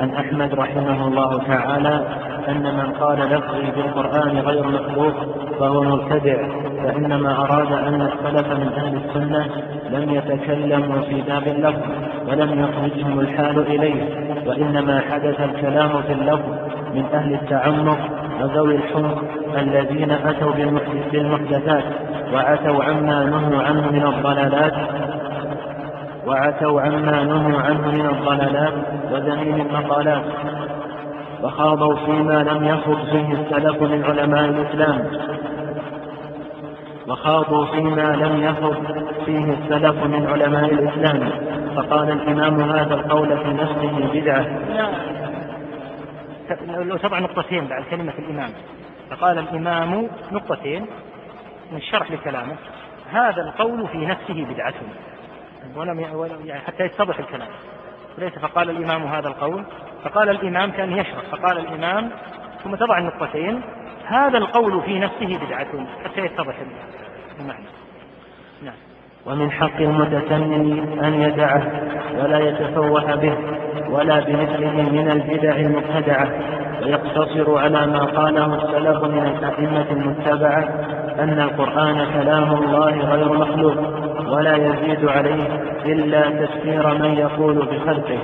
عن 0.00 0.10
أحمد 0.10 0.54
رحمه 0.54 1.06
الله 1.08 1.38
تعالى 1.38 2.04
أن 2.48 2.62
من 2.62 2.92
قال 3.00 3.18
لفظي 3.18 3.70
بالقرآن 3.76 4.38
غير 4.38 4.66
مخلوق 4.68 5.14
فهو 5.58 5.82
مبتدع 5.82 6.36
فإنما 6.82 7.32
أراد 7.32 7.72
أن 7.72 8.02
السلف 8.02 8.46
من 8.46 8.72
أهل 8.76 9.00
السنة 9.04 9.46
لم 9.90 10.10
يتكلموا 10.10 11.00
في 11.02 11.20
باب 11.20 11.48
اللفظ 11.48 11.82
ولم 12.28 12.64
يخرجهم 12.64 13.20
الحال 13.20 13.58
إليه 13.58 14.02
وإنما 14.46 15.02
حدث 15.10 15.40
الكلام 15.40 16.02
في 16.02 16.12
اللفظ 16.12 16.48
من 16.94 17.04
أهل 17.14 17.34
التعمق 17.34 17.98
وذوي 18.42 18.76
الحمق 18.76 19.22
الذين 19.58 20.10
أتوا 20.10 20.52
بالمحدثات 21.12 21.84
وعتوا 22.34 22.84
عما 22.84 23.24
نهوا 23.24 23.62
عنه 23.62 23.90
من 23.90 24.06
الضلالات 24.06 24.74
وعتوا 26.26 26.80
عما 26.80 27.24
نهوا 27.24 27.60
عنه 27.60 27.90
من 27.90 28.06
الضلالات 28.06 28.74
وذميم 29.12 29.60
المقالات 29.60 30.24
وخاضوا 31.42 31.96
فيما 31.96 32.42
لم 32.42 32.64
يخض 32.64 33.04
فيه 33.10 33.32
السلف 33.32 33.82
من 33.82 34.04
علماء 34.04 34.44
الإسلام 34.44 35.10
وخاضوا 37.08 37.66
فيما 37.66 38.16
لم 38.16 38.42
يخض 38.42 39.02
فيه 39.24 39.52
السلف 39.52 40.04
من 40.04 40.26
علماء 40.26 40.64
الإسلام 40.64 41.30
فقال 41.76 42.10
الإمام 42.10 42.70
هذا 42.70 42.94
القول 42.94 43.38
في 43.38 43.48
نفسه 43.48 44.08
بدعة. 44.12 44.46
لو 46.84 46.96
تضع 46.96 47.18
نقطتين 47.18 47.66
بعد 47.66 47.84
كلمة 47.90 48.12
الإمام. 48.18 48.50
فقال 49.10 49.38
الإمام 49.38 50.08
نقطتين 50.32 50.86
من 51.72 51.78
الشرح 51.78 52.10
لكلامه. 52.10 52.56
هذا 53.12 53.42
القول 53.42 53.88
في 53.88 54.06
نفسه 54.06 54.46
بدعة. 54.54 54.74
ولم 55.76 56.00
يعني 56.44 56.60
حتى 56.60 56.84
يتضح 56.84 57.18
الكلام. 57.18 57.48
ليس 58.18 58.38
فقال 58.38 58.70
الإمام 58.70 59.02
هذا 59.02 59.28
القول. 59.28 59.64
فقال 60.04 60.28
الإمام 60.28 60.70
كان 60.70 60.92
يشرح. 60.92 61.22
فقال 61.30 61.58
الإمام 61.58 62.10
ثم 62.64 62.74
تضع 62.74 62.98
النقطتين. 62.98 63.62
هذا 64.06 64.38
القول 64.38 64.82
في 64.82 64.98
نفسه 64.98 65.38
بدعة 65.46 65.86
حتى 66.04 66.20
يتضح 66.20 66.54
المعنى. 67.40 67.66
نعم. 68.62 68.74
ومن 69.26 69.50
حق 69.50 69.80
المتسنن 69.80 70.98
أن 71.04 71.22
يدعه 71.22 71.62
ولا 72.18 72.38
يتفوه 72.38 73.14
به 73.14 73.36
ولا 73.90 74.20
بمثله 74.20 74.82
من 74.82 75.10
البدع 75.10 75.56
المبتدعة 75.56 76.30
ويقتصر 76.82 77.58
على 77.58 77.86
ما 77.86 78.04
قاله 78.04 78.54
السلف 78.54 79.04
من 79.04 79.26
الأئمة 79.26 79.86
المتبعة 79.90 80.68
أن 81.18 81.40
القرآن 81.40 82.06
كلام 82.12 82.52
الله 82.52 83.14
غير 83.14 83.32
مخلوق 83.32 83.76
ولا 84.28 84.56
يزيد 84.56 85.08
عليه 85.08 85.48
إلا 85.84 86.22
تسخير 86.22 86.94
من 86.94 87.14
يقول 87.14 87.54
بخلقه. 87.54 88.18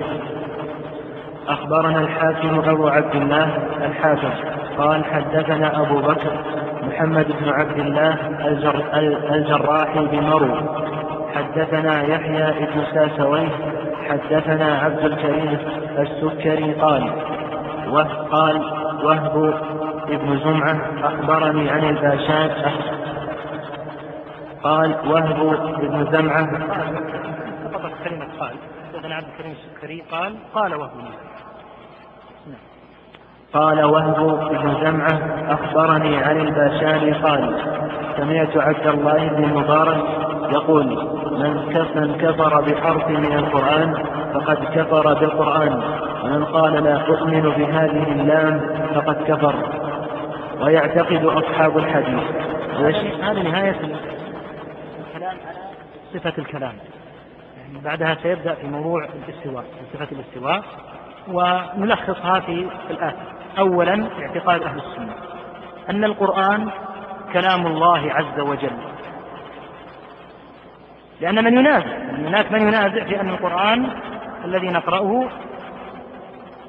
أخبرنا 1.49 2.01
الحاكم 2.01 2.71
أبو 2.71 2.89
عبد 2.89 3.15
الله 3.15 3.49
الحافظ 3.85 4.31
قال 4.79 5.05
حدثنا 5.05 5.83
أبو 5.83 6.01
بكر 6.01 6.33
محمد 6.89 7.27
بن 7.41 7.49
عبد 7.49 7.79
الله 7.79 8.17
الجر 8.47 8.85
الجراحي 9.31 10.07
بمرو 10.07 10.55
حدثنا 11.35 12.03
يحيى 12.03 12.67
بن 12.67 12.83
ساسويه. 12.95 13.49
حدثنا 14.09 14.79
عبد 14.79 15.05
الكريم 15.05 15.59
السكري 15.99 16.73
قال 16.73 17.11
قال 18.33 18.63
وهب 19.05 19.55
ابن 20.11 20.39
زمعة 20.39 20.81
أخبرني 21.03 21.71
عن 21.71 21.85
الباشان 21.85 22.51
قال 24.63 24.97
وهب 25.07 25.41
ابن 25.83 26.13
زمعة. 26.13 26.47
فقط 27.73 27.93
كلمة 28.05 28.27
قال 28.41 28.55
حدثنا 28.95 29.15
عبد 29.15 29.27
الكريم 29.27 29.53
السكري 29.53 30.03
قال 30.11 30.35
قال 30.55 30.75
وهب 30.75 30.91
قال 33.53 33.85
وهب 33.85 34.49
بن 34.51 34.75
زمعة 34.85 35.17
أخبرني 35.55 36.17
عن 36.17 36.41
الباشاني 36.41 37.13
قال 37.13 37.57
سمعت 38.17 38.57
عبد 38.57 38.87
الله 38.87 39.29
بن 39.29 39.45
المبارك 39.45 40.05
يقول 40.51 40.87
من 41.39 42.17
كفر 42.21 42.61
بحرف 42.61 43.09
من 43.09 43.33
القرآن 43.39 43.95
فقد 44.35 44.65
كفر 44.75 45.15
بالقرآن. 45.15 45.83
ومن 46.25 46.45
قال 46.45 46.85
لا 46.85 47.07
أؤمن 47.09 47.41
بهذه 47.41 48.13
اللام 48.13 48.61
فقد 48.95 49.17
كفر. 49.23 49.55
ويعتقد 50.61 51.25
أصحاب 51.25 51.79
الحديث. 51.79 52.23
هذه 53.23 53.43
نهاية 53.43 53.71
الكلام. 53.71 54.01
على 55.15 55.33
صفة 56.15 56.33
الكلام. 56.39 56.75
يعني 57.57 57.85
بعدها 57.85 58.17
سيبدأ 58.23 58.55
في 58.55 58.67
موضوع 58.67 59.05
الاستواء 59.05 59.65
صفة 59.93 60.09
الاستواء. 60.13 60.63
ونلخصها 61.29 62.41
في 62.41 62.69
الآتي 62.91 63.17
أولا 63.59 64.09
اعتقاد 64.21 64.63
أهل 64.63 64.79
السنة. 64.79 65.15
أن 65.91 66.05
القرآن 66.05 66.71
كلام 67.33 67.67
الله 67.67 68.13
عز 68.13 68.41
وجل. 68.41 68.77
لأن 71.21 71.45
من 71.45 71.59
ينازع 71.59 71.97
هناك 72.11 72.53
من 72.53 72.61
ينازع 72.61 73.05
في 73.05 73.21
أن 73.21 73.29
القرآن 73.29 73.89
الذي 74.45 74.67
نقرأه 74.67 75.29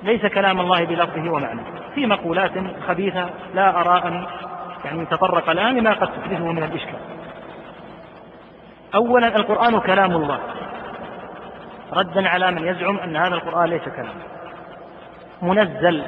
ليس 0.03 0.25
كلام 0.25 0.59
الله 0.59 0.85
بلفظه 0.85 1.31
ومعنى. 1.31 1.61
في 1.95 2.05
مقولات 2.05 2.51
خبيثة 2.87 3.29
لا 3.53 3.81
أرى 3.81 4.07
أن 4.07 4.25
يعني 4.85 5.05
تطرق 5.05 5.49
الآن 5.49 5.77
لما 5.77 5.93
قد 5.93 6.07
تحدثه 6.07 6.51
من 6.51 6.63
الإشكال. 6.63 6.99
أولا 8.95 9.27
القرآن 9.27 9.79
كلام 9.79 10.11
الله. 10.11 10.39
ردا 11.93 12.29
على 12.29 12.51
من 12.51 12.67
يزعم 12.67 12.97
أن 12.97 13.15
هذا 13.15 13.35
القرآن 13.35 13.69
ليس 13.69 13.83
كلام. 13.83 14.15
منزل 15.41 16.03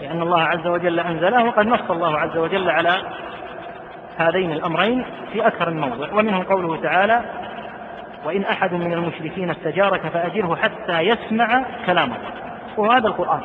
لأن 0.00 0.22
الله 0.22 0.42
عز 0.42 0.66
وجل 0.66 1.00
أنزله 1.00 1.44
وقد 1.44 1.66
نص 1.66 1.90
الله 1.90 2.18
عز 2.18 2.36
وجل 2.36 2.70
على 2.70 2.90
هذين 4.16 4.52
الأمرين 4.52 5.04
في 5.32 5.46
أكثر 5.46 5.70
من 5.70 5.80
موضع. 5.80 6.12
ومنه 6.12 6.44
قوله 6.48 6.82
تعالى 6.82 7.24
وإن 8.24 8.44
أحد 8.44 8.74
من 8.74 8.92
المشركين 8.92 9.50
استجارك 9.50 10.00
فأجره 10.00 10.56
حتى 10.56 11.00
يسمع 11.00 11.64
كلامه. 11.86 12.16
وهذا 12.76 13.08
القرآن. 13.08 13.40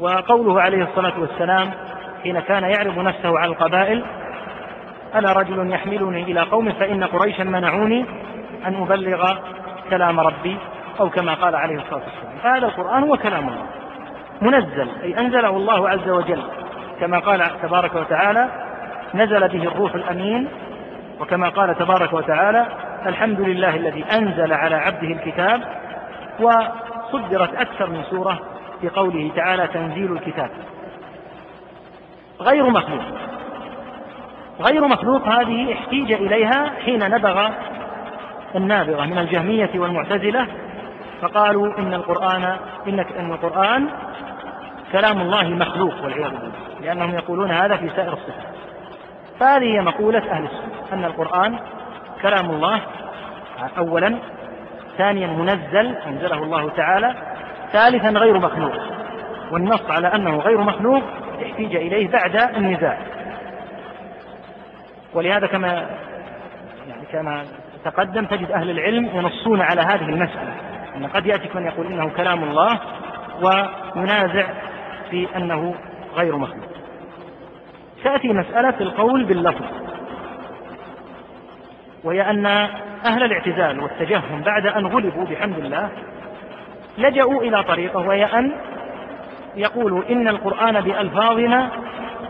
وقوله 0.00 0.60
عليه 0.62 0.82
الصلاة 0.82 1.20
والسلام 1.20 1.70
حين 2.22 2.40
كان 2.40 2.62
يعرض 2.62 2.98
نفسه 2.98 3.38
على 3.38 3.50
القبائل 3.50 4.04
أنا 5.14 5.32
رجل 5.32 5.70
يحملني 5.70 6.22
إلى 6.22 6.40
قوم 6.40 6.72
فإن 6.72 7.04
قريشا 7.04 7.42
منعوني 7.42 8.04
أن 8.66 8.82
أبلغ 8.82 9.34
كلام 9.90 10.20
ربي 10.20 10.56
أو 11.00 11.10
كما 11.10 11.34
قال 11.34 11.54
عليه 11.54 11.76
الصلاة 11.76 12.02
والسلام. 12.04 12.38
فهذا 12.42 12.66
القرآن 12.66 13.02
هو 13.02 13.16
كلام 13.16 13.48
الله. 13.48 13.66
منزل 14.40 14.88
أي 15.02 15.18
أنزله 15.18 15.48
الله 15.48 15.88
عز 15.88 16.08
وجل. 16.08 16.42
كما 17.00 17.18
قال 17.18 17.50
تبارك 17.62 17.94
وتعالى 17.94 18.48
نزل 19.14 19.48
به 19.48 19.62
الروح 19.62 19.94
الأمين. 19.94 20.48
وكما 21.20 21.48
قال 21.48 21.74
تبارك 21.74 22.12
وتعالى 22.12 22.66
الحمد 23.06 23.40
لله 23.40 23.76
الذي 23.76 24.04
أنزل 24.04 24.52
على 24.52 24.74
عبده 24.74 25.08
الكتاب. 25.08 25.60
وصدرت 27.12 27.54
أكثر 27.54 27.90
من 27.90 28.02
سورة 28.10 28.40
في 28.80 28.88
قوله 28.88 29.30
تعالى 29.36 29.66
تنزيل 29.66 30.12
الكتاب. 30.12 30.50
غير 32.40 32.70
مخلوق. 32.70 33.02
غير 34.60 34.88
مخلوق 34.88 35.28
هذه 35.28 35.72
احتيج 35.72 36.12
إليها 36.12 36.72
حين 36.84 37.10
نبغ 37.10 37.48
النابغة 38.54 39.04
من 39.04 39.18
الجهمية 39.18 39.70
والمعتزلة 39.74 40.46
فقالوا 41.20 41.78
إن 41.78 41.94
القرآن 41.94 42.56
أن 43.18 43.32
القرآن 43.32 43.88
كلام 44.92 45.20
الله 45.20 45.48
مخلوق 45.48 45.94
والعياذ 46.04 46.30
بالله. 46.30 46.52
لأنهم 46.80 47.14
يقولون 47.14 47.50
هذا 47.50 47.76
في 47.76 47.90
سائر 47.96 48.12
الصفات. 48.12 48.54
فهذه 49.40 49.64
هي 49.64 49.80
مقولة 49.80 50.30
أهل 50.30 50.44
السنة 50.44 50.72
أن 50.92 51.04
القرآن 51.04 51.58
كلام 52.22 52.50
الله 52.50 52.80
أولا 53.78 54.18
ثانيا 54.98 55.26
منزل 55.26 55.96
أنزله 56.06 56.42
الله 56.42 56.68
تعالى 56.68 57.14
ثالثا 57.72 58.08
غير 58.08 58.38
مخلوق. 58.38 58.72
والنص 59.50 59.90
على 59.90 60.14
أنه 60.14 60.38
غير 60.38 60.60
مخلوق 60.60 61.02
احتيج 61.42 61.76
إليه 61.76 62.08
بعد 62.08 62.36
النزاع. 62.56 62.98
ولهذا 65.14 65.46
كما 65.46 65.68
يعني 66.88 67.04
كما 67.12 67.44
تقدم 67.84 68.24
تجد 68.24 68.50
أهل 68.50 68.70
العلم 68.70 69.10
ينصون 69.14 69.60
على 69.60 69.80
هذه 69.80 70.04
المسألة. 70.04 70.54
أن 70.96 71.06
قد 71.06 71.26
يأتيك 71.26 71.56
من 71.56 71.66
يقول 71.66 71.86
إنه 71.86 72.08
كلام 72.08 72.44
الله 72.44 72.80
وينازع 73.42 74.46
في 75.10 75.28
أنه 75.36 75.74
غير 76.16 76.36
مخلوق. 76.36 76.72
تأتي 78.04 78.28
مسألة 78.28 78.80
القول 78.80 79.24
باللفظ. 79.24 79.64
وهي 82.04 82.30
أن 82.30 82.46
أهل 83.06 83.22
الاعتزال 83.22 83.80
والتجهم 83.80 84.40
بعد 84.40 84.66
أن 84.66 84.86
غلبوا 84.86 85.24
بحمد 85.24 85.58
الله 85.58 85.90
لجأوا 86.98 87.42
إلى 87.42 87.62
طريقة 87.62 87.98
وهي 88.00 88.24
أن 88.24 88.52
يقولوا 89.56 90.02
إن 90.10 90.28
القرآن 90.28 90.80
بألفاظنا 90.80 91.70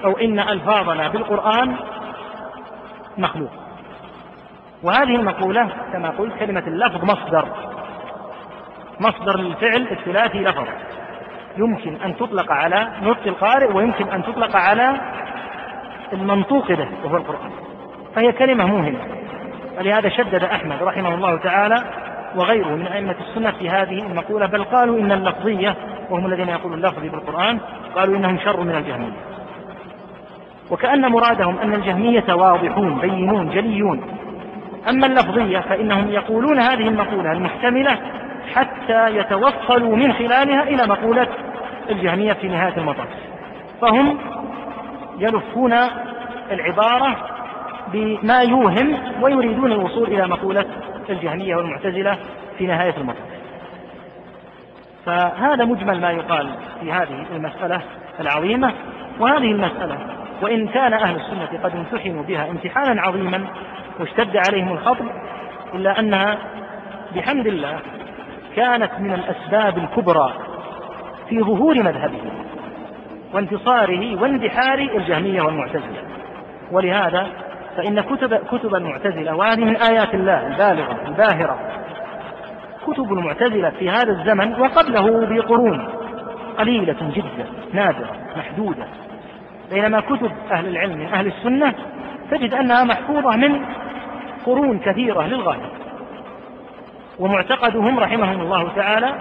أو 0.05 0.19
إن 0.19 0.39
ألفاظنا 0.40 1.09
بالقرآن 1.09 1.77
مخلوق. 3.19 3.51
وهذه 4.82 5.16
المقولة 5.16 5.69
كما 5.93 6.11
قلت 6.11 6.39
كلمة 6.39 6.62
اللفظ 6.66 7.05
مصدر 7.05 7.49
مصدر 9.01 9.39
للفعل 9.39 9.89
الثلاثي 9.90 10.39
لفظ. 10.39 10.66
يمكن 11.59 11.97
أن 12.05 12.16
تطلق 12.16 12.53
على 12.53 12.89
نطق 13.03 13.27
القارئ 13.27 13.73
ويمكن 13.73 14.09
أن 14.09 14.23
تطلق 14.23 14.57
على 14.57 15.01
المنطوق 16.12 16.73
به 16.73 16.89
وهو 17.05 17.16
القرآن. 17.16 17.51
فهي 18.15 18.32
كلمة 18.32 18.66
موهمة. 18.66 18.99
ولهذا 19.78 20.09
شدد 20.09 20.44
أحمد 20.44 20.82
رحمه 20.82 21.15
الله 21.15 21.36
تعالى 21.36 21.85
وغيره 22.36 22.69
من 22.69 22.86
أئمة 22.86 23.15
السنة 23.20 23.51
في 23.51 23.69
هذه 23.69 23.99
المقولة 23.99 24.47
بل 24.47 24.65
قالوا 24.65 25.01
إن 25.01 25.12
اللفظية 25.12 25.77
وهم 26.11 26.27
الذين 26.27 26.49
يقولون 26.49 26.78
اللفظ 26.78 27.03
بالقرآن 27.03 27.59
قالوا 27.97 28.16
إنهم 28.16 28.39
شر 28.39 28.61
من 28.61 28.74
الجهمية. 28.74 29.12
وكأن 30.70 31.11
مرادهم 31.11 31.59
أن 31.59 31.74
الجهمية 31.74 32.35
واضحون 32.35 32.99
بينون 32.99 33.51
جليون. 33.51 34.03
أما 34.89 35.07
اللفظية 35.07 35.59
فإنهم 35.59 36.11
يقولون 36.11 36.59
هذه 36.61 36.89
المقولة 36.89 37.32
المحتملة 37.32 37.99
حتى 38.55 39.16
يتوصلوا 39.16 39.97
من 39.97 40.12
خلالها 40.12 40.62
إلى 40.62 40.86
مقولة 40.86 41.27
الجهمية 41.90 42.32
في 42.32 42.49
نهاية 42.49 42.77
المطاف. 42.77 43.09
فهم 43.81 44.19
يلفون 45.19 45.74
العبارة 46.51 47.32
بما 47.93 48.43
يوهم 48.43 48.98
ويريدون 49.23 49.73
الوصول 49.73 50.09
إلى 50.09 50.28
مقولة 50.28 50.64
الجهمية 51.10 51.56
والمعتزلة 51.56 52.19
في 52.59 52.66
نهاية 52.66 52.97
المطاف. 52.97 53.32
فهذا 55.06 55.64
مجمل 55.64 56.01
ما 56.01 56.10
يقال 56.10 56.48
في 56.81 56.93
هذه 56.93 57.27
المسألة 57.36 57.82
العظيمة 58.20 58.73
وهذه 59.20 59.52
المسألة 59.52 59.98
وإن 60.43 60.69
كان 60.69 60.93
أهل 60.93 61.16
السنة 61.16 61.60
قد 61.62 61.77
امتحنوا 61.77 62.23
بها 62.23 62.51
امتحانا 62.51 63.02
عظيما 63.02 63.47
واشتد 64.01 64.36
عليهم 64.36 64.73
الخطب 64.73 65.06
إلا 65.74 65.98
أنها 66.01 66.39
بحمد 67.14 67.47
الله 67.47 67.78
كانت 68.56 68.90
من 68.98 69.12
الأسباب 69.12 69.78
الكبرى 69.78 70.35
في 71.28 71.40
ظهور 71.40 71.82
مذهبه 71.82 72.20
وانتصاره 73.35 74.23
واندحار 74.23 74.78
الجهمية 74.78 75.43
والمعتزلة. 75.43 76.02
ولهذا 76.73 77.27
فإن 77.77 78.01
كتب 78.01 78.35
كتب 78.35 78.74
المعتزلة 78.74 79.36
وهذه 79.36 79.65
من 79.65 79.77
آيات 79.77 80.15
الله 80.15 80.47
البالغة 80.47 80.97
الباهرة. 81.09 81.59
كتب 82.86 83.12
المعتزلة 83.12 83.70
في 83.70 83.90
هذا 83.90 84.11
الزمن 84.11 84.61
وقبله 84.61 85.27
بقرون 85.27 85.89
قليلة 86.59 86.97
جدا 87.15 87.47
نادرة 87.73 88.11
محدودة. 88.36 88.86
بينما 89.73 90.01
كتب 90.01 90.32
أهل 90.51 90.66
العلم 90.66 90.99
من 90.99 91.07
أهل 91.07 91.27
السنة 91.27 91.74
تجد 92.31 92.55
أنها 92.55 92.85
محفوظة 92.85 93.36
من 93.36 93.65
قرون 94.47 94.78
كثيرة 94.78 95.27
للغاية. 95.27 95.70
ومعتقدهم 97.19 97.99
رحمهم 97.99 98.40
الله 98.40 98.69
تعالى 98.77 99.15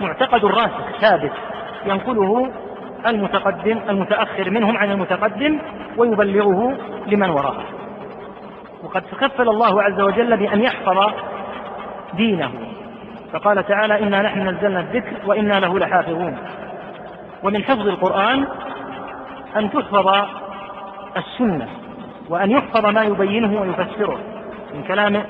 معتقد 0.00 0.44
راسخ 0.44 1.00
ثابت 1.00 1.32
ينقله 1.86 2.50
المتقدم 3.06 3.80
المتأخر 3.88 4.50
منهم 4.50 4.76
عن 4.76 4.90
المتقدم 4.90 5.58
ويبلغه 5.96 6.76
لمن 7.06 7.30
وراءه. 7.30 7.77
وقد 8.84 9.02
تكفل 9.02 9.48
الله 9.48 9.82
عز 9.82 10.00
وجل 10.00 10.36
بأن 10.36 10.62
يحفظ 10.62 11.12
دينه. 12.14 12.50
فقال 13.32 13.66
تعالى 13.66 14.02
إنا 14.02 14.22
نحن 14.22 14.48
نزلنا 14.48 14.80
الذكر 14.80 15.16
وإنا 15.26 15.60
له 15.60 15.78
لحافظون. 15.78 16.38
ومن 17.42 17.64
حفظ 17.64 17.88
القرآن 17.88 18.46
أن 19.56 19.70
تحفظ 19.70 20.26
السنة 21.16 21.68
وأن 22.28 22.50
يحفظ 22.50 22.86
ما 22.86 23.02
يبينه 23.02 23.60
ويفسره 23.60 24.18
من 24.74 24.82
كلام 24.82 25.24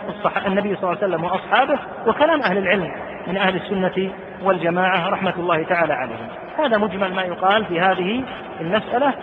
النبي 0.47 0.77
صلى 0.77 0.83
الله 0.83 1.03
عليه 1.03 1.07
وسلم 1.07 1.25
وأصحابه 1.25 1.79
وكلام 2.07 2.43
أهل 2.43 2.59
العلم 2.59 2.93
من 3.27 3.37
أهل 3.37 3.57
السنة 3.57 4.13
والجماعة 4.43 5.09
رحمة 5.09 5.35
الله 5.39 5.63
تعالى 5.63 5.93
عليهم. 5.93 6.29
هذا 6.59 6.79
مجمل 6.79 7.15
ما 7.15 7.23
يقال 7.23 7.65
في 7.65 7.81
هذه 7.81 8.25
المسألة 8.61 9.15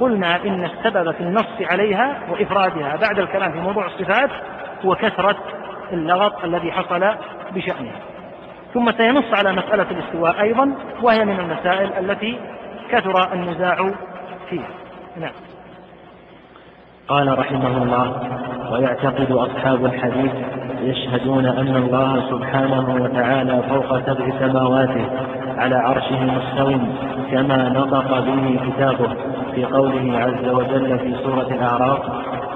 وقلنا 0.00 0.36
إن 0.36 0.64
السبب 0.64 1.10
في 1.10 1.20
النص 1.20 1.46
عليها 1.60 2.16
وإفرادها 2.28 2.96
بعد 2.96 3.18
الكلام 3.18 3.52
في 3.52 3.58
موضوع 3.58 3.86
الصفات 3.86 4.30
هو 4.84 4.94
كثرة 4.94 5.36
اللغط 5.92 6.44
الذي 6.44 6.72
حصل 6.72 7.14
بشأنها. 7.54 8.00
ثم 8.74 8.92
سينص 8.92 9.24
على 9.34 9.52
مسألة 9.52 9.86
الاستواء 9.90 10.40
أيضا 10.42 10.74
وهي 11.02 11.24
من 11.24 11.40
المسائل 11.40 12.10
التي 12.10 12.38
كثر 12.90 13.32
النزاع 13.32 13.90
فيها. 14.50 14.68
نعم. 15.16 15.32
قال 17.08 17.38
رحمه 17.38 17.82
الله 17.82 18.06
ويعتقد 18.70 19.32
أصحاب 19.32 19.84
الحديث 19.84 20.32
يشهدون 20.82 21.46
أن 21.46 21.76
الله 21.76 22.22
سبحانه 22.30 23.02
وتعالى 23.02 23.62
فوق 23.62 23.98
سبع 24.06 24.38
سماواته 24.38 25.06
على 25.58 25.76
عرشه 25.76 26.24
مستو 26.24 26.78
كما 27.30 27.68
نطق 27.68 28.20
به 28.20 28.60
كتابه 28.66 29.08
في 29.54 29.64
قوله 29.64 30.18
عز 30.18 30.48
وجل 30.48 30.98
في 30.98 31.14
سورة 31.24 31.46
الأعراف 31.50 31.98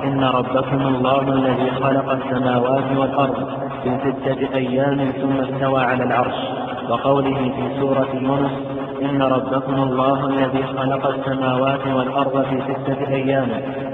إن 0.04 0.24
ربكم 0.24 0.86
الله 0.86 1.20
الذي 1.20 1.70
خلق 1.70 2.10
السماوات 2.12 2.96
والأرض 2.96 3.48
في 3.82 3.98
ستة 4.04 4.56
أيام 4.56 5.12
ثم 5.20 5.40
استوى 5.40 5.80
على 5.80 6.04
العرش. 6.04 6.64
وقوله 6.88 7.52
في 7.56 7.80
سورة 7.80 8.08
يونس 8.14 8.73
إن 9.04 9.22
ربكم 9.22 9.74
الله 9.82 10.26
الذي 10.26 10.62
خلق 10.62 11.06
السماوات 11.06 11.86
والأرض 11.86 12.44
في 12.44 12.62
ستة 12.62 13.08
أيام 13.08 13.48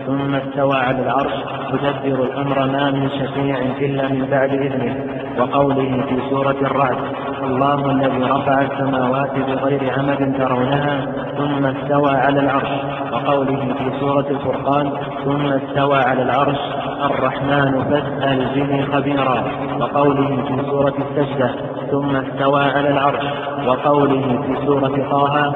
ثم 0.06 0.34
استوى 0.34 0.76
على 0.76 1.02
العرش 1.02 1.32
يدبر 1.72 2.24
الأمر 2.24 2.58
ما 2.66 2.90
من 2.90 3.10
شفيع 3.10 3.58
إلا 3.58 4.08
من 4.08 4.26
بعد 4.30 4.50
إذنه. 4.50 4.96
وقوله 5.38 6.04
في 6.08 6.30
سورة 6.30 6.56
الرعد 6.62 6.96
الله 7.42 7.90
الذي 7.90 8.22
رفع 8.22 8.62
السماوات 8.62 9.30
بغير 9.38 9.92
عمد 9.98 10.34
ترونها 10.38 11.06
ثم 11.38 11.66
استوى 11.66 12.10
على 12.10 12.40
العرش. 12.40 12.70
وقوله 13.12 13.74
في 13.78 14.00
سورة 14.00 14.26
الفرقان 14.30 14.92
ثم 15.24 15.46
استوى 15.46 15.98
على 15.98 16.22
العرش 16.22 16.58
الرحمن 17.06 17.84
فاسأل 17.84 18.54
به 18.54 18.92
خبيرا 18.92 19.44
وقوله 19.78 20.36
في 20.36 20.70
سورة 20.70 20.94
السجدة 20.98 21.54
ثم 21.90 22.16
استوى 22.16 22.64
على 22.64 22.88
العرش 22.88 23.24
وقوله 23.66 24.42
في 24.42 24.66
سورة 24.66 25.10
طه 25.10 25.46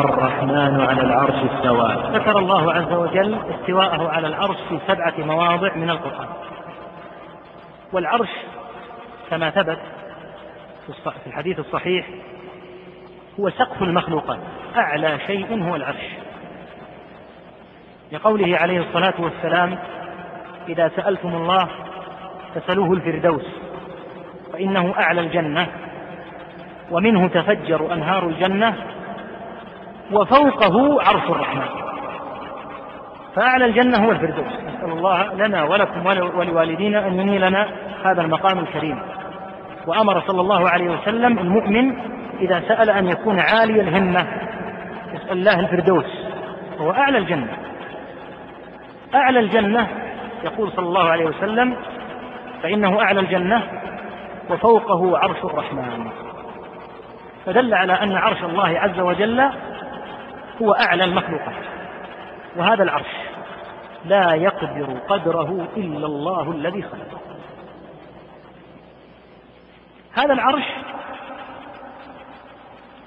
الرحمن 0.00 0.80
على 0.80 1.02
العرش 1.02 1.34
استوى. 1.34 1.96
ذكر 2.12 2.38
الله 2.38 2.72
عز 2.72 2.92
وجل 2.92 3.38
استواءه 3.54 4.08
على 4.08 4.26
العرش 4.26 4.56
في 4.68 4.78
سبعة 4.88 5.14
مواضع 5.18 5.74
من 5.74 5.90
القرآن. 5.90 6.28
والعرش 7.92 8.30
كما 9.30 9.50
ثبت 9.50 9.78
في 10.86 11.26
الحديث 11.26 11.58
الصحيح 11.58 12.06
هو 13.40 13.50
سقف 13.50 13.82
المخلوقات 13.82 14.38
أعلى 14.76 15.18
شيء 15.26 15.62
هو 15.68 15.76
العرش. 15.76 16.06
لقوله 18.12 18.58
عليه 18.58 18.80
الصلاة 18.80 19.14
والسلام 19.18 19.78
إذا 20.68 20.90
سألتم 20.96 21.28
الله 21.28 21.68
فسلوه 22.54 22.92
الفردوس 22.92 23.46
فإنه 24.52 24.94
أعلى 24.98 25.20
الجنة 25.20 25.66
ومنه 26.90 27.28
تفجر 27.28 27.92
أنهار 27.92 28.28
الجنة 28.28 28.74
وفوقه 30.12 31.02
عرش 31.02 31.30
الرحمن. 31.30 31.68
فأعلى 33.36 33.64
الجنة 33.64 34.06
هو 34.06 34.10
الفردوس. 34.10 34.52
نسأل 34.68 34.92
الله 34.92 35.34
لنا 35.34 35.64
ولكم 35.64 36.06
ولوالدينا 36.06 37.06
أن 37.06 37.20
ينيلنا 37.20 37.68
هذا 38.04 38.22
المقام 38.22 38.58
الكريم. 38.58 38.98
وأمر 39.86 40.20
صلى 40.20 40.40
الله 40.40 40.70
عليه 40.70 40.90
وسلم 40.90 41.38
المؤمن 41.38 41.96
إذا 42.40 42.62
سأل 42.68 42.90
أن 42.90 43.08
يكون 43.08 43.40
عالي 43.40 43.80
الهمة 43.80 44.26
يسأل 45.14 45.32
الله 45.32 45.60
الفردوس 45.60 46.06
هو 46.80 46.92
أعلى 46.92 47.18
الجنة. 47.18 47.56
أعلى 49.14 49.40
الجنة 49.40 49.88
يقول 50.44 50.72
صلى 50.72 50.86
الله 50.86 51.08
عليه 51.08 51.24
وسلم 51.24 51.76
فإنه 52.62 53.00
أعلى 53.02 53.20
الجنة 53.20 53.62
وفوقه 54.50 55.18
عرش 55.18 55.44
الرحمن. 55.44 56.10
فدل 57.46 57.74
على 57.74 57.92
أن 57.92 58.12
عرش 58.12 58.44
الله 58.44 58.78
عز 58.78 59.00
وجل 59.00 59.50
هو 60.62 60.72
أعلى 60.72 61.04
المخلوقات 61.04 61.64
وهذا 62.56 62.82
العرش 62.82 63.10
لا 64.04 64.34
يقدر 64.34 64.98
قدره 65.08 65.66
إلا 65.76 66.06
الله 66.06 66.50
الذي 66.50 66.82
خلقه. 66.82 67.20
هذا 70.12 70.32
العرش 70.32 70.64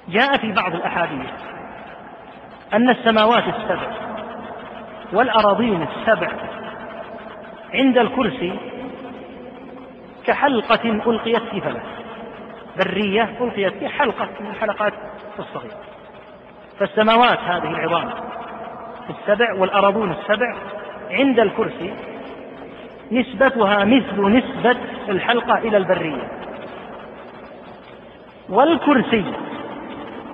جاء 0.07 0.37
في 0.37 0.51
بعض 0.51 0.75
الأحاديث 0.75 1.29
أن 2.73 2.89
السماوات 2.89 3.43
السبع 3.47 3.91
والأراضين 5.13 5.87
السبع 5.87 6.27
عند 7.73 7.97
الكرسي 7.97 8.53
كحلقة 10.25 10.91
ألقيت 11.11 11.43
في 11.51 11.61
فلك 11.61 11.83
برية 12.77 13.29
ألقيت 13.41 13.73
في 13.73 13.87
حلقة 13.87 14.29
من 14.39 14.47
الحلقات 14.47 14.93
الصغيرة. 15.39 15.77
فالسماوات 16.79 17.39
هذه 17.39 17.69
العظام 17.69 18.09
السبع 19.09 19.53
والأراضون 19.53 20.11
السبع 20.11 20.55
عند 21.09 21.39
الكرسي 21.39 21.93
نسبتها 23.11 23.85
مثل 23.85 24.21
نسبة 24.21 24.77
الحلقة 25.09 25.57
إلى 25.57 25.77
البرية. 25.77 26.27
والكرسي 28.49 29.25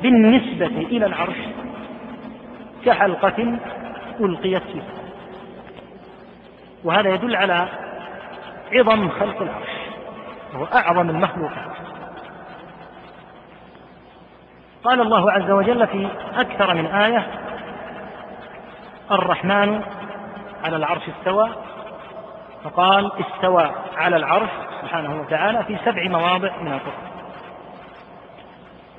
بالنسبة 0.01 0.65
إلى 0.65 1.05
العرش 1.05 1.37
كحلقة 2.85 3.57
ألقيت 4.19 4.63
فيه 4.63 5.02
وهذا 6.83 7.09
يدل 7.09 7.35
على 7.35 7.67
عظم 8.71 9.09
خلق 9.09 9.41
العرش 9.41 9.69
وهو 10.53 10.65
أعظم 10.65 11.09
المخلوقات. 11.09 11.73
قال 14.83 15.01
الله 15.01 15.31
عز 15.31 15.51
وجل 15.51 15.87
في 15.87 16.07
أكثر 16.35 16.73
من 16.73 16.85
آية 16.85 17.27
الرحمن 19.11 19.81
على 20.63 20.75
العرش 20.75 21.01
استوى. 21.09 21.49
فقال 22.63 23.11
استوى 23.21 23.71
على 23.97 24.15
العرش 24.15 24.49
سبحانه 24.81 25.21
وتعالى 25.21 25.63
في 25.63 25.77
سبع 25.85 26.03
مواضع 26.07 26.51
من 26.61 26.73
القرآن. 26.73 27.13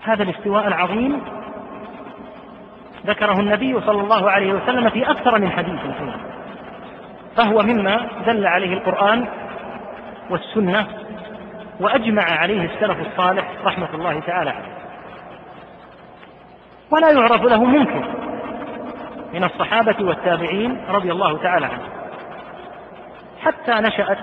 هذا 0.03 0.23
الاستواء 0.23 0.69
العظيم 0.69 1.25
ذكره 3.07 3.41
النبي 3.41 3.81
صلى 3.81 4.01
الله 4.01 4.31
عليه 4.31 4.53
وسلم 4.53 4.91
في 4.91 5.11
أكثر 5.11 5.39
من 5.39 5.51
حديث. 5.51 5.81
فهو 7.37 7.63
مما 7.63 8.09
دل 8.27 8.47
عليه 8.47 8.75
القرآن 8.75 9.29
والسنة 10.31 10.87
وأجمع 11.81 12.23
عليه 12.23 12.65
السلف 12.65 13.07
الصالح 13.07 13.51
رحمة 13.65 13.89
الله 13.95 14.21
تعالى 14.21 14.51
عليه. 14.51 14.75
ولا 16.91 17.11
يعرف 17.11 17.43
له 17.43 17.65
منكر 17.65 18.05
من 19.35 19.45
الصحابة 19.45 20.05
والتابعين 20.05 20.85
رضي 20.89 21.13
الله 21.13 21.39
تعالى 21.39 21.67
عنهم. 21.67 21.89
حتى 23.43 23.73
نشأت 23.73 24.19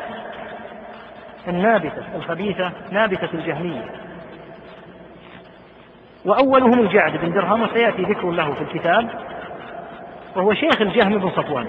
النابتة 1.48 2.04
الخبيثة 2.16 2.72
نابتة 2.92 3.30
الجهمية. 3.34 3.86
وأولهم 6.26 6.80
الجعد 6.80 7.18
بن 7.18 7.34
درهم 7.34 7.62
وسيأتي 7.62 8.02
ذكر 8.02 8.32
له 8.32 8.54
في 8.54 8.62
الكتاب 8.62 9.10
وهو 10.36 10.54
شيخ 10.54 10.82
الجهم 10.82 11.18
بن 11.18 11.30
صفوان. 11.30 11.68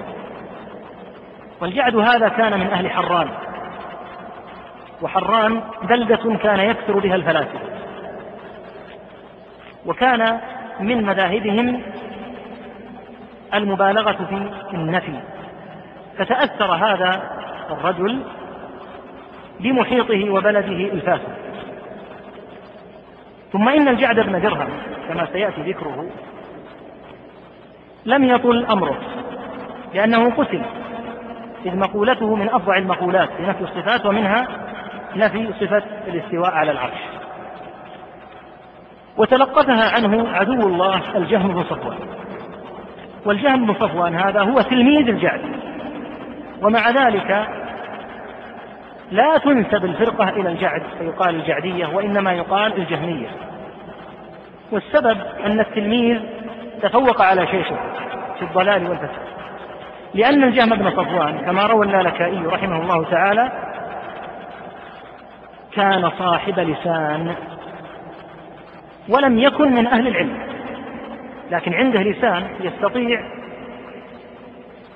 والجعد 1.63 1.97
هذا 1.97 2.29
كان 2.29 2.61
من 2.61 2.67
أهل 2.67 2.91
حران. 2.91 3.29
وحران 5.03 5.63
بلدة 5.83 6.37
كان 6.37 6.61
يكثر 6.61 6.99
بها 6.99 7.15
الفلاسفة. 7.15 7.61
وكان 9.87 10.41
من 10.81 11.05
مذاهبهم 11.05 11.83
المبالغة 13.55 14.13
في 14.13 14.75
النفي. 14.75 15.21
فتأثر 16.19 16.73
هذا 16.73 17.23
الرجل 17.71 18.23
بمحيطه 19.61 20.31
وبلده 20.31 20.93
الفاسد. 20.93 21.37
ثم 23.53 23.69
إن 23.69 23.89
الجعد 23.89 24.21
بن 24.21 24.41
درهم 24.41 24.69
كما 25.09 25.27
سيأتي 25.33 25.63
ذكره 25.63 26.07
لم 28.07 28.25
يطل 28.25 28.67
أمره 28.67 28.99
لأنه 29.95 30.31
قتل. 30.31 30.63
إذ 31.67 31.77
مقولته 31.77 32.35
من 32.35 32.49
أفظع 32.49 32.77
المقولات 32.77 33.29
في 33.33 33.43
نفي 33.43 33.65
الصفات 33.65 34.07
ومنها 34.07 34.47
نفي 35.17 35.53
صفة 35.61 35.83
الاستواء 36.09 36.51
على 36.51 36.71
العرش. 36.71 37.01
وتلقفها 39.17 39.91
عنه 39.97 40.29
عدو 40.29 40.69
الله 40.69 41.17
الجهم 41.17 41.55
بن 41.55 41.63
صفوان. 41.63 41.99
والجهم 43.27 43.67
بن 43.67 43.75
صفوان 43.75 44.15
هذا 44.15 44.41
هو 44.41 44.61
تلميذ 44.61 45.09
الجعد. 45.09 45.41
ومع 46.63 46.91
ذلك 46.91 47.49
لا 49.11 49.39
تنسب 49.39 49.85
الفرقة 49.85 50.29
إلى 50.29 50.49
الجعد 50.49 50.83
فيقال 50.99 51.35
الجعدية 51.35 51.87
وإنما 51.87 52.33
يقال 52.33 52.77
الجهمية. 52.77 53.29
والسبب 54.73 55.19
أن 55.47 55.61
التلميذ 55.61 56.21
تفوق 56.83 57.23
على 57.23 57.47
شيخه 57.47 57.77
في 58.39 58.43
الضلال 58.43 58.89
والفساد. 58.91 59.32
لأن 60.15 60.45
الجهم 60.45 60.71
بن 60.71 60.91
صفوان 60.91 61.39
كما 61.39 61.67
روى 61.67 61.87
اللالكائي 61.87 62.47
رحمه 62.47 62.83
الله 62.83 63.05
تعالى 63.11 63.53
كان 65.75 66.11
صاحب 66.19 66.59
لسان 66.59 67.35
ولم 69.09 69.39
يكن 69.39 69.75
من 69.75 69.87
أهل 69.87 70.07
العلم 70.09 70.39
لكن 71.51 71.75
عنده 71.75 72.01
لسان 72.01 72.47
يستطيع 72.61 73.21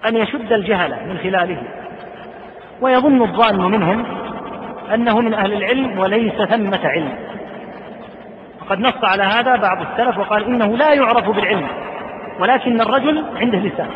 أن 0.09 0.17
يشد 0.17 0.53
الجهل 0.53 1.09
من 1.09 1.19
خلاله 1.19 1.63
ويظن 2.81 3.23
الظان 3.23 3.57
منهم 3.57 4.05
أنه 4.95 5.21
من 5.21 5.35
أهل 5.35 5.53
العلم 5.53 5.99
وليس 5.99 6.35
ثمة 6.35 6.81
علم. 6.85 7.13
وقد 8.61 8.79
نص 8.79 9.05
على 9.05 9.23
هذا 9.23 9.57
بعض 9.57 9.79
السلف 9.81 10.19
وقال 10.19 10.45
إنه 10.45 10.77
لا 10.77 10.95
يعرف 10.95 11.29
بالعلم 11.29 11.67
ولكن 12.41 12.81
الرجل 12.81 13.25
عنده 13.37 13.59
لسان. 13.59 13.91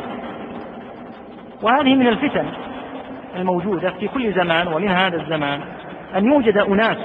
وهذه 1.62 1.94
من 1.94 2.06
الفتن 2.06 2.46
الموجودة 3.36 3.90
في 3.90 4.08
كل 4.08 4.32
زمان 4.32 4.68
ومن 4.68 4.88
هذا 4.88 5.16
الزمان 5.16 5.60
أن 6.16 6.26
يوجد 6.26 6.58
أناس 6.58 6.98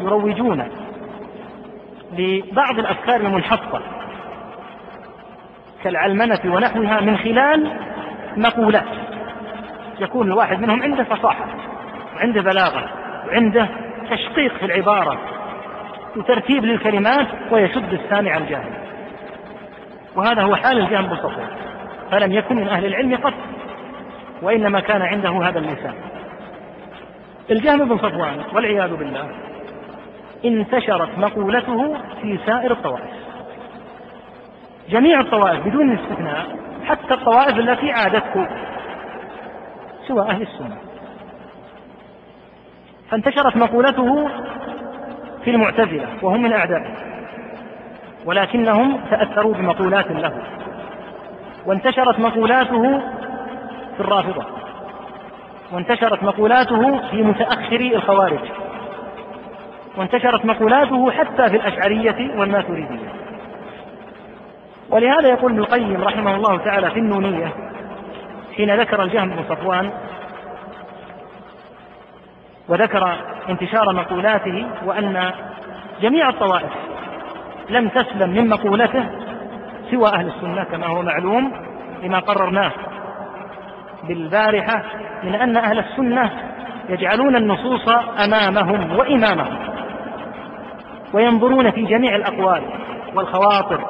يروجون 0.00 0.68
لبعض 2.12 2.78
الأفكار 2.78 3.20
المنحطة 3.20 3.80
كالعلمنة 5.84 6.40
ونحوها 6.44 7.00
من 7.00 7.16
خلال 7.16 7.72
مقولات. 8.36 8.84
يكون 10.00 10.26
الواحد 10.26 10.60
منهم 10.60 10.82
عنده 10.82 11.04
فصاحة 11.04 11.46
وعنده 12.16 12.42
بلاغة 12.42 12.90
وعنده 13.28 13.68
تشقيق 14.10 14.56
في 14.56 14.66
العبارة 14.66 15.18
وترتيب 16.16 16.64
للكلمات 16.64 17.26
ويشد 17.50 17.92
السامع 17.92 18.36
الجاهل. 18.36 18.72
وهذا 20.16 20.42
هو 20.42 20.56
حال 20.56 20.78
الجهم 20.78 21.06
بن 21.06 21.16
فلم 22.10 22.32
يكن 22.32 22.56
من 22.56 22.68
أهل 22.68 22.86
العلم 22.86 23.16
قط 23.16 23.34
وإنما 24.42 24.80
كان 24.80 25.02
عنده 25.02 25.30
هذا 25.30 25.58
اللسان. 25.58 25.94
الجهم 27.50 27.88
بن 27.88 27.98
صفوان 27.98 28.42
والعياذ 28.54 28.96
بالله. 28.96 29.30
انتشرت 30.44 31.18
مقولته 31.18 31.96
في 32.22 32.38
سائر 32.46 32.72
الطوائف. 32.72 33.10
جميع 34.88 35.20
الطوائف 35.20 35.66
بدون 35.66 35.98
استثناء 35.98 36.46
حتى 36.84 37.14
الطوائف 37.14 37.58
التي 37.58 37.92
عادته 37.92 38.46
سوى 40.08 40.30
أهل 40.30 40.42
السنة. 40.42 40.76
فانتشرت 43.10 43.56
مقولته 43.56 44.28
في 45.44 45.50
المعتزلة 45.50 46.08
وهم 46.22 46.42
من 46.42 46.52
أعدائه. 46.52 46.94
ولكنهم 48.24 49.00
تأثروا 49.10 49.54
بمقولات 49.54 50.10
له. 50.10 50.32
وانتشرت 51.66 52.18
مقولاته 52.18 53.02
في 53.98 54.04
الرافضة. 54.04 54.44
وانتشرت 55.72 56.22
مقولاته 56.22 57.08
في 57.10 57.22
متأخري 57.22 57.96
الخوارج. 57.96 58.40
وانتشرت 59.96 60.44
مقولاته 60.44 61.10
حتى 61.10 61.50
في 61.50 61.56
الأشعرية 61.56 62.38
والماتريدية. 62.38 63.12
ولهذا 64.90 65.28
يقول 65.28 65.52
ابن 65.52 65.60
القيم 65.60 66.04
رحمه 66.04 66.34
الله 66.34 66.58
تعالى 66.58 66.90
في 66.90 66.98
النونية 66.98 67.52
حين 68.56 68.80
ذكر 68.80 69.02
الجهم 69.02 69.30
بن 69.30 69.44
صفوان 69.48 69.90
وذكر 72.68 73.16
انتشار 73.48 73.92
مقولاته 73.92 74.66
وأن 74.84 75.32
جميع 76.02 76.28
الطوائف 76.28 76.72
لم 77.70 77.88
تسلم 77.88 78.30
من 78.30 78.48
مقولته 78.48 79.04
سوى 79.90 80.08
أهل 80.08 80.26
السنة 80.26 80.64
كما 80.64 80.86
هو 80.86 81.02
معلوم 81.02 81.52
لما 82.02 82.18
قررناه. 82.18 82.72
بالبارحة 84.04 84.84
من 85.22 85.34
أن 85.34 85.56
أهل 85.56 85.78
السنة 85.78 86.30
يجعلون 86.88 87.36
النصوص 87.36 87.88
أمامهم 88.24 88.98
وإمامهم 88.98 89.58
وينظرون 91.14 91.70
في 91.70 91.82
جميع 91.82 92.16
الأقوال 92.16 92.62
والخواطر 93.14 93.84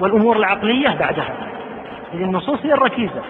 والأمور 0.00 0.36
العقلية 0.36 0.88
بعدها. 0.88 1.34
إذ 2.14 2.20
النصوص 2.22 2.58
هي 2.66 2.72
الركيزة. 2.72 3.22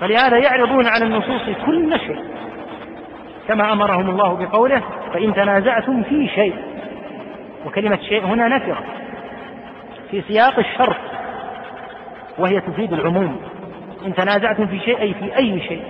فلهذا 0.00 0.38
يعرضون 0.38 0.86
على 0.86 1.04
النصوص 1.04 1.42
كل 1.66 2.00
شيء. 2.00 2.24
كما 3.48 3.72
أمرهم 3.72 4.10
الله 4.10 4.36
بقوله 4.36 4.82
فإن 5.12 5.34
تنازعتم 5.34 6.02
في 6.02 6.28
شيء 6.28 6.54
وكلمة 7.66 7.96
شيء 7.96 8.24
هنا 8.24 8.48
نكرة 8.48 8.78
في 10.10 10.22
سياق 10.22 10.58
الشرط 10.58 10.96
وهي 12.38 12.60
تفيد 12.60 12.92
العموم. 12.92 13.40
إن 14.04 14.14
تنازعتم 14.14 14.66
في 14.66 14.80
شيء 14.80 15.00
أي 15.00 15.14
في 15.14 15.36
أي 15.36 15.60
شيء. 15.60 15.82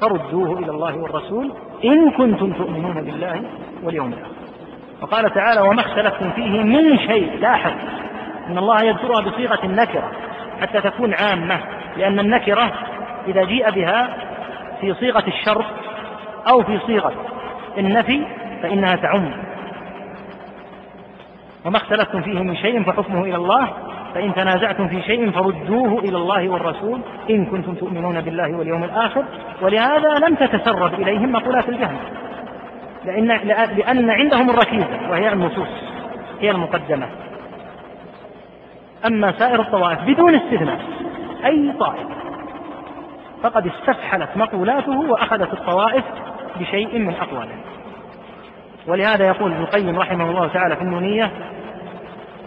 فردوه 0.00 0.58
إلى 0.58 0.70
الله 0.70 0.96
والرسول 0.96 1.52
إن 1.84 2.10
كنتم 2.10 2.52
تؤمنون 2.52 2.94
بالله 2.94 3.42
واليوم 3.82 4.12
الآخر. 4.12 4.32
وقال 5.02 5.34
تعالى 5.34 5.60
وما 5.60 5.80
اختلفتم 5.80 6.30
فيه 6.30 6.62
من 6.62 6.98
شيء. 6.98 7.38
لاحظ 7.40 7.72
إن 8.48 8.58
الله 8.58 8.82
يذكرها 8.82 9.20
بصيغة 9.20 9.64
النكرة 9.64 10.12
حتى 10.60 10.80
تكون 10.80 11.14
عامة. 11.14 11.60
لأن 11.96 12.18
النكرة 12.18 12.72
إذا 13.28 13.44
جيء 13.44 13.70
بها 13.70 14.16
في 14.80 14.94
صيغة 14.94 15.24
الشرط 15.28 15.64
أو 16.52 16.62
في 16.62 16.78
صيغة 16.86 17.12
النفي 17.78 18.26
فإنها 18.62 18.96
تعم. 18.96 19.30
وما 21.64 21.76
اختلفتم 21.76 22.22
فيه 22.22 22.38
من 22.38 22.56
شيء 22.56 22.82
فحكمه 22.82 23.22
إلى 23.22 23.36
الله 23.36 23.68
فإن 24.16 24.34
تنازعتم 24.34 24.88
في 24.88 25.02
شيء 25.02 25.30
فردوه 25.30 25.98
إلى 25.98 26.16
الله 26.16 26.48
والرسول 26.48 27.00
إن 27.30 27.46
كنتم 27.46 27.74
تؤمنون 27.74 28.20
بالله 28.20 28.56
واليوم 28.58 28.84
الآخر. 28.84 29.24
ولهذا 29.62 30.14
لم 30.28 30.34
تتسرب 30.34 30.94
إليهم 30.94 31.32
مقولات 31.32 31.68
الجهل 31.68 31.96
لأن, 33.04 33.26
لأن 33.76 34.10
عندهم 34.10 34.50
الركيزة 34.50 35.10
وهي 35.10 35.32
النصوص 35.32 35.68
هي 36.40 36.50
المقدمة. 36.50 37.06
أما 39.06 39.32
سائر 39.38 39.60
الطوائف 39.60 40.00
بدون 40.02 40.34
استثناء 40.34 40.80
أي 41.44 41.72
طائفة 41.80 42.16
فقد 43.42 43.66
استفحلت 43.66 44.28
مقولاته 44.36 45.10
وأخذت 45.10 45.52
الطوائف 45.52 46.04
بشيء 46.60 46.98
من 46.98 47.14
أقواله 47.14 47.56
ولهذا 48.86 49.26
يقول 49.26 49.52
ابن 49.52 49.62
القيم 49.62 49.98
رحمه 49.98 50.30
الله 50.30 50.48
تعالى 50.48 50.76
في 50.76 50.82
النونية 50.82 51.30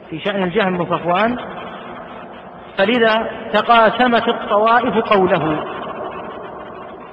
في 0.10 0.20
شأن 0.20 0.44
الجهم 0.44 0.78
بن 0.78 0.86
صفوان 0.86 1.38
فلذا 2.80 3.30
تقاسمت 3.54 4.28
الطوائف 4.28 4.98
قوله 4.98 5.66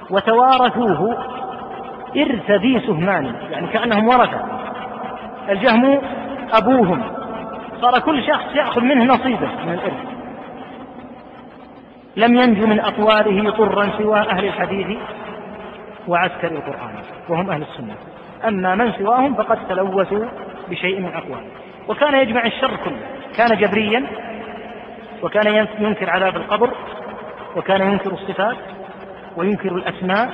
وتوارثوه 0.09 1.17
إرث 2.17 2.51
ذي 2.51 2.79
سهمان 2.79 3.35
يعني 3.51 3.67
كأنهم 3.67 4.07
ورثة. 4.07 4.41
الجهم 5.49 6.01
أبوهم 6.53 7.03
صار 7.81 7.99
كل 7.99 8.23
شخص 8.23 8.55
يأخذ 8.55 8.81
منه 8.81 9.03
نصيبه 9.03 9.49
من 9.65 9.73
الإرث. 9.73 10.07
لم 12.15 12.35
ينجو 12.35 12.67
من 12.67 12.79
أقواله 12.79 13.51
طرا 13.51 13.89
سوى 13.97 14.19
أهل 14.19 14.45
الحديث 14.45 14.97
وعسكر 16.07 16.47
القرآن 16.47 16.93
وهم 17.29 17.49
أهل 17.49 17.61
السنة. 17.61 17.95
أما 18.47 18.75
من 18.75 18.91
سواهم 18.91 19.33
فقد 19.33 19.67
تلوثوا 19.69 20.25
بشيء 20.69 20.99
من 20.99 21.13
أقواله 21.13 21.47
وكان 21.87 22.13
يجمع 22.13 22.45
الشر 22.45 22.75
كله 22.85 23.01
كان 23.37 23.57
جبريا 23.57 24.07
وكان 25.23 25.67
ينكر 25.79 26.09
عذاب 26.09 26.35
القبر 26.35 26.69
وكان 27.55 27.91
ينكر 27.91 28.13
الصفات 28.13 28.57
وينكر 29.37 29.75
الأسماء 29.75 30.29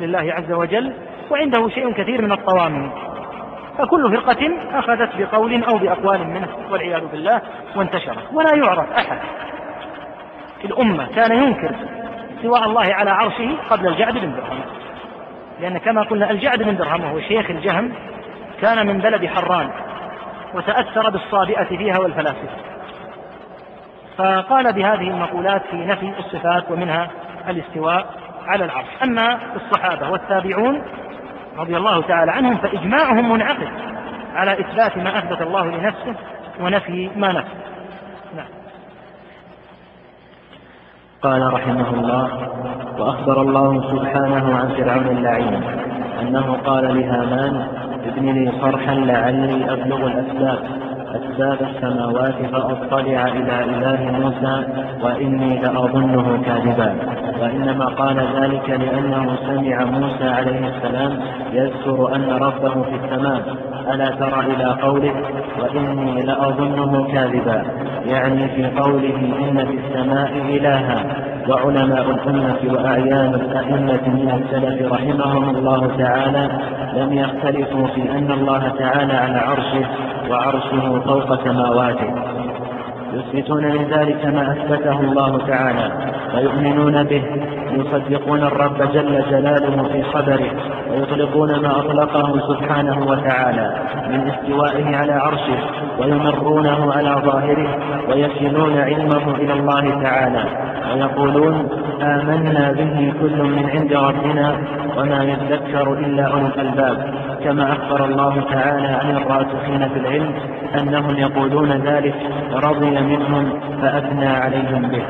لله 0.00 0.32
عز 0.32 0.52
وجل 0.52 0.92
وعنده 1.30 1.68
شيء 1.68 1.92
كثير 1.92 2.22
من 2.22 2.32
الطوامن 2.32 2.90
فكل 3.78 4.16
فرقة 4.16 4.50
أخذت 4.78 5.10
بقول 5.18 5.64
أو 5.64 5.78
بأقوال 5.78 6.26
منه 6.26 6.48
والعياذ 6.70 7.06
بالله 7.06 7.40
وانتشرت 7.76 8.32
ولا 8.32 8.54
يعرف 8.54 8.92
أحد. 8.92 9.18
في 10.60 10.64
الأمة 10.64 11.06
كان 11.14 11.42
ينكر 11.42 11.74
استواء 12.36 12.64
الله 12.64 12.94
على 12.94 13.10
عرشه 13.10 13.56
قبل 13.70 13.86
الجعد 13.88 14.14
بن 14.14 14.32
درهم. 14.32 14.60
لأن 15.60 15.78
كما 15.78 16.02
قلنا 16.02 16.30
الجعد 16.30 16.62
بن 16.62 16.76
درهم 16.76 17.04
وهو 17.04 17.20
شيخ 17.20 17.50
الجهم 17.50 17.92
كان 18.62 18.86
من 18.86 18.98
بلد 18.98 19.26
حران 19.26 19.70
وتأثر 20.54 21.10
بالصابئة 21.10 21.64
فيها 21.64 21.98
والفلاسفة. 22.00 22.75
فقال 24.18 24.72
بهذه 24.72 25.10
المقولات 25.10 25.62
في 25.70 25.76
نفي 25.76 26.14
الصفات 26.18 26.70
ومنها 26.70 27.08
الاستواء 27.48 28.06
على 28.46 28.64
العرش. 28.64 28.86
أما 29.02 29.38
الصحابة 29.56 30.10
والتابعون 30.10 30.82
رضي 31.58 31.76
الله 31.76 32.02
تعالى 32.02 32.32
عنهم 32.32 32.56
فإجماعهم 32.56 33.32
منعقد 33.32 33.68
على 34.34 34.60
إثبات 34.60 34.96
ما 34.98 35.18
أثبت 35.18 35.42
الله 35.42 35.66
لنفسه 35.66 36.14
ونفي 36.60 37.10
ما 37.16 37.32
نفى. 37.32 37.48
نعم. 38.36 38.46
قال 41.22 41.52
رحمه 41.52 41.90
الله 41.90 42.50
وأخبر 42.98 43.42
الله 43.42 43.90
سبحانه 43.90 44.56
عن 44.56 44.68
فرعون 44.68 45.16
اللعين 45.16 45.62
أنه 46.20 46.52
قال 46.66 47.00
لهامان 47.00 47.68
ابن 48.06 48.32
لي 48.32 48.52
صرحا 48.60 48.94
لعلي 48.94 49.72
أبلغ 49.72 50.06
الأسباب. 50.06 50.85
أسباب 51.14 51.58
السماوات 51.62 52.34
فأطلع 52.52 53.26
إلى 53.26 53.64
إله 53.64 54.00
موسى 54.20 54.64
وإني 55.02 55.58
لأظنه 55.58 56.42
كاذبا. 56.46 56.96
وإنما 57.40 57.84
قال 57.84 58.26
ذلك 58.40 58.70
لأنه 58.70 59.36
سمع 59.46 59.84
موسى 59.84 60.28
عليه 60.28 60.68
السلام 60.68 61.18
يذكر 61.52 62.14
أن 62.14 62.30
ربه 62.30 62.82
في 62.82 62.94
السماء. 63.04 63.42
ألا 63.94 64.10
ترى 64.10 64.40
إلى 64.40 64.76
قوله 64.82 65.14
وإني 65.60 66.22
لأظنه 66.22 67.06
كاذبا. 67.12 67.62
يعني 68.06 68.48
في 68.48 68.80
قوله 68.80 69.16
إن 69.16 69.66
في 69.66 69.78
السماء 69.78 70.32
إلها. 70.48 71.04
وعلماء 71.48 72.10
الأمة 72.10 72.58
وأعيان 72.72 73.34
الأئمة 73.34 74.08
من 74.08 74.42
السلف 74.42 74.92
رحمهم 74.92 75.56
الله 75.56 75.96
تعالى 75.98 76.48
لم 76.96 77.12
يختلفوا 77.12 77.86
في 77.86 78.02
أن 78.02 78.30
الله 78.30 78.72
تعالى 78.78 79.12
على 79.12 79.38
عرشه 79.38 79.86
وعرشه 80.30 81.00
فوق 81.06 81.44
سماواته. 81.44 82.35
يثبتون 83.16 83.64
من 83.64 83.84
ذلك 83.90 84.26
ما 84.26 84.52
أثبته 84.52 85.00
الله 85.00 85.38
تعالى 85.38 85.92
ويؤمنون 86.34 87.02
به 87.02 87.22
يصدقون 87.72 88.42
الرب 88.42 88.92
جل 88.92 89.24
جلاله 89.30 89.82
في 89.92 90.02
خبره 90.02 90.50
ويطلقون 90.90 91.62
ما 91.62 91.78
أطلقه 91.78 92.40
سبحانه 92.48 93.06
وتعالى 93.06 93.74
من 94.10 94.30
استوائه 94.30 94.96
على 94.96 95.12
عرشه 95.12 95.58
ويمرونه 95.98 96.92
على 96.92 97.22
ظاهره 97.24 97.68
ويكلون 98.08 98.78
علمه 98.78 99.34
إلى 99.34 99.52
الله 99.52 100.02
تعالى 100.02 100.44
ويقولون 100.94 101.68
آمنا 102.02 102.72
به 102.72 103.12
كل 103.20 103.42
من 103.42 103.70
عند 103.74 103.92
ربنا 103.92 104.56
وما 104.98 105.24
يذكر 105.24 105.92
إلا 105.92 106.24
أولو 106.24 106.46
الألباب. 106.46 107.14
كما 107.46 107.72
أخبر 107.72 108.04
الله 108.04 108.40
تعالى 108.40 108.88
عن 108.88 109.16
الراسخين 109.16 109.88
في 109.88 109.98
العلم 109.98 110.34
أنهم 110.78 111.16
يقولون 111.16 111.72
ذلك 111.72 112.14
رضي 112.52 112.90
منهم 112.90 113.60
فأثنى 113.82 114.26
عليهم 114.26 114.82
به. 114.82 115.02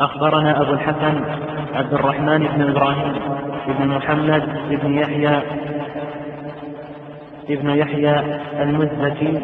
أخبرنا 0.00 0.60
أبو 0.60 0.72
الحسن 0.72 1.24
عبد 1.74 1.94
الرحمن 1.94 2.48
بن 2.54 2.70
إبراهيم 2.70 3.12
بن 3.68 3.88
محمد 3.88 4.42
بن 4.70 4.98
يحيى 4.98 5.42
ابن 7.50 7.70
يحيى 7.70 8.22
المزكي 8.60 9.40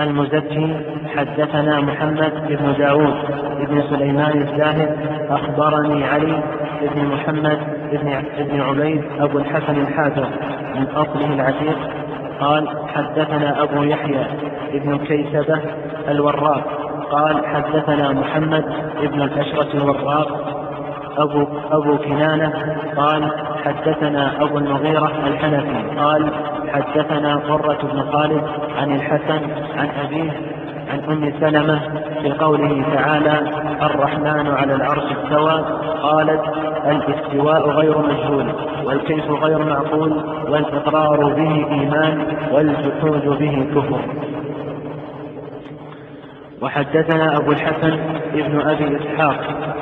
المزكي 0.00 0.76
حدثنا 1.16 1.80
محمد 1.80 2.32
بن 2.48 2.74
داود 2.78 3.14
بن 3.68 3.82
سليمان 3.90 4.42
الزاهد 4.42 4.96
أخبرني 5.30 6.04
علي 6.04 6.42
بن 6.82 7.04
محمد 7.04 7.58
بن 7.92 8.22
بن 8.38 8.60
عبيد 8.60 9.02
أبو 9.20 9.38
الحسن 9.38 9.80
الحافظ 9.80 10.26
من 10.74 10.86
أصله 10.96 11.34
العتيق 11.34 11.78
قال 12.40 12.68
حدثنا 12.94 13.62
أبو 13.62 13.82
يحيى 13.82 14.26
بن 14.72 14.98
كيسبة 14.98 15.60
الوراق 16.08 16.64
قال 17.10 17.46
حدثنا 17.46 18.12
محمد 18.12 18.64
بن 19.02 19.22
الأشرف 19.22 19.74
الوراق 19.74 20.54
أبو, 21.18 21.46
أبو 21.72 21.98
كنانة 21.98 22.52
قال 22.96 23.30
حدثنا 23.64 24.42
أبو 24.42 24.58
المغيرة 24.58 25.12
الحنفي 25.26 25.98
قال 25.98 26.30
حدثنا 26.74 27.36
قرة 27.36 27.78
بن 27.92 28.02
خالد 28.12 28.42
عن 28.78 28.92
الحسن 28.96 29.40
عن 29.76 29.88
أبيه 30.04 30.30
عن 30.92 31.00
أم 31.08 31.32
سلمة 31.40 31.80
في 32.22 32.32
قوله 32.32 32.84
تعالى 32.94 33.40
الرحمن 33.82 34.46
على 34.46 34.74
العرش 34.74 35.02
استوى 35.02 35.64
قالت 36.02 36.42
الاستواء 36.86 37.68
غير 37.70 37.98
مجهول 37.98 38.52
والكيف 38.84 39.30
غير 39.30 39.64
معقول 39.64 40.12
والإقرار 40.48 41.34
به 41.34 41.66
إيمان 41.70 42.26
والجحود 42.52 43.38
به 43.38 43.66
كفر. 43.74 44.00
وحدثنا 46.62 47.36
أبو 47.36 47.52
الحسن 47.52 47.98
ابن 48.34 48.60
أبي 48.60 48.96
إسحاق 48.96 49.40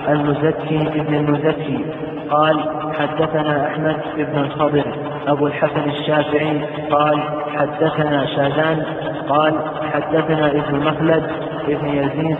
المزكي 0.08 1.00
ابن 1.00 1.14
المزكي 1.14 1.84
قال 2.30 2.60
حدثنا 2.98 3.66
أحمد 3.66 3.96
بن 4.16 4.38
الخضر 4.38 4.84
أبو 5.28 5.46
الحسن 5.46 5.90
الشافعي 5.90 6.60
قال 6.90 7.22
حدثنا 7.56 8.26
شاذان 8.26 8.84
قال 9.28 9.54
حدثنا 9.92 10.50
ابن 10.50 10.78
مخلد 10.78 11.22
ابن 11.68 11.88
يزيد 11.88 12.36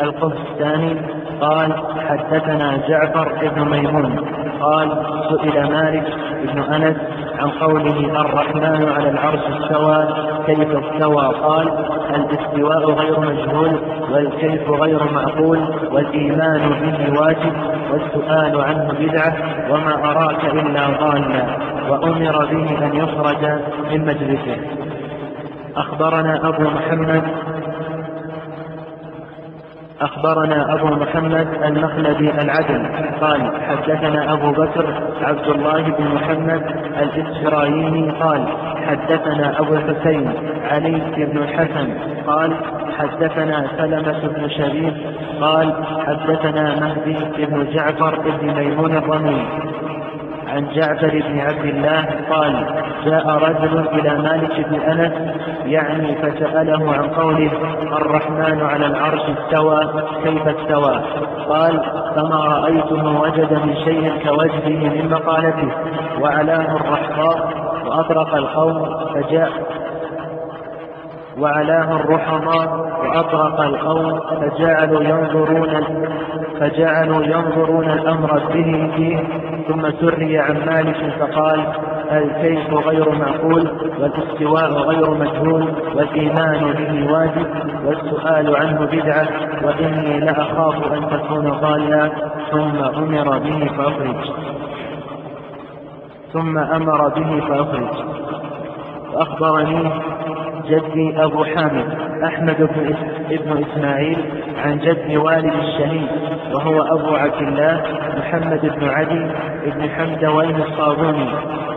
القهستاني 0.00 0.96
قال 1.40 1.72
حدثنا 2.08 2.78
جعفر 2.88 3.32
بن 3.42 3.68
ميمون 3.68 4.16
قال 4.60 5.02
سئل 5.30 5.72
مالك 5.72 6.04
بن 6.42 6.58
أنس 6.58 6.96
عن 7.38 7.50
قوله 7.50 8.20
الرحمن 8.20 8.88
على 8.88 9.10
العرش 9.10 9.40
استوى 9.40 10.08
كيف 10.46 10.84
استوى؟ 10.84 11.34
قال 11.42 11.68
الاستواء 12.14 12.90
غير 12.90 13.20
مجهول 13.20 13.78
والكيف 14.12 14.70
غير 14.70 15.12
معقول 15.12 15.58
والإيمان 15.92 16.60
به 16.60 17.20
واجب 17.20 17.52
والسؤال 17.92 18.60
عنه 18.60 18.92
بدعة 19.00 19.36
وما 19.70 20.10
أراك 20.10 20.44
إلا 20.44 20.86
ضالا 21.00 21.46
وأمر 21.90 22.44
به 22.44 22.86
أن 22.86 22.96
يخرج 22.96 23.44
من 23.90 24.06
مجلسه. 24.06 24.56
أخبرنا 25.76 26.48
أبو 26.48 26.62
محمد 26.62 27.22
أخبرنا 30.00 30.74
أبو 30.74 30.86
محمد 30.86 31.48
المخلدي 31.64 32.30
العدل. 32.30 32.86
قال 33.20 33.52
حدثنا 33.68 34.32
أبو 34.32 34.50
بكر 34.50 34.86
عبد 35.22 35.48
الله 35.48 35.82
بن 35.82 36.04
محمد 36.14 36.62
الإسرائيلي 37.02 38.10
قال 38.10 38.44
حدثنا 38.86 39.60
أبو 39.60 39.74
الحسين 39.74 40.32
علي 40.70 41.02
بن 41.16 41.38
الحسن 41.38 41.94
قال 42.26 42.56
حدثنا 42.98 43.66
سلمة 43.78 44.28
بن 44.28 44.48
شبيب 44.48 44.94
قال 45.40 45.74
حدثنا 46.06 46.80
مهدي 46.80 47.46
بن 47.46 47.66
جعفر 47.72 48.18
بن 48.20 48.54
ميمون 48.54 48.96
الرمي 48.96 49.46
عن 50.48 50.68
جعفر 50.74 51.22
بن 51.28 51.40
عبد 51.40 51.64
الله 51.64 52.04
قال 52.30 52.66
جاء 53.04 53.28
رجل 53.28 53.88
إلى 53.88 54.18
مالك 54.18 54.66
بن 54.68 54.80
أنس 54.80 55.12
يعني 55.64 56.14
فسأله 56.14 56.92
عن 56.92 57.02
قوله 57.02 57.50
الرحمن 57.96 58.60
على 58.62 58.86
العرش 58.86 59.20
استوى 59.20 59.80
كيف 60.24 60.48
استوى؟ 60.48 61.02
قال 61.48 61.80
فما 62.16 62.36
رأيته 62.36 63.20
وجد 63.20 63.52
من 63.52 63.74
شيء 63.84 64.12
كوجهه 64.24 64.88
من 64.88 65.10
مقالته 65.10 65.70
وعلاه 66.20 66.76
الرحقاء 66.76 67.68
وأطرق 67.86 68.34
القوم 68.34 69.08
فجاء 69.14 69.50
وعلاه 71.38 71.96
الرحماء 71.96 72.88
وأطرق 73.04 73.60
القوم 73.60 74.20
فجعلوا 74.20 75.02
ينظرون 75.02 75.84
فجعلوا 76.60 77.22
ينظرون 77.24 77.90
الأمر 77.90 78.40
به 78.54 78.90
فيه. 78.96 79.18
ثم 79.68 79.90
سري 80.00 80.38
عن 80.38 80.54
مالك 80.66 81.14
فقال 81.20 81.66
الكيف 82.12 82.74
غير 82.74 83.10
معقول 83.10 83.68
والاستواء 83.98 84.72
غير 84.72 85.10
مجهول 85.10 85.72
والإيمان 85.94 86.72
به 86.72 87.12
واجب 87.12 87.46
والسؤال 87.86 88.56
عنه 88.56 88.88
بدعة 88.92 89.28
وإني 89.64 90.20
لأخاف 90.20 90.92
أن 90.92 91.08
تكون 91.10 91.50
ضالا. 91.50 92.10
ثم 92.50 92.82
أمر 92.84 93.38
به 93.38 93.70
فأخرج. 93.76 94.32
ثم 96.32 96.58
أمر 96.58 97.08
به 97.08 97.40
فأخرج. 97.48 98.18
وأخبرني 99.12 99.90
جدي 100.68 101.24
أبو 101.24 101.44
حامد 101.44 101.84
أحمد 102.24 102.56
بن, 102.58 102.94
ابن 103.30 103.64
إسماعيل 103.64 104.18
عن 104.64 104.78
جد 104.78 105.16
والد 105.16 105.52
الشهيد 105.54 106.08
وهو 106.52 106.82
أبو 106.82 107.16
عبد 107.16 107.42
الله 107.42 107.82
محمد 108.18 108.60
بن 108.60 108.88
عدي 108.88 109.26
بن 109.66 109.90
حمدوين 109.90 110.56
الصابوني. 110.56 111.28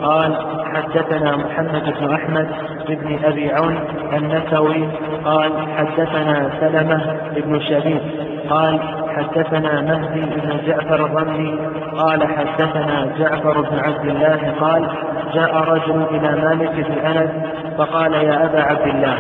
قال 0.04 0.36
حدثنا 0.76 1.36
محمد 1.36 1.94
بن 2.00 2.14
أحمد 2.14 2.48
بن 2.90 3.20
أبي 3.24 3.52
عون 3.52 3.80
النسوي. 4.14 4.88
قال 5.26 5.52
حدثنا 5.78 6.50
سلمة 6.60 7.18
بن 7.36 7.60
شبيب. 7.60 8.02
قال 8.50 8.80
حدثنا 9.18 9.82
مهدي 9.82 10.22
بن 10.22 10.58
جعفر 10.68 11.06
الرملي. 11.06 11.60
قال 11.98 12.28
حدثنا 12.28 13.08
جعفر 13.20 13.62
بن 13.62 13.80
عبد 13.80 14.10
الله. 14.10 14.54
قال 14.60 14.88
جاء 15.34 15.58
رجل 15.58 16.06
إلى 16.12 16.42
مالك 16.42 16.72
بن 16.88 17.06
أنس 17.06 17.61
فقال 17.78 18.14
يا 18.14 18.46
أبا 18.46 18.62
عبد 18.62 18.88
الله 18.88 19.18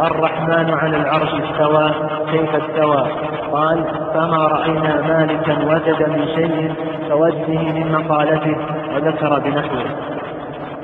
الرحمن 0.00 0.70
على 0.70 0.96
العرش 0.96 1.28
استوى 1.34 1.90
كيف 2.30 2.54
استوى؟ 2.54 3.06
قال 3.52 3.84
فما 4.14 4.46
رأينا 4.46 5.00
مالكا 5.00 5.52
وجد 5.52 6.08
من 6.08 6.26
شيء 6.34 6.74
كوجهه 7.08 7.72
من 7.72 7.92
مقالته 7.92 8.56
وذكر 8.94 9.38
بنحوه. 9.38 9.84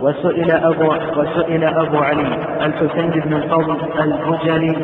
وسئل 0.01 0.51
أبو, 0.51 0.95
وسئل 1.17 1.65
أبو 1.65 1.99
علي 1.99 2.29
الحسين 2.63 3.11
بن 3.11 3.33
الفضل 3.33 3.77
البجلي 4.01 4.77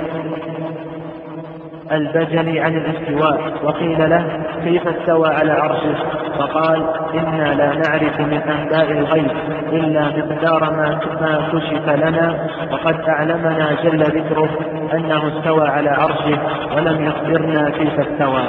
البجلي 1.93 2.61
عن 2.61 2.77
الاستواء 2.77 3.41
وقيل 3.65 4.11
له 4.11 4.25
كيف 4.65 4.89
استوى 4.89 5.29
على 5.29 5.53
عرشه؟ 5.53 5.95
فقال 6.39 6.83
إنا 7.15 7.55
لا 7.55 7.67
نعرف 7.67 8.21
من 8.21 8.41
أنباء 8.43 8.93
الغيب 8.93 9.31
إلا 9.73 10.09
مقدار 10.09 10.71
ما 10.71 11.01
ما 11.21 11.49
كشف 11.53 11.89
لنا 11.89 12.49
وقد 12.73 13.01
أعلمنا 13.09 13.77
جل 13.83 14.03
ذكره 14.03 14.49
أنه 14.95 15.29
استوى 15.29 15.69
على 15.69 15.91
عرشه 15.91 16.39
ولم 16.77 17.05
يخبرنا 17.05 17.71
كيف 17.71 18.01
استوى. 18.01 18.43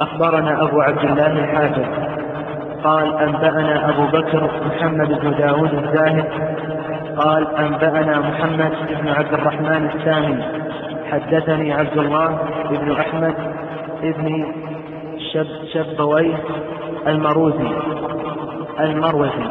أخبرنا 0.00 0.62
أبو 0.62 0.80
عبد 0.80 1.04
الله 1.04 1.26
الحافظ 1.26 1.84
قال 2.84 3.18
أنبأنا 3.18 3.90
أبو 3.90 4.06
بكر 4.06 4.50
محمد 4.66 5.20
بن 5.20 5.34
داود 5.38 5.74
الزاهد 5.74 6.24
قال 7.16 7.56
أنبأنا 7.56 8.18
محمد 8.18 8.72
بن 9.02 9.08
عبد 9.08 9.32
الرحمن 9.32 9.90
الثاني 9.94 10.44
حدثني 11.14 11.72
عبد 11.72 11.98
الله 11.98 12.38
بن 12.70 12.92
أحمد 12.92 13.34
بن 14.02 14.46
شب 15.32 15.46
شبوي 15.72 16.34
المروزي 17.06 17.70
المروزي. 18.80 19.44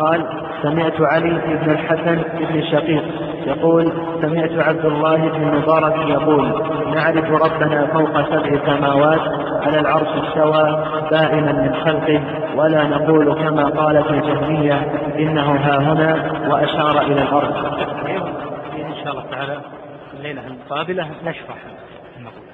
قال 0.00 0.26
سمعت 0.62 1.00
علي 1.00 1.30
بن 1.30 1.70
الحسن 1.70 2.22
بن 2.38 2.62
شقيق 2.72 3.04
يقول 3.46 3.92
سمعت 4.22 4.68
عبد 4.68 4.84
الله 4.84 5.16
بن 5.16 5.58
مبارك 5.58 5.96
يقول 6.08 6.62
نعرف 6.94 7.30
ربنا 7.30 7.86
فوق 7.86 8.22
سبع 8.22 8.66
سماوات 8.66 9.20
على 9.66 9.80
العرش 9.80 10.08
استوى 10.08 10.84
دائما 11.10 11.52
من 11.52 11.74
خلقه 11.84 12.20
ولا 12.56 12.84
نقول 12.84 13.34
كما 13.34 13.64
قالت 13.64 14.10
الجهمية 14.10 14.74
إنه 15.18 15.52
ها 15.52 15.78
هنا 15.78 16.32
وأشار 16.48 17.00
إلى 17.00 17.22
الأرض. 17.22 17.54
إن 18.78 18.94
شاء 19.04 19.12
الله 19.12 19.24
تعالى. 19.30 19.81
الليلة 20.14 20.46
القابلة 20.46 21.10
نشرح 21.24 21.56
المقولة. 22.16 22.52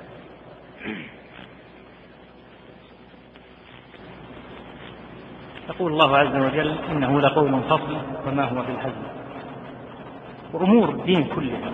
يقول 5.68 5.93
الله 5.93 6.18
عز 6.18 6.36
وجل 6.36 6.76
إنه 6.90 7.20
لقول 7.20 7.62
فصل 7.62 7.97
وما 8.26 8.44
هو 8.44 8.62
بالهزل. 8.62 9.02
وأمور 10.52 10.89
الدين 10.89 11.24
كلها 11.24 11.72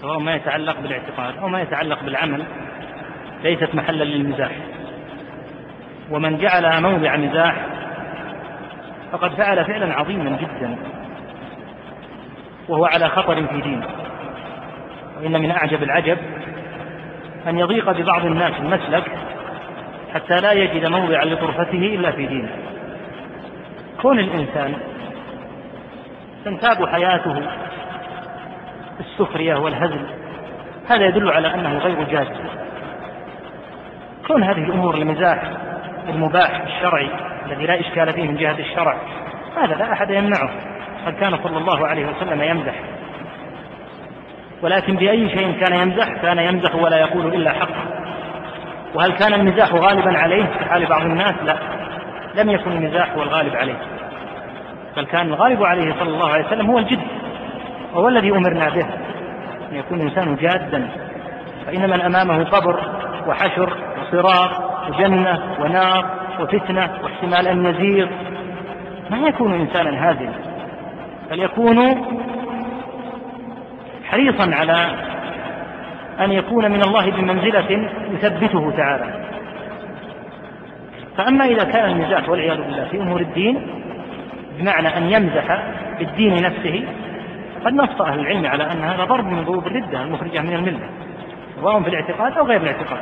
سواء 0.00 0.18
ما 0.18 0.34
يتعلق 0.34 0.80
بالاعتقاد 0.80 1.36
أو 1.36 1.48
ما 1.48 1.62
يتعلق 1.62 2.02
بالعمل 2.02 2.44
ليست 3.42 3.74
محلا 3.74 4.04
للمزاح. 4.04 4.52
ومن 6.10 6.38
جعلها 6.38 6.80
موضع 6.80 7.16
مزاح 7.16 7.66
فقد 9.12 9.34
فعل 9.34 9.64
فعلا 9.64 9.94
عظيما 9.94 10.38
جدا 10.40 10.78
وهو 12.68 12.84
على 12.84 13.08
خطر 13.08 13.46
في 13.46 13.60
دينه. 13.60 14.03
وإن 15.24 15.40
من 15.40 15.50
أعجب 15.50 15.82
العجب 15.82 16.18
أن 17.46 17.58
يضيق 17.58 17.90
ببعض 17.90 18.24
الناس 18.26 18.52
المسلك 18.60 19.04
حتى 20.14 20.36
لا 20.36 20.52
يجد 20.52 20.86
موضعا 20.86 21.24
لطرفته 21.24 21.78
إلا 21.78 22.10
في 22.10 22.26
دينه. 22.26 22.48
كون 24.02 24.18
الإنسان 24.18 24.74
تنتاب 26.44 26.88
حياته 26.88 27.42
السخرية 29.00 29.54
والهزل 29.54 30.06
هذا 30.88 31.06
يدل 31.06 31.30
على 31.30 31.54
أنه 31.54 31.78
غير 31.78 32.04
جاد 32.04 32.28
كون 34.26 34.42
هذه 34.42 34.64
الأمور 34.64 34.94
المزاح 34.94 35.42
المباح 36.08 36.60
الشرعي 36.60 37.10
الذي 37.46 37.66
لا 37.66 37.80
إشكال 37.80 38.12
فيه 38.12 38.22
من 38.22 38.36
جهة 38.36 38.58
الشرع 38.58 38.96
هذا 39.56 39.74
لا 39.74 39.92
أحد 39.92 40.10
يمنعه. 40.10 40.50
قد 41.06 41.14
كان 41.14 41.38
صلى 41.42 41.58
الله 41.58 41.86
عليه 41.86 42.06
وسلم 42.06 42.42
يمزح. 42.42 42.74
ولكن 44.62 44.96
بأي 44.96 45.28
شيء 45.28 45.52
كان 45.60 45.80
يمزح 45.80 46.08
كان 46.22 46.38
يمزح 46.38 46.74
ولا 46.74 46.96
يقول 46.96 47.26
إلا 47.34 47.52
حقا 47.52 47.84
وهل 48.94 49.12
كان 49.12 49.34
المزاح 49.34 49.74
غالبا 49.74 50.18
عليه؟ 50.18 50.44
في 50.44 50.64
حال 50.64 50.86
بعض 50.86 51.02
الناس 51.02 51.34
لا. 51.44 51.56
لم 52.34 52.50
يكن 52.50 52.72
المزاح 52.72 53.12
هو 53.12 53.22
الغالب 53.22 53.56
عليه. 53.56 53.76
بل 54.96 55.04
كان 55.04 55.26
الغالب 55.26 55.64
عليه 55.64 55.94
صلى 56.00 56.08
الله 56.08 56.32
عليه 56.32 56.46
وسلم 56.46 56.70
هو 56.70 56.78
الجد 56.78 57.00
وهو 57.94 58.08
الذي 58.08 58.30
أمرنا 58.30 58.68
به. 58.68 58.86
أن 59.72 59.76
يكون 59.76 60.00
الإنسان 60.00 60.36
جادا. 60.36 60.88
فإن 61.66 61.90
من 61.90 62.00
أمامه 62.00 62.44
قبر 62.44 62.80
وحشر 63.26 63.76
وصراط 64.00 64.50
وجنة 64.88 65.42
ونار 65.60 66.06
وفتنة 66.40 66.90
واحتمال 67.02 67.48
أن 67.48 67.66
يزيغ 67.66 68.08
ما 69.10 69.18
يكون 69.18 69.54
إنسانا 69.54 70.10
هازلا 70.10 70.32
بل 71.30 71.42
يكون 71.42 71.78
حريصا 74.10 74.54
على 74.54 74.86
أن 76.20 76.32
يكون 76.32 76.70
من 76.70 76.82
الله 76.82 77.10
بمنزلة 77.10 77.90
يثبته 78.12 78.72
تعالى. 78.76 79.24
فأما 81.16 81.44
إذا 81.44 81.64
كان 81.64 81.90
المزاح 81.90 82.28
والعياذ 82.28 82.56
بالله 82.56 82.84
في 82.84 83.00
أمور 83.00 83.20
الدين 83.20 83.66
بمعنى 84.58 84.96
أن 84.96 85.12
يمزح 85.12 85.58
بالدين 85.98 86.34
نفسه 86.34 86.84
قد 87.64 87.72
نص 87.74 88.00
أهل 88.00 88.20
العلم 88.20 88.46
على 88.46 88.72
أن 88.72 88.80
هذا 88.80 89.04
ضرب 89.04 89.24
من 89.24 89.44
ضروب 89.44 89.66
الردة 89.66 90.02
المخرجة 90.02 90.40
من 90.40 90.54
الملة 90.54 90.88
سواء 91.60 91.82
في 91.82 91.88
الاعتقاد 91.88 92.32
أو 92.38 92.46
غير 92.46 92.60
الاعتقاد. 92.60 93.00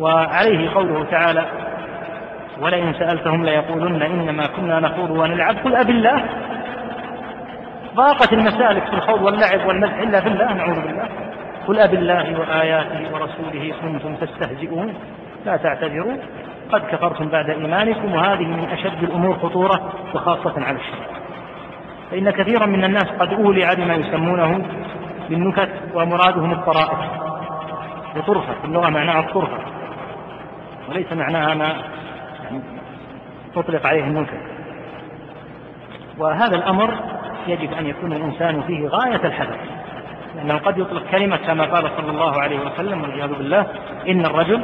وعليه 0.00 0.70
قوله 0.70 1.04
تعالى 1.10 1.44
ولئن 2.60 2.92
سألتهم 2.92 3.44
ليقولن 3.44 4.02
إنما 4.02 4.46
كنا 4.46 4.80
نخوض 4.80 5.10
ونلعب 5.10 5.56
قل 5.64 5.76
أب 5.76 5.90
الله 5.90 6.24
ضاقت 7.96 8.32
المسالك 8.32 8.84
في 8.84 8.92
الخوض 8.92 9.22
واللعب 9.22 9.66
والمزح 9.66 9.98
إلا 9.98 10.20
بالله 10.20 10.52
نعوذ 10.52 10.80
بالله. 10.80 11.08
قل 11.66 11.78
أب 11.78 11.94
الله 11.94 12.40
وآياته 12.40 13.14
ورسوله 13.14 13.74
كنتم 13.82 14.14
تستهزئون. 14.14 14.94
لا 15.46 15.56
تعتذروا. 15.56 16.16
قد 16.72 16.80
كفرتم 16.80 17.28
بعد 17.28 17.50
إيمانكم 17.50 18.14
وهذه 18.14 18.44
من 18.44 18.68
أشد 18.72 19.02
الأمور 19.02 19.34
خطورة 19.34 19.92
وخاصة 20.14 20.64
على 20.64 20.76
الشرع 20.76 21.06
فإن 22.10 22.30
كثيرا 22.30 22.66
من 22.66 22.84
الناس 22.84 23.04
قد 23.04 23.32
أولع 23.32 23.74
بما 23.74 23.94
يسمونه 23.94 24.66
بالنكت 25.28 25.70
ومرادهم 25.94 26.52
الطرائف 26.52 26.98
وطرفة 28.16 28.54
اللغة 28.64 28.90
معناها 28.90 29.20
الطرفة 29.20 29.58
وليس 30.88 31.12
معناها 31.12 31.54
ما 31.54 31.68
يعني 32.44 32.60
تطلق 33.54 33.86
عليه 33.86 34.04
النكت 34.04 34.40
وهذا 36.18 36.56
الأمر 36.56 36.94
يجب 37.48 37.72
أن 37.72 37.86
يكون 37.86 38.12
الإنسان 38.12 38.62
فيه 38.62 38.88
غاية 38.88 39.20
الحذر 39.24 39.56
لأنه 40.36 40.58
قد 40.58 40.78
يطلق 40.78 41.02
كلمة 41.10 41.36
كما 41.36 41.64
قال 41.64 41.90
صلى 41.96 42.10
الله 42.10 42.40
عليه 42.40 42.58
وسلم 42.58 43.02
والعياذ 43.02 43.28
بالله 43.28 43.66
إن 44.08 44.26
الرجل 44.26 44.62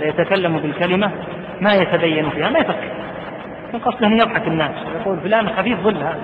ليتكلم 0.00 0.58
بالكلمة 0.58 1.10
ما 1.60 1.74
يتبين 1.74 2.30
فيها 2.30 2.50
ما 2.50 2.58
يفكر. 2.58 2.90
من 3.72 3.80
قصده 3.80 4.06
أن 4.06 4.18
يضحك 4.18 4.46
الناس 4.46 4.70
ويقول 4.94 5.20
فلان 5.20 5.48
خفيف 5.48 5.80
ظل 5.80 5.96
هذا 5.96 6.20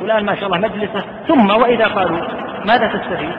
فلان 0.00 0.24
ما 0.24 0.34
شاء 0.34 0.46
الله 0.46 0.58
مجلسه 0.58 1.04
ثم 1.28 1.50
وإذا 1.50 1.86
قالوا 1.86 2.18
ماذا 2.66 2.86
تستفيد؟ 2.86 3.32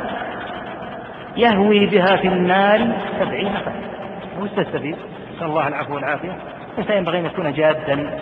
يهوي 1.37 1.85
بها 1.85 2.15
في 2.15 2.27
النار 2.27 2.87
سبعين 3.19 3.53
خلف 3.53 4.41
وش 4.41 4.49
تستفيد 4.49 4.95
نسأل 5.35 5.47
الله 5.47 5.67
العفو 5.67 5.95
والعافية. 5.95 6.37
الإنسان 6.73 6.97
ينبغي 6.97 7.19
أن 7.19 7.25
يكون 7.25 7.53
جادا. 7.53 8.19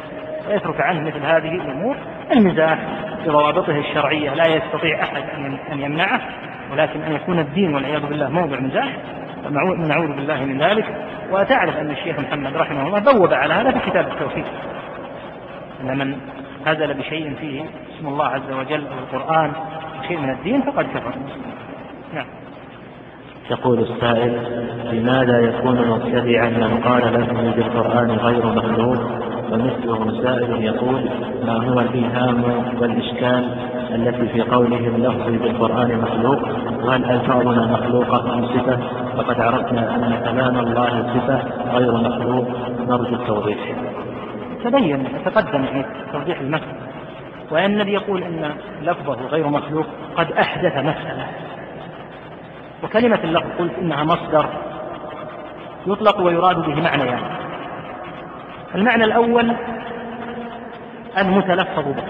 ويترك 0.49 0.81
عنه 0.81 1.01
مثل 1.01 1.25
هذه 1.25 1.55
الأمور. 1.55 1.97
المزاح 2.31 2.79
بضوابطه 3.25 3.79
الشرعية 3.79 4.33
لا 4.33 4.47
يستطيع 4.47 5.03
أحد 5.03 5.23
أن 5.71 5.81
يمنعه 5.81 6.21
ولكن 6.71 7.01
أن 7.01 7.13
يكون 7.13 7.39
الدين 7.39 7.75
والعياذ 7.75 8.05
بالله 8.05 8.29
موضع 8.29 8.59
مزاح 8.59 8.97
نعوذ 9.77 10.15
بالله 10.15 10.45
من 10.45 10.61
ذلك. 10.61 10.85
وتعرف 11.31 11.77
أن 11.77 11.91
الشيخ 11.91 12.19
محمد 12.19 12.57
رحمه 12.57 12.87
الله 12.87 12.99
بوب 12.99 13.33
على 13.33 13.53
هذا 13.53 13.71
في 13.71 13.89
كتاب 13.89 14.07
التوحيد 14.07 14.45
أن 15.81 15.97
من 15.97 16.17
هزل 16.65 16.93
بشيء 16.93 17.35
فيه 17.39 17.63
اسم 17.97 18.07
الله 18.07 18.25
عز 18.25 18.51
وجل 18.51 18.87
أو 18.87 18.99
القرآن 18.99 19.51
شيء 20.07 20.17
من 20.17 20.29
الدين 20.29 20.61
فقد 20.61 20.85
كفر. 20.85 21.13
نعم. 22.13 22.25
يقول 23.49 23.79
السائل 23.79 24.37
لماذا 24.91 25.39
يكون 25.39 25.87
مبتدعا 25.87 26.49
من 26.49 26.81
قال 26.83 27.13
لفظه 27.13 27.51
بالقرآن 27.51 28.11
غير 28.11 28.45
مخلوق؟ 28.45 28.99
ومثله 29.51 30.23
سائل 30.23 30.63
يقول 30.63 31.09
ما 31.45 31.53
هو 31.53 31.79
الإيهام 31.79 32.43
والإشكال 32.79 33.55
التي 33.95 34.27
في 34.27 34.41
قوله 34.41 34.87
اللفظ 34.87 35.29
بالقرآن 35.29 35.97
مخلوق؟ 35.97 36.39
وهل 36.83 37.05
ألفاظنا 37.11 37.65
مخلوقة 37.65 38.33
أم 38.33 38.47
صفة؟ 38.47 38.77
فقد 39.17 39.41
عرفنا 39.41 39.95
أن 39.95 40.31
كلام 40.31 40.59
الله 40.59 41.13
صفة 41.13 41.41
غير 41.77 41.91
مخلوق. 41.91 42.47
نرجو 42.87 43.15
التوضيح. 43.15 43.75
تبين 44.63 45.07
تقدم 45.25 45.63
يعني 45.63 45.85
توضيح 46.13 46.39
المسألة. 46.39 46.75
وأن 47.51 47.81
الذي 47.81 47.93
يقول 47.93 48.23
أن 48.23 48.51
لفظه 48.81 49.27
غير 49.31 49.47
مخلوق 49.47 49.85
قد 50.15 50.31
أحدث 50.31 50.77
مسألة. 50.77 51.27
وكلمة 52.83 53.19
اللفظ 53.23 53.47
قلت 53.59 53.73
إنها 53.73 54.03
مصدر 54.03 54.45
يطلق 55.87 56.21
ويراد 56.21 56.55
به 56.55 56.81
معنيان 56.81 57.07
يعني. 57.07 57.41
المعنى 58.75 59.03
الأول 59.03 59.55
المتلفظ 61.17 61.87
به. 61.87 62.03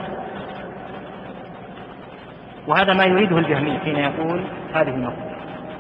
وهذا 2.68 2.93
ما 2.93 3.03
يريده 3.03 3.38
الجهمي 3.38 3.80
حين 3.80 3.95
يقول 3.95 4.41
هذه 4.73 4.89
المقولة. 4.89 5.31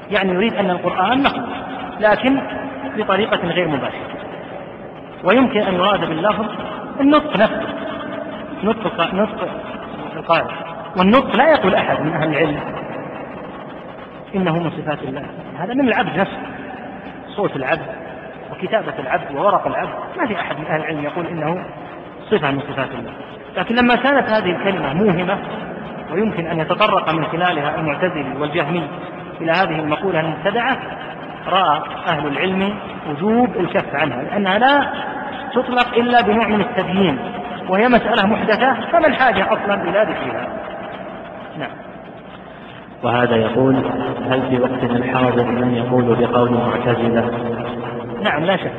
يعني 0.09 0.33
يريد 0.33 0.53
أن 0.53 0.69
القرآن 0.69 1.23
مخلوق 1.23 1.49
لكن 1.99 2.41
بطريقة 2.97 3.47
غير 3.47 3.67
مباشرة. 3.67 4.11
ويمكن 5.23 5.59
أن 5.59 5.73
يراد 5.73 5.99
باللفظ 5.99 6.45
النطق 6.99 7.37
نفسه. 7.37 7.67
نطق 8.63 9.13
نطق 9.13 9.47
القارئ. 10.15 10.51
والنطق 10.97 11.35
لا 11.35 11.51
يقول 11.51 11.75
أحد 11.75 12.01
من 12.01 12.13
أهل 12.13 12.29
العلم 12.29 12.80
إنه 14.35 14.59
من 14.59 14.71
صفات 14.71 15.03
الله. 15.03 15.25
هذا 15.59 15.73
من 15.73 15.87
العبد 15.87 16.19
نفسه. 16.19 16.39
صوت 17.27 17.55
العبد 17.55 17.85
وكتابة 18.51 18.93
العبد 18.99 19.35
وورق 19.35 19.67
العبد. 19.67 19.93
ما 20.17 20.27
في 20.27 20.39
أحد 20.39 20.59
من 20.59 20.65
أهل 20.65 20.81
العلم 20.81 21.03
يقول 21.03 21.27
إنه 21.27 21.65
صفة 22.31 22.51
من 22.51 22.59
صفات 22.59 22.91
الله. 22.91 23.11
لكن 23.57 23.75
لما 23.75 23.95
كانت 23.95 24.29
هذه 24.29 24.51
الكلمة 24.51 24.93
موهمة 24.93 25.37
ويمكن 26.11 26.47
أن 26.47 26.59
يتطرق 26.59 27.13
من 27.13 27.25
خلالها 27.25 27.75
المعتزلي 27.75 28.37
والجهمي 28.39 28.87
إلى 29.41 29.51
هذه 29.51 29.79
المقولة 29.79 30.19
المبتدعة 30.19 30.77
رأى 31.47 31.81
أهل 32.07 32.27
العلم 32.27 32.77
وجوب 33.09 33.57
الكف 33.57 33.95
عنها. 33.95 34.23
لأنها 34.23 34.59
لا 34.59 34.93
تطلق 35.53 35.93
إلا 35.97 36.21
بنوع 36.21 36.47
من 36.47 36.61
التبيين 36.61 37.19
وهي 37.69 37.87
مسألة 37.87 38.27
محدثة 38.27 38.73
فما 38.73 39.07
الحاجة 39.07 39.53
أصلا 39.53 39.73
إلى 39.73 39.99
ذكرها؟ 39.99 40.47
نعم. 41.57 41.90
وهذا 43.03 43.35
يقول 43.35 43.75
هل 44.29 44.41
في 44.49 44.61
وقتنا 44.61 44.97
الحاضر 44.97 45.45
من 45.45 45.75
يقول 45.75 46.03
بقول 46.03 46.47
المعتزلة؟ 46.47 47.31
نعم 48.23 48.45
لا 48.45 48.57
شك. 48.57 48.71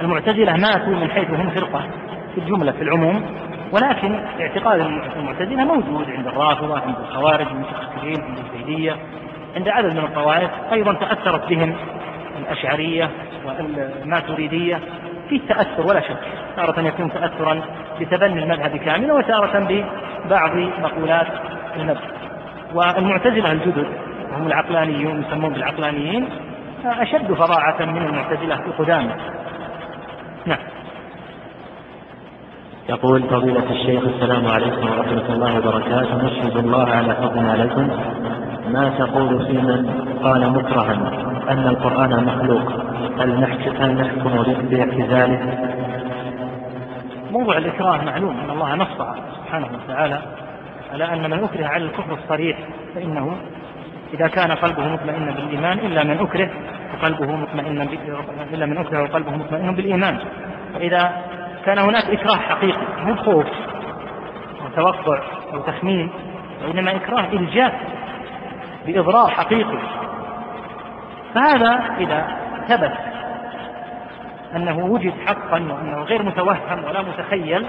المعتزلة 0.00 0.56
ماتوا 0.56 0.94
من 0.94 1.10
حيث 1.10 1.30
هم 1.30 1.50
فرقة 1.50 1.84
في 2.34 2.40
الجملة 2.40 2.72
في 2.72 2.82
العموم 2.82 3.22
ولكن 3.72 4.20
اعتقاد 4.40 4.80
المعتزلة 5.16 5.64
موجود 5.64 6.10
عند 6.10 6.26
الرافضة 6.26 6.80
عند 6.80 6.94
الخوارج 7.00 7.46
المتأخرين 7.46 8.20
عند 8.22 8.38
الزيدية 8.38 8.96
عند 9.56 9.68
عدد 9.68 9.92
من 9.92 10.04
الطوائف. 10.04 10.50
أيضا 10.72 10.92
تأثرت 10.92 11.48
بهم 11.48 11.74
الأشعرية 12.40 13.10
والماتريدية 13.46 14.80
في 15.28 15.38
تأثر 15.38 15.86
ولا 15.86 16.00
شك 16.00 16.16
تارة 16.56 16.80
يكون 16.80 17.12
تأثرا 17.12 17.60
بتبني 18.00 18.42
المذهب 18.42 18.76
كاملا 18.76 19.14
وتارة 19.14 19.84
ببعض 20.24 20.56
مقولات 20.56 21.26
المذهب. 21.76 22.12
والمعتزلة 22.74 23.52
الجدد 23.52 23.86
وهم 24.32 24.46
العقلانيون 24.46 25.20
يسمون 25.22 25.52
بالعقلانيين 25.52 26.28
أشد 26.84 27.32
فظاعة 27.32 27.84
من 27.84 28.02
المعتزلة 28.02 28.54
القدامى. 28.66 29.12
نعم. 30.46 30.58
يقول 32.88 33.22
فضيلة 33.22 33.70
الشيخ 33.70 34.02
السلام 34.04 34.46
عليكم 34.46 34.86
ورحمة 34.98 35.28
الله 35.28 35.58
وبركاته. 35.58 36.16
نشهد 36.16 36.56
الله 36.56 36.88
على 36.88 37.14
فضلنا 37.14 37.52
لكم 37.52 37.88
ما 38.72 38.88
تقول 38.98 39.46
في 39.46 39.52
من 39.52 39.90
قال 40.22 40.50
مكرها؟ 40.50 40.92
أن 41.50 41.66
القرآن 41.66 42.24
مخلوق. 42.24 42.72
هل 43.20 43.40
نحكم 43.40 43.82
هل 43.82 43.94
نحكم 43.94 44.42
باعتزاله؟ 44.70 45.58
موضوع 47.30 47.58
الإكراه 47.58 48.04
معلوم 48.04 48.40
أن 48.40 48.50
الله 48.50 48.74
نص 48.74 48.88
سبحانه 49.44 49.66
وتعالى. 49.66 50.41
على 50.92 51.12
أن 51.12 51.30
من 51.30 51.44
أكره 51.44 51.66
على 51.66 51.84
الكفر 51.84 52.14
الصريح 52.14 52.58
فإنه 52.94 53.36
إذا 54.14 54.28
كان 54.28 54.50
قلبه 54.50 54.88
مطمئنا 54.88 55.30
بالإيمان 55.32 55.78
إلا 55.78 56.04
من 56.04 56.18
أكره 56.18 56.50
وقلبه 56.94 57.36
مطمئنا 57.36 57.88
إلا 58.52 58.66
من 58.66 58.78
أكره 58.78 59.02
وقلبه 59.02 59.30
مطمئن 59.30 59.74
بالإيمان. 59.74 60.18
فإذا 60.74 61.22
كان 61.64 61.78
هناك 61.78 62.04
إكراه 62.04 62.36
حقيقي 62.36 62.86
مو 63.04 63.16
خوف 63.16 63.46
توقع 64.76 65.22
أو 65.54 65.60
تخمين 65.60 66.10
وإنما 66.64 66.96
إكراه 66.96 67.24
إلجاء 67.32 67.80
بإضرار 68.86 69.30
حقيقي. 69.30 69.78
فهذا 71.34 71.96
إذا 71.98 72.36
ثبت 72.68 72.92
أنه 74.56 74.78
وجد 74.78 75.12
حقا 75.26 75.58
وأنه 75.58 76.02
غير 76.02 76.22
متوهم 76.22 76.84
ولا 76.84 77.02
متخيل 77.02 77.66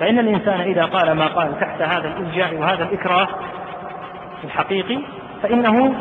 فإن 0.00 0.18
الإنسان 0.18 0.60
إذا 0.60 0.84
قال 0.84 1.12
ما 1.12 1.26
قال 1.26 1.60
تحت 1.60 1.82
هذا 1.82 2.08
الإلجاء 2.08 2.54
وهذا 2.54 2.84
الإكراه 2.84 3.28
الحقيقي 4.44 4.98
فإنه 5.42 5.94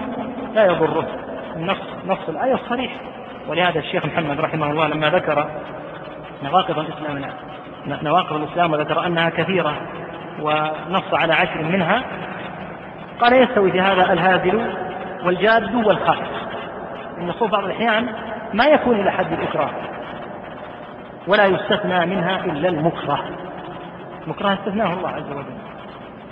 لا 0.53 0.65
يضره. 0.65 1.07
النص 1.55 1.77
نص 2.07 2.29
الآية 2.29 2.53
الصريح. 2.53 2.91
ولهذا 3.47 3.79
الشيخ 3.79 4.05
محمد 4.05 4.39
رحمه 4.39 4.71
الله 4.71 4.87
لما 4.87 5.09
ذكر 5.09 5.47
نواقض 6.43 6.79
الإسلام 6.79 7.33
نواقض 8.03 8.33
الإسلام 8.33 8.73
وذكر 8.73 9.05
أنها 9.05 9.29
كثيرة 9.29 9.73
ونص 10.41 11.13
على 11.13 11.33
عشر 11.33 11.63
منها 11.63 12.03
قال 13.19 13.33
يستوي 13.33 13.71
في 13.71 13.81
هذا 13.81 14.13
الهازل 14.13 14.75
والجاد 15.25 15.75
والخائف. 15.75 16.27
الصوف 17.17 17.51
بعض 17.51 17.63
الأحيان 17.63 18.09
ما 18.53 18.65
يكون 18.65 18.99
إلى 18.99 19.11
حد 19.11 19.33
الإكراه 19.33 19.69
ولا 21.27 21.45
يستثنى 21.45 22.05
منها 22.05 22.45
إلا 22.45 22.69
المكره. 22.69 23.19
مكره 24.27 24.53
استثناه 24.53 24.93
الله 24.93 25.09
عز 25.09 25.31
وجل. 25.31 25.57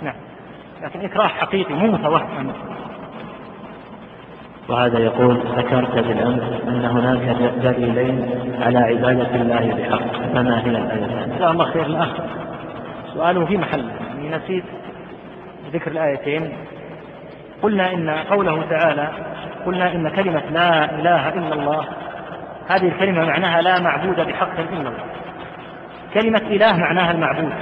نعم. 0.02 0.14
لكن 0.82 1.04
إكراه 1.04 1.28
حقيقي 1.28 1.74
مو 1.74 1.86
متوهم. 1.86 2.52
وهذا 4.68 4.98
يقول 4.98 5.36
ذكرت 5.56 5.94
بالأمس 5.94 6.62
أن 6.68 6.84
هناك 6.84 7.36
دليلين 7.62 8.28
على 8.62 8.78
عبادة 8.78 9.34
الله 9.34 9.74
بحق 9.74 10.32
فما 10.34 10.64
هي 10.64 10.70
الآيتان؟ 10.70 11.36
جزاه 11.36 11.50
الله 11.50 11.64
خير 11.64 11.86
الأخ 11.86 12.08
سؤاله 13.14 13.46
في 13.46 13.56
محل. 13.56 13.84
يعني 14.08 14.36
نسيت 14.36 14.64
ذكر 15.72 15.90
الآيتين. 15.90 16.52
قلنا 17.62 17.92
إن 17.92 18.10
قوله 18.10 18.62
تعالى 18.70 19.08
قلنا 19.66 19.92
إن 19.94 20.08
كلمة 20.08 20.42
لا 20.50 20.84
إله 20.84 21.28
إلا 21.28 21.54
الله 21.54 21.84
هذه 22.68 22.88
الكلمة 22.88 23.24
معناها 23.24 23.62
لا 23.62 23.80
معبود 23.80 24.20
بحق 24.20 24.58
إلا 24.58 24.78
الله. 24.78 24.92
كلمة 26.14 26.38
إله 26.38 26.76
معناها 26.76 27.10
المعبود. 27.10 27.52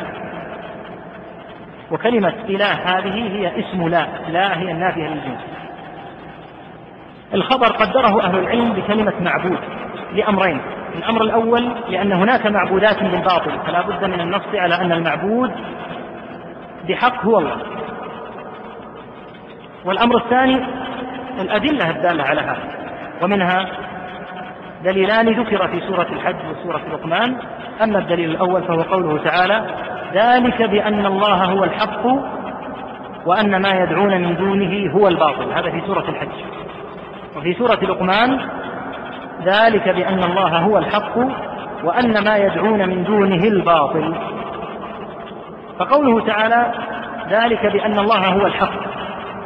وكلمة 1.91 2.35
إله 2.49 2.73
هذه 2.73 3.37
هي 3.37 3.61
اسم 3.61 3.89
لا 3.89 4.07
لا 4.29 4.59
هي 4.59 4.73
النافية 4.73 5.09
للجنس 5.09 5.41
الخبر 7.35 7.67
قدره 7.67 8.23
أهل 8.23 8.39
العلم 8.39 8.73
بكلمة 8.73 9.13
معبود 9.21 9.59
لأمرين. 10.13 10.61
الأمر 10.99 11.23
الأول 11.23 11.73
لأن 11.89 12.13
هناك 12.13 12.47
معبودات 12.47 13.03
بالباطل 13.03 13.59
فلا 13.67 13.81
بد 13.81 14.05
من 14.05 14.21
النص 14.21 14.43
على 14.55 14.75
أن 14.75 14.93
المعبود 14.93 15.51
بحق 16.89 17.25
هو 17.25 17.39
الله. 17.39 17.57
والأمر 19.85 20.17
الثاني 20.17 20.67
الأدلة 21.41 21.91
الدالة 21.91 22.25
على 22.25 22.41
هذا. 22.41 22.71
ومنها 23.23 23.67
دليلان 24.85 25.29
ذكر 25.29 25.69
في 25.69 25.81
سورة 25.81 26.07
الحج 26.13 26.37
وسورة 26.51 26.83
لقمان. 26.93 27.37
أما 27.83 27.99
الدليل 27.99 28.31
الأول 28.31 28.63
فهو 28.63 28.83
قوله 28.83 29.25
تعالى 29.25 29.67
ذلك 30.15 30.63
بأن 30.63 31.07
الله 31.07 31.45
هو 31.45 31.65
الحق 31.65 32.07
وأن 33.27 33.63
ما 33.63 33.71
يدعون 33.71 34.21
من 34.21 34.37
دونه 34.37 34.93
هو 34.93 35.09
الباطل. 35.09 35.53
هذا 35.53 35.71
في 35.71 35.81
سورة 35.87 36.05
الحج. 36.09 36.29
وفي 37.37 37.55
سورة 37.55 37.79
لقمان 37.83 38.41
ذلك 39.45 39.89
بأن 39.89 40.25
الله 40.25 40.59
هو 40.59 40.79
الحق 40.79 41.19
وأن 41.85 42.25
ما 42.25 42.37
يدعون 42.37 42.89
من 42.89 43.05
دونه 43.05 43.45
الباطل. 43.45 44.15
فقوله 45.79 46.27
تعالى 46.27 46.73
ذلك 47.31 47.67
بأن 47.67 47.99
الله 47.99 48.27
هو 48.27 48.47
الحق. 48.47 48.73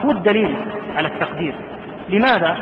هو 0.05 0.11
الدليل 0.11 0.56
على 0.97 1.09
التقدير. 1.09 1.55
لماذا؟ 2.09 2.56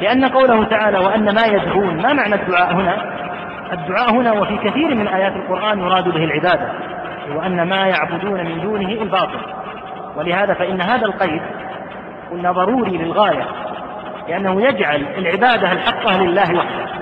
لأن 0.00 0.24
قوله 0.24 0.64
تعالى 0.64 0.98
وأن 0.98 1.24
ما 1.24 1.46
يدعون 1.46 2.02
ما 2.02 2.12
معنى 2.12 2.34
الدعاء 2.34 2.74
هنا؟ 2.74 2.96
الدعاء 3.72 4.10
هنا 4.10 4.32
وفي 4.32 4.56
كثير 4.56 4.94
من 4.94 5.08
آيات 5.08 5.32
القرآن 5.32 5.78
يراد 5.78 6.08
به 6.08 6.24
العبادة 6.24 6.68
وأن 7.34 7.62
ما 7.62 7.86
يعبدون 7.86 8.44
من 8.44 8.60
دونه 8.62 8.88
الباطل. 9.02 9.40
ولهذا 10.16 10.54
فإن 10.54 10.80
هذا 10.80 11.06
القيد 11.06 11.42
قلنا 12.30 12.52
ضروري 12.52 12.96
للغاية 12.96 13.46
لأنه 14.28 14.62
يجعل 14.62 15.06
العبادة 15.18 15.72
الحقة 15.72 16.22
لله 16.22 16.58
وحده 16.58 16.92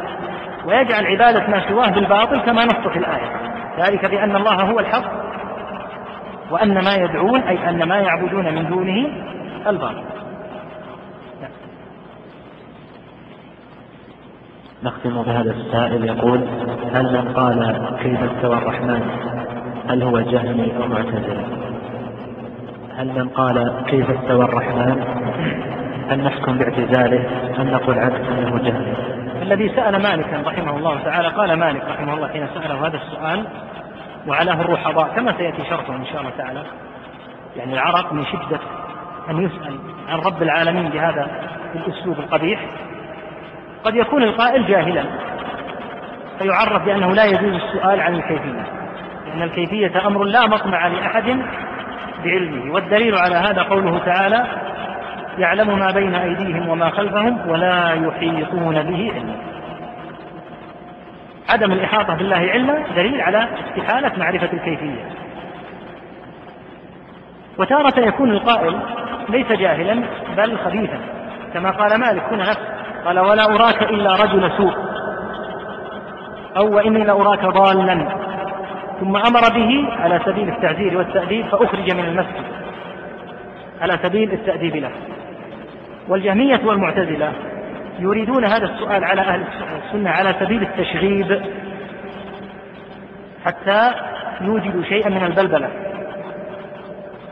ويجعل 0.65 1.07
عبادة 1.07 1.47
ما 1.48 1.69
سواه 1.69 1.90
بالباطل 1.90 2.40
كما 2.40 2.65
نص 2.65 2.89
في 2.93 2.98
الآية. 2.98 3.32
ذلك 3.78 4.11
بأن 4.11 4.36
الله 4.36 4.55
هو 4.55 4.81
الحق 4.81 5.05
وأن 6.51 6.85
ما 6.85 6.94
يدعون 6.94 7.40
أي 7.43 7.70
أن 7.70 7.89
ما 7.89 7.98
يعبدون 7.98 8.55
من 8.55 8.66
دونه 8.69 9.09
الباطل. 9.66 10.05
نختم 14.82 15.23
بهذا 15.23 15.51
السائل 15.51 16.05
يقول 16.05 16.40
هل 16.94 17.12
من 17.12 17.32
قال 17.35 17.86
كيف 18.02 18.23
استوى 18.23 18.55
الرحمن 18.55 19.02
هل 19.89 20.02
هو 20.02 20.20
جهمي 20.20 20.73
أو 20.77 20.89
معتزلي 20.89 21.44
هل 22.97 23.09
من 23.09 23.28
قال 23.28 23.85
كيف 23.86 24.11
استوى 24.11 24.44
الرحمن؟ 24.44 25.05
هل 26.11 26.24
نحكم 26.24 26.59
باعتزاله؟ 26.59 27.27
أم 27.61 27.69
نقول 27.69 27.98
عنه 27.98 28.16
أنه 28.16 28.59
جهمي 28.59 28.94
الذي 29.43 29.69
سأل 29.69 30.02
مالكا 30.02 30.43
رحمه 30.47 30.77
الله 30.77 31.01
تعالى 31.05 31.28
قال 31.28 31.52
مالك 31.52 31.82
رحمه 31.89 32.15
الله 32.15 32.28
حين 32.28 32.47
سأله 32.55 32.86
هذا 32.86 32.97
السؤال 32.97 33.47
وعلاه 34.28 34.61
الرحضاء 34.61 35.09
كما 35.16 35.32
سيأتي 35.36 35.65
شرطه 35.70 35.97
إن 35.97 36.05
شاء 36.05 36.20
الله 36.20 36.32
تعالى. 36.39 36.62
يعني 37.57 37.73
العرق 37.74 38.12
من 38.12 38.24
شدة 38.24 38.61
أن 39.31 39.43
يسأل 39.43 39.78
عن 40.09 40.19
رب 40.19 40.43
العالمين 40.43 40.89
بهذا 40.89 41.27
الأسلوب 41.74 42.19
القبيح. 42.19 42.61
قد 43.85 43.94
يكون 43.94 44.23
القائل 44.23 44.66
جاهلا 44.66 45.05
فيعرف 46.39 46.85
بأنه 46.85 47.15
لا 47.15 47.24
يجوز 47.24 47.55
السؤال 47.55 48.01
عن 48.01 48.15
الكيفية 48.15 48.65
لأن 49.27 49.43
الكيفية 49.43 50.07
أمر 50.07 50.24
لا 50.24 50.47
مطمع 50.47 50.86
لأحد 50.86 51.43
بعلمه 52.24 52.74
والدليل 52.74 53.15
على 53.15 53.35
هذا 53.35 53.62
قوله 53.62 53.98
تعالى 53.98 54.47
يعلم 55.39 55.78
ما 55.78 55.90
بين 55.90 56.15
أيديهم 56.15 56.69
وما 56.69 56.90
خلفهم 56.90 57.48
ولا 57.48 57.93
يحيطون 57.93 58.82
به 58.82 59.12
علما. 59.15 59.36
عدم 61.51 61.73
الإحاطة 61.73 62.15
بالله 62.15 62.36
علما 62.36 62.85
دليل 62.97 63.20
على 63.20 63.48
استحالة 63.69 64.12
معرفة 64.19 64.52
الكيفية. 64.52 65.11
وتارة 67.59 68.01
يكون 68.01 68.31
القائل 68.31 68.81
ليس 69.28 69.52
جاهلا 69.52 70.05
بل 70.36 70.59
خبيثا 70.59 70.98
كما 71.55 71.70
قال 71.70 72.01
مالك 72.01 72.23
هنا 72.23 72.51
نفسه 72.51 72.80
قال 73.05 73.18
ولا 73.18 73.44
أراك 73.44 73.82
إلا 73.82 74.12
رجل 74.12 74.51
سوء. 74.56 74.74
أو 76.56 76.77
وإني 76.77 77.05
لأراك 77.05 77.44
ضالا. 77.44 78.09
ثم 79.01 79.16
أمر 79.16 79.40
به 79.55 79.89
على 80.02 80.20
سبيل 80.24 80.48
التعزير 80.48 80.98
والتأديب 80.98 81.47
فأخرج 81.47 81.94
من 81.94 82.05
المسجد. 82.05 82.44
على 83.81 83.98
سبيل 84.02 84.32
التأديب 84.32 84.77
له. 84.77 84.90
والجهمية 86.09 86.60
والمعتزلة 86.64 87.32
يريدون 87.98 88.44
هذا 88.44 88.64
السؤال 88.64 89.05
على 89.05 89.20
أهل 89.20 89.44
السنة 89.86 90.10
على 90.10 90.35
سبيل 90.40 90.62
التشغيب 90.62 91.43
حتى 93.44 93.90
يوجدوا 94.40 94.82
شيئا 94.82 95.10
من 95.10 95.24
البلبلة. 95.24 95.68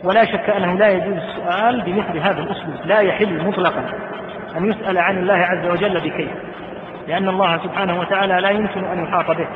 ولا 0.05 0.24
شك 0.24 0.51
أنه 0.51 0.74
لا 0.74 0.89
يجوز 0.89 1.16
السؤال 1.16 1.81
بمثل 1.81 2.19
هذا 2.19 2.40
الأسلوب. 2.40 2.77
لا 2.85 3.01
يحل 3.01 3.47
مطلقا. 3.47 3.85
أن 4.57 4.70
يسأل 4.70 4.99
عن 4.99 5.19
الله 5.19 5.35
عز 5.35 5.66
وجل 5.66 6.01
بكيف. 6.01 6.31
لأن 7.09 7.29
الله 7.29 7.59
سبحانه 7.59 8.01
وتعالى 8.01 8.41
لا 8.41 8.51
يمكن 8.51 8.85
أن 8.85 9.05
يحاط 9.05 9.31
به. 9.31 9.47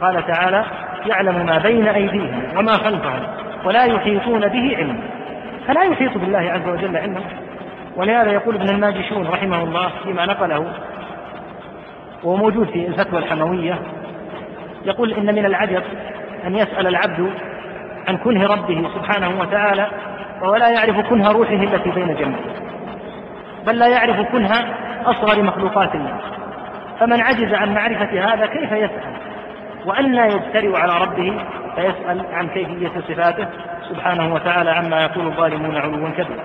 قال 0.00 0.26
تعالى 0.26 0.64
يعلم 1.06 1.46
ما 1.46 1.58
بين 1.58 1.88
أيديهم 1.88 2.42
وما 2.56 2.72
خلفهم 2.72 3.22
ولا 3.64 3.84
يحيطون 3.84 4.48
به 4.48 4.76
علما. 4.76 5.00
فلا 5.66 5.82
يحيط 5.82 6.18
بالله 6.18 6.38
عز 6.38 6.68
وجل 6.68 6.96
علما. 6.96 7.20
ولهذا 7.96 8.32
يقول 8.32 8.54
ابن 8.54 8.68
الماجشون 8.68 9.26
رحمه 9.26 9.62
الله 9.62 9.90
فيما 10.04 10.26
نقله 10.26 10.72
وهو 12.22 12.36
موجود 12.36 12.70
في 12.70 12.86
الفتوى 12.86 13.18
الحموية 13.18 13.78
يقول 14.84 15.12
إن 15.12 15.34
من 15.34 15.46
العجب 15.46 15.82
أن 16.46 16.54
يسأل 16.54 16.86
العبد 16.86 17.30
عن 18.08 18.16
كنه 18.16 18.46
ربه 18.46 18.88
سبحانه 18.94 19.40
وتعالى 19.40 19.86
وهو 20.42 20.56
لا 20.56 20.68
يعرف 20.68 21.08
كنه 21.10 21.32
روحه 21.32 21.54
التي 21.54 21.90
بين 21.90 22.14
جنبه 22.14 22.38
بل 23.66 23.78
لا 23.78 23.88
يعرف 23.88 24.32
كنه 24.32 24.74
أصغر 25.04 25.42
مخلوقات 25.42 25.94
الله 25.94 26.20
فمن 27.00 27.20
عجز 27.20 27.54
عن 27.54 27.74
معرفة 27.74 28.34
هذا 28.34 28.46
كيف 28.46 28.72
يسأل 28.72 29.14
وأن 29.86 30.12
لا 30.12 30.26
يجترئ 30.26 30.76
على 30.76 31.04
ربه 31.04 31.44
فيسأل 31.74 32.26
عن 32.32 32.48
كيفية 32.48 33.00
صفاته 33.08 33.48
سبحانه 33.88 34.34
وتعالى 34.34 34.70
عما 34.70 35.02
يقول 35.02 35.26
الظالمون 35.26 35.76
علوا 35.76 36.08
كبيرا 36.10 36.44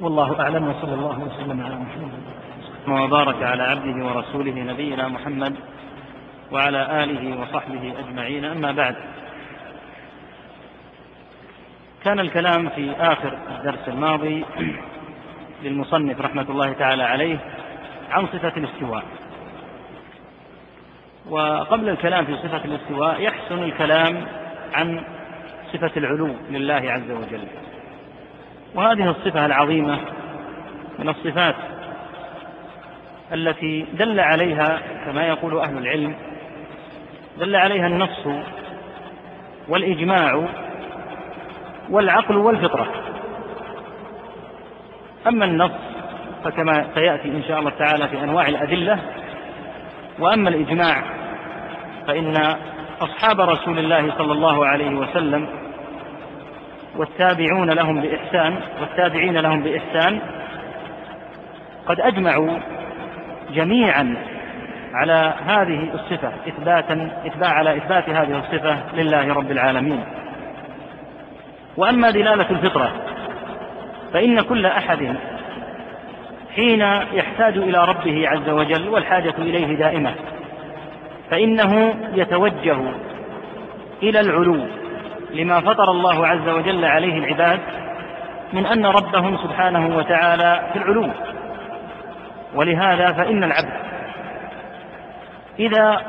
والله 0.00 0.40
أعلم 0.40 0.68
وصلى 0.68 0.94
الله 0.94 1.18
وسلم 1.18 1.64
على 1.64 1.74
محمد. 1.74 2.10
وبارك 2.88 3.42
على 3.42 3.62
عبده 3.62 4.06
ورسوله 4.06 4.52
نبينا 4.52 5.08
محمد 5.08 5.56
وعلى 6.52 7.04
آله 7.04 7.40
وصحبه 7.40 7.94
أجمعين. 7.98 8.44
أما 8.44 8.72
بعد 8.72 8.96
كان 12.04 12.20
الكلام 12.20 12.68
في 12.68 12.92
آخر 12.98 13.38
الدرس 13.58 13.88
الماضي 13.88 14.44
للمصنف 15.62 16.20
رحمة 16.20 16.46
الله 16.50 16.72
تعالى 16.72 17.02
عليه 17.02 17.38
عن 18.10 18.26
صفة 18.26 18.52
الاستواء. 18.56 19.04
وقبل 21.30 21.88
الكلام 21.88 22.24
في 22.24 22.36
صفة 22.36 22.64
الاستواء 22.64 23.20
يحسن 23.20 23.62
الكلام 23.62 24.26
عن 24.74 25.02
صفة 25.72 25.90
العلو 25.96 26.34
لله 26.50 26.92
عز 26.92 27.10
وجل. 27.10 27.44
وهذه 28.74 29.10
الصفة 29.10 29.46
العظيمة 29.46 29.98
من 30.98 31.08
الصفات 31.08 31.54
التي 33.32 33.86
دل 33.92 34.20
عليها 34.20 34.80
كما 35.06 35.26
يقول 35.26 35.58
أهل 35.58 35.78
العلم 35.78 36.14
دل 37.38 37.56
عليها 37.56 37.86
النص 37.86 38.26
والإجماع 39.68 40.48
والعقل 41.90 42.36
والفطرة. 42.36 42.86
أما 45.26 45.44
النص 45.44 45.70
فكما 46.44 46.86
سيأتي 46.94 47.28
إن 47.28 47.42
شاء 47.48 47.58
الله 47.58 47.70
تعالى 47.70 48.08
في 48.08 48.24
أنواع 48.24 48.48
الأدلة 48.48 48.98
وأما 50.18 50.48
الإجماع 50.48 51.02
فإن 52.06 52.56
أصحاب 53.00 53.40
رسول 53.40 53.78
الله 53.78 54.14
صلى 54.18 54.32
الله 54.32 54.66
عليه 54.66 54.90
وسلم 54.90 55.48
والتابعون 56.96 57.70
لهم 57.70 58.00
بإحسان 58.00 58.56
والتابعين 58.80 59.38
لهم 59.38 59.62
بإحسان 59.62 60.20
قد 61.86 62.00
أجمعوا 62.00 62.58
جميعا 63.50 64.16
على 64.94 65.34
هذه 65.46 65.88
الصفة 65.94 66.32
إثباتا 66.48 67.10
إثبات 67.26 67.52
على 67.52 67.76
إثبات 67.76 68.08
هذه 68.08 68.38
الصفة 68.38 68.78
لله 68.94 69.34
رب 69.34 69.50
العالمين. 69.50 70.04
وأما 71.76 72.10
دلالة 72.10 72.50
الفطرة 72.50 72.92
فإن 74.12 74.40
كل 74.40 74.66
أحد 74.66 75.16
حين 76.56 76.80
يحتاج 77.12 77.58
إلى 77.58 77.84
ربه 77.84 78.28
عز 78.28 78.48
وجل 78.48 78.88
والحاجة 78.88 79.34
إليه 79.38 79.76
دائمة 79.76 80.14
فإنه 81.30 81.94
يتوجه 82.14 82.78
إلى 84.02 84.20
العلو 84.20 84.66
لما 85.30 85.60
فطر 85.60 85.90
الله 85.90 86.26
عز 86.26 86.48
وجل 86.48 86.84
عليه 86.84 87.18
العباد 87.18 87.60
من 88.52 88.66
أن 88.66 88.86
ربهم 88.86 89.36
سبحانه 89.36 89.96
وتعالى 89.96 90.62
في 90.72 90.78
العلو. 90.78 91.08
ولهذا 92.54 93.12
فإن 93.12 93.44
العبد 93.44 93.72
إذا 95.58 96.02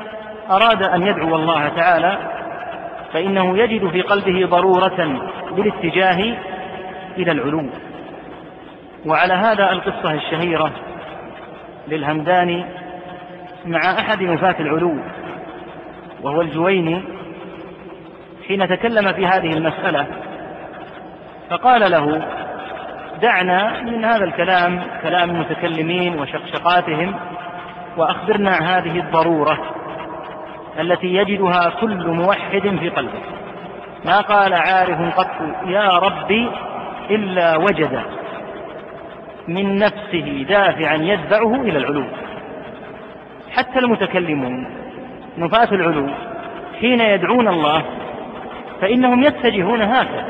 أراد 0.50 0.82
أن 0.82 1.06
يدعو 1.06 1.36
الله 1.36 1.68
تعالى 1.68 2.18
فإنه 3.12 3.58
يجد 3.58 3.90
في 3.90 4.02
قلبه 4.02 4.46
ضرورة 4.46 5.30
بالاتجاه 5.56 6.36
إلى 7.18 7.32
العلو. 7.32 7.70
وعلى 9.06 9.34
هذا 9.34 9.72
القصة 9.72 10.12
الشهيرة 10.12 10.72
للهمداني 11.88 12.64
مع 13.66 13.80
أحد 13.80 14.22
نفاة 14.22 14.56
العلو 14.60 14.98
وهو 16.22 16.40
الجويني 16.40 17.02
حين 18.48 18.68
تكلم 18.68 19.12
في 19.12 19.26
هذه 19.26 19.50
المسألة 19.56 20.06
فقال 21.50 21.90
له 21.90 22.22
دعنا 23.22 23.82
من 23.82 24.04
هذا 24.04 24.24
الكلام 24.24 24.82
كلام 25.02 25.30
المتكلمين 25.30 26.18
وشقشقاتهم 26.18 27.14
وأخبرنا 27.96 28.50
هذه 28.50 28.98
الضرورة. 28.98 29.58
التي 30.80 31.06
يجدها 31.06 31.72
كل 31.80 32.06
موحد 32.06 32.76
في 32.80 32.88
قلبه. 32.88 33.20
ما 34.04 34.20
قال 34.20 34.54
عارف 34.54 35.18
قط 35.18 35.30
يا 35.66 35.88
ربي 35.88 36.50
إلا 37.10 37.56
وجد 37.56 38.02
من 39.48 39.78
نفسه 39.78 40.46
دافعا 40.48 40.94
يدفعه 40.94 41.54
إلى 41.54 41.78
العلو. 41.78 42.04
حتى 43.56 43.78
المتكلمون 43.78 44.66
نفاة 45.38 45.74
العلو 45.74 46.06
حين 46.80 47.00
يدعون 47.00 47.48
الله 47.48 47.82
فإنهم 48.80 49.22
يتجهون 49.22 49.82
هكذا 49.82 50.24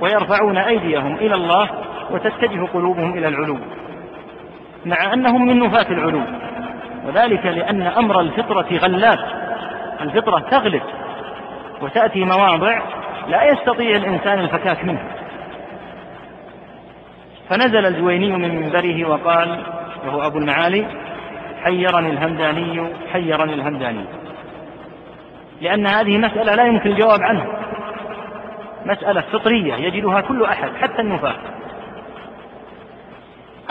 ويرفعون 0.00 0.58
أيديهم 0.58 1.14
إلى 1.14 1.34
الله 1.34 1.68
وتتجه 2.10 2.66
قلوبهم 2.74 3.18
إلى 3.18 3.28
العلو. 3.28 3.58
مع 4.86 5.12
أنهم 5.12 5.46
من 5.46 5.58
نفاة 5.58 5.92
العلو 5.92 6.20
وذلك 7.06 7.46
لأن 7.46 7.82
أمر 7.82 8.20
الفطرة 8.20 8.66
غلاب 8.78 9.43
الفطرة 10.04 10.38
تغلب 10.38 10.82
وتأتي 11.80 12.24
مواضع 12.24 12.82
لا 13.28 13.44
يستطيع 13.44 13.96
الإنسان 13.96 14.38
الفكاك 14.38 14.84
منها. 14.84 15.14
فنزل 17.48 17.86
الجويني 17.86 18.30
من 18.32 18.62
منبره 18.62 19.08
وقال 19.08 19.62
وهو 20.06 20.26
أبو 20.26 20.38
المعالي 20.38 20.86
حيرني 21.62 22.10
الهمداني 22.10 22.88
حيرني 23.12 23.54
الهمداني. 23.54 24.04
لأن 25.60 25.86
هذه 25.86 26.18
مسألة 26.18 26.54
لا 26.54 26.64
يمكن 26.64 26.90
الجواب 26.90 27.22
عنها. 27.22 27.46
مسألة 28.86 29.20
فطرية 29.20 29.74
يجدها 29.74 30.20
كل 30.20 30.44
أحد 30.44 30.70
حتى 30.80 31.02
النفاة 31.02 31.34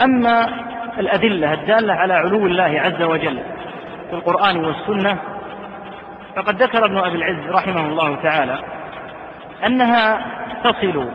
أما 0.04 0.48
الأدلة 0.98 1.52
الدالة 1.52 1.92
على 1.92 2.14
علو 2.14 2.46
الله 2.46 2.80
عز 2.80 3.02
وجل 3.02 3.38
في 4.10 4.12
القرآن 4.12 4.64
والسنة 4.64 5.18
فقد 6.36 6.62
ذكر 6.62 6.84
ابن 6.84 6.98
أبي 6.98 7.16
العز 7.16 7.50
رحمه 7.50 7.86
الله 7.86 8.16
تعالى 8.16 8.58
أنها 9.66 10.26
تصل 10.64 11.08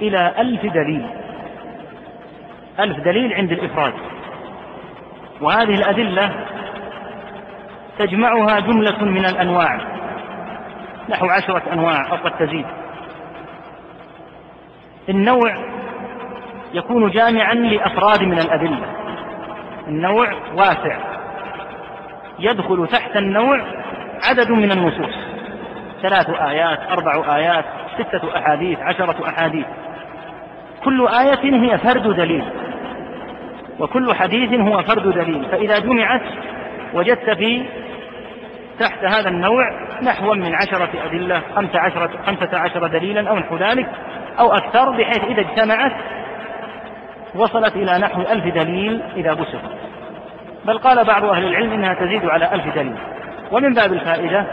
إلى 0.00 0.34
ألف 0.38 0.66
دليل 0.66 1.06
ألف 2.80 2.98
دليل 3.04 3.32
عند 3.32 3.52
الإفراد. 3.52 3.92
وهذه 5.40 5.74
الأدلة 5.74 6.46
تجمعها 7.98 8.60
جملة 8.60 9.04
من 9.04 9.24
الأنواع. 9.26 9.78
نحو 11.08 11.26
عشرة 11.26 11.62
أنواع 11.72 12.10
أو 12.10 12.16
قد 12.16 12.38
تزيد. 12.38 12.66
النوع 15.08 15.56
يكون 16.74 17.10
جامعا 17.10 17.54
لأفراد 17.54 18.22
من 18.22 18.38
الأدلة. 18.38 18.86
النوع 19.88 20.32
واسع. 20.54 20.98
يدخل 22.38 22.86
تحت 22.86 23.16
النوع 23.16 23.60
عدد 24.24 24.50
من 24.50 24.72
النصوص. 24.72 25.14
ثلاث 26.02 26.30
آيات 26.30 26.78
أربع 26.90 27.36
آيات 27.36 27.64
ستة 27.98 28.36
أحاديث 28.36 28.78
عشرة 28.80 29.28
أحاديث. 29.28 29.66
كل 30.84 31.08
آية 31.08 31.54
هي 31.54 31.78
فرد 31.78 32.16
دليل. 32.16 32.44
وكل 33.78 34.14
حديث 34.14 34.60
هو 34.60 34.82
فرد 34.82 35.14
دليل. 35.14 35.44
فإذا 35.50 35.78
جمعت 35.78 36.22
وجدت 36.94 37.30
في 37.30 37.66
تحت 38.80 39.04
هذا 39.04 39.28
النوع 39.28 39.70
نحو 40.02 40.34
من 40.34 40.54
عشرة 40.54 40.90
أدلة 41.04 41.42
خمسة 41.56 41.80
عشرة, 41.80 42.10
خمسة 42.26 42.58
عشر 42.58 42.86
دليلا 42.86 43.30
أو 43.30 43.38
نحو 43.38 43.56
ذلك 43.56 43.88
أو 44.38 44.52
أكثر 44.52 44.90
بحيث 44.90 45.24
إذا 45.24 45.40
اجتمعت 45.40 45.92
وصلت 47.34 47.76
إلى 47.76 47.98
نحو 47.98 48.20
ألف 48.20 48.54
دليل 48.54 49.02
إذا 49.16 49.32
بسطت. 49.32 49.78
بل 50.64 50.78
قال 50.78 51.04
بعض 51.04 51.24
أهل 51.24 51.44
العلم 51.44 51.72
إنها 51.72 51.94
تزيد 51.94 52.24
على 52.24 52.54
ألف 52.54 52.74
دليل. 52.74 52.96
ومن 53.52 53.74
باب 53.74 53.92
الفائدة 53.92 54.46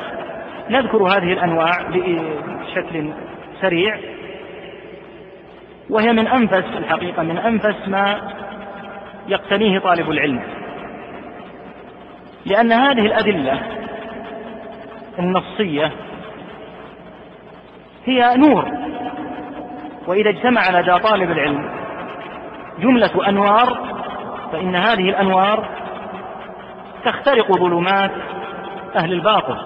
نذكر 0.70 1.04
هذه 1.04 1.34
الأنواع 1.34 1.72
بشكل 1.90 3.14
سريع. 3.62 3.98
وهي 5.90 6.14
من 6.14 6.28
أنفس 6.28 6.78
الحقيقة 6.78 7.24
من 7.24 7.38
أنفس 7.38 7.88
ما 7.88 8.32
يقتنيه 9.28 9.80
طالب 9.80 10.12
العلم. 10.12 10.42
لأن 12.46 12.72
هذه 12.72 13.06
الأدلة 13.06 13.62
النصية 15.20 15.92
هي 18.06 18.36
نور. 18.36 18.66
وإذا 20.08 20.30
اجتمع 20.30 20.70
لدى 20.70 21.00
طالب 21.00 21.32
العلم 21.32 21.70
جملة 22.80 23.30
أنوار 23.30 23.96
فإن 24.52 24.76
هذه 24.76 25.10
الأنوار 25.10 25.68
تخترق 27.06 27.52
ظلمات 27.52 28.12
أهل 28.96 29.14
الباطل. 29.14 29.58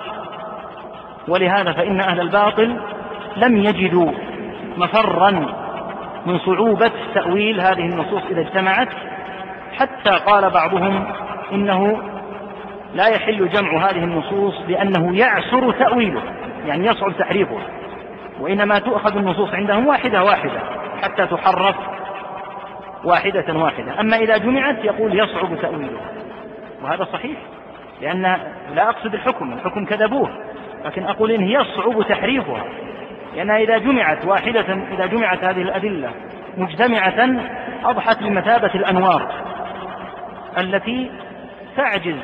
ولهذا 1.27 1.71
فإن 1.71 1.99
أهل 1.99 2.19
الباطل 2.19 2.79
لم 3.37 3.57
يجدوا 3.57 4.11
مفرا 4.77 5.31
من 6.25 6.39
صعوبة 6.39 6.91
تأويل 7.13 7.61
هذه 7.61 7.85
النصوص 7.85 8.21
إذا 8.31 8.41
اجتمعت 8.41 8.89
حتى 9.79 10.09
قال 10.25 10.49
بعضهم 10.49 11.07
إنه 11.51 12.01
لا 12.93 13.07
يحل 13.07 13.49
جمع 13.49 13.89
هذه 13.89 14.03
النصوص 14.03 14.53
لأنه 14.67 15.17
يعسر 15.17 15.71
تأويله 15.71 16.21
يعني 16.65 16.87
يصعب 16.87 17.17
تحريفه. 17.17 17.57
وإنما 18.39 18.79
تؤخذ 18.79 19.17
النصوص 19.17 19.53
عندهم 19.53 19.87
واحدة 19.87 20.23
واحدة 20.23 20.61
حتى 21.03 21.27
تحرف 21.27 21.75
واحدة 23.03 23.53
واحدة. 23.53 23.99
أما 23.99 24.17
إذا 24.17 24.37
جمعت 24.37 24.85
يقول 24.85 25.19
يصعب 25.19 25.55
تأويله 25.61 25.99
وهذا 26.83 27.03
صحيح. 27.13 27.37
لأن 28.01 28.21
لا 28.75 28.89
أقصد 28.89 29.13
الحكم 29.13 29.53
الحكم 29.53 29.85
كذبوه 29.85 30.29
لكن 30.85 31.03
أقول 31.03 31.31
إن 31.31 31.47
يصعب 31.47 32.03
تحريفها. 32.09 32.63
لأنها 33.35 33.57
إذا 33.57 33.77
جمعت 33.77 34.25
واحدة 34.25 34.73
إذا 34.91 35.05
جمعت 35.05 35.43
هذه 35.43 35.61
الأدلة 35.61 36.11
مجتمعة 36.57 37.41
أضحت 37.83 38.23
بمثابة 38.23 38.71
الأنوار 38.75 39.31
التي 40.57 41.11
تعجز 41.77 42.15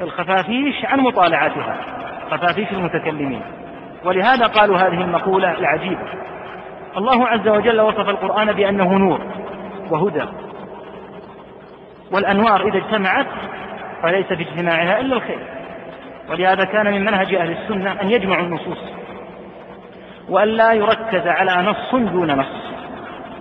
الخفافيش 0.00 0.84
عن 0.84 1.00
مطالعتها 1.00 1.76
خفافيش 2.30 2.72
المتكلمين. 2.72 3.42
ولهذا 4.04 4.46
قالوا 4.46 4.76
هذه 4.76 5.00
المقولة 5.00 5.58
العجيبة. 5.58 6.06
الله 6.96 7.26
عز 7.28 7.48
وجل 7.48 7.80
وصف 7.80 8.08
القرآن 8.08 8.52
بأنه 8.52 8.98
نور 8.98 9.20
وهدى. 9.90 10.24
والأنوار 12.12 12.68
إذا 12.68 12.78
اجتمعت 12.78 13.26
فليس 14.06 14.26
في 14.26 14.42
اجتماعها 14.42 15.00
إلا 15.00 15.16
الخير. 15.16 15.38
ولهذا 16.30 16.64
كان 16.64 16.92
من 16.92 17.04
منهج 17.04 17.34
أهل 17.34 17.50
السنة 17.50 18.02
أن 18.02 18.10
يجمعوا 18.10 18.44
النصوص. 18.44 18.78
وأن 20.28 20.48
لا 20.48 20.72
يركز 20.72 21.26
على 21.26 21.68
نص 21.68 21.94
دون 21.94 22.30
نص. 22.30 22.46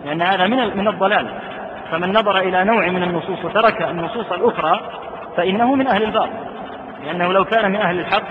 لأن 0.06 0.22
هذا 0.22 0.48
من 0.48 0.78
من 0.78 0.88
الضلال. 0.88 1.28
فمن 1.92 2.10
نظر 2.10 2.38
إلى 2.38 2.64
نوع 2.64 2.88
من 2.88 3.04
النصوص 3.04 3.46
وترك 3.46 3.82
النصوص 3.82 4.32
الأخرى 4.32 4.80
فإنه 5.38 5.76
من 5.76 5.88
أهل 5.88 6.04
الباطل. 6.04 6.32
لأنه 7.06 7.34
لو 7.34 7.46
كان 7.46 7.72
من 7.72 7.76
أهل 7.76 8.00
الحق 8.00 8.28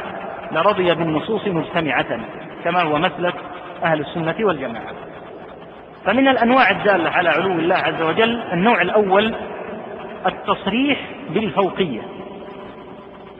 لرضي 0.52 0.94
بالنصوص 0.94 1.46
مجتمعة 1.46 2.20
كما 2.64 2.82
هو 2.82 2.98
مسلك 2.98 3.34
أهل 3.84 4.00
السنة 4.00 4.36
والجماعة. 4.40 4.92
فمن 6.04 6.28
الأنواع 6.28 6.70
الدالة 6.70 7.10
على 7.10 7.28
علو 7.28 7.52
الله 7.52 7.76
عز 7.76 8.02
وجل 8.02 8.42
النوع 8.52 8.82
الأول 8.82 9.34
التصريح 10.26 10.98
بالفوقية. 11.30 12.00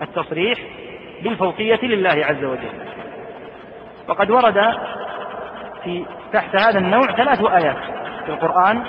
التصريح 0.05 0.59
بالفوقية 1.23 1.81
لله 1.83 2.25
عز 2.27 2.45
وجل. 2.45 2.73
وقد 4.09 4.31
ورد 4.31 4.75
في 5.85 6.05
تحت 6.33 6.57
هذا 6.57 6.79
النوع 6.79 7.07
ثلاث 7.17 7.45
آيات 7.45 7.77
في 8.25 8.33
القرآن 8.33 8.83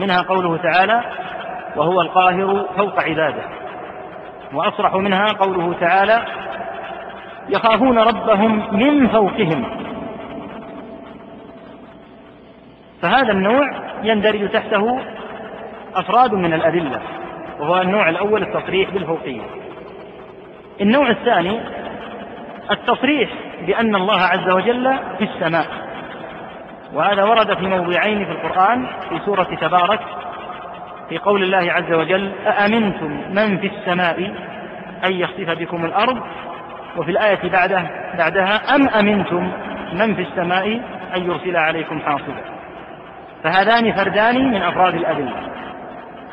منها 0.00 0.22
قوله 0.22 0.56
تعالى 0.56 1.00
وهو 1.76 2.00
القاهر 2.00 2.66
فوق 2.76 3.00
عباده 3.00 3.42
وأصرح 4.52 4.94
منها 4.94 5.26
قوله 5.26 5.74
تعالى 5.80 6.24
يخافون 7.48 7.98
ربهم 7.98 8.76
من 8.76 9.08
فوقهم 9.08 9.84
فهذا 13.02 13.32
النوع 13.32 13.70
يندرج 14.02 14.48
تحته 14.48 15.00
أفراد 15.94 16.34
من 16.34 16.54
الأدلة 16.54 17.00
وهو 17.60 17.80
النوع 17.80 18.08
الأول 18.08 18.42
التصريح 18.42 18.90
بالفوقية. 18.90 19.42
النوع 20.80 21.10
الثاني 21.10 21.60
التصريح 22.70 23.30
بأن 23.66 23.94
الله 23.94 24.20
عز 24.20 24.54
وجل 24.54 24.98
في 25.18 25.24
السماء. 25.24 25.66
وهذا 26.94 27.24
ورد 27.24 27.56
في 27.58 27.66
موضعين 27.66 28.24
في 28.24 28.30
القرآن 28.30 28.86
في 29.08 29.18
سورة 29.24 29.48
تبارك 29.60 30.00
في 31.08 31.18
قول 31.18 31.42
الله 31.42 31.72
عز 31.72 31.92
وجل 31.92 32.32
أأمنتم 32.46 33.20
من 33.30 33.58
في 33.58 33.66
السماء 33.66 34.34
أن 35.06 35.12
يخسف 35.12 35.50
بكم 35.50 35.84
الأرض؟ 35.84 36.20
وفي 36.96 37.10
الآية 37.10 37.50
بعده 37.50 37.90
بعدها 38.18 38.74
أم 38.74 38.88
أمنتم 38.88 39.52
من 39.92 40.14
في 40.14 40.22
السماء 40.22 40.80
أن 41.16 41.24
يرسل 41.24 41.56
عليكم 41.56 42.00
حاصبا؟ 42.00 42.40
فهذان 43.44 43.92
فردان 43.92 44.50
من 44.50 44.62
أفراد 44.62 44.94
الأدلة. 44.94 45.34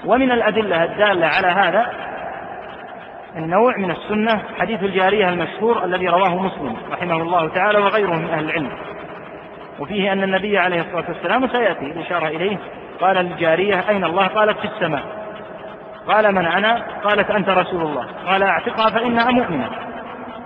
ومن 0.05 0.31
الأدلة 0.31 0.83
الدالة 0.83 1.27
على 1.27 1.47
هذا 1.47 2.10
النوع 3.37 3.77
من 3.77 3.91
السنة 3.91 4.41
حديث 4.59 4.83
الجارية 4.83 5.29
المشهور 5.29 5.83
الذي 5.83 6.07
رواه 6.07 6.35
مسلم 6.35 6.77
رحمه 6.91 7.21
الله 7.21 7.47
تعالى 7.47 7.79
وغيره 7.79 8.15
من 8.15 8.29
أهل 8.29 8.45
العلم. 8.45 8.71
وفيه 9.79 10.11
أن 10.11 10.23
النبي 10.23 10.57
عليه 10.57 10.81
الصلاة 10.81 11.05
والسلام 11.07 11.47
سيأتي 11.47 11.85
الإشارة 11.85 12.27
إليه 12.27 12.57
قال 13.01 13.15
للجارية 13.15 13.89
أين 13.89 14.03
الله؟ 14.03 14.27
قالت 14.27 14.59
في 14.59 14.65
السماء. 14.65 15.03
قال 16.07 16.35
من 16.35 16.45
أنا؟ 16.45 16.83
قالت 17.03 17.31
أنت 17.31 17.49
رسول 17.49 17.81
الله. 17.81 18.05
قال 18.27 18.43
أعتقها 18.43 18.89
فإنها 18.89 19.31
مؤمنة. 19.31 19.69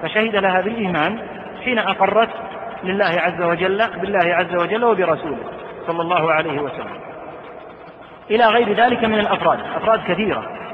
فشهد 0.02 0.36
لها 0.36 0.62
بالإيمان 0.62 1.20
حين 1.64 1.80
أقرت 1.80 2.30
لله 2.84 3.06
عز 3.06 3.41
وجل 3.41 3.88
بالله 4.02 4.36
عز 4.36 4.56
وجل 4.56 4.84
وبرسوله 4.84 5.44
صلى 5.88 6.02
الله 6.02 6.32
عليه 6.32 6.60
وسلم. 6.60 6.99
إلى 8.32 8.45
غير 8.45 8.74
ذلك 8.74 9.06
من 9.06 9.20
الأفراد 9.20 9.60
أفراد 9.76 9.99
كثيرة. 10.07 10.65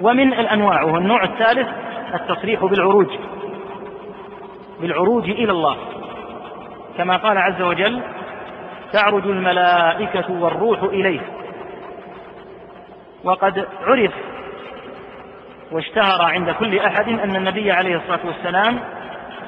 ومن 0.00 0.32
الأنواع 0.32 0.82
وهو 0.82 0.96
النوع 0.96 1.24
الثالث 1.24 1.68
التصريح 2.14 2.64
بالعروج. 2.64 3.08
بالعروج 4.80 5.30
إلى 5.30 5.52
الله. 5.52 5.76
كما 6.98 7.16
قال 7.16 7.38
عز 7.38 7.62
وجل 7.62 8.00
تعرج 8.92 9.26
الملائكة 9.26 10.32
والروح 10.32 10.82
إليه. 10.82 11.20
وقد 13.24 13.66
عرف 13.86 14.12
واشتهر 15.72 16.22
عند 16.22 16.50
كل 16.50 16.78
أحد 16.78 17.08
أن 17.08 17.36
النبي 17.36 17.72
عليه 17.72 17.96
الصلاة 17.96 18.20
والسلام 18.24 18.80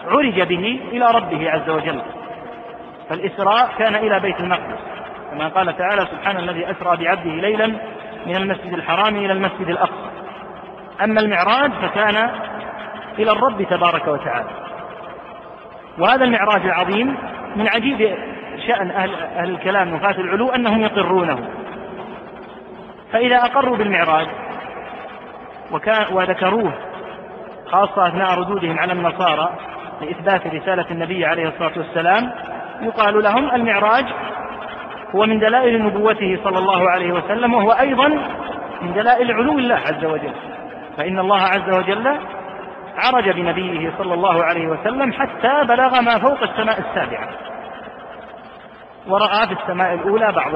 عرج 0.07 0.43
به 0.43 0.81
إلى 0.93 1.07
ربه 1.15 1.51
عز 1.51 1.71
وجل. 1.71 2.03
فالإسراء 3.09 3.71
كان 3.79 3.95
إلى 3.95 4.21
بيت 4.21 4.41
المقدس. 4.41 4.79
كما 5.31 5.49
قال 5.49 5.77
تعالى 5.77 6.07
سبحان 6.07 6.37
الذي 6.37 6.71
أسرى 6.71 7.05
بعبده 7.05 7.31
ليلا 7.31 7.67
من 8.27 8.37
المسجد 8.37 8.73
الحرام 8.73 9.17
إلى 9.17 9.33
المسجد 9.33 9.69
الأقصى. 9.69 10.26
أما 11.05 11.21
المعراج 11.21 11.71
فكان 11.73 12.31
إلى 13.19 13.33
الرب 13.33 13.63
تبارك 13.63 14.09
وتعالى. 14.09 14.51
وهذا 15.99 16.25
المعراج 16.25 16.67
العظيم 16.67 17.17
من 17.57 17.69
عجيب 17.69 18.17
شأن 18.67 18.91
أهل, 18.91 19.15
أهل 19.15 19.51
الكلام 19.51 19.95
نفاة 19.95 20.21
العلو 20.21 20.49
أنهم 20.49 20.81
يقرونه. 20.81 21.49
فإذا 23.13 23.37
أقروا 23.37 23.77
بالمعراج 23.77 24.27
وكان 25.73 26.05
وذكروه 26.13 26.73
خاصة 27.67 28.09
أثناء 28.09 28.39
ردودهم 28.39 28.79
على 28.79 28.93
النصارى 28.93 29.51
لإثبات 30.01 30.47
رسالة 30.47 30.91
النبي 30.91 31.27
عليه 31.27 31.49
الصلاة 31.49 31.73
والسلام 31.77 32.33
يقال 32.83 33.23
لهم 33.23 33.55
المعراج 33.55 34.05
هو 35.15 35.27
من 35.27 35.39
دلائل 35.39 35.83
نبوته 35.83 36.39
صلى 36.45 36.59
الله 36.59 36.91
عليه 36.91 37.13
وسلم 37.13 37.55
وهو 37.55 37.71
أيضا 37.71 38.09
من 38.83 38.93
دلائل 38.95 39.33
علو 39.33 39.59
الله 39.59 39.75
عز 39.75 40.05
وجل. 40.05 40.33
فإن 40.97 41.19
الله 41.19 41.43
عز 41.43 41.75
وجل 41.75 42.19
عرج 42.97 43.31
بنبيه 43.31 43.93
صلى 43.99 44.15
الله 44.15 44.45
عليه 44.45 44.67
وسلم 44.67 45.13
حتى 45.13 45.67
بلغ 45.69 46.01
ما 46.01 46.19
فوق 46.19 46.43
السماء 46.43 46.81
السابعة. 46.81 47.29
ورأى 49.07 49.47
في 49.47 49.53
السماء 49.63 49.95
الأولى 49.95 50.33
بعض 50.33 50.55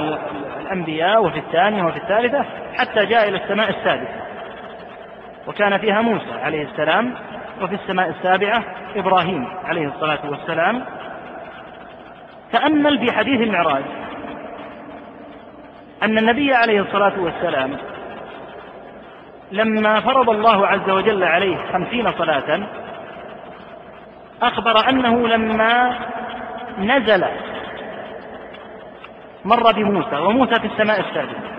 الأنبياء 0.60 1.24
وفي 1.24 1.38
الثانية 1.38 1.82
وفي 1.82 1.96
الثالثة 1.96 2.44
حتى 2.74 3.06
جاء 3.06 3.28
إلى 3.28 3.36
السماء 3.36 3.70
السادسة. 3.70 4.20
وكان 5.46 5.78
فيها 5.78 6.00
موسى 6.00 6.32
عليه 6.42 6.62
السلام 6.62 7.14
وفي 7.62 7.74
السماء 7.74 8.08
السابعة 8.08 8.64
إبراهيم 8.96 9.48
عليه 9.64 9.86
الصلاة 9.86 10.30
والسلام. 10.30 10.84
تأمل 12.52 12.98
في 12.98 13.12
حديث 13.16 13.40
المعراج 13.40 13.84
أن 16.02 16.18
النبي 16.18 16.54
عليه 16.54 16.80
الصلاة 16.80 17.20
والسلام 17.20 17.76
لما 19.52 20.00
فرض 20.00 20.30
الله 20.30 20.66
عز 20.66 20.90
وجل 20.90 21.24
عليه 21.24 21.56
خمسين 21.72 22.12
صلاة 22.12 22.60
أخبر 24.42 24.88
أنه 24.88 25.28
لما 25.28 25.98
نزل 26.78 27.24
مر 29.44 29.72
بموسى 29.72 30.16
وموسى 30.16 30.54
في 30.60 30.66
السماء 30.66 31.00
السادسة. 31.00 31.50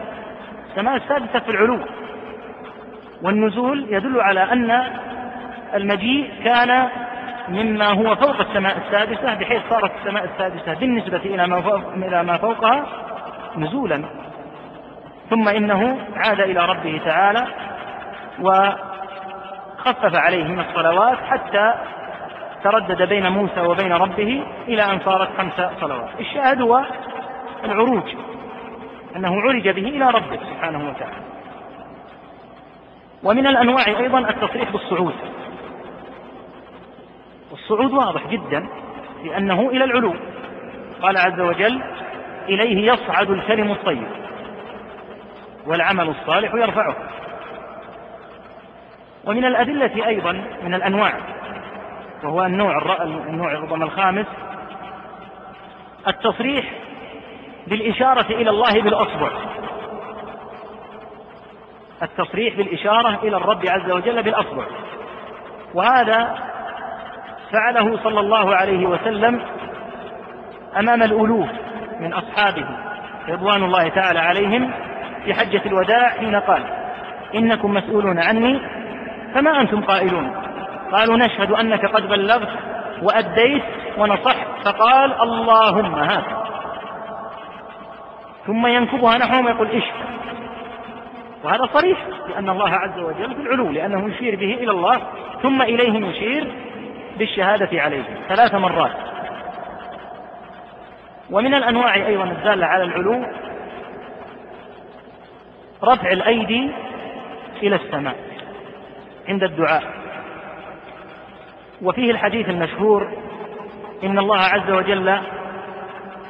السماء 0.69 0.95
السادسة 0.95 1.39
في 1.39 1.49
العلو. 1.49 1.79
والنزول 3.23 3.85
يدل 3.89 4.21
على 4.21 4.43
أن 4.43 4.83
المجيء 5.73 6.31
كان 6.45 6.89
مما 7.49 7.87
هو 7.87 8.15
فوق 8.15 8.39
السماء 8.39 8.77
السادسة 8.77 9.33
بحيث 9.33 9.61
صارت 9.69 9.91
السماء 10.01 10.23
السادسة 10.25 10.73
بالنسبة 10.73 11.17
إلى 11.17 11.47
ما 11.47 11.61
فوق 11.61 11.93
إلى 11.95 12.23
ما 12.23 12.37
فوقها 12.37 12.85
نزولا. 13.57 14.03
ثم 15.29 15.47
إنه 15.47 15.97
عاد 16.15 16.39
إلى 16.39 16.65
ربه 16.65 17.01
تعالى 17.05 17.47
وخفف 18.41 20.15
عليه 20.15 20.43
من 20.43 20.59
الصلوات 20.59 21.17
حتى 21.17 21.73
تردد 22.63 23.01
بين 23.01 23.27
موسى 23.27 23.61
وبين 23.61 23.93
ربه 23.93 24.43
إلى 24.67 24.81
أن 24.81 24.99
صارت 25.05 25.29
خمس 25.37 25.71
صلوات. 25.81 26.09
الشاهد 26.19 26.61
هو 26.61 26.81
العروج 27.63 28.15
أنه 29.15 29.41
عرج 29.41 29.69
به 29.69 29.87
إلى 29.87 30.05
ربه 30.05 30.39
سبحانه 30.51 30.89
وتعالى. 30.89 31.21
ومن 33.23 33.47
الأنواع 33.47 33.87
أيضا 33.87 34.19
التصريح 34.19 34.71
بالصعود. 34.71 35.15
والصعود 37.51 37.93
واضح 37.93 38.27
جدا 38.27 38.67
لأنه 39.23 39.69
إلى 39.69 39.83
العلو. 39.83 40.13
قال 41.01 41.17
عز 41.17 41.39
وجل 41.39 41.81
إليه 42.49 42.91
يصعد 42.93 43.29
الكلم 43.29 43.71
الطيب 43.71 44.07
والعمل 45.65 46.09
الصالح 46.09 46.53
يرفعه. 46.53 46.95
ومن 49.25 49.45
الأدلة 49.45 50.07
أيضا 50.07 50.31
من 50.63 50.73
الأنواع 50.73 51.13
وهو 52.23 52.45
النوع 52.45 53.03
النوع 53.03 53.53
ربما 53.53 53.85
الخامس 53.85 54.25
التصريح 56.07 56.65
بالإشارة 57.67 58.25
إلى 58.29 58.49
الله 58.49 58.81
بالأصبع. 58.81 59.29
التصريح 62.03 62.57
بالإشارة 62.57 63.19
إلى 63.23 63.37
الرب 63.37 63.65
عز 63.67 63.91
وجل 63.91 64.23
بالأصبع. 64.23 64.65
وهذا 65.73 66.37
فعله 67.51 68.03
صلى 68.03 68.19
الله 68.19 68.55
عليه 68.55 68.85
وسلم 68.85 69.41
أمام 70.79 71.03
الألوف 71.03 71.49
من 71.99 72.13
أصحابه 72.13 72.65
رضوان 73.29 73.63
الله 73.63 73.87
تعالى 73.87 74.19
عليهم 74.19 74.71
في 75.25 75.33
حجة 75.33 75.61
الوداع 75.65 76.09
حين 76.09 76.35
قال 76.35 76.63
إنكم 77.35 77.73
مسؤولون 77.73 78.19
عني 78.19 78.61
فما 79.33 79.61
أنتم 79.61 79.81
قائلون؟ 79.81 80.31
قالوا 80.91 81.17
نشهد 81.17 81.51
أنك 81.51 81.85
قد 81.85 82.07
بلغت 82.07 82.49
وأديت 83.01 83.63
ونصحت. 83.97 84.47
فقال 84.65 85.21
اللهم 85.21 85.95
هذا 85.95 86.43
ثم 88.47 88.67
ينكبها 88.67 89.17
نحوهم 89.17 89.45
ويقول 89.45 89.67
اشهد 89.67 90.11
وهذا 91.43 91.69
صريح 91.73 91.97
لأن 92.29 92.49
الله 92.49 92.69
عز 92.69 92.99
وجل 92.99 93.35
في 93.35 93.41
العلو 93.41 93.69
لأنه 93.69 94.09
يشير 94.09 94.35
به 94.35 94.53
إلى 94.53 94.71
الله 94.71 95.01
ثم 95.43 95.61
إليه 95.61 96.07
يشير 96.07 96.51
بالشهادة 97.17 97.81
عليه 97.81 98.03
ثلاث 98.29 98.55
مرات. 98.55 98.91
ومن 101.31 101.53
الأنواع 101.53 101.95
أيضا 101.95 102.23
الدالة 102.23 102.65
على 102.65 102.83
العلو 102.83 103.25
رفع 105.83 106.11
الأيدي 106.11 106.71
إلى 107.63 107.75
السماء. 107.75 108.15
عند 109.29 109.43
الدعاء. 109.43 109.83
وفيه 111.81 112.11
الحديث 112.11 112.49
المشهور 112.49 113.11
إن 114.03 114.19
الله 114.19 114.39
عز 114.39 114.71
وجل 114.71 115.19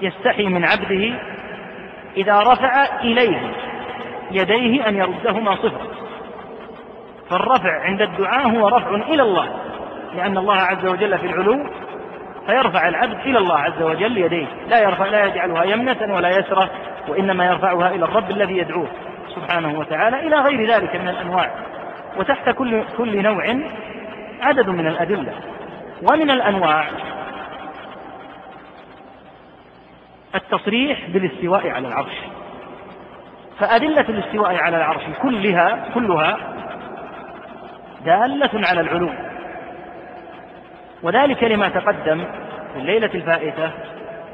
يستحي 0.01 0.45
من 0.45 0.65
عبده 0.65 1.19
إذا 2.17 2.39
رفع 2.39 2.99
إليه 3.01 3.51
يديه 4.31 4.87
أن 4.87 4.95
يردهما 4.95 5.55
صفر 5.55 5.87
فالرفع 7.29 7.81
عند 7.81 8.01
الدعاء 8.01 8.49
هو 8.49 8.67
رفع 8.67 8.95
إلى 8.95 9.21
الله 9.21 9.49
لأن 10.15 10.37
الله 10.37 10.55
عز 10.55 10.85
وجل 10.85 11.17
في 11.17 11.25
العلو 11.25 11.65
فيرفع 12.45 12.87
العبد 12.87 13.19
إلى 13.25 13.37
الله 13.37 13.57
عز 13.57 13.81
وجل 13.81 14.17
يديه 14.17 14.47
لا 14.69 14.79
يرفع 14.83 15.05
لا 15.05 15.25
يجعلها 15.25 15.63
يمنة 15.63 16.15
ولا 16.15 16.29
يسرة 16.29 16.69
وإنما 17.07 17.45
يرفعها 17.45 17.95
إلى 17.95 18.05
الرب 18.05 18.31
الذي 18.31 18.57
يدعوه 18.57 18.87
سبحانه 19.35 19.79
وتعالى 19.79 20.19
إلى 20.19 20.35
غير 20.35 20.73
ذلك 20.73 20.95
من 20.95 21.07
الأنواع. 21.07 21.51
وتحت 22.17 22.49
كل 22.49 22.83
كل 22.97 23.21
نوع 23.23 23.45
عدد 24.41 24.69
من 24.69 24.87
الأدلة. 24.87 25.33
ومن 26.11 26.31
الأنواع 26.31 26.87
التصريح 30.35 31.09
بالاستواء 31.09 31.69
على 31.69 31.87
العرش. 31.87 32.13
فأدلة 33.59 34.05
الاستواء 34.09 34.55
على 34.55 34.77
العرش 34.77 35.03
كلها 35.21 35.89
كلها 35.93 36.37
دالة 38.05 38.67
على 38.67 38.81
العلو 38.81 39.09
وذلك 41.03 41.43
لما 41.43 41.69
تقدم 41.69 42.25
في 42.73 42.79
الليلة 42.79 43.09
الفائتة 43.15 43.71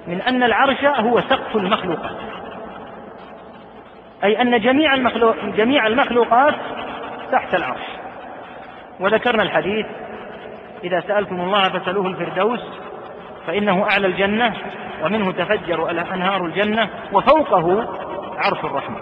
من 0.08 0.22
أن 0.22 0.44
العرش 0.44 0.86
هو 0.86 1.22
سقف 1.22 1.56
المخلوقات. 1.56 2.18
أي 4.24 4.42
أن 4.42 4.60
جميع 4.60 4.94
المخلوق 4.94 5.36
جميع 5.46 5.88
المخلوقات 5.88 6.56
تحت 7.32 7.56
العرش. 7.56 7.82
وذكرنا 9.00 9.44
الحديث 9.44 9.86
إذا 10.84 11.00
سألتم 11.00 11.42
الله 11.42 11.64
فسألوه 11.70 12.08
الفردوس 12.08 12.64
فإنه 13.48 13.84
أعلى 13.92 14.08
الجنة 14.08 14.54
ومنه 15.04 15.32
تفجر 15.32 15.92
أنهار 15.92 16.46
الجنة 16.46 16.90
وفوقه 17.14 17.88
عرش 18.38 18.66
الرحمن 18.66 19.02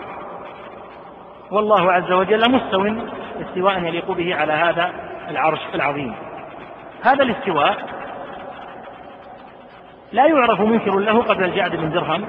والله 1.51 1.91
عز 1.91 2.11
وجل 2.11 2.51
مستو 2.51 2.87
استواء 3.41 3.83
يليق 3.83 4.11
به 4.11 4.35
على 4.35 4.53
هذا 4.53 4.91
العرش 5.29 5.59
العظيم. 5.75 6.15
هذا 7.03 7.23
الاستواء 7.23 7.77
لا 10.11 10.25
يعرف 10.25 10.61
منكر 10.61 10.99
له 10.99 11.21
قبل 11.21 11.43
الجعد 11.43 11.75
بن 11.75 11.89
درهم 11.89 12.25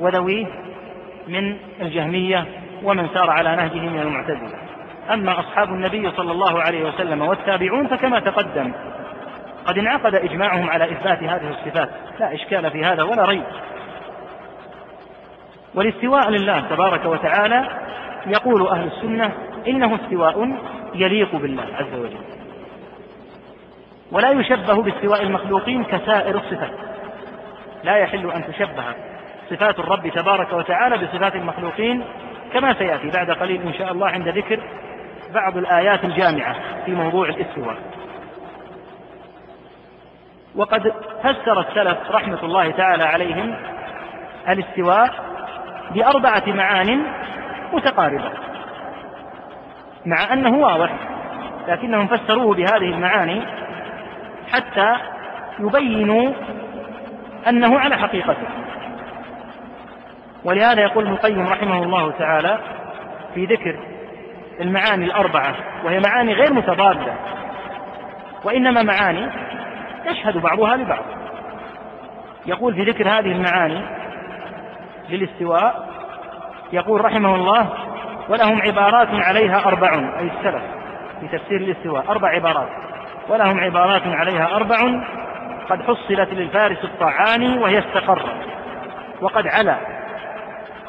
وذويه 0.00 0.46
من 1.28 1.56
الجهمية 1.80 2.44
ومن 2.82 3.08
سار 3.14 3.30
على 3.30 3.56
نهجه 3.56 3.78
من 3.80 4.00
المعتزلة. 4.00 4.65
أما 5.10 5.40
أصحاب 5.40 5.68
النبي 5.68 6.10
صلى 6.10 6.32
الله 6.32 6.62
عليه 6.62 6.84
وسلم 6.88 7.22
والتابعون 7.22 7.86
فكما 7.88 8.20
تقدم 8.20 8.72
قد 9.66 9.78
انعقد 9.78 10.14
إجماعهم 10.14 10.70
على 10.70 10.84
إثبات 10.84 11.22
هذه 11.22 11.50
الصفات. 11.50 11.88
لا 12.20 12.34
إشكال 12.34 12.70
في 12.70 12.84
هذا 12.84 13.02
ولا 13.02 13.24
ريب. 13.24 13.44
والاستواء 15.74 16.30
لله 16.30 16.60
تبارك 16.60 17.04
وتعالى 17.04 17.68
يقول 18.26 18.66
أهل 18.66 18.86
السنة 18.86 19.32
إنه 19.66 19.94
استواء 19.94 20.58
يليق 20.94 21.36
بالله 21.36 21.66
عز 21.74 21.94
وجل. 21.94 22.18
ولا 24.12 24.30
يشبه 24.30 24.82
باستواء 24.82 25.22
المخلوقين 25.22 25.84
كسائر 25.84 26.36
الصفات. 26.36 26.72
لا 27.84 27.96
يحل 27.96 28.30
أن 28.30 28.44
تشبه 28.46 28.84
صفات 29.50 29.78
الرب 29.78 30.08
تبارك 30.08 30.52
وتعالى 30.52 30.98
بصفات 30.98 31.34
المخلوقين 31.34 32.04
كما 32.52 32.74
سيأتي 32.74 33.10
بعد 33.10 33.30
قليل 33.30 33.62
إن 33.62 33.74
شاء 33.74 33.92
الله 33.92 34.06
عند 34.06 34.28
ذكر 34.28 34.60
بعض 35.34 35.56
الآيات 35.56 36.04
الجامعة 36.04 36.56
في 36.84 36.92
موضوع 36.92 37.28
الاستواء 37.28 37.76
وقد 40.56 40.92
فسر 41.22 41.60
السلف 41.60 41.98
رحمة 42.10 42.42
الله 42.42 42.70
تعالى 42.70 43.04
عليهم 43.04 43.56
الاستواء 44.48 45.14
بأربعة 45.90 46.42
معان 46.46 47.02
متقاربة 47.72 48.30
مع 50.06 50.32
أنه 50.32 50.58
واضح 50.58 50.94
لكنهم 51.68 52.06
فسروه 52.06 52.54
بهذه 52.54 52.90
المعاني 52.90 53.42
حتى 54.52 54.96
يبينوا 55.58 56.32
أنه 57.48 57.78
على 57.78 57.96
حقيقته. 57.96 58.46
ولهذا 60.44 60.82
يقول 60.82 61.04
ابن 61.04 61.14
القيم 61.14 61.46
رحمه 61.46 61.82
الله 61.82 62.10
تعالى 62.10 62.58
في 63.34 63.44
ذكر 63.44 63.95
المعاني 64.60 65.04
الأربعة 65.04 65.54
وهي 65.84 66.00
معاني 66.00 66.32
غير 66.32 66.52
متضادة. 66.52 67.14
وإنما 68.44 68.82
معاني 68.82 69.30
يشهد 70.06 70.38
بعضها 70.38 70.76
لبعض. 70.76 71.04
يقول 72.46 72.74
في 72.74 72.82
ذكر 72.82 73.08
هذه 73.08 73.32
المعاني 73.32 73.82
للاستواء 75.08 75.88
يقول 76.72 77.04
رحمه 77.04 77.34
الله 77.34 77.68
ولهم 78.28 78.62
عبارات 78.62 79.08
عليها 79.10 79.66
أربع. 79.66 79.92
أي 80.18 80.30
السلف 80.38 80.62
في 81.20 81.38
تفسير 81.38 81.60
الاستواء 81.60 82.04
أربع 82.08 82.28
عبارات. 82.28 82.68
ولهم 83.28 83.60
عبارات 83.60 84.02
عليها 84.06 84.56
أربع 84.56 84.76
قد 85.70 85.82
حصلت 85.82 86.28
للفارس 86.32 86.84
الطعاني 86.84 87.58
وهي 87.58 87.78
استقرت 87.78 88.36
وقد 89.20 89.46
علا 89.46 89.76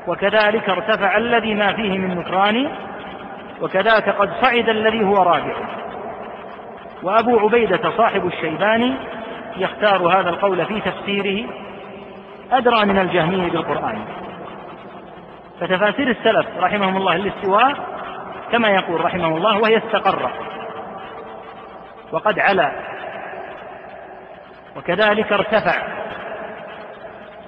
وكذلك 0.07 0.69
ارتفع 0.69 1.17
الذي 1.17 1.53
ما 1.53 1.73
فيه 1.73 1.97
من 1.97 2.17
نكران 2.17 2.69
وكذاك 3.61 4.09
قد 4.09 4.29
صعد 4.41 4.69
الذي 4.69 5.05
هو 5.05 5.15
رابع. 5.15 5.55
وأبو 7.03 7.39
عبيدة 7.39 7.91
صاحب 7.97 8.25
الشيباني 8.25 8.95
يختار 9.57 10.19
هذا 10.19 10.29
القول 10.29 10.65
في 10.65 10.81
تفسيره 10.81 11.49
أدرى 12.51 12.85
من 12.85 12.99
الجهمي 12.99 13.49
بالقرآن. 13.49 14.05
فتفاسير 15.59 16.09
السلف 16.09 16.47
رحمهم 16.59 16.97
الله 16.97 17.15
الاستواء 17.15 17.75
كما 18.51 18.69
يقول 18.69 19.05
رحمه 19.05 19.37
الله 19.37 19.57
وهي 19.59 19.77
استقر. 19.77 20.31
وقد 22.11 22.39
علا. 22.39 22.71
وكذلك 24.77 25.33
ارتفع. 25.33 25.87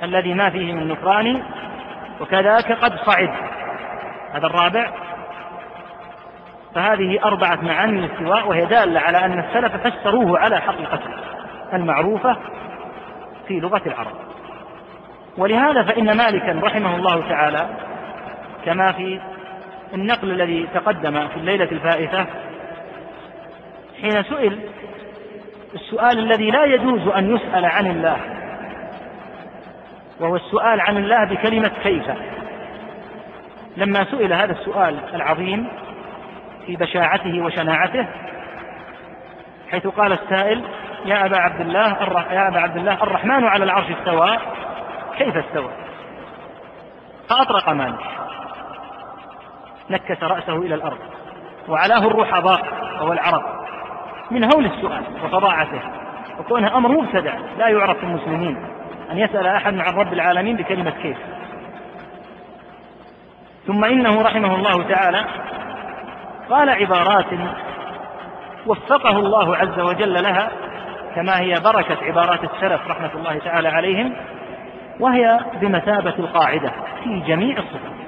الذي 0.04 0.34
ما 0.34 0.50
فيه 0.50 0.74
من 0.74 0.88
نكران 0.88 1.44
وكذاك 2.22 2.72
قد 2.72 2.96
صعد. 3.06 3.34
هذا 4.34 4.48
الرابع. 4.48 5.09
فهذه 6.76 7.20
أربعة 7.24 7.56
معاني 7.62 8.06
الاستواء 8.06 8.50
وهي 8.50 8.66
دالة 8.66 9.00
على 9.00 9.18
أن 9.18 9.40
السلف 9.40 9.76
فسروه 9.76 10.40
على 10.40 10.62
حقيقته 10.62 11.10
المعروفة 11.74 12.38
في 13.48 13.60
لغة 13.60 13.82
العرب. 13.86 14.16
ولهذا 15.38 15.84
فإن 15.84 16.18
مالكا 16.18 16.60
رحمه 16.64 16.96
الله 16.96 17.30
تعالى 17.30 17.70
كما 18.66 18.92
في 18.92 19.20
النقل 19.94 20.32
الذي 20.32 20.68
تقدم 20.74 21.28
في 21.28 21.38
الليلة 21.38 21.72
الفائتة 21.72 22.26
حين 24.02 24.24
سئل 24.24 24.60
السؤال 25.76 26.20
الذي 26.20 26.52
لا 26.52 26.66
يجوز 26.66 27.08
أن 27.08 27.36
يسأل 27.36 27.66
عن 27.66 27.88
الله 27.88 28.18
وهو 30.20 30.36
السؤال 30.36 30.82
عن 30.82 30.98
الله 30.98 31.24
بكلمة 31.24 31.72
كيف؟ 31.84 32.04
لما 33.78 34.04
سئل 34.04 34.34
هذا 34.34 34.52
السؤال 34.52 34.96
العظيم 35.14 35.68
في 36.70 36.76
بشاعته 36.76 37.42
وشناعته 37.42 38.08
حيث 39.72 39.88
قال 39.88 40.14
السائل 40.14 40.64
يا 41.06 41.26
أبا 41.26 41.38
عبد 41.38 41.62
الله 41.62 41.88
يا 42.32 42.48
أبا 42.48 42.60
عبد 42.60 42.78
الله 42.78 43.04
الرحمن 43.04 43.44
على 43.44 43.64
العرش 43.64 43.86
استوى 43.92 44.38
كيف 45.18 45.38
استوى؟ 45.38 45.72
فأطرق 47.30 47.70
مالك 47.70 48.00
نكس 49.90 50.24
رأسه 50.24 50.56
إلى 50.56 50.76
الأرض 50.76 50.98
وعلاه 51.68 52.08
الرحضاء 52.08 52.62
وهو 53.02 53.14
العرب 53.14 53.44
من 54.32 54.44
هول 54.44 54.66
السؤال 54.66 55.04
وفظاعته 55.24 55.82
وكونه 56.40 56.78
أمر 56.78 56.92
مبتدع 56.92 57.34
لا 57.58 57.68
يعرف 57.68 57.98
في 57.98 58.04
المسلمين 58.04 58.58
أن 59.12 59.18
يسأل 59.18 59.48
أحد 59.48 59.80
عن 59.80 59.94
رب 59.94 60.14
العالمين 60.14 60.56
بكلمة 60.56 60.94
كيف 61.02 61.18
ثم 63.68 63.86
إنه 63.86 64.22
رحمه 64.22 64.56
الله 64.56 64.84
تعالى 64.84 65.26
قال 66.50 66.70
عبارات 66.70 67.26
وفقه 68.68 69.20
الله 69.20 69.58
عز 69.58 69.80
وجل 69.80 70.14
لها 70.14 70.50
كما 71.16 71.40
هي 71.40 71.54
بركة 71.64 71.98
عبارات 72.06 72.44
السلف 72.44 72.88
رحمة 72.88 73.12
الله 73.16 73.40
تعالى 73.40 73.70
عليهم 73.70 74.14
وهي 75.00 75.40
بمثابة 75.62 76.14
القاعدة 76.20 76.72
في 77.04 77.20
جميع 77.20 77.58
الصفات. 77.58 78.00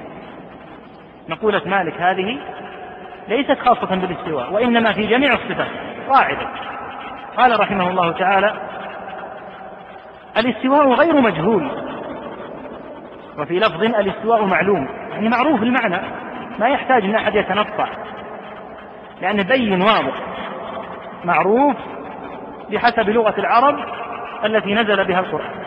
مقولة 1.30 1.61
مالك 1.66 2.02
هذه 2.02 2.40
ليست 3.28 3.60
خاصة 3.60 3.95
بالاستواء 3.95 4.53
وإنما 4.53 4.94
في 4.94 5.08
جميع 5.08 5.34
الصفات 5.34 5.72
قاعدة. 6.10 6.48
قال 7.38 7.60
رحمه 7.60 7.90
الله 7.90 8.11
تعالى 8.11 8.53
الاستواء 10.38 10.94
غير 10.94 11.22
مجهول. 11.22 11.72
وفي 13.38 13.60
لفظ 13.60 13.84
الاستواء 13.84 14.45
معلوم 14.45 14.90
يعني 15.11 15.30
معروف 15.30 15.64
المعنى 15.64 16.02
ما 16.60 16.68
يحتاج 16.68 17.03
إن 17.03 17.16
أحد 17.16 17.36
يتنطع. 17.36 17.88
لأنه 19.22 19.43
بين 19.43 19.82
واضح 19.82 20.14
معروف 21.25 21.75
بحسب 22.69 23.09
لغة 23.09 23.40
العرب 23.40 23.80
التي 24.45 24.74
نزل 24.74 25.06
بها 25.06 25.19
القرآن. 25.19 25.61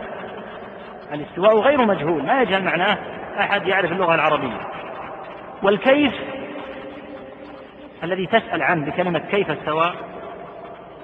الاستواء 1.13 1.59
غير 1.59 1.87
مجهول 1.87 2.23
ما 2.23 2.43
يجهل 2.43 2.65
معناه 2.65 2.99
أحد 3.41 3.67
يعرف 3.67 3.93
اللغة 3.93 4.15
العربية. 4.15 4.61
والكيف 5.63 6.13
الذي 8.05 8.27
تسأل 8.27 8.63
عنه 8.63 8.87
بكلمة 8.87 9.19
كيف 9.19 9.51
استوى 9.51 9.95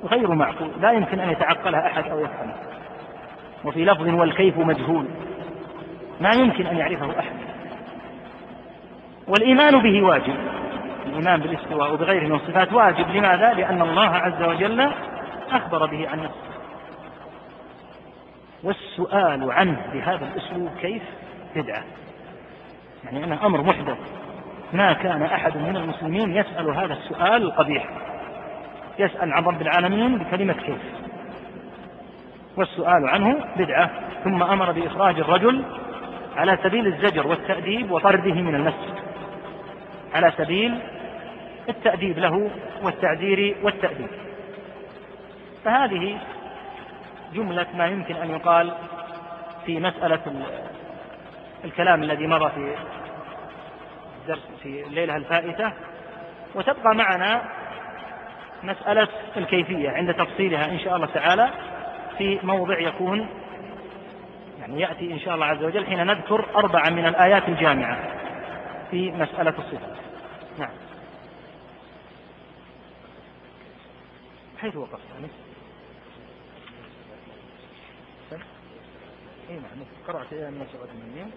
غير 0.04 0.34
معقول 0.34 0.70
لا 0.80 0.92
يمكن 0.92 1.20
أن 1.20 1.30
يتعقلها 1.30 1.86
أحد 1.86 2.08
أو 2.08 2.18
يفهمها 2.20 2.56
وفي 3.64 3.84
لفظ 3.84 4.08
والكيف 4.08 4.58
مجهول 4.58 5.06
ما 6.20 6.30
يمكن 6.30 6.66
أن 6.66 6.76
يعرفه 6.76 7.18
أحد. 7.18 7.32
والإيمان 9.28 9.82
به 9.82 10.02
واجب. 10.02 10.59
الإيمان 11.06 11.40
بالاستواء 11.40 11.94
وبغيره 11.94 12.26
من 12.26 12.34
الصفات 12.34 12.72
واجب. 12.72 13.08
لماذا؟ 13.08 13.52
لأن 13.52 13.82
الله 13.82 14.08
عز 14.08 14.42
وجل 14.42 14.90
أخبر 15.50 15.86
به 15.86 16.08
عن 16.08 16.18
نفسه. 16.22 16.50
والسؤال 18.62 19.52
عنه 19.52 19.80
بهذا 19.92 20.28
الأسلوب 20.34 20.70
كيف 20.80 21.02
بدعة؟ 21.56 21.82
يعني 23.04 23.24
أنه 23.24 23.46
أمر 23.46 23.62
محدث. 23.62 23.98
ما 24.72 24.92
كان 24.92 25.22
أحد 25.22 25.56
من 25.56 25.76
المسلمين 25.76 26.36
يسأل 26.36 26.70
هذا 26.70 26.92
السؤال 26.92 27.42
القبيح 27.42 27.88
يسأل 28.98 29.32
عن 29.32 29.44
رب 29.44 29.62
العالمين 29.62 30.18
بكلمة 30.18 30.52
كيف؟ 30.52 30.82
والسؤال 32.56 33.08
عنه 33.08 33.44
بدعة. 33.56 33.90
ثم 34.24 34.42
أمر 34.42 34.72
بإخراج 34.72 35.20
الرجل 35.20 35.64
على 36.36 36.58
سبيل 36.62 36.86
الزجر 36.86 37.26
والتأديب 37.26 37.90
وطرده 37.90 38.34
من 38.34 38.54
المسجد. 38.54 39.09
على 40.14 40.32
سبيل 40.38 40.78
التأديب 41.68 42.18
له 42.18 42.50
والتعذير 42.82 43.56
والتأديب. 43.62 44.08
فهذه 45.64 46.18
جملة 47.34 47.66
ما 47.74 47.86
يمكن 47.86 48.16
أن 48.16 48.30
يقال 48.30 48.72
في 49.66 49.80
مسألة 49.80 50.20
الكلام 51.64 52.02
الذي 52.02 52.26
مضى 52.26 52.50
في 52.50 52.74
الدرس 54.22 54.48
في 54.62 54.86
الليلة 54.86 55.16
الفائتة 55.16 55.72
وتبقى 56.54 56.94
معنا 56.94 57.42
مسألة 58.62 59.08
الكيفية 59.36 59.90
عند 59.90 60.14
تفصيلها 60.14 60.64
إن 60.64 60.78
شاء 60.78 60.96
الله 60.96 61.06
تعالى. 61.06 61.50
في 62.18 62.38
موضع 62.42 62.78
يكون 62.78 63.28
يعني 64.60 64.80
يأتي 64.80 65.12
إن 65.12 65.18
شاء 65.18 65.34
الله 65.34 65.46
عز 65.46 65.64
وجل 65.64 65.86
حين 65.86 66.06
نذكر 66.06 66.44
أربعة 66.56 66.90
من 66.90 67.06
الآيات 67.06 67.48
الجامعة. 67.48 67.98
في 68.90 69.10
مسألة 69.10 69.54
الصفات 69.58 69.96
نعم. 70.58 70.70
حيث 74.58 74.76
وقفت 74.76 75.00
يعني. 75.14 75.28
اي 79.50 79.56
نعم. 79.56 79.86
قرأت 80.08 80.32
إلى 80.32 80.48
الناس 80.48 80.68
والمؤمنين 80.80 81.30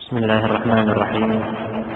بسم 0.00 0.16
الله 0.16 0.44
الرحمن 0.44 0.88
الرحيم. 0.88 1.42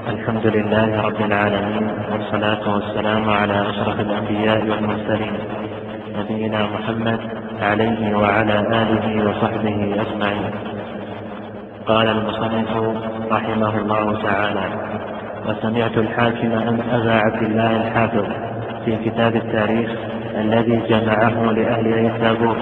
الحمد 0.09 0.47
لله 0.47 1.01
رب 1.01 1.21
العالمين 1.21 1.89
والصلاة 2.13 2.75
والسلام 2.75 3.31
على 3.31 3.71
أشرف 3.71 4.01
الأنبياء 4.01 4.59
والمرسلين. 4.69 5.72
نبينا 6.19 6.67
محمد 6.75 7.21
عليه 7.63 8.17
وعلى 8.17 8.61
آله 8.61 9.29
وصحبه 9.29 9.97
أجمعين. 10.03 10.51
قال 11.87 12.09
المصنف 12.09 12.71
رحمه 13.31 13.79
الله 13.79 14.23
تعالى 14.23 14.65
وسمعت 15.49 15.99
الحاكم 15.99 16.53
أن 16.53 16.81
أبا 16.93 17.13
عبد 17.13 17.43
الله 17.43 17.77
الحافظ 17.77 18.25
في 18.85 18.97
كتاب 19.05 19.37
التاريخ 19.37 19.91
الذي 20.41 20.83
جمعه 20.89 21.53
لأهل 21.53 21.87
التابوت 22.07 22.57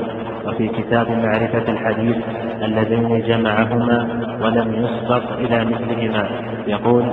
وفي 0.46 0.68
كتاب 0.68 1.10
معرفة 1.10 1.72
الحديث 1.72 2.16
اللذين 2.62 3.22
جمعهما 3.22 4.08
ولم 4.42 4.74
يسبق 4.84 5.22
إلى 5.38 5.64
مثلهما. 5.64 6.28
يقول 6.66 7.04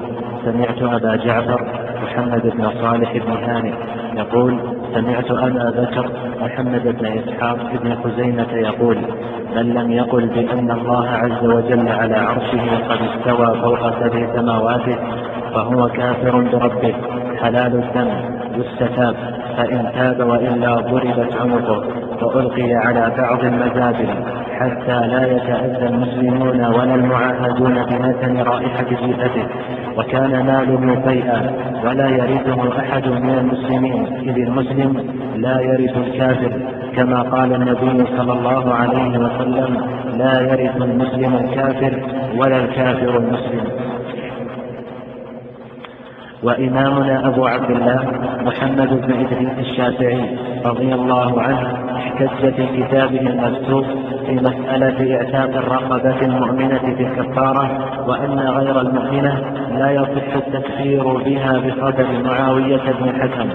سمعت 0.45 0.81
أبا 0.81 1.15
جعفر 1.15 1.61
محمد 2.03 2.41
بن 2.41 2.69
صالح 2.81 3.11
بن 3.17 3.31
هانئ 3.31 3.73
يقول 4.17 4.59
سمعت 4.93 5.31
أبا 5.31 5.69
بكر 5.69 6.11
محمد 6.41 6.83
بن 6.99 7.05
إسحاق 7.05 7.57
بن 7.83 7.95
خزيمة 8.03 8.51
يقول 8.53 8.97
من 9.55 9.73
لم 9.73 9.91
يقل 9.91 10.25
بأن 10.27 10.71
الله 10.71 11.07
عز 11.09 11.43
وجل 11.43 11.87
على 11.89 12.15
عرشه 12.15 12.77
قد 12.89 12.97
استوى 13.01 13.61
فوق 13.61 13.99
سبع 13.99 14.35
سماواته 14.35 14.95
فهو 15.53 15.87
كافر 15.87 16.39
بربه 16.39 16.95
حلال 17.41 17.83
الدم 17.83 18.11
يستتاب 18.59 19.15
فإن 19.57 19.91
تاب 19.95 20.27
وإلا 20.29 20.75
ضربت 20.75 21.33
عنقه. 21.41 22.06
وألقي 22.23 22.73
على 22.73 23.11
بعض 23.17 23.43
المزابل 23.43 24.09
حتى 24.59 25.07
لا 25.07 25.31
يتأذى 25.31 25.87
المسلمون 25.87 26.65
ولا 26.65 26.95
المعاهدون 26.95 27.73
بنتن 27.83 28.37
رائحة 28.37 28.85
جيفته 28.89 29.47
وكان 29.97 30.45
ماله 30.45 31.01
فيئا 31.07 31.51
ولا 31.85 32.09
يرثه 32.09 32.79
أحد 32.79 33.07
من 33.07 33.37
المسلمين 33.39 34.07
إذ 34.07 34.37
المسلم 34.47 35.03
لا 35.35 35.61
يرث 35.61 35.97
الكافر 35.97 36.51
كما 36.95 37.21
قال 37.21 37.53
النبي 37.53 38.05
صلى 38.17 38.33
الله 38.33 38.73
عليه 38.73 39.19
وسلم 39.19 39.81
لا 40.17 40.41
يرث 40.41 40.75
المسلم 40.75 41.35
الكافر 41.35 41.99
ولا 42.37 42.57
الكافر 42.57 43.17
المسلم. 43.17 43.86
وإمامنا 46.43 47.27
أبو 47.27 47.45
عبد 47.45 47.71
الله 47.71 48.11
محمد 48.41 48.89
بن 48.89 49.25
إدريس 49.25 49.59
الشافعي 49.59 50.37
رضي 50.65 50.93
الله 50.93 51.41
عنه 51.41 51.87
احتج 51.95 52.51
في 52.55 52.67
كتابه 52.77 53.19
المكتوب 53.19 53.85
في 54.25 54.31
مسألة 54.31 55.15
إعتاق 55.17 55.57
الرقبة 55.57 56.21
المؤمنة 56.21 56.95
في 56.97 57.03
الكفارة 57.03 57.69
وأن 58.07 58.39
غير 58.39 58.81
المؤمنة 58.81 59.41
لا 59.71 59.91
يصح 59.91 60.35
التكفير 60.35 61.03
بها 61.17 61.59
بقدر 61.59 62.07
معاوية 62.23 62.91
بن 62.99 63.09
الحكم 63.09 63.49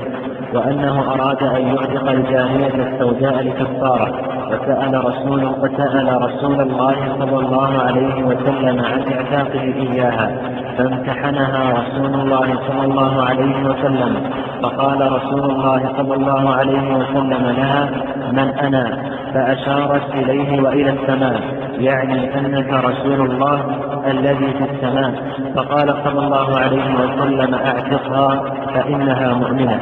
وأنه 0.55 1.13
أراد 1.13 1.43
أن 1.43 1.67
يعتق 1.67 2.11
الجارية 2.11 2.93
السوداء 2.93 3.43
لكفارة. 3.43 4.42
وسأل 4.53 5.05
رسول 5.05 5.45
وسأل 5.45 6.23
رسول 6.23 6.61
الله 6.61 6.95
صلى 7.19 7.37
الله 7.39 7.79
عليه 7.79 8.25
وسلم 8.25 8.85
عن 8.85 9.03
إعتاقه 9.13 9.61
إياها 9.61 10.31
فامتحنها 10.79 11.73
رسول 11.73 12.15
الله 12.15 12.59
صلى 12.69 12.85
الله 12.85 13.23
عليه 13.23 13.65
وسلم. 13.65 14.17
فقال 14.63 15.13
رسول 15.13 15.51
الله 15.51 15.93
صلى 15.97 16.15
الله 16.15 16.55
عليه 16.55 16.95
وسلم 16.95 17.55
لها 17.57 17.91
من 18.33 18.49
أنا؟ 18.49 19.13
فأشارت 19.35 20.15
إليه 20.15 20.63
وإلى 20.63 20.91
السماء. 20.91 21.41
يعني 21.79 22.39
أنك 22.39 22.73
رسول 22.73 23.31
الله 23.31 23.61
الذي 24.07 24.53
في 24.59 24.65
السماء. 24.71 25.13
فقال 25.55 25.95
صلى 26.05 26.27
الله 26.27 26.59
عليه 26.59 26.95
وسلم 26.95 27.55
أعتقها 27.55 28.43
فإنها 28.75 29.35
مؤمنة. 29.35 29.81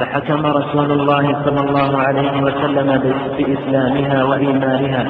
فحكم 0.00 0.46
رسول 0.46 0.92
الله 0.92 1.44
صلى 1.44 1.60
الله 1.60 1.98
عليه 1.98 2.42
وسلم 2.42 3.14
بإسلامها 3.38 4.24
وإيمانها 4.24 5.04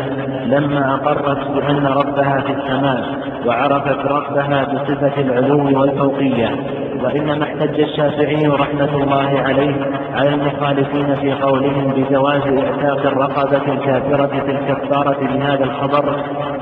لما 0.46 0.94
أقرت 0.94 1.50
بأن 1.50 1.86
ربها 1.86 2.40
في 2.40 2.52
السماء 2.52 3.04
وعرفت 3.46 3.98
ربها 4.06 4.64
بصفة 4.64 5.20
العلو 5.20 5.80
والفوقية. 5.80 6.56
وإنما 7.04 7.44
احتج 7.44 7.80
الشافعي 7.80 8.46
رحمة 8.46 9.02
الله 9.02 9.40
عليه 9.40 9.74
على 10.14 10.34
المخالفين 10.34 11.14
في 11.14 11.32
قولهم 11.32 11.92
بجواز 11.96 12.42
إعتاق 12.42 13.06
الرقبة 13.06 13.72
الكافرة 13.72 14.26
في 14.26 14.50
الكفارة 14.50 15.18
بهذا 15.20 15.64
الخبر 15.64 16.16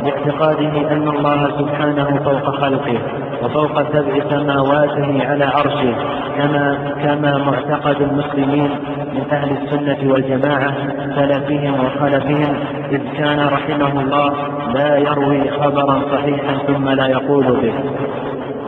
باعتقاده 0.04 0.92
أن 0.92 1.08
الله 1.08 1.50
سبحانه 1.58 2.20
فوق 2.24 2.56
خلقه. 2.56 2.98
وفوق 3.42 3.92
سبع 3.92 4.30
سماواته 4.30 5.26
على 5.28 5.44
عرشه 5.44 5.94
كما 6.36 6.78
كما 7.02 7.38
معتقد 7.38 8.02
المسلمين 8.02 8.70
من 9.14 9.24
أهل 9.32 9.56
السنة 9.56 10.12
والجماعة 10.12 10.74
سلفهم 11.16 11.74
وخلفهم 11.84 12.56
إذ 12.90 13.00
كان 13.18 13.48
رحمه 13.48 14.00
الله 14.00 14.32
لا 14.74 14.96
يروي 14.96 15.50
خبرا 15.50 16.02
صحيحا 16.12 16.54
ثم 16.66 16.88
لا 16.88 17.06
يقول 17.06 17.44
به. 17.44 17.74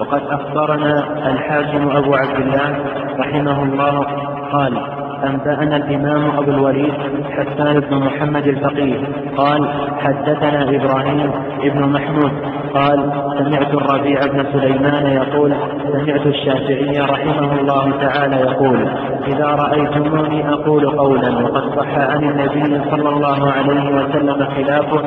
وقد 0.01 0.23
أخبرنا 0.31 1.05
الحاكم 1.27 1.97
أبو 1.97 2.15
عبد 2.15 2.41
الله 2.41 2.77
رحمه 3.19 3.63
الله 3.63 4.07
قال 4.53 5.00
أنبأنا 5.25 5.77
الإمام 5.77 6.31
أبو 6.39 6.51
الوليد 6.51 6.95
حسان 7.31 7.81
بن 7.81 7.97
محمد 7.97 8.47
الفقيه. 8.47 8.99
قال 9.37 9.69
حدثنا 9.99 10.63
إبراهيم 10.63 11.31
بن 11.63 11.89
محمود. 11.89 12.33
قال 12.75 13.13
سمعت 13.39 13.75
الربيع 13.75 14.21
بن 14.27 14.45
سليمان 14.53 15.07
يقول 15.07 15.55
سمعت 15.93 16.27
الشافعي 16.27 17.01
رحمه 17.01 17.61
الله 17.61 17.93
تعالى 18.01 18.37
يقول 18.37 18.89
إذا 19.27 19.47
رأيتموني 19.47 20.53
أقول 20.53 20.91
قولا 20.91 21.39
وقد 21.39 21.77
صح 21.77 21.99
عن 21.99 22.25
النبي 22.25 22.91
صلى 22.91 23.09
الله 23.09 23.53
عليه 23.53 23.95
وسلم 23.95 24.47
خلافه 24.57 25.03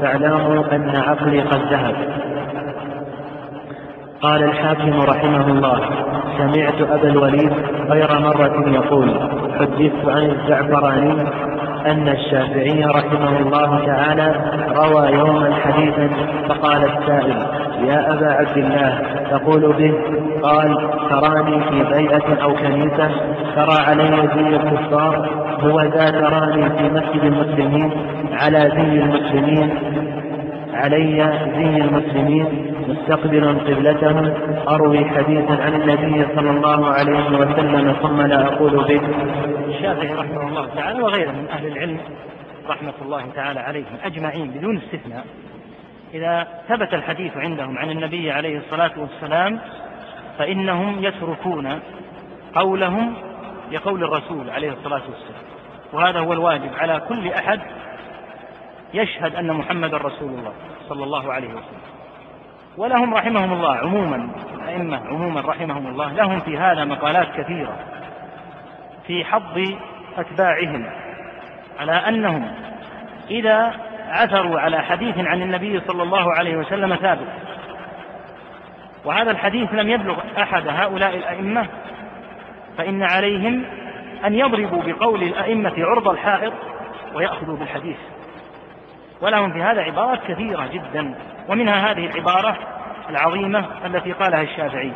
فاعلموا 0.00 0.64
أن 0.72 0.96
عقلي 0.96 1.40
قد 1.40 1.60
ذهب. 1.70 1.94
قال 4.24 4.44
الحاكم 4.44 5.00
رحمه 5.00 5.46
الله 5.46 5.80
سمعت 6.38 6.80
أبا 6.80 7.08
الوليد 7.08 7.52
غير 7.90 8.20
مرة 8.20 8.70
يقول 8.70 9.10
حدثت 9.58 10.08
عن 10.08 10.30
الزعفراني 10.30 11.12
أن 11.86 12.08
الشافعي 12.08 12.84
رحمه 12.84 13.38
الله 13.38 13.86
تعالى 13.86 14.34
روى 14.76 15.12
يوما 15.12 15.54
حديثا 15.54 16.10
فقال 16.48 16.84
السائل 16.84 17.36
يا 17.88 18.12
أبا 18.12 18.26
عبد 18.26 18.56
الله 18.56 19.02
تقول 19.30 19.72
به 19.72 19.94
قال 20.42 20.76
تراني 21.10 21.64
في 21.64 21.84
بيئة 21.94 22.42
أو 22.42 22.54
كنيسة 22.54 23.10
ترى 23.56 23.78
علي 23.78 24.28
زي 24.34 24.56
الكفار 24.56 25.30
هو 25.60 25.80
ذا 25.80 26.10
تراني 26.10 26.70
في 26.70 26.90
مسجد 26.90 27.24
المسلمين 27.24 27.90
على 28.32 28.58
زي 28.58 29.00
المسلمين 29.00 29.70
علي 30.74 31.16
زي 31.56 31.80
المسلمين 31.80 32.73
مستقبل 32.88 33.58
قبلتهم 33.58 34.34
أروي 34.68 35.04
حديثا 35.04 35.52
عن 35.52 35.74
النبي 35.74 36.26
صلى 36.36 36.50
الله 36.50 36.86
عليه 36.86 37.38
وسلم 37.38 37.92
ثم 38.02 38.20
لا 38.20 38.46
أقول 38.46 38.84
به. 38.84 39.00
الشافعي 39.68 40.14
رحمه 40.14 40.48
الله 40.48 40.66
تعالى 40.74 41.02
وغيره 41.02 41.30
من 41.30 41.48
أهل 41.48 41.66
العلم 41.66 41.98
رحمة 42.68 42.92
الله 43.02 43.24
تعالى 43.34 43.60
عليهم 43.60 43.96
أجمعين 44.04 44.50
بدون 44.50 44.76
استثناء. 44.76 45.24
إذا 46.14 46.46
ثبت 46.68 46.94
الحديث 46.94 47.36
عندهم 47.36 47.78
عن 47.78 47.90
النبي 47.90 48.30
عليه 48.30 48.58
الصلاة 48.58 48.92
والسلام 48.96 49.58
فإنهم 50.38 51.04
يتركون 51.04 51.80
قولهم 52.54 53.14
لقول 53.72 54.04
الرسول 54.04 54.50
عليه 54.50 54.72
الصلاة 54.72 55.02
والسلام. 55.10 55.44
وهذا 55.92 56.18
هو 56.18 56.32
الواجب 56.32 56.70
على 56.78 57.00
كل 57.08 57.28
أحد 57.28 57.60
يشهد 58.94 59.34
أن 59.34 59.52
محمد 59.52 59.94
رسول 59.94 60.28
الله 60.28 60.52
صلى 60.88 61.04
الله 61.04 61.32
عليه 61.32 61.48
وسلم. 61.48 61.93
ولهم 62.76 63.14
رحمهم 63.14 63.52
الله 63.52 63.76
عموما 63.76 64.28
الأئمة 64.54 65.00
عموما 65.06 65.40
رحمهم 65.40 65.86
الله 65.86 66.12
لهم 66.12 66.40
في 66.40 66.58
هذا 66.58 66.84
مقالات 66.84 67.28
كثيرة 67.36 67.76
في 69.06 69.24
حظ 69.24 69.74
أتباعهم 70.18 70.90
على 71.80 71.92
أنهم 71.92 72.50
إذا 73.30 73.74
عثروا 74.08 74.60
على 74.60 74.82
حديث 74.82 75.18
عن 75.18 75.42
النبي 75.42 75.80
صلى 75.80 76.02
الله 76.02 76.32
عليه 76.32 76.56
وسلم 76.56 76.96
ثابت. 76.96 77.28
وهذا 79.04 79.30
الحديث 79.30 79.74
لم 79.74 79.88
يبلغ 79.88 80.16
أحد 80.38 80.68
هؤلاء 80.68 81.16
الأئمة 81.16 81.66
فإن 82.78 83.02
عليهم 83.02 83.64
أن 84.24 84.34
يضربوا 84.34 84.82
بقول 84.82 85.22
الأئمة 85.22 85.72
عرض 85.78 86.08
الحائط 86.08 86.52
ويأخذوا 87.14 87.56
بالحديث. 87.56 87.96
ولهم 89.20 89.52
في 89.52 89.62
هذا 89.62 89.82
عبارات 89.82 90.20
كثيرة 90.28 90.66
جدا 90.66 91.14
ومنها 91.48 91.90
هذه 91.90 92.06
العبارة 92.06 92.56
العظيمة 93.10 93.66
التي 93.86 94.12
قالها 94.12 94.42
الشافعي. 94.42 94.92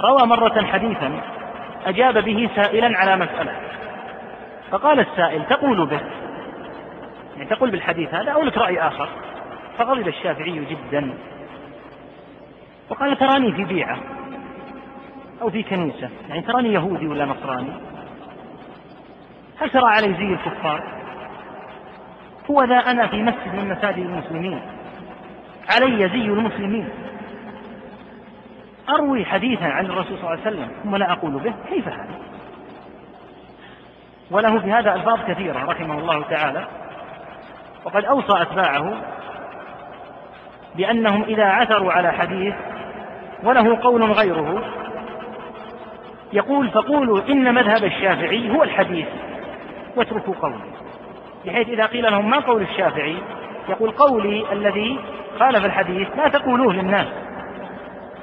روى 0.00 0.26
مرة 0.26 0.64
حديثا 0.64 1.20
أجاب 1.86 2.18
به 2.18 2.50
سائلا 2.56 2.98
على 2.98 3.16
مسألة. 3.16 3.52
فقال 4.70 5.00
السائل 5.00 5.46
تقول 5.46 5.86
به. 5.86 6.00
يعني 7.36 7.50
تقول 7.50 7.70
بالحديث 7.70 8.14
هذا 8.14 8.30
أو 8.30 8.42
لك 8.42 8.58
رأي 8.58 8.80
آخر. 8.80 9.08
فغضب 9.78 10.08
الشافعي 10.08 10.64
جدا. 10.70 11.14
وقال 12.90 13.18
تراني 13.18 13.52
في 13.52 13.64
بيعة 13.64 13.98
أو 15.42 15.50
في 15.50 15.62
كنيسة. 15.62 16.10
يعني 16.28 16.42
تراني 16.42 16.72
يهودي 16.72 17.06
ولا 17.06 17.24
نصراني. 17.24 17.72
هل 19.60 19.70
ترى 19.70 19.86
علي 19.86 20.14
زي 20.14 20.32
الكفار؟ 20.34 20.97
هو 22.50 22.64
ذا 22.64 22.76
أنا 22.76 23.06
في 23.06 23.22
مسجد 23.22 23.54
من 23.54 23.68
مساجد 23.68 23.98
المسلمين. 23.98 24.60
علي 25.70 26.08
زي 26.08 26.24
المسلمين. 26.24 26.88
أروي 28.88 29.24
حديثا 29.24 29.64
عن 29.64 29.86
الرسول 29.86 30.18
صلى 30.18 30.20
الله 30.20 30.30
عليه 30.30 30.40
وسلم 30.40 30.68
ثم 30.84 30.96
لا 30.96 31.12
أقول 31.12 31.32
به 31.32 31.54
كيف 31.68 31.88
هذا؟ 31.88 32.18
وله 34.30 34.58
في 34.58 34.72
هذا 34.72 34.94
ألفاظ 34.94 35.18
كثيرة 35.28 35.64
رحمه 35.64 35.98
الله 35.98 36.22
تعالى. 36.22 36.66
وقد 37.84 38.04
أوصى 38.04 38.42
أتباعه 38.42 39.02
بأنهم 40.74 41.22
إذا 41.22 41.44
عثروا 41.44 41.92
على 41.92 42.12
حديث 42.12 42.54
وله 43.42 43.78
قول 43.82 44.02
غيره 44.02 44.64
يقول 46.32 46.70
فقولوا 46.70 47.20
إن 47.28 47.54
مذهب 47.54 47.84
الشافعي 47.84 48.50
هو 48.50 48.62
الحديث 48.62 49.06
واتركوا 49.96 50.34
قولي 50.34 50.60
بحيث 51.46 51.68
إذا 51.68 51.86
قيل 51.86 52.02
لهم 52.02 52.30
ما 52.30 52.38
قول 52.38 52.62
الشافعي؟ 52.62 53.16
يقول 53.68 53.90
قولي 53.90 54.52
الذي 54.52 54.98
خالف 55.38 55.64
الحديث 55.64 56.08
لا 56.16 56.28
تقولوه 56.28 56.72
للناس 56.72 57.06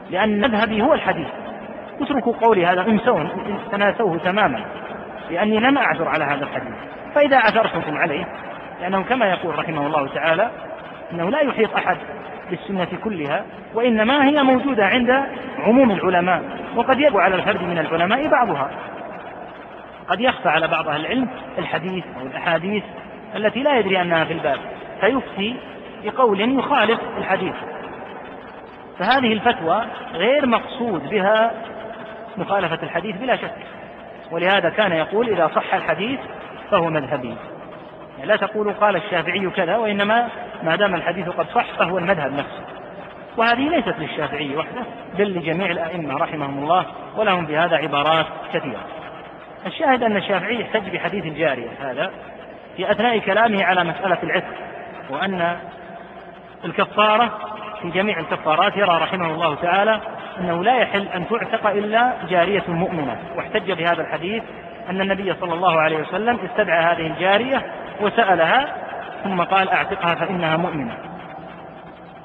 لأن 0.09 0.41
مذهبي 0.41 0.81
هو 0.81 0.93
الحديث. 0.93 1.27
اتركوا 2.01 2.33
قولي 2.33 2.65
هذا 2.65 2.81
انسون 2.81 3.29
تناسوه 3.71 4.17
تماما 4.17 4.65
لأني 5.29 5.59
لم 5.59 5.77
أعثر 5.77 6.07
على 6.07 6.23
هذا 6.23 6.43
الحديث. 6.43 6.75
فإذا 7.15 7.37
عثرتم 7.37 7.97
عليه 7.97 8.25
لأنه 8.81 9.03
كما 9.03 9.25
يقول 9.25 9.59
رحمه 9.59 9.87
الله 9.87 10.07
تعالى 10.07 10.51
أنه 11.11 11.29
لا 11.29 11.39
يحيط 11.39 11.75
أحد 11.75 11.97
بالسنة 12.49 12.87
كلها 13.03 13.45
وإنما 13.73 14.25
هي 14.25 14.43
موجودة 14.43 14.85
عند 14.85 15.23
عموم 15.59 15.91
العلماء 15.91 16.41
وقد 16.75 16.99
يبقى 16.99 17.23
على 17.23 17.35
الفرد 17.35 17.61
من 17.61 17.77
العلماء 17.77 18.27
بعضها. 18.27 18.69
قد 20.07 20.19
يخفى 20.19 20.49
على 20.49 20.67
بعض 20.67 20.87
أهل 20.87 21.01
العلم 21.01 21.27
الحديث 21.57 22.03
أو 22.21 22.25
الأحاديث 22.25 22.83
التي 23.35 23.63
لا 23.63 23.79
يدري 23.79 24.01
أنها 24.01 24.25
في 24.25 24.33
الباب 24.33 24.59
فيفتي 25.01 25.55
بقول 26.03 26.59
يخالف 26.59 26.99
الحديث. 27.17 27.55
فهذه 28.99 29.33
الفتوى 29.33 29.85
غير 30.13 30.45
مقصود 30.45 31.09
بها 31.09 31.51
مخالفة 32.37 32.79
الحديث 32.83 33.15
بلا 33.15 33.35
شك. 33.35 33.55
ولهذا 34.31 34.69
كان 34.69 34.91
يقول 34.91 35.29
إذا 35.29 35.51
صح 35.55 35.73
الحديث 35.73 36.19
فهو 36.71 36.89
مذهبي. 36.89 37.35
يعني 38.17 38.27
لا 38.27 38.35
تقولوا 38.35 38.73
قال 38.73 38.95
الشافعي 38.95 39.49
كذا 39.49 39.77
وإنما 39.77 40.29
ما 40.63 40.75
دام 40.75 40.95
الحديث 40.95 41.29
قد 41.29 41.45
صح 41.55 41.65
فهو 41.79 41.97
المذهب 41.97 42.33
نفسه. 42.33 42.63
وهذه 43.37 43.69
ليست 43.69 43.95
للشافعي 43.99 44.55
وحده 44.55 44.81
بل 45.17 45.23
لجميع 45.23 45.71
الأئمة 45.71 46.17
رحمهم 46.17 46.63
الله 46.63 46.85
ولهم 47.17 47.45
بهذا 47.45 47.75
عبارات 47.75 48.25
كثيرة. 48.53 48.85
الشاهد 49.65 50.03
أن 50.03 50.17
الشافعي 50.17 50.61
يحتج 50.61 50.89
بحديث 50.89 51.25
الجارية 51.25 51.69
هذا 51.81 52.11
في 52.77 52.91
أثناء 52.91 53.17
كلامه 53.17 53.63
على 53.63 53.83
مسألة 53.83 54.17
العتق 54.23 54.53
وأن 55.09 55.57
الكفارة 56.65 57.31
في 57.81 57.89
جميع 57.89 58.19
الكفارات 58.19 58.77
يرى 58.77 58.97
رحمه 58.97 59.33
الله 59.33 59.55
تعالى 59.55 59.99
أنه 60.39 60.63
لا 60.63 60.77
يحل 60.77 61.07
أن 61.07 61.27
تعتق 61.27 61.67
إلا 61.67 62.13
جارية 62.29 62.63
مؤمنة. 62.67 63.17
واحتج 63.35 63.71
بهذا 63.71 64.01
الحديث 64.01 64.43
أن 64.89 65.01
النبي 65.01 65.33
صلى 65.33 65.53
الله 65.53 65.79
عليه 65.79 65.97
وسلم 65.97 66.39
استدعى 66.45 66.83
هذه 66.83 67.07
الجارية 67.07 67.65
وسألها 68.01 68.75
ثم 69.23 69.41
قال 69.41 69.69
أعتقها 69.69 70.15
فإنها 70.15 70.57
مؤمنة. 70.57 70.97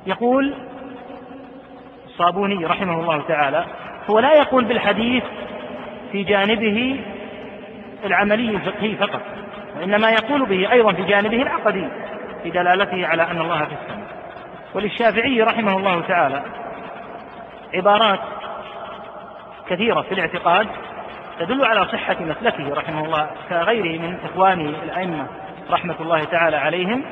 يقول 0.07 0.55
الصابوني 2.07 2.65
رحمه 2.65 3.01
الله 3.01 3.23
تعالى 3.29 3.65
هو 4.11 4.19
لا 4.19 4.35
يقول 4.35 4.65
بالحديث 4.65 5.25
في 6.13 6.23
جانبه 6.23 7.01
العملي 8.05 8.51
الفقهي 8.51 8.97
فقط 8.97 9.23
وإنما 9.81 10.11
يقول 10.11 10.47
به 10.47 10.73
أيضا 10.73 10.93
في 10.93 11.03
جانبه 11.03 11.43
العقدي 11.43 11.89
في 12.43 12.51
دلالته 12.51 13.07
على 13.07 13.23
أن 13.23 13.41
الله 13.41 13.65
في 13.65 13.73
السماء. 13.73 14.07
وللشافعي 14.75 15.43
رحمه 15.43 15.77
الله 15.77 16.01
تعالى 16.01 16.43
عبارات 17.75 18.21
كثيرة 19.69 20.03
في 20.03 20.15
الاعتقاد 20.15 20.67
تدل 21.39 21.65
على 21.65 21.85
صحة 21.85 22.17
مسلكه 22.21 22.75
رحمه 22.75 23.05
الله 23.05 23.31
كغيره 23.49 24.01
من 24.01 24.19
إخوانه 24.25 24.75
الأئمة 24.83 25.27
رحمة 25.71 25.95
الله 26.01 26.25
تعالى 26.25 26.57
عليهم 26.57 27.05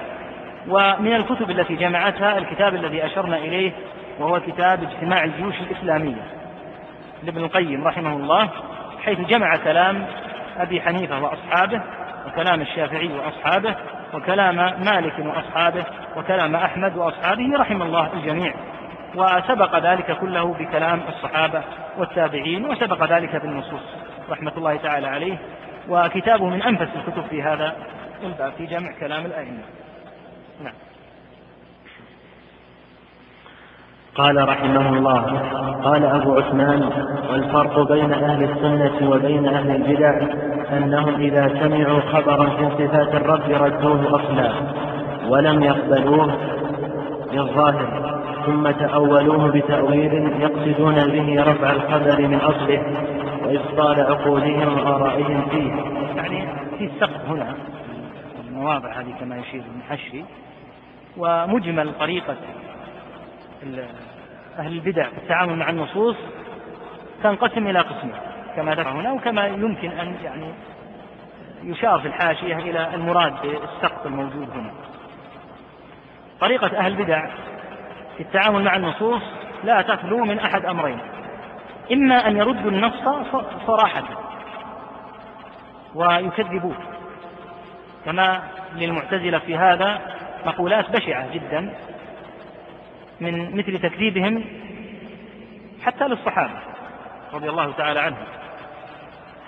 ومن 0.68 1.14
الكتب 1.14 1.50
التي 1.50 1.76
جمعتها 1.76 2.38
الكتاب 2.38 2.74
الذي 2.74 3.06
أشرنا 3.06 3.36
إليه 3.36 3.72
وهو 4.18 4.40
كتاب 4.40 4.82
اجتماع 4.82 5.24
الجيوش 5.24 5.54
الإسلامية. 5.60 6.22
لابن 7.22 7.44
القيم 7.44 7.84
رحمه 7.84 8.16
الله 8.16 8.48
حيث 9.04 9.20
جمع 9.20 9.56
كلام 9.56 10.06
أبي 10.58 10.80
حنيفة 10.80 11.20
وأصحابه 11.20 11.82
وكلام 12.26 12.60
الشافعي 12.60 13.08
وأصحابه 13.08 13.76
وكلام 14.14 14.56
مالك 14.84 15.18
وأصحابه 15.18 15.84
وكلام 16.16 16.56
أحمد 16.56 16.96
وأصحابه 16.96 17.58
رحم 17.58 17.82
الله 17.82 18.12
الجميع. 18.12 18.54
وسبق 19.14 19.78
ذلك 19.78 20.18
كله 20.20 20.54
بكلام 20.54 21.00
الصحابة 21.08 21.62
والتابعين 21.98 22.64
وسبق 22.70 23.12
ذلك 23.12 23.36
بالنصوص 23.36 23.82
رحمة 24.30 24.52
الله 24.56 24.76
تعالى 24.76 25.06
عليه. 25.06 25.38
وكتابه 25.88 26.48
من 26.48 26.62
أنفس 26.62 26.88
الكتب 26.96 27.24
في 27.30 27.42
هذا 27.42 27.72
الباب 28.22 28.52
في 28.58 28.66
جمع 28.66 28.92
كلام 29.00 29.26
الأئمة. 29.26 29.62
نعم. 30.64 30.74
قال 34.18 34.48
رحمه 34.48 34.88
الله 34.88 35.22
قال 35.84 36.04
أبو 36.04 36.34
عثمان 36.34 36.90
والفرق 37.30 37.92
بين 37.92 38.12
أهل 38.12 38.42
السنة 38.44 39.10
وبين 39.10 39.46
أهل 39.46 39.70
البدع 39.70 40.20
أنهم 40.76 41.14
إذا 41.14 41.48
سمعوا 41.48 42.00
خبرا 42.00 42.44
في 42.44 42.70
صفات 42.78 43.14
الرب 43.14 43.50
ردوه 43.50 44.20
أصلا 44.20 44.52
ولم 45.28 45.62
يقبلوه 45.62 46.36
للظاهر 47.32 48.18
ثم 48.46 48.70
تأولوه 48.70 49.50
بتأويل 49.50 50.32
يقصدون 50.40 50.94
به 50.94 51.42
رفع 51.42 51.70
الخبر 51.70 52.26
من 52.26 52.38
أصله 52.38 52.82
وإبطال 53.44 54.00
عقولهم 54.00 54.78
وآرائهم 54.78 55.42
فيه. 55.50 55.72
يعني 56.16 56.48
في 56.78 56.84
السقف 56.84 57.28
هنا 57.28 57.54
المواضع 58.48 58.92
هذه 58.92 59.14
كما 59.20 59.36
يشير 59.36 59.60
ابن 59.60 59.82
حشري 59.88 60.24
ومجمل 61.16 61.92
طريقة 62.00 62.36
أهل 64.58 64.72
البدع 64.72 65.08
في 65.08 65.18
التعامل 65.18 65.56
مع 65.56 65.70
النصوص 65.70 66.16
تنقسم 67.22 67.66
إلى 67.66 67.78
قسمين 67.78 68.14
كما 68.56 68.74
ذكر 68.74 68.88
هنا 68.88 69.12
وكما 69.12 69.46
يمكن 69.46 69.90
أن 69.90 70.16
يعني 70.24 70.54
يشار 71.62 72.00
في 72.00 72.08
الحاشية 72.08 72.56
إلى 72.56 72.94
المراد 72.94 73.34
بالسقط 73.42 74.06
الموجود 74.06 74.50
هنا. 74.50 74.70
طريقة 76.40 76.78
أهل 76.78 76.92
البدع 76.92 77.26
في 78.16 78.22
التعامل 78.22 78.64
مع 78.64 78.76
النصوص 78.76 79.22
لا 79.64 79.82
تخلو 79.82 80.24
من 80.24 80.38
أحد 80.38 80.64
أمرين 80.64 80.98
إما 81.92 82.28
أن 82.28 82.36
يردوا 82.36 82.70
النص 82.70 82.94
صراحة 83.66 84.02
ويكذبوه 85.94 86.76
كما 88.04 88.42
للمعتزلة 88.76 89.38
في 89.38 89.56
هذا 89.56 90.00
مقولات 90.46 90.90
بشعة 90.90 91.32
جدا 91.32 91.74
من 93.20 93.56
مثل 93.56 93.78
تكذيبهم 93.78 94.44
حتى 95.82 96.08
للصحابة 96.08 96.60
رضي 97.34 97.48
الله 97.48 97.72
تعالى 97.72 98.00
عنهم. 98.00 98.24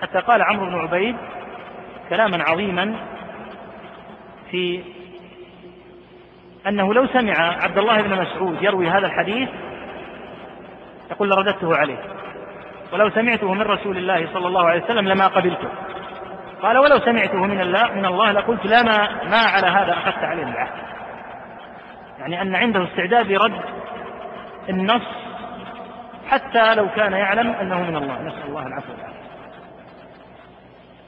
حتى 0.02 0.18
قال 0.18 0.42
عمرو 0.42 0.66
بن 0.66 0.78
عبيد 0.78 1.16
كلاما 2.08 2.44
عظيما 2.49 2.97
في 4.50 4.82
أنه 6.66 6.94
لو 6.94 7.07
سمع 7.07 7.34
عبد 7.62 7.78
الله 7.78 8.02
بن 8.02 8.23
مسعود 8.23 8.62
يروي 8.62 8.89
هذا 8.89 9.07
الحديث 9.07 9.49
يقول 11.10 11.31
لرددته 11.31 11.76
عليه. 11.76 11.99
ولو 12.92 13.10
سمعته 13.10 13.55
من 13.55 13.62
رسول 13.62 13.97
الله 13.97 14.28
صلى 14.32 14.47
الله 14.47 14.68
عليه 14.68 14.84
وسلم 14.84 15.08
لما 15.08 15.26
قبلته. 15.26 15.68
قال 16.62 16.78
ولو 16.78 16.99
سمعته 16.99 17.36
من 17.36 17.60
الله 17.60 17.94
من 17.94 18.07
الله 18.07 18.32
لقلت 18.32 18.66
لا 18.66 18.82
ما, 18.82 19.24
ما 19.24 19.39
على 19.39 19.66
هذا 19.66 19.92
أخذت 19.92 20.24
عليه 20.24 20.42
العهد 20.42 21.00
يعني 22.20 22.42
أن 22.42 22.55
عنده 22.55 22.84
استعداد 22.84 23.32
لرد 23.32 23.60
النص 24.68 25.02
حتى 26.28 26.74
لو 26.74 26.89
كان 26.89 27.12
يعلم 27.12 27.50
أنه 27.50 27.81
من 27.82 27.97
الله. 27.97 28.23
نسأل 28.23 28.49
الله 28.49 28.66
العفو 28.66 28.92
والعافية. 28.92 29.20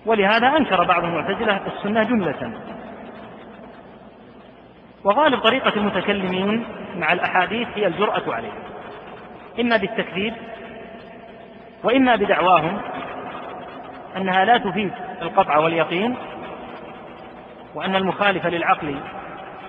ولهذا 0.06 0.56
أنكر 0.56 0.84
بعض 0.84 1.04
المعتزلة 1.04 1.60
السنة 1.66 2.02
جملة. 2.02 2.52
وغالب 5.04 5.38
طريقة 5.38 5.72
المتكلمين 5.76 6.64
مع 6.96 7.12
الأحاديث 7.12 7.68
هي 7.74 7.86
الجرأة 7.86 8.34
عليه 8.34 8.52
إما 9.60 9.76
بالتكذيب 9.76 10.34
وإما 11.84 12.16
بدعواهم 12.16 12.80
أنها 14.16 14.44
لا 14.44 14.58
تفيد 14.58 14.92
القطع 15.22 15.58
واليقين 15.58 16.16
وأن 17.74 17.96
المخالف 17.96 18.46
للعقل 18.46 18.96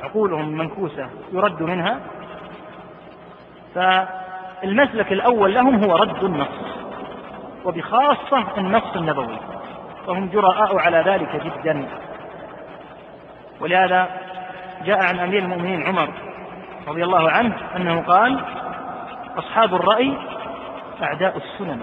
عقولهم 0.03 0.57
منكوسة 0.57 1.09
يرد 1.32 1.64
منها 1.64 1.99
فالمسلك 3.75 5.11
الأول 5.11 5.53
لهم 5.53 5.83
هو 5.83 5.95
رد 5.95 6.23
النص 6.23 6.48
وبخاصة 7.65 8.57
النص 8.57 8.95
النبوي 8.95 9.38
فهم 10.07 10.30
جراء 10.30 10.77
على 10.80 10.98
ذلك 10.98 11.41
جدا. 11.45 11.85
ولهذا 13.61 14.07
جاء 14.85 15.03
عن 15.03 15.19
أمير 15.19 15.43
المؤمنين 15.43 15.88
عمر 15.88 16.09
رضي 16.88 17.03
الله 17.03 17.30
عنه 17.30 17.56
أنه 17.75 18.01
قال 18.01 18.40
أصحاب 19.38 19.75
الرأي 19.75 20.17
أعداء 21.03 21.38
السنن 21.38 21.82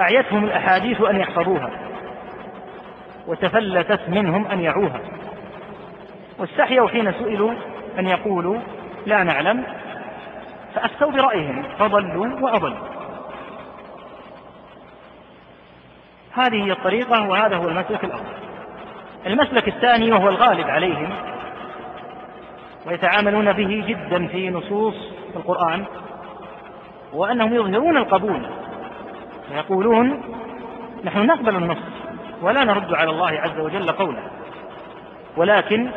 أعيتهم 0.00 0.44
الأحاديث 0.44 1.00
أن 1.00 1.16
يحفظوها 1.16 1.70
وتفلتت 3.26 4.08
منهم 4.08 4.46
أن 4.46 4.60
يعوها. 4.60 5.00
واستحيوا 6.38 6.88
حين 6.88 7.12
سئلوا 7.12 7.52
أن 7.98 8.06
يقولوا 8.06 8.58
لا 9.06 9.22
نعلم 9.22 9.64
فأفتوا 10.74 11.10
برأيهم 11.10 11.62
فضلوا 11.78 12.40
وأضلوا. 12.40 12.86
هذه 16.32 16.64
هي 16.64 16.72
الطريقة 16.72 17.28
وهذا 17.28 17.56
هو 17.56 17.68
المسلك 17.68 18.04
الأول. 18.04 18.42
المسلك 19.26 19.68
الثاني 19.68 20.12
وهو 20.12 20.28
الغالب 20.28 20.70
عليهم 20.70 21.10
ويتعاملون 22.86 23.52
به 23.52 23.84
جدا 23.86 24.26
في 24.26 24.50
نصوص 24.50 24.94
القرآن 25.36 25.84
وأنهم 27.12 27.54
يظهرون 27.54 27.96
القبول 27.96 28.46
ويقولون 29.50 30.22
نحن 31.04 31.26
نقبل 31.26 31.56
النص 31.56 31.78
ولا 32.42 32.64
نرد 32.64 32.94
على 32.94 33.10
الله 33.10 33.30
عز 33.30 33.58
وجل 33.60 33.90
قوله 33.90 34.22
ولكن 35.36 35.90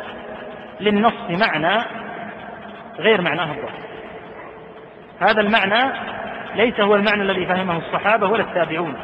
للنص 0.80 1.14
معنى 1.30 1.84
غير 2.98 3.20
معناه 3.20 3.44
الظاهر. 3.44 3.86
هذا 5.20 5.40
المعنى 5.40 5.92
ليس 6.54 6.80
هو 6.80 6.94
المعنى 6.94 7.22
الذي 7.22 7.46
فهمه 7.46 7.78
الصحابة 7.78 8.26
ولا 8.26 8.42
التابعون 8.42 8.96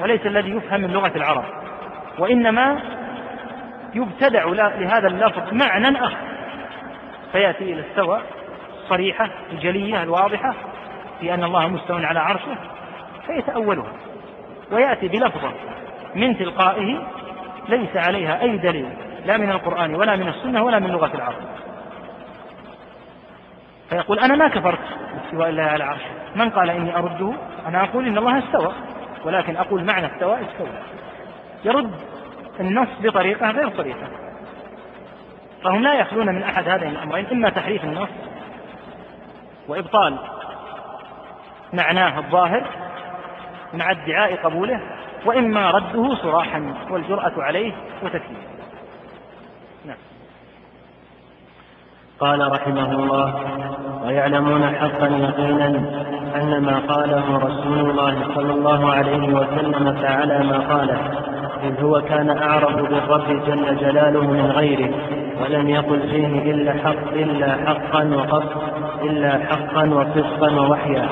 وليس 0.00 0.26
الذي 0.26 0.50
يفهم 0.50 0.80
من 0.80 0.90
لغة 0.90 1.12
العرب 1.16 1.44
وإنما 2.18 2.80
يبتدع 3.94 4.44
لهذا 4.78 5.08
اللفظ 5.08 5.52
معنى 5.52 6.04
آخر. 6.04 6.16
فيأتي 7.32 7.64
إلى 7.64 7.84
السوى 7.90 8.20
الصريحة 8.82 9.30
الجلية 9.52 10.02
الواضحة 10.02 10.54
في 11.20 11.34
أن 11.34 11.44
الله 11.44 11.68
مستوى 11.68 12.06
على 12.06 12.18
عرشه 12.18 12.56
فيتأولها 13.26 13.92
ويأتي 14.72 15.08
بلفظة 15.08 15.52
من 16.14 16.38
تلقائه 16.38 17.06
ليس 17.68 17.96
عليها 17.96 18.42
أي 18.42 18.56
دليل. 18.56 18.88
لا 19.26 19.36
من 19.36 19.50
القرآن 19.50 19.94
ولا 19.94 20.16
من 20.16 20.28
السنة 20.28 20.64
ولا 20.64 20.78
من 20.78 20.90
لغة 20.90 21.10
العرب. 21.14 21.42
فيقول 23.90 24.18
أنا 24.18 24.36
ما 24.36 24.48
كفرت 24.48 24.78
باستواء 25.14 25.48
الله 25.48 25.62
على 25.62 25.84
عرشه 25.84 26.10
من 26.34 26.50
قال 26.50 26.70
إني 26.70 26.96
أرده؟ 26.96 27.32
أنا 27.66 27.84
أقول 27.84 28.06
إن 28.06 28.18
الله 28.18 28.38
استوى 28.38 28.72
ولكن 29.24 29.56
أقول 29.56 29.84
معنى 29.84 30.06
استوى 30.06 30.34
استوى. 30.34 30.68
يرد 31.64 31.94
النص 32.60 32.88
بطريقة 33.00 33.50
غير 33.50 33.70
صريحة 33.76 34.08
فهم 35.64 35.82
لا 35.82 35.94
يخلون 35.94 36.26
من 36.26 36.42
أحد 36.42 36.68
هذين 36.68 36.88
الأمرين 36.88 37.26
إما 37.26 37.50
تحريف 37.50 37.84
النص 37.84 38.08
وإبطال 39.68 40.18
معناه 41.72 42.18
الظاهر 42.18 42.66
مع 43.74 43.90
ادعاء 43.90 44.36
قبوله 44.36 44.80
وإما 45.24 45.70
رده 45.70 46.14
صراحا 46.14 46.74
والجرأة 46.90 47.32
عليه 47.42 47.72
وتكذيبه. 48.02 48.55
قال 52.20 52.52
رحمه 52.52 52.92
الله 52.92 53.34
ويعلمون 54.06 54.62
حقا 54.62 55.06
يقينا 55.06 55.66
أن 56.36 56.62
ما 56.62 56.78
قاله 56.88 57.36
رسول 57.36 57.90
الله 57.90 58.14
صلى 58.34 58.52
الله 58.52 58.92
عليه 58.92 59.34
وسلم 59.34 59.96
فعلى 60.02 60.38
ما 60.44 60.58
قاله 60.58 60.98
إذ 61.64 61.84
هو 61.84 62.00
كان 62.00 62.30
أعرف 62.30 62.76
بالرب 62.76 63.44
جل 63.46 63.76
جلاله 63.76 64.20
من 64.20 64.50
غيره 64.50 64.90
ولم 65.42 65.68
يقل 65.68 66.00
فيه 66.00 66.52
إلا 66.52 66.72
حق 66.72 67.12
إلا 67.12 67.56
حقا 67.66 68.04
وقص 68.04 68.44
إلا 69.02 69.30
حقا 69.30 69.84
وصدقا 69.84 70.60
ووحيا. 70.60 71.08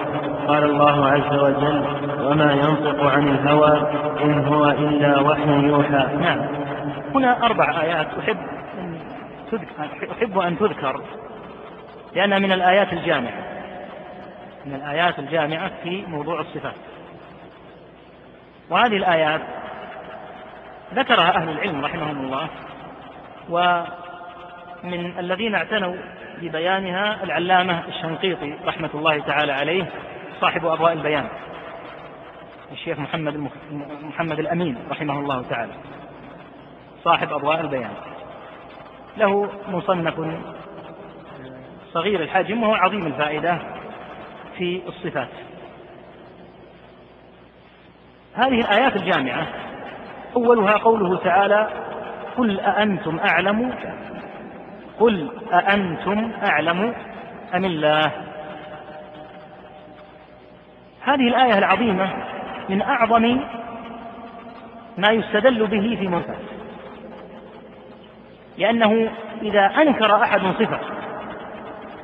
قال 0.48 0.64
الله 0.64 1.06
عز 1.06 1.38
وجل 1.38 1.82
وما 2.26 2.52
ينطق 2.52 3.04
عن 3.04 3.28
الهوى 3.28 3.82
إن 4.24 4.44
هو 4.44 4.68
إلا 4.68 5.20
وحي 5.20 5.66
يوحى. 5.66 6.06
نعم. 6.20 6.38
هنا 7.14 7.46
أربع 7.46 7.82
آيات 7.82 8.06
أحب 8.20 8.36
أحب 10.12 10.38
أن 10.38 10.58
تذكر 10.58 11.02
لأنها 12.14 12.38
من 12.38 12.52
الآيات 12.52 12.92
الجامعة 12.92 13.44
من 14.66 14.74
الآيات 14.74 15.18
الجامعة 15.18 15.70
في 15.82 16.04
موضوع 16.06 16.40
الصفات. 16.40 16.74
وهذه 18.70 18.96
الآيات 18.96 19.40
ذكرها 20.94 21.36
أهل 21.36 21.48
العلم 21.48 21.84
رحمهم 21.84 22.24
الله 22.24 22.48
ومن 23.48 25.18
الذين 25.18 25.54
اعتنوا 25.54 25.96
ببيانها 26.40 27.24
العلامة 27.24 27.82
الشنقيطي 27.88 28.54
رحمة 28.64 28.90
الله 28.94 29.18
تعالى 29.18 29.52
عليه 29.52 29.90
صاحب 30.40 30.66
أضواء 30.66 30.92
البيان 30.92 31.28
الشيخ 32.72 32.98
محمد 32.98 33.50
محمد 34.02 34.38
الأمين 34.38 34.78
رحمه 34.90 35.18
الله 35.18 35.42
تعالى 35.42 35.72
صاحب 37.04 37.32
أضواء 37.32 37.60
البيان. 37.60 37.90
له 39.16 39.50
مصنف 39.68 40.14
صغير 41.92 42.22
الحجم 42.22 42.62
وهو 42.62 42.74
عظيم 42.74 43.06
الفائدة 43.06 43.58
في 44.58 44.82
الصفات. 44.88 45.28
هذه 48.34 48.60
الآيات 48.60 48.96
الجامعة 48.96 49.46
أولها 50.36 50.72
قوله 50.72 51.16
تعالى 51.16 51.68
قل 52.36 52.60
أأنتم 52.60 53.18
أعلم؟ 53.18 53.74
قل 55.00 55.30
أأنتم 55.52 56.32
أعلم 56.50 56.94
أم 57.54 57.64
الله؟ 57.64 58.12
هذه 61.04 61.28
الآية 61.28 61.58
العظيمة 61.58 62.12
من 62.68 62.82
أعظم 62.82 63.40
ما 64.98 65.12
يستدل 65.12 65.66
به 65.66 65.96
في 66.00 66.08
موسى 66.08 66.34
لأنه 68.58 69.10
إذا 69.42 69.66
أنكر 69.66 70.22
أحد 70.22 70.40
صفة 70.40 70.78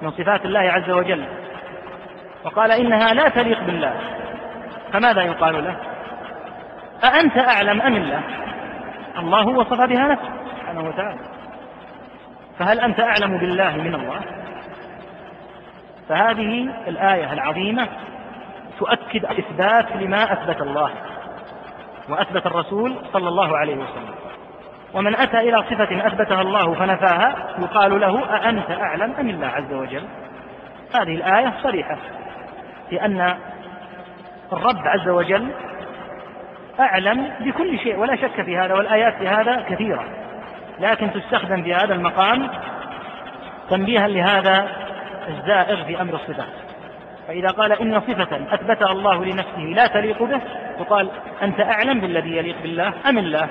من 0.03 0.11
صفات 0.11 0.45
الله 0.45 0.61
عز 0.61 0.91
وجل 0.91 1.25
وقال 2.45 2.73
إنها 2.73 3.15
لا 3.15 3.29
تليق 3.29 3.61
بالله 3.63 4.01
فماذا 4.93 5.23
يقال 5.23 5.65
له؟ 5.65 5.77
أأنت 7.05 7.39
أعلم 7.39 7.83
أم 7.83 7.97
الله؟ 7.97 8.23
الله 9.19 9.49
وصف 9.49 9.81
بها 9.81 10.09
نفسه 10.09 10.31
سبحانه 10.59 10.89
وتعالى. 10.89 11.21
فهل 12.59 12.81
أنت 12.81 13.01
أعلم 13.01 13.39
بالله 13.39 13.77
من 13.77 13.95
الله؟ 13.95 14.21
فهذه 16.09 16.69
الآية 16.89 17.33
العظيمة 17.33 17.89
تؤكد 18.79 19.25
إثبات 19.25 19.93
لما 19.97 20.33
أثبت 20.33 20.61
الله 20.61 20.91
وأثبت 22.09 22.47
الرسول 22.47 22.97
صلى 23.13 23.29
الله 23.29 23.59
عليه 23.59 23.77
وسلم. 23.77 24.15
ومن 24.95 25.17
أتى 25.17 25.39
إلى 25.39 25.65
صفة 25.71 26.07
أثبتها 26.07 26.43
الله 26.43 26.75
فنفاها 26.75 27.35
يقال 27.59 28.01
له 28.01 28.37
أأنت 28.37 28.71
أعلم 28.71 29.15
أم 29.21 29.31
الله 29.31 29.47
عز 29.47 29.73
وجل؟ 29.73 30.05
هذه 30.95 31.15
الآية 31.15 31.53
صريحة 31.63 31.97
في 32.91 33.05
أن 33.05 33.35
الرب 34.53 34.87
عز 34.87 35.09
وجل 35.09 35.49
أعلم 36.81 37.31
بكل 37.41 37.79
شيء 37.79 37.97
ولا 37.97 38.17
شك 38.17 38.43
في 38.43 38.57
هذا 38.57 38.75
والآيات 38.75 39.15
في 39.15 39.29
هذا 39.29 39.65
كثيرة 39.69 40.05
لكن 40.81 41.11
تستخدم 41.13 41.63
في 41.63 41.75
هذا 41.75 41.95
المقام 41.95 42.49
تنبيها 43.71 44.09
لهذا 44.09 44.69
الزائر 45.29 45.85
في 45.85 46.01
أمر 46.01 46.15
الصفات. 46.15 46.53
فإذا 47.29 47.49
قال 47.49 47.73
إن 47.73 48.01
صفة 48.01 48.55
أثبتها 48.55 48.93
الله 48.93 49.25
لنفسه 49.25 49.59
لا 49.61 49.87
تليق 49.87 50.23
به 50.23 50.41
يقال 50.81 51.11
أنت 51.43 51.61
أعلم 51.61 52.01
بالذي 52.01 52.37
يليق 52.37 52.57
بالله 52.63 52.93
أم 53.09 53.19
الله؟ 53.19 53.49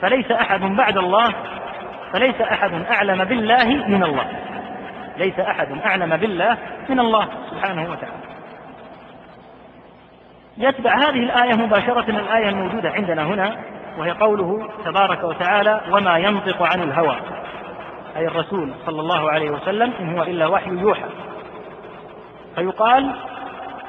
فليس 0.00 0.30
أحد 0.30 0.60
بعد 0.60 0.96
الله 0.96 1.34
فليس 2.12 2.40
أحد 2.40 2.72
أعلم 2.92 3.24
بالله 3.24 3.64
من 3.64 4.04
الله. 4.04 4.26
ليس 5.16 5.40
أحد 5.40 5.68
أعلم 5.86 6.16
بالله 6.16 6.58
من 6.88 7.00
الله 7.00 7.28
سبحانه 7.50 7.82
وتعالى. 7.82 8.24
يتبع 10.58 10.94
هذه 10.94 11.18
الآية 11.18 11.54
مباشرة 11.54 12.10
الآية 12.10 12.48
الموجودة 12.48 12.90
عندنا 12.90 13.22
هنا 13.22 13.56
وهي 13.98 14.10
قوله 14.10 14.68
تبارك 14.84 15.24
وتعالى 15.24 15.80
وما 15.90 16.18
ينطق 16.18 16.62
عن 16.62 16.82
الهوى 16.82 17.16
أي 18.16 18.26
الرسول 18.26 18.74
صلى 18.86 19.00
الله 19.00 19.30
عليه 19.30 19.50
وسلم 19.50 19.92
إن 20.00 20.18
هو 20.18 20.22
إلا 20.22 20.46
وحي 20.46 20.70
يوحى. 20.70 21.08
فيقال 22.54 23.14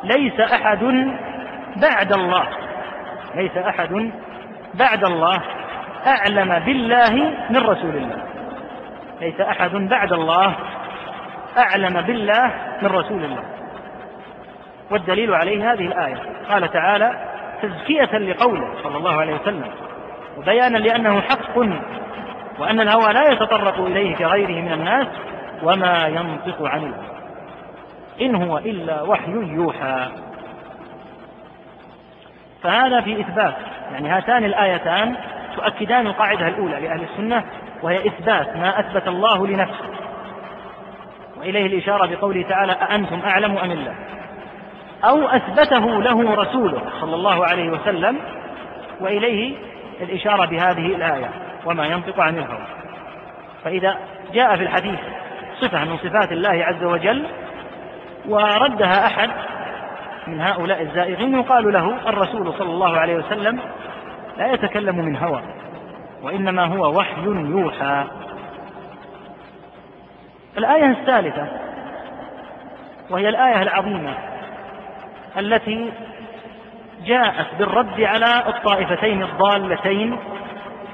ليس 0.04 0.40
أحد 0.40 0.84
بعد 1.82 2.14
الله 2.14 2.48
ليس 3.36 3.58
أحد 3.58 4.12
بعد 4.74 5.04
الله 5.04 5.42
أعلم 6.08 6.60
بالله 6.60 7.14
من 7.50 7.58
رسول 7.58 7.96
الله. 7.96 8.24
ليس 9.22 9.42
أحد 9.42 9.72
بعد 9.72 10.14
الله 10.14 10.56
أعلم 11.58 12.02
بالله 12.02 12.52
من 12.82 12.88
رسول 12.88 13.24
الله. 13.24 13.44
والدليل 14.92 15.34
عليه 15.34 15.72
هذه 15.74 15.88
الآية. 15.88 16.18
قال 16.50 16.72
تعالى 16.72 17.12
تزكية 17.62 18.18
لقوله 18.18 18.84
صلى 18.84 18.98
الله 18.98 19.22
عليه 19.22 19.36
وسلم 19.36 19.72
وبيانا 20.38 20.78
لأنه 20.78 21.22
حق 21.22 21.58
وأن 22.60 22.80
الهوى 22.80 23.14
لا 23.14 23.32
يتطرق 23.32 23.80
إليه 23.80 24.16
كغيره 24.16 24.62
من 24.62 24.72
الناس 24.72 25.08
وما 25.64 26.08
ينطق 26.08 26.66
عن 26.66 26.80
الهوى 26.80 27.16
إن 28.22 28.36
هو 28.36 28.58
إلا 28.58 29.02
وحي 29.02 29.32
يوحى. 29.32 30.08
فهذا 32.64 33.02
في 33.02 33.22
إثبات 33.22 33.54
يعني 33.94 34.10
هاتان 34.10 34.44
الآيتان 34.44 35.16
تؤكدان 35.56 36.08
القاعدة 36.08 36.48
الأولى 36.48 36.80
لأهل 36.80 37.04
السنة 37.04 37.44
وهي 37.84 38.08
إثبات 38.08 38.58
ما 38.58 38.80
أثبت 38.80 39.08
الله 39.08 39.48
لنفسه. 39.48 39.86
وإليه 41.38 41.66
الإشارة 41.66 42.06
بقوله 42.06 42.44
تعالى 42.50 42.72
أأنتم 42.72 43.20
أعلم 43.20 43.58
أم 43.58 43.72
الله؟ 43.72 43.96
أو 45.04 45.28
أثبته 45.28 46.02
له 46.02 46.36
رسوله 46.36 46.82
صلى 47.02 47.16
الله 47.16 47.46
عليه 47.46 47.70
وسلم 47.70 48.18
وإليه 49.00 49.56
الإشارة 50.02 50.46
بهذه 50.46 50.96
الآية 50.96 51.30
وما 51.66 51.86
ينطق 51.86 52.20
عن 52.20 52.38
الهوى. 52.38 52.68
فإذا 53.64 53.98
جاء 54.34 54.56
في 54.56 54.64
الحديث 54.64 55.00
صفة 55.62 55.86
من 55.86 55.98
صفات 55.98 56.32
الله 56.32 56.66
عز 56.66 56.84
وجل 56.84 57.26
وردها 58.30 59.06
أحد 59.06 59.30
من 60.28 60.42
هؤلاء 60.42 60.82
الزائغين 60.82 61.40
يقال 61.40 61.74
له 61.74 62.10
الرسول 62.10 62.54
صلى 62.54 62.70
الله 62.70 62.98
عليه 62.98 63.16
وسلم 63.16 63.60
لا 64.38 64.54
يتكلم 64.54 64.96
من 64.96 65.18
هوى 65.18 65.42
وإنما 66.24 66.66
هو 66.66 66.98
وحي 66.98 67.22
يوحى. 67.26 68.04
الآية 70.58 70.92
الثالثة 70.92 71.48
وهي 73.10 73.30
الآية 73.30 73.62
العظيمة 73.62 74.14
التي 75.38 75.92
جاءت 77.06 77.48
بالرد 77.60 78.02
على 78.02 78.44
الطائفتين 78.48 79.24
الضالتين 79.24 80.20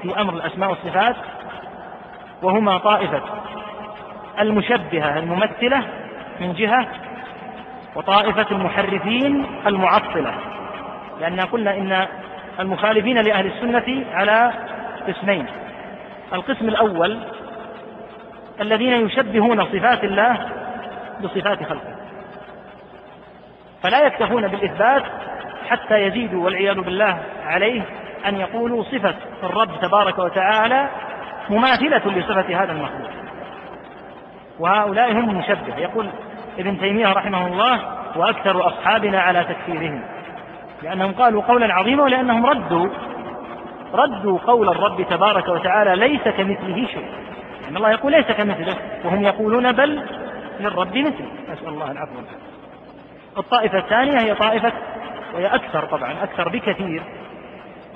في 0.02 0.20
أمر 0.20 0.34
الأسماء 0.34 0.70
والصفات 0.70 1.16
وهما 2.42 2.78
طائفة 2.78 3.22
المشبهة 4.40 5.18
الممثلة 5.18 5.82
من 6.40 6.52
جهة 6.52 6.86
وطائفة 7.94 8.46
المحرفين 8.50 9.46
المعطلة. 9.66 10.34
لأننا 11.20 11.44
قلنا 11.44 11.76
إن 11.76 12.06
المخالفين 12.60 13.18
لأهل 13.18 13.46
السنة 13.46 14.04
على 14.12 14.52
قسمين. 15.08 15.46
القسم 16.32 16.68
الأول 16.68 17.18
الذين 18.60 19.06
يشبهون 19.06 19.64
صفات 19.64 20.04
الله 20.04 20.48
بصفات 21.20 21.62
خلقه. 21.62 21.96
فلا 23.82 24.06
يكتفون 24.06 24.48
بالإثبات 24.48 25.02
حتى 25.68 25.94
يزيدوا 25.94 26.44
والعياذ 26.44 26.80
بالله 26.80 27.18
عليه 27.46 27.82
أن 28.26 28.36
يقولوا 28.36 28.82
صفة 28.82 29.14
الرب 29.42 29.80
تبارك 29.82 30.18
وتعالى 30.18 30.88
مماثلة 31.50 32.18
لصفة 32.18 32.62
هذا 32.62 32.72
المخلوق. 32.72 33.10
وهؤلاء 34.58 35.12
هم 35.12 35.30
المشبه. 35.30 35.76
يقول 35.78 36.08
ابن 36.58 36.80
تيمية 36.80 37.12
رحمه 37.12 37.46
الله 37.46 37.80
وأكثر 38.16 38.66
أصحابنا 38.66 39.20
على 39.20 39.44
تكفيرهم. 39.44 40.02
لأنهم 40.82 41.12
قالوا 41.12 41.42
قولا 41.42 41.74
عظيما 41.74 42.02
ولأنهم 42.02 42.46
ردوا. 42.46 42.88
ردوا 43.94 44.38
قول 44.38 44.68
الرب 44.68 45.02
تبارك 45.10 45.48
وتعالى 45.48 46.08
ليس 46.08 46.22
كمثله 46.22 46.86
شيء. 46.86 47.06
يعني 47.62 47.76
الله 47.76 47.90
يقول 47.90 48.12
ليس 48.12 48.26
كمثله. 48.26 48.76
وهم 49.04 49.24
يقولون 49.24 49.72
بل 49.72 50.02
للرب 50.60 50.96
مثل 50.96 51.24
نسأل 51.52 51.68
الله 51.68 51.90
العفو 51.90 52.14
الطائفة 53.38 53.78
الثانية 53.78 54.20
هي 54.20 54.34
طائفة 54.34 54.72
وهي 55.34 55.46
أكثر 55.46 55.84
طبعا 55.84 56.22
أكثر 56.22 56.48
بكثير 56.48 57.02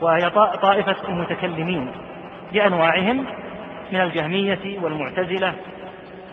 وهي 0.00 0.31
طائفة 0.62 1.08
المتكلمين 1.08 1.92
بأنواعهم 2.52 3.26
من 3.92 4.00
الجهمية 4.00 4.81
والمعتزلة 4.82 5.55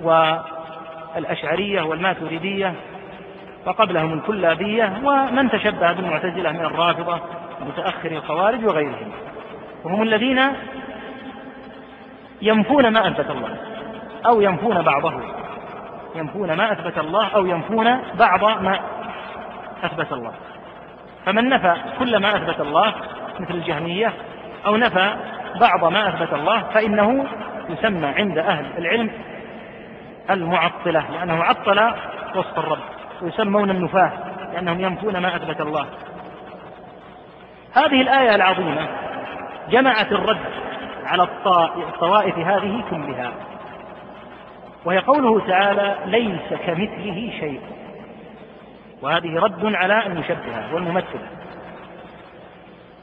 والأشعرية 0.02 1.82
والماتريدية 1.82 2.74
وقبلهم 3.66 4.14
الكلابية 4.14 4.94
ومن 5.04 5.50
تشبه 5.50 5.92
بالمعتزلة 5.92 6.52
من 6.52 6.66
الرافضة 6.66 7.20
ومتأخر 7.62 8.12
الخوارج 8.12 8.66
وغيرهم. 8.66 9.12
وهم 9.84 10.04
الذين 10.04 10.42
ينفون 12.42 12.88
ما 12.88 13.08
أثبت 13.08 13.30
الله 13.30 13.58
أو 14.26 14.42
ينفون 14.42 14.82
بعضه. 14.82 15.14
ينفون 16.16 16.54
ما 16.54 16.72
أثبت 16.72 16.98
الله 16.98 17.28
أو 17.36 17.46
ينفون 17.46 18.02
بعض 18.20 18.44
ما 18.44 18.80
أثبت 19.84 20.14
الله. 20.14 20.34
فمن 21.26 21.50
نفى 21.50 21.76
كل 22.00 22.18
ما 22.18 22.36
أثبت 22.36 22.60
الله 22.60 22.94
مثل 23.40 23.54
الجهمية 23.54 24.14
أو 24.66 24.78
نفى 24.78 25.16
بعض 25.60 25.86
ما 25.86 26.10
أثبت 26.10 26.34
الله 26.34 26.64
فإنه 26.64 27.26
يسمى 27.70 28.08
عند 28.08 28.38
أهل 28.38 28.66
العلم 28.78 29.10
المعطلة 30.30 31.12
لأنه 31.12 31.44
عطل 31.44 31.94
وصف 32.36 32.60
الرب. 32.60 33.03
ويسمون 33.22 33.70
النفاة 33.70 34.12
لأنهم 34.54 34.82
ينفون 34.82 35.18
ما 35.18 35.36
أثبت 35.36 35.62
الله. 35.62 35.86
هذه 37.74 38.02
الآية 38.02 38.36
العظيمة 38.36 38.88
جمعت 39.70 40.12
الرد 40.12 40.46
على 41.06 41.28
الطوائف 41.78 42.38
هذه 42.38 42.84
كلها. 42.90 43.32
وهي 44.86 45.00
قوله 45.00 45.48
تعالى 45.48 45.96
ليس 46.06 46.60
كمثله 46.66 47.32
شيء. 47.40 47.62
وهذه 49.02 49.40
رد 49.40 49.76
على 49.76 50.06
المشبهة 50.06 50.74
والممثلة. 50.74 51.28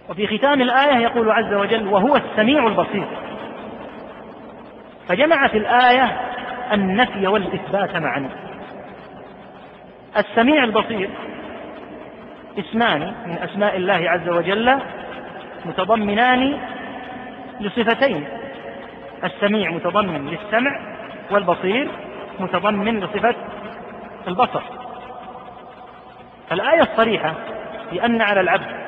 وفي 0.08 0.38
ختام 0.38 0.62
الآية 0.62 0.96
يقول 0.96 1.30
عز 1.30 1.54
وجل 1.54 1.86
وهو 1.86 2.16
السميع 2.16 2.66
البصير. 2.66 3.06
فجمعت 5.08 5.54
الآية 5.54 6.16
النفي 6.72 7.26
والإثبات 7.26 7.96
معا. 7.96 8.49
السميع 10.16 10.64
البصير. 10.64 11.10
اسمان 12.58 13.14
من 13.26 13.38
أسماء 13.38 13.76
الله 13.76 14.10
عز 14.10 14.28
وجل 14.28 14.78
متضمنان 15.64 16.60
لصفتين. 17.60 18.28
السميع 19.24 19.70
متضمن 19.70 20.26
للسمع 20.26 20.80
والبصير 21.30 21.90
متضمن 22.40 23.00
لصفة 23.00 23.34
البصر. 24.28 24.62
فالآية 26.50 26.80
الصريحة 26.80 27.34
بأن 27.92 28.20
على 28.20 28.40
العبد 28.40 28.80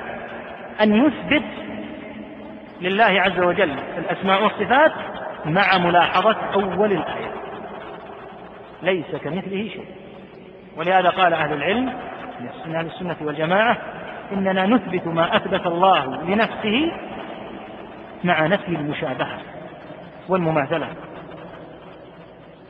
أن 0.81 1.07
يثبت 1.07 1.45
لله 2.81 3.21
عز 3.21 3.41
وجل 3.41 3.75
الأسماء 3.99 4.43
والصفات 4.43 4.93
مع 5.45 5.79
ملاحظة 5.79 6.37
أول 6.55 6.93
الآية. 6.93 7.33
ليس 8.83 9.17
كمثله 9.25 9.69
شيء. 9.69 10.02
ولهذا 10.77 11.09
قال 11.09 11.35
أهل 11.35 11.53
العلم 11.53 11.93
من 12.67 12.75
أهل 12.77 12.87
السنة 12.87 13.17
والجماعة 13.21 13.77
إننا 14.33 14.67
نثبت 14.67 15.07
ما 15.07 15.37
أثبت 15.37 15.67
الله 15.67 16.07
لنفسه 16.23 16.93
مع 18.25 18.47
نفي 18.47 18.69
المشابهة 18.69 19.39
والمماثلة. 20.29 20.89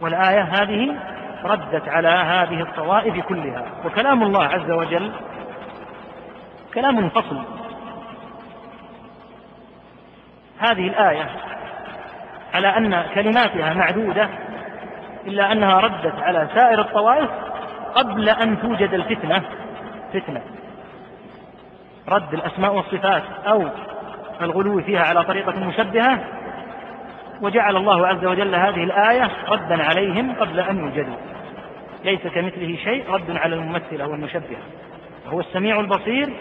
والآية 0.01 0.43
هذه 0.43 0.97
ردت 1.45 1.89
على 1.89 2.09
هذه 2.09 2.61
الطوائف 2.61 3.27
كلها. 3.27 3.65
وكلام 3.85 4.23
الله 4.23 4.45
عز 4.45 4.71
وجل 4.71 5.13
كلام 6.75 7.09
فصل. 7.09 7.43
هذه 10.59 10.89
الآية 10.89 11.27
على 12.55 12.69
أن 12.69 13.03
كلماتها 13.15 13.75
معدودة 13.75 14.29
إلا 15.27 15.53
أنها 15.53 15.79
ردت 15.79 16.23
على 16.23 16.49
سائر 16.55 16.81
الطوائف 16.81 17.31
قبل 17.95 18.29
أن 18.29 18.61
توجد 18.61 18.95
الفتنة 18.95 19.43
فتنة. 20.13 20.43
رد 22.09 22.35
الأسماء 22.35 22.75
والصفات 22.75 23.23
أو 23.47 23.69
الغلو 24.43 24.83
فيها 24.83 25.03
على 25.03 25.25
طريقة 25.25 25.61
مشبهة 25.61 26.25
وجعل 27.41 27.77
الله 27.77 28.07
عز 28.07 28.25
وجل 28.25 28.55
هذه 28.55 28.85
الآية 28.85 29.31
ردا 29.49 29.85
عليهم 29.85 30.35
قبل 30.35 30.61
أن 30.61 30.79
يوجدوا. 30.79 31.17
ليس 32.05 32.21
كمثله 32.21 32.77
شيء 32.77 33.11
رد 33.11 33.37
على 33.37 33.55
الممثلة 33.55 34.07
والمشبهة. 34.07 34.63
وهو 35.27 35.41
السميع 35.41 35.81
البصير 35.81 36.33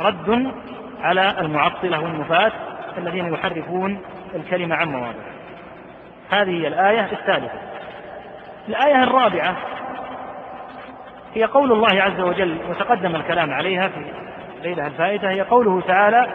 رد 0.00 0.52
على 1.00 1.34
المعطلة 1.40 2.00
والنفاة 2.00 2.52
الذين 2.98 3.34
يحرفون 3.34 4.00
الكلمة 4.34 4.76
عن 4.76 4.88
مواضعه. 4.88 5.28
هذه 6.30 6.50
هي 6.50 6.68
الآية 6.68 7.12
الثالثة. 7.12 7.58
الآية 8.68 9.02
الرابعة 9.02 9.56
هي 11.38 11.44
قول 11.44 11.72
الله 11.72 12.02
عز 12.02 12.20
وجل 12.20 12.58
وتقدم 12.70 13.16
الكلام 13.16 13.52
عليها 13.52 13.88
في 13.88 14.04
ليلة 14.62 14.86
الفائتة 14.86 15.30
هي 15.30 15.40
قوله 15.40 15.80
تعالى 15.80 16.26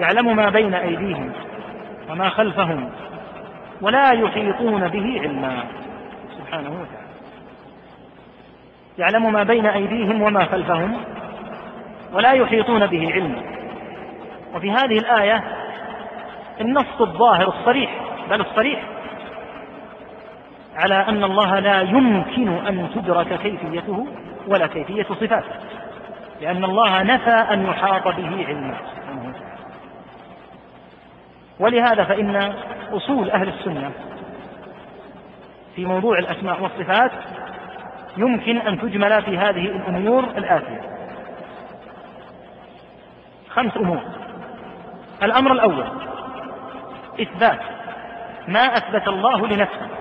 يعلم 0.00 0.36
ما 0.36 0.50
بين 0.50 0.74
أيديهم 0.74 1.32
وما 2.10 2.28
خلفهم 2.28 2.90
ولا 3.80 4.12
يحيطون 4.12 4.88
به 4.88 5.20
علما. 5.22 5.64
سبحانه 6.38 6.70
وتعالى. 6.70 7.10
يعلم 8.98 9.32
ما 9.32 9.42
بين 9.42 9.66
أيديهم 9.66 10.22
وما 10.22 10.44
خلفهم 10.44 10.96
ولا 12.12 12.32
يحيطون 12.32 12.86
به 12.86 13.12
علما. 13.12 13.42
وفي 14.54 14.70
هذه 14.70 14.98
الآية 14.98 15.44
النص 16.60 17.00
الظاهر 17.00 17.48
الصريح 17.48 18.00
بل 18.30 18.40
الصريح 18.40 18.82
على 20.76 20.94
أن 20.94 21.24
الله 21.24 21.58
لا 21.58 21.80
يمكن 21.80 22.66
أن 22.66 22.90
تدرك 22.94 23.38
كيفيته 23.38 24.06
ولا 24.46 24.66
كيفية 24.66 25.02
صفاته. 25.02 25.52
لأن 26.40 26.64
الله 26.64 27.02
نفى 27.02 27.30
أن 27.30 27.66
يحاط 27.66 28.08
به 28.08 28.46
علما. 28.46 28.76
ولهذا 31.60 32.04
فإن 32.04 32.54
أصول 32.92 33.30
أهل 33.30 33.48
السنة 33.48 33.90
في 35.76 35.84
موضوع 35.84 36.18
الأسماء 36.18 36.62
والصفات 36.62 37.12
يمكن 38.16 38.56
أن 38.56 38.80
تجمل 38.80 39.22
في 39.22 39.38
هذه 39.38 39.66
الأمور 39.66 40.24
الآتية. 40.24 40.80
خمس 43.48 43.76
أمور. 43.76 44.00
الأمر 45.22 45.52
الأول 45.52 45.86
إثبات 47.20 47.60
ما 48.48 48.60
أثبت 48.60 49.08
الله 49.08 49.46
لنفسه. 49.46 49.99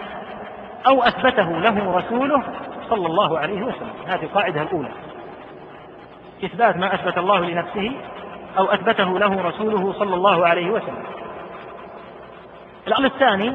أو 0.87 1.03
أثبته 1.03 1.59
له 1.59 1.97
رسوله 1.97 2.43
صلى 2.89 3.07
الله 3.07 3.39
عليه 3.39 3.61
وسلم. 3.61 3.93
هذه 4.07 4.23
القاعدة 4.23 4.61
الأولى. 4.61 4.91
إثبات 6.43 6.77
ما 6.77 6.95
أثبت 6.95 7.17
الله 7.17 7.39
لنفسه 7.39 7.91
أو 8.57 8.65
أثبته 8.65 9.19
له 9.19 9.41
رسوله 9.41 9.93
صلى 9.93 10.15
الله 10.15 10.47
عليه 10.47 10.69
وسلم. 10.69 11.03
الأمر 12.87 13.05
الثاني 13.05 13.53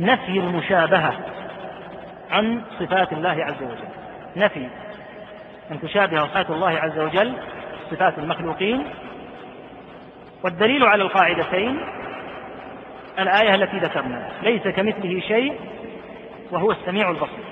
نفي 0.00 0.38
المشابهة 0.38 1.14
عن 2.30 2.62
صفات 2.80 3.12
الله 3.12 3.44
عز 3.44 3.62
وجل. 3.62 3.88
نفي 4.36 4.68
أن 5.70 5.80
تشابه 5.80 6.18
صفات 6.18 6.50
الله 6.50 6.70
عز 6.70 6.98
وجل 6.98 7.34
صفات 7.90 8.18
المخلوقين. 8.18 8.86
والدليل 10.44 10.84
على 10.84 11.02
القاعدتين 11.02 11.80
الآية 13.18 13.54
التي 13.54 13.78
ذكرنا. 13.78 14.28
ليس 14.42 14.62
كمثله 14.62 15.20
شيء 15.20 15.60
وهو 16.50 16.70
السميع 16.70 17.10
البصير. 17.10 17.44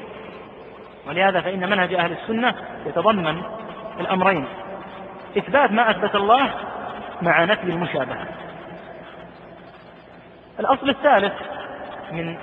ولهذا 1.08 1.40
فإن 1.40 1.70
منهج 1.70 1.94
أهل 1.94 2.12
السنة 2.12 2.55
يتضمن 2.86 3.42
الأمرين. 4.00 4.47
إثبات 5.39 5.72
ما 5.72 5.90
أثبت 5.90 6.14
الله 6.14 6.50
مع 7.22 7.44
نفي 7.44 7.62
المشابهة. 7.62 8.26
الأصل 10.60 10.90
الثالث 10.90 11.32
من 12.12 12.36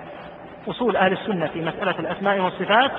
أصول 0.68 0.98
أهل 0.98 1.14
السنة 1.14 1.48
في 1.48 1.62
مسألة 1.62 2.00
الأسماء 2.00 2.40
والصفات 2.40 2.92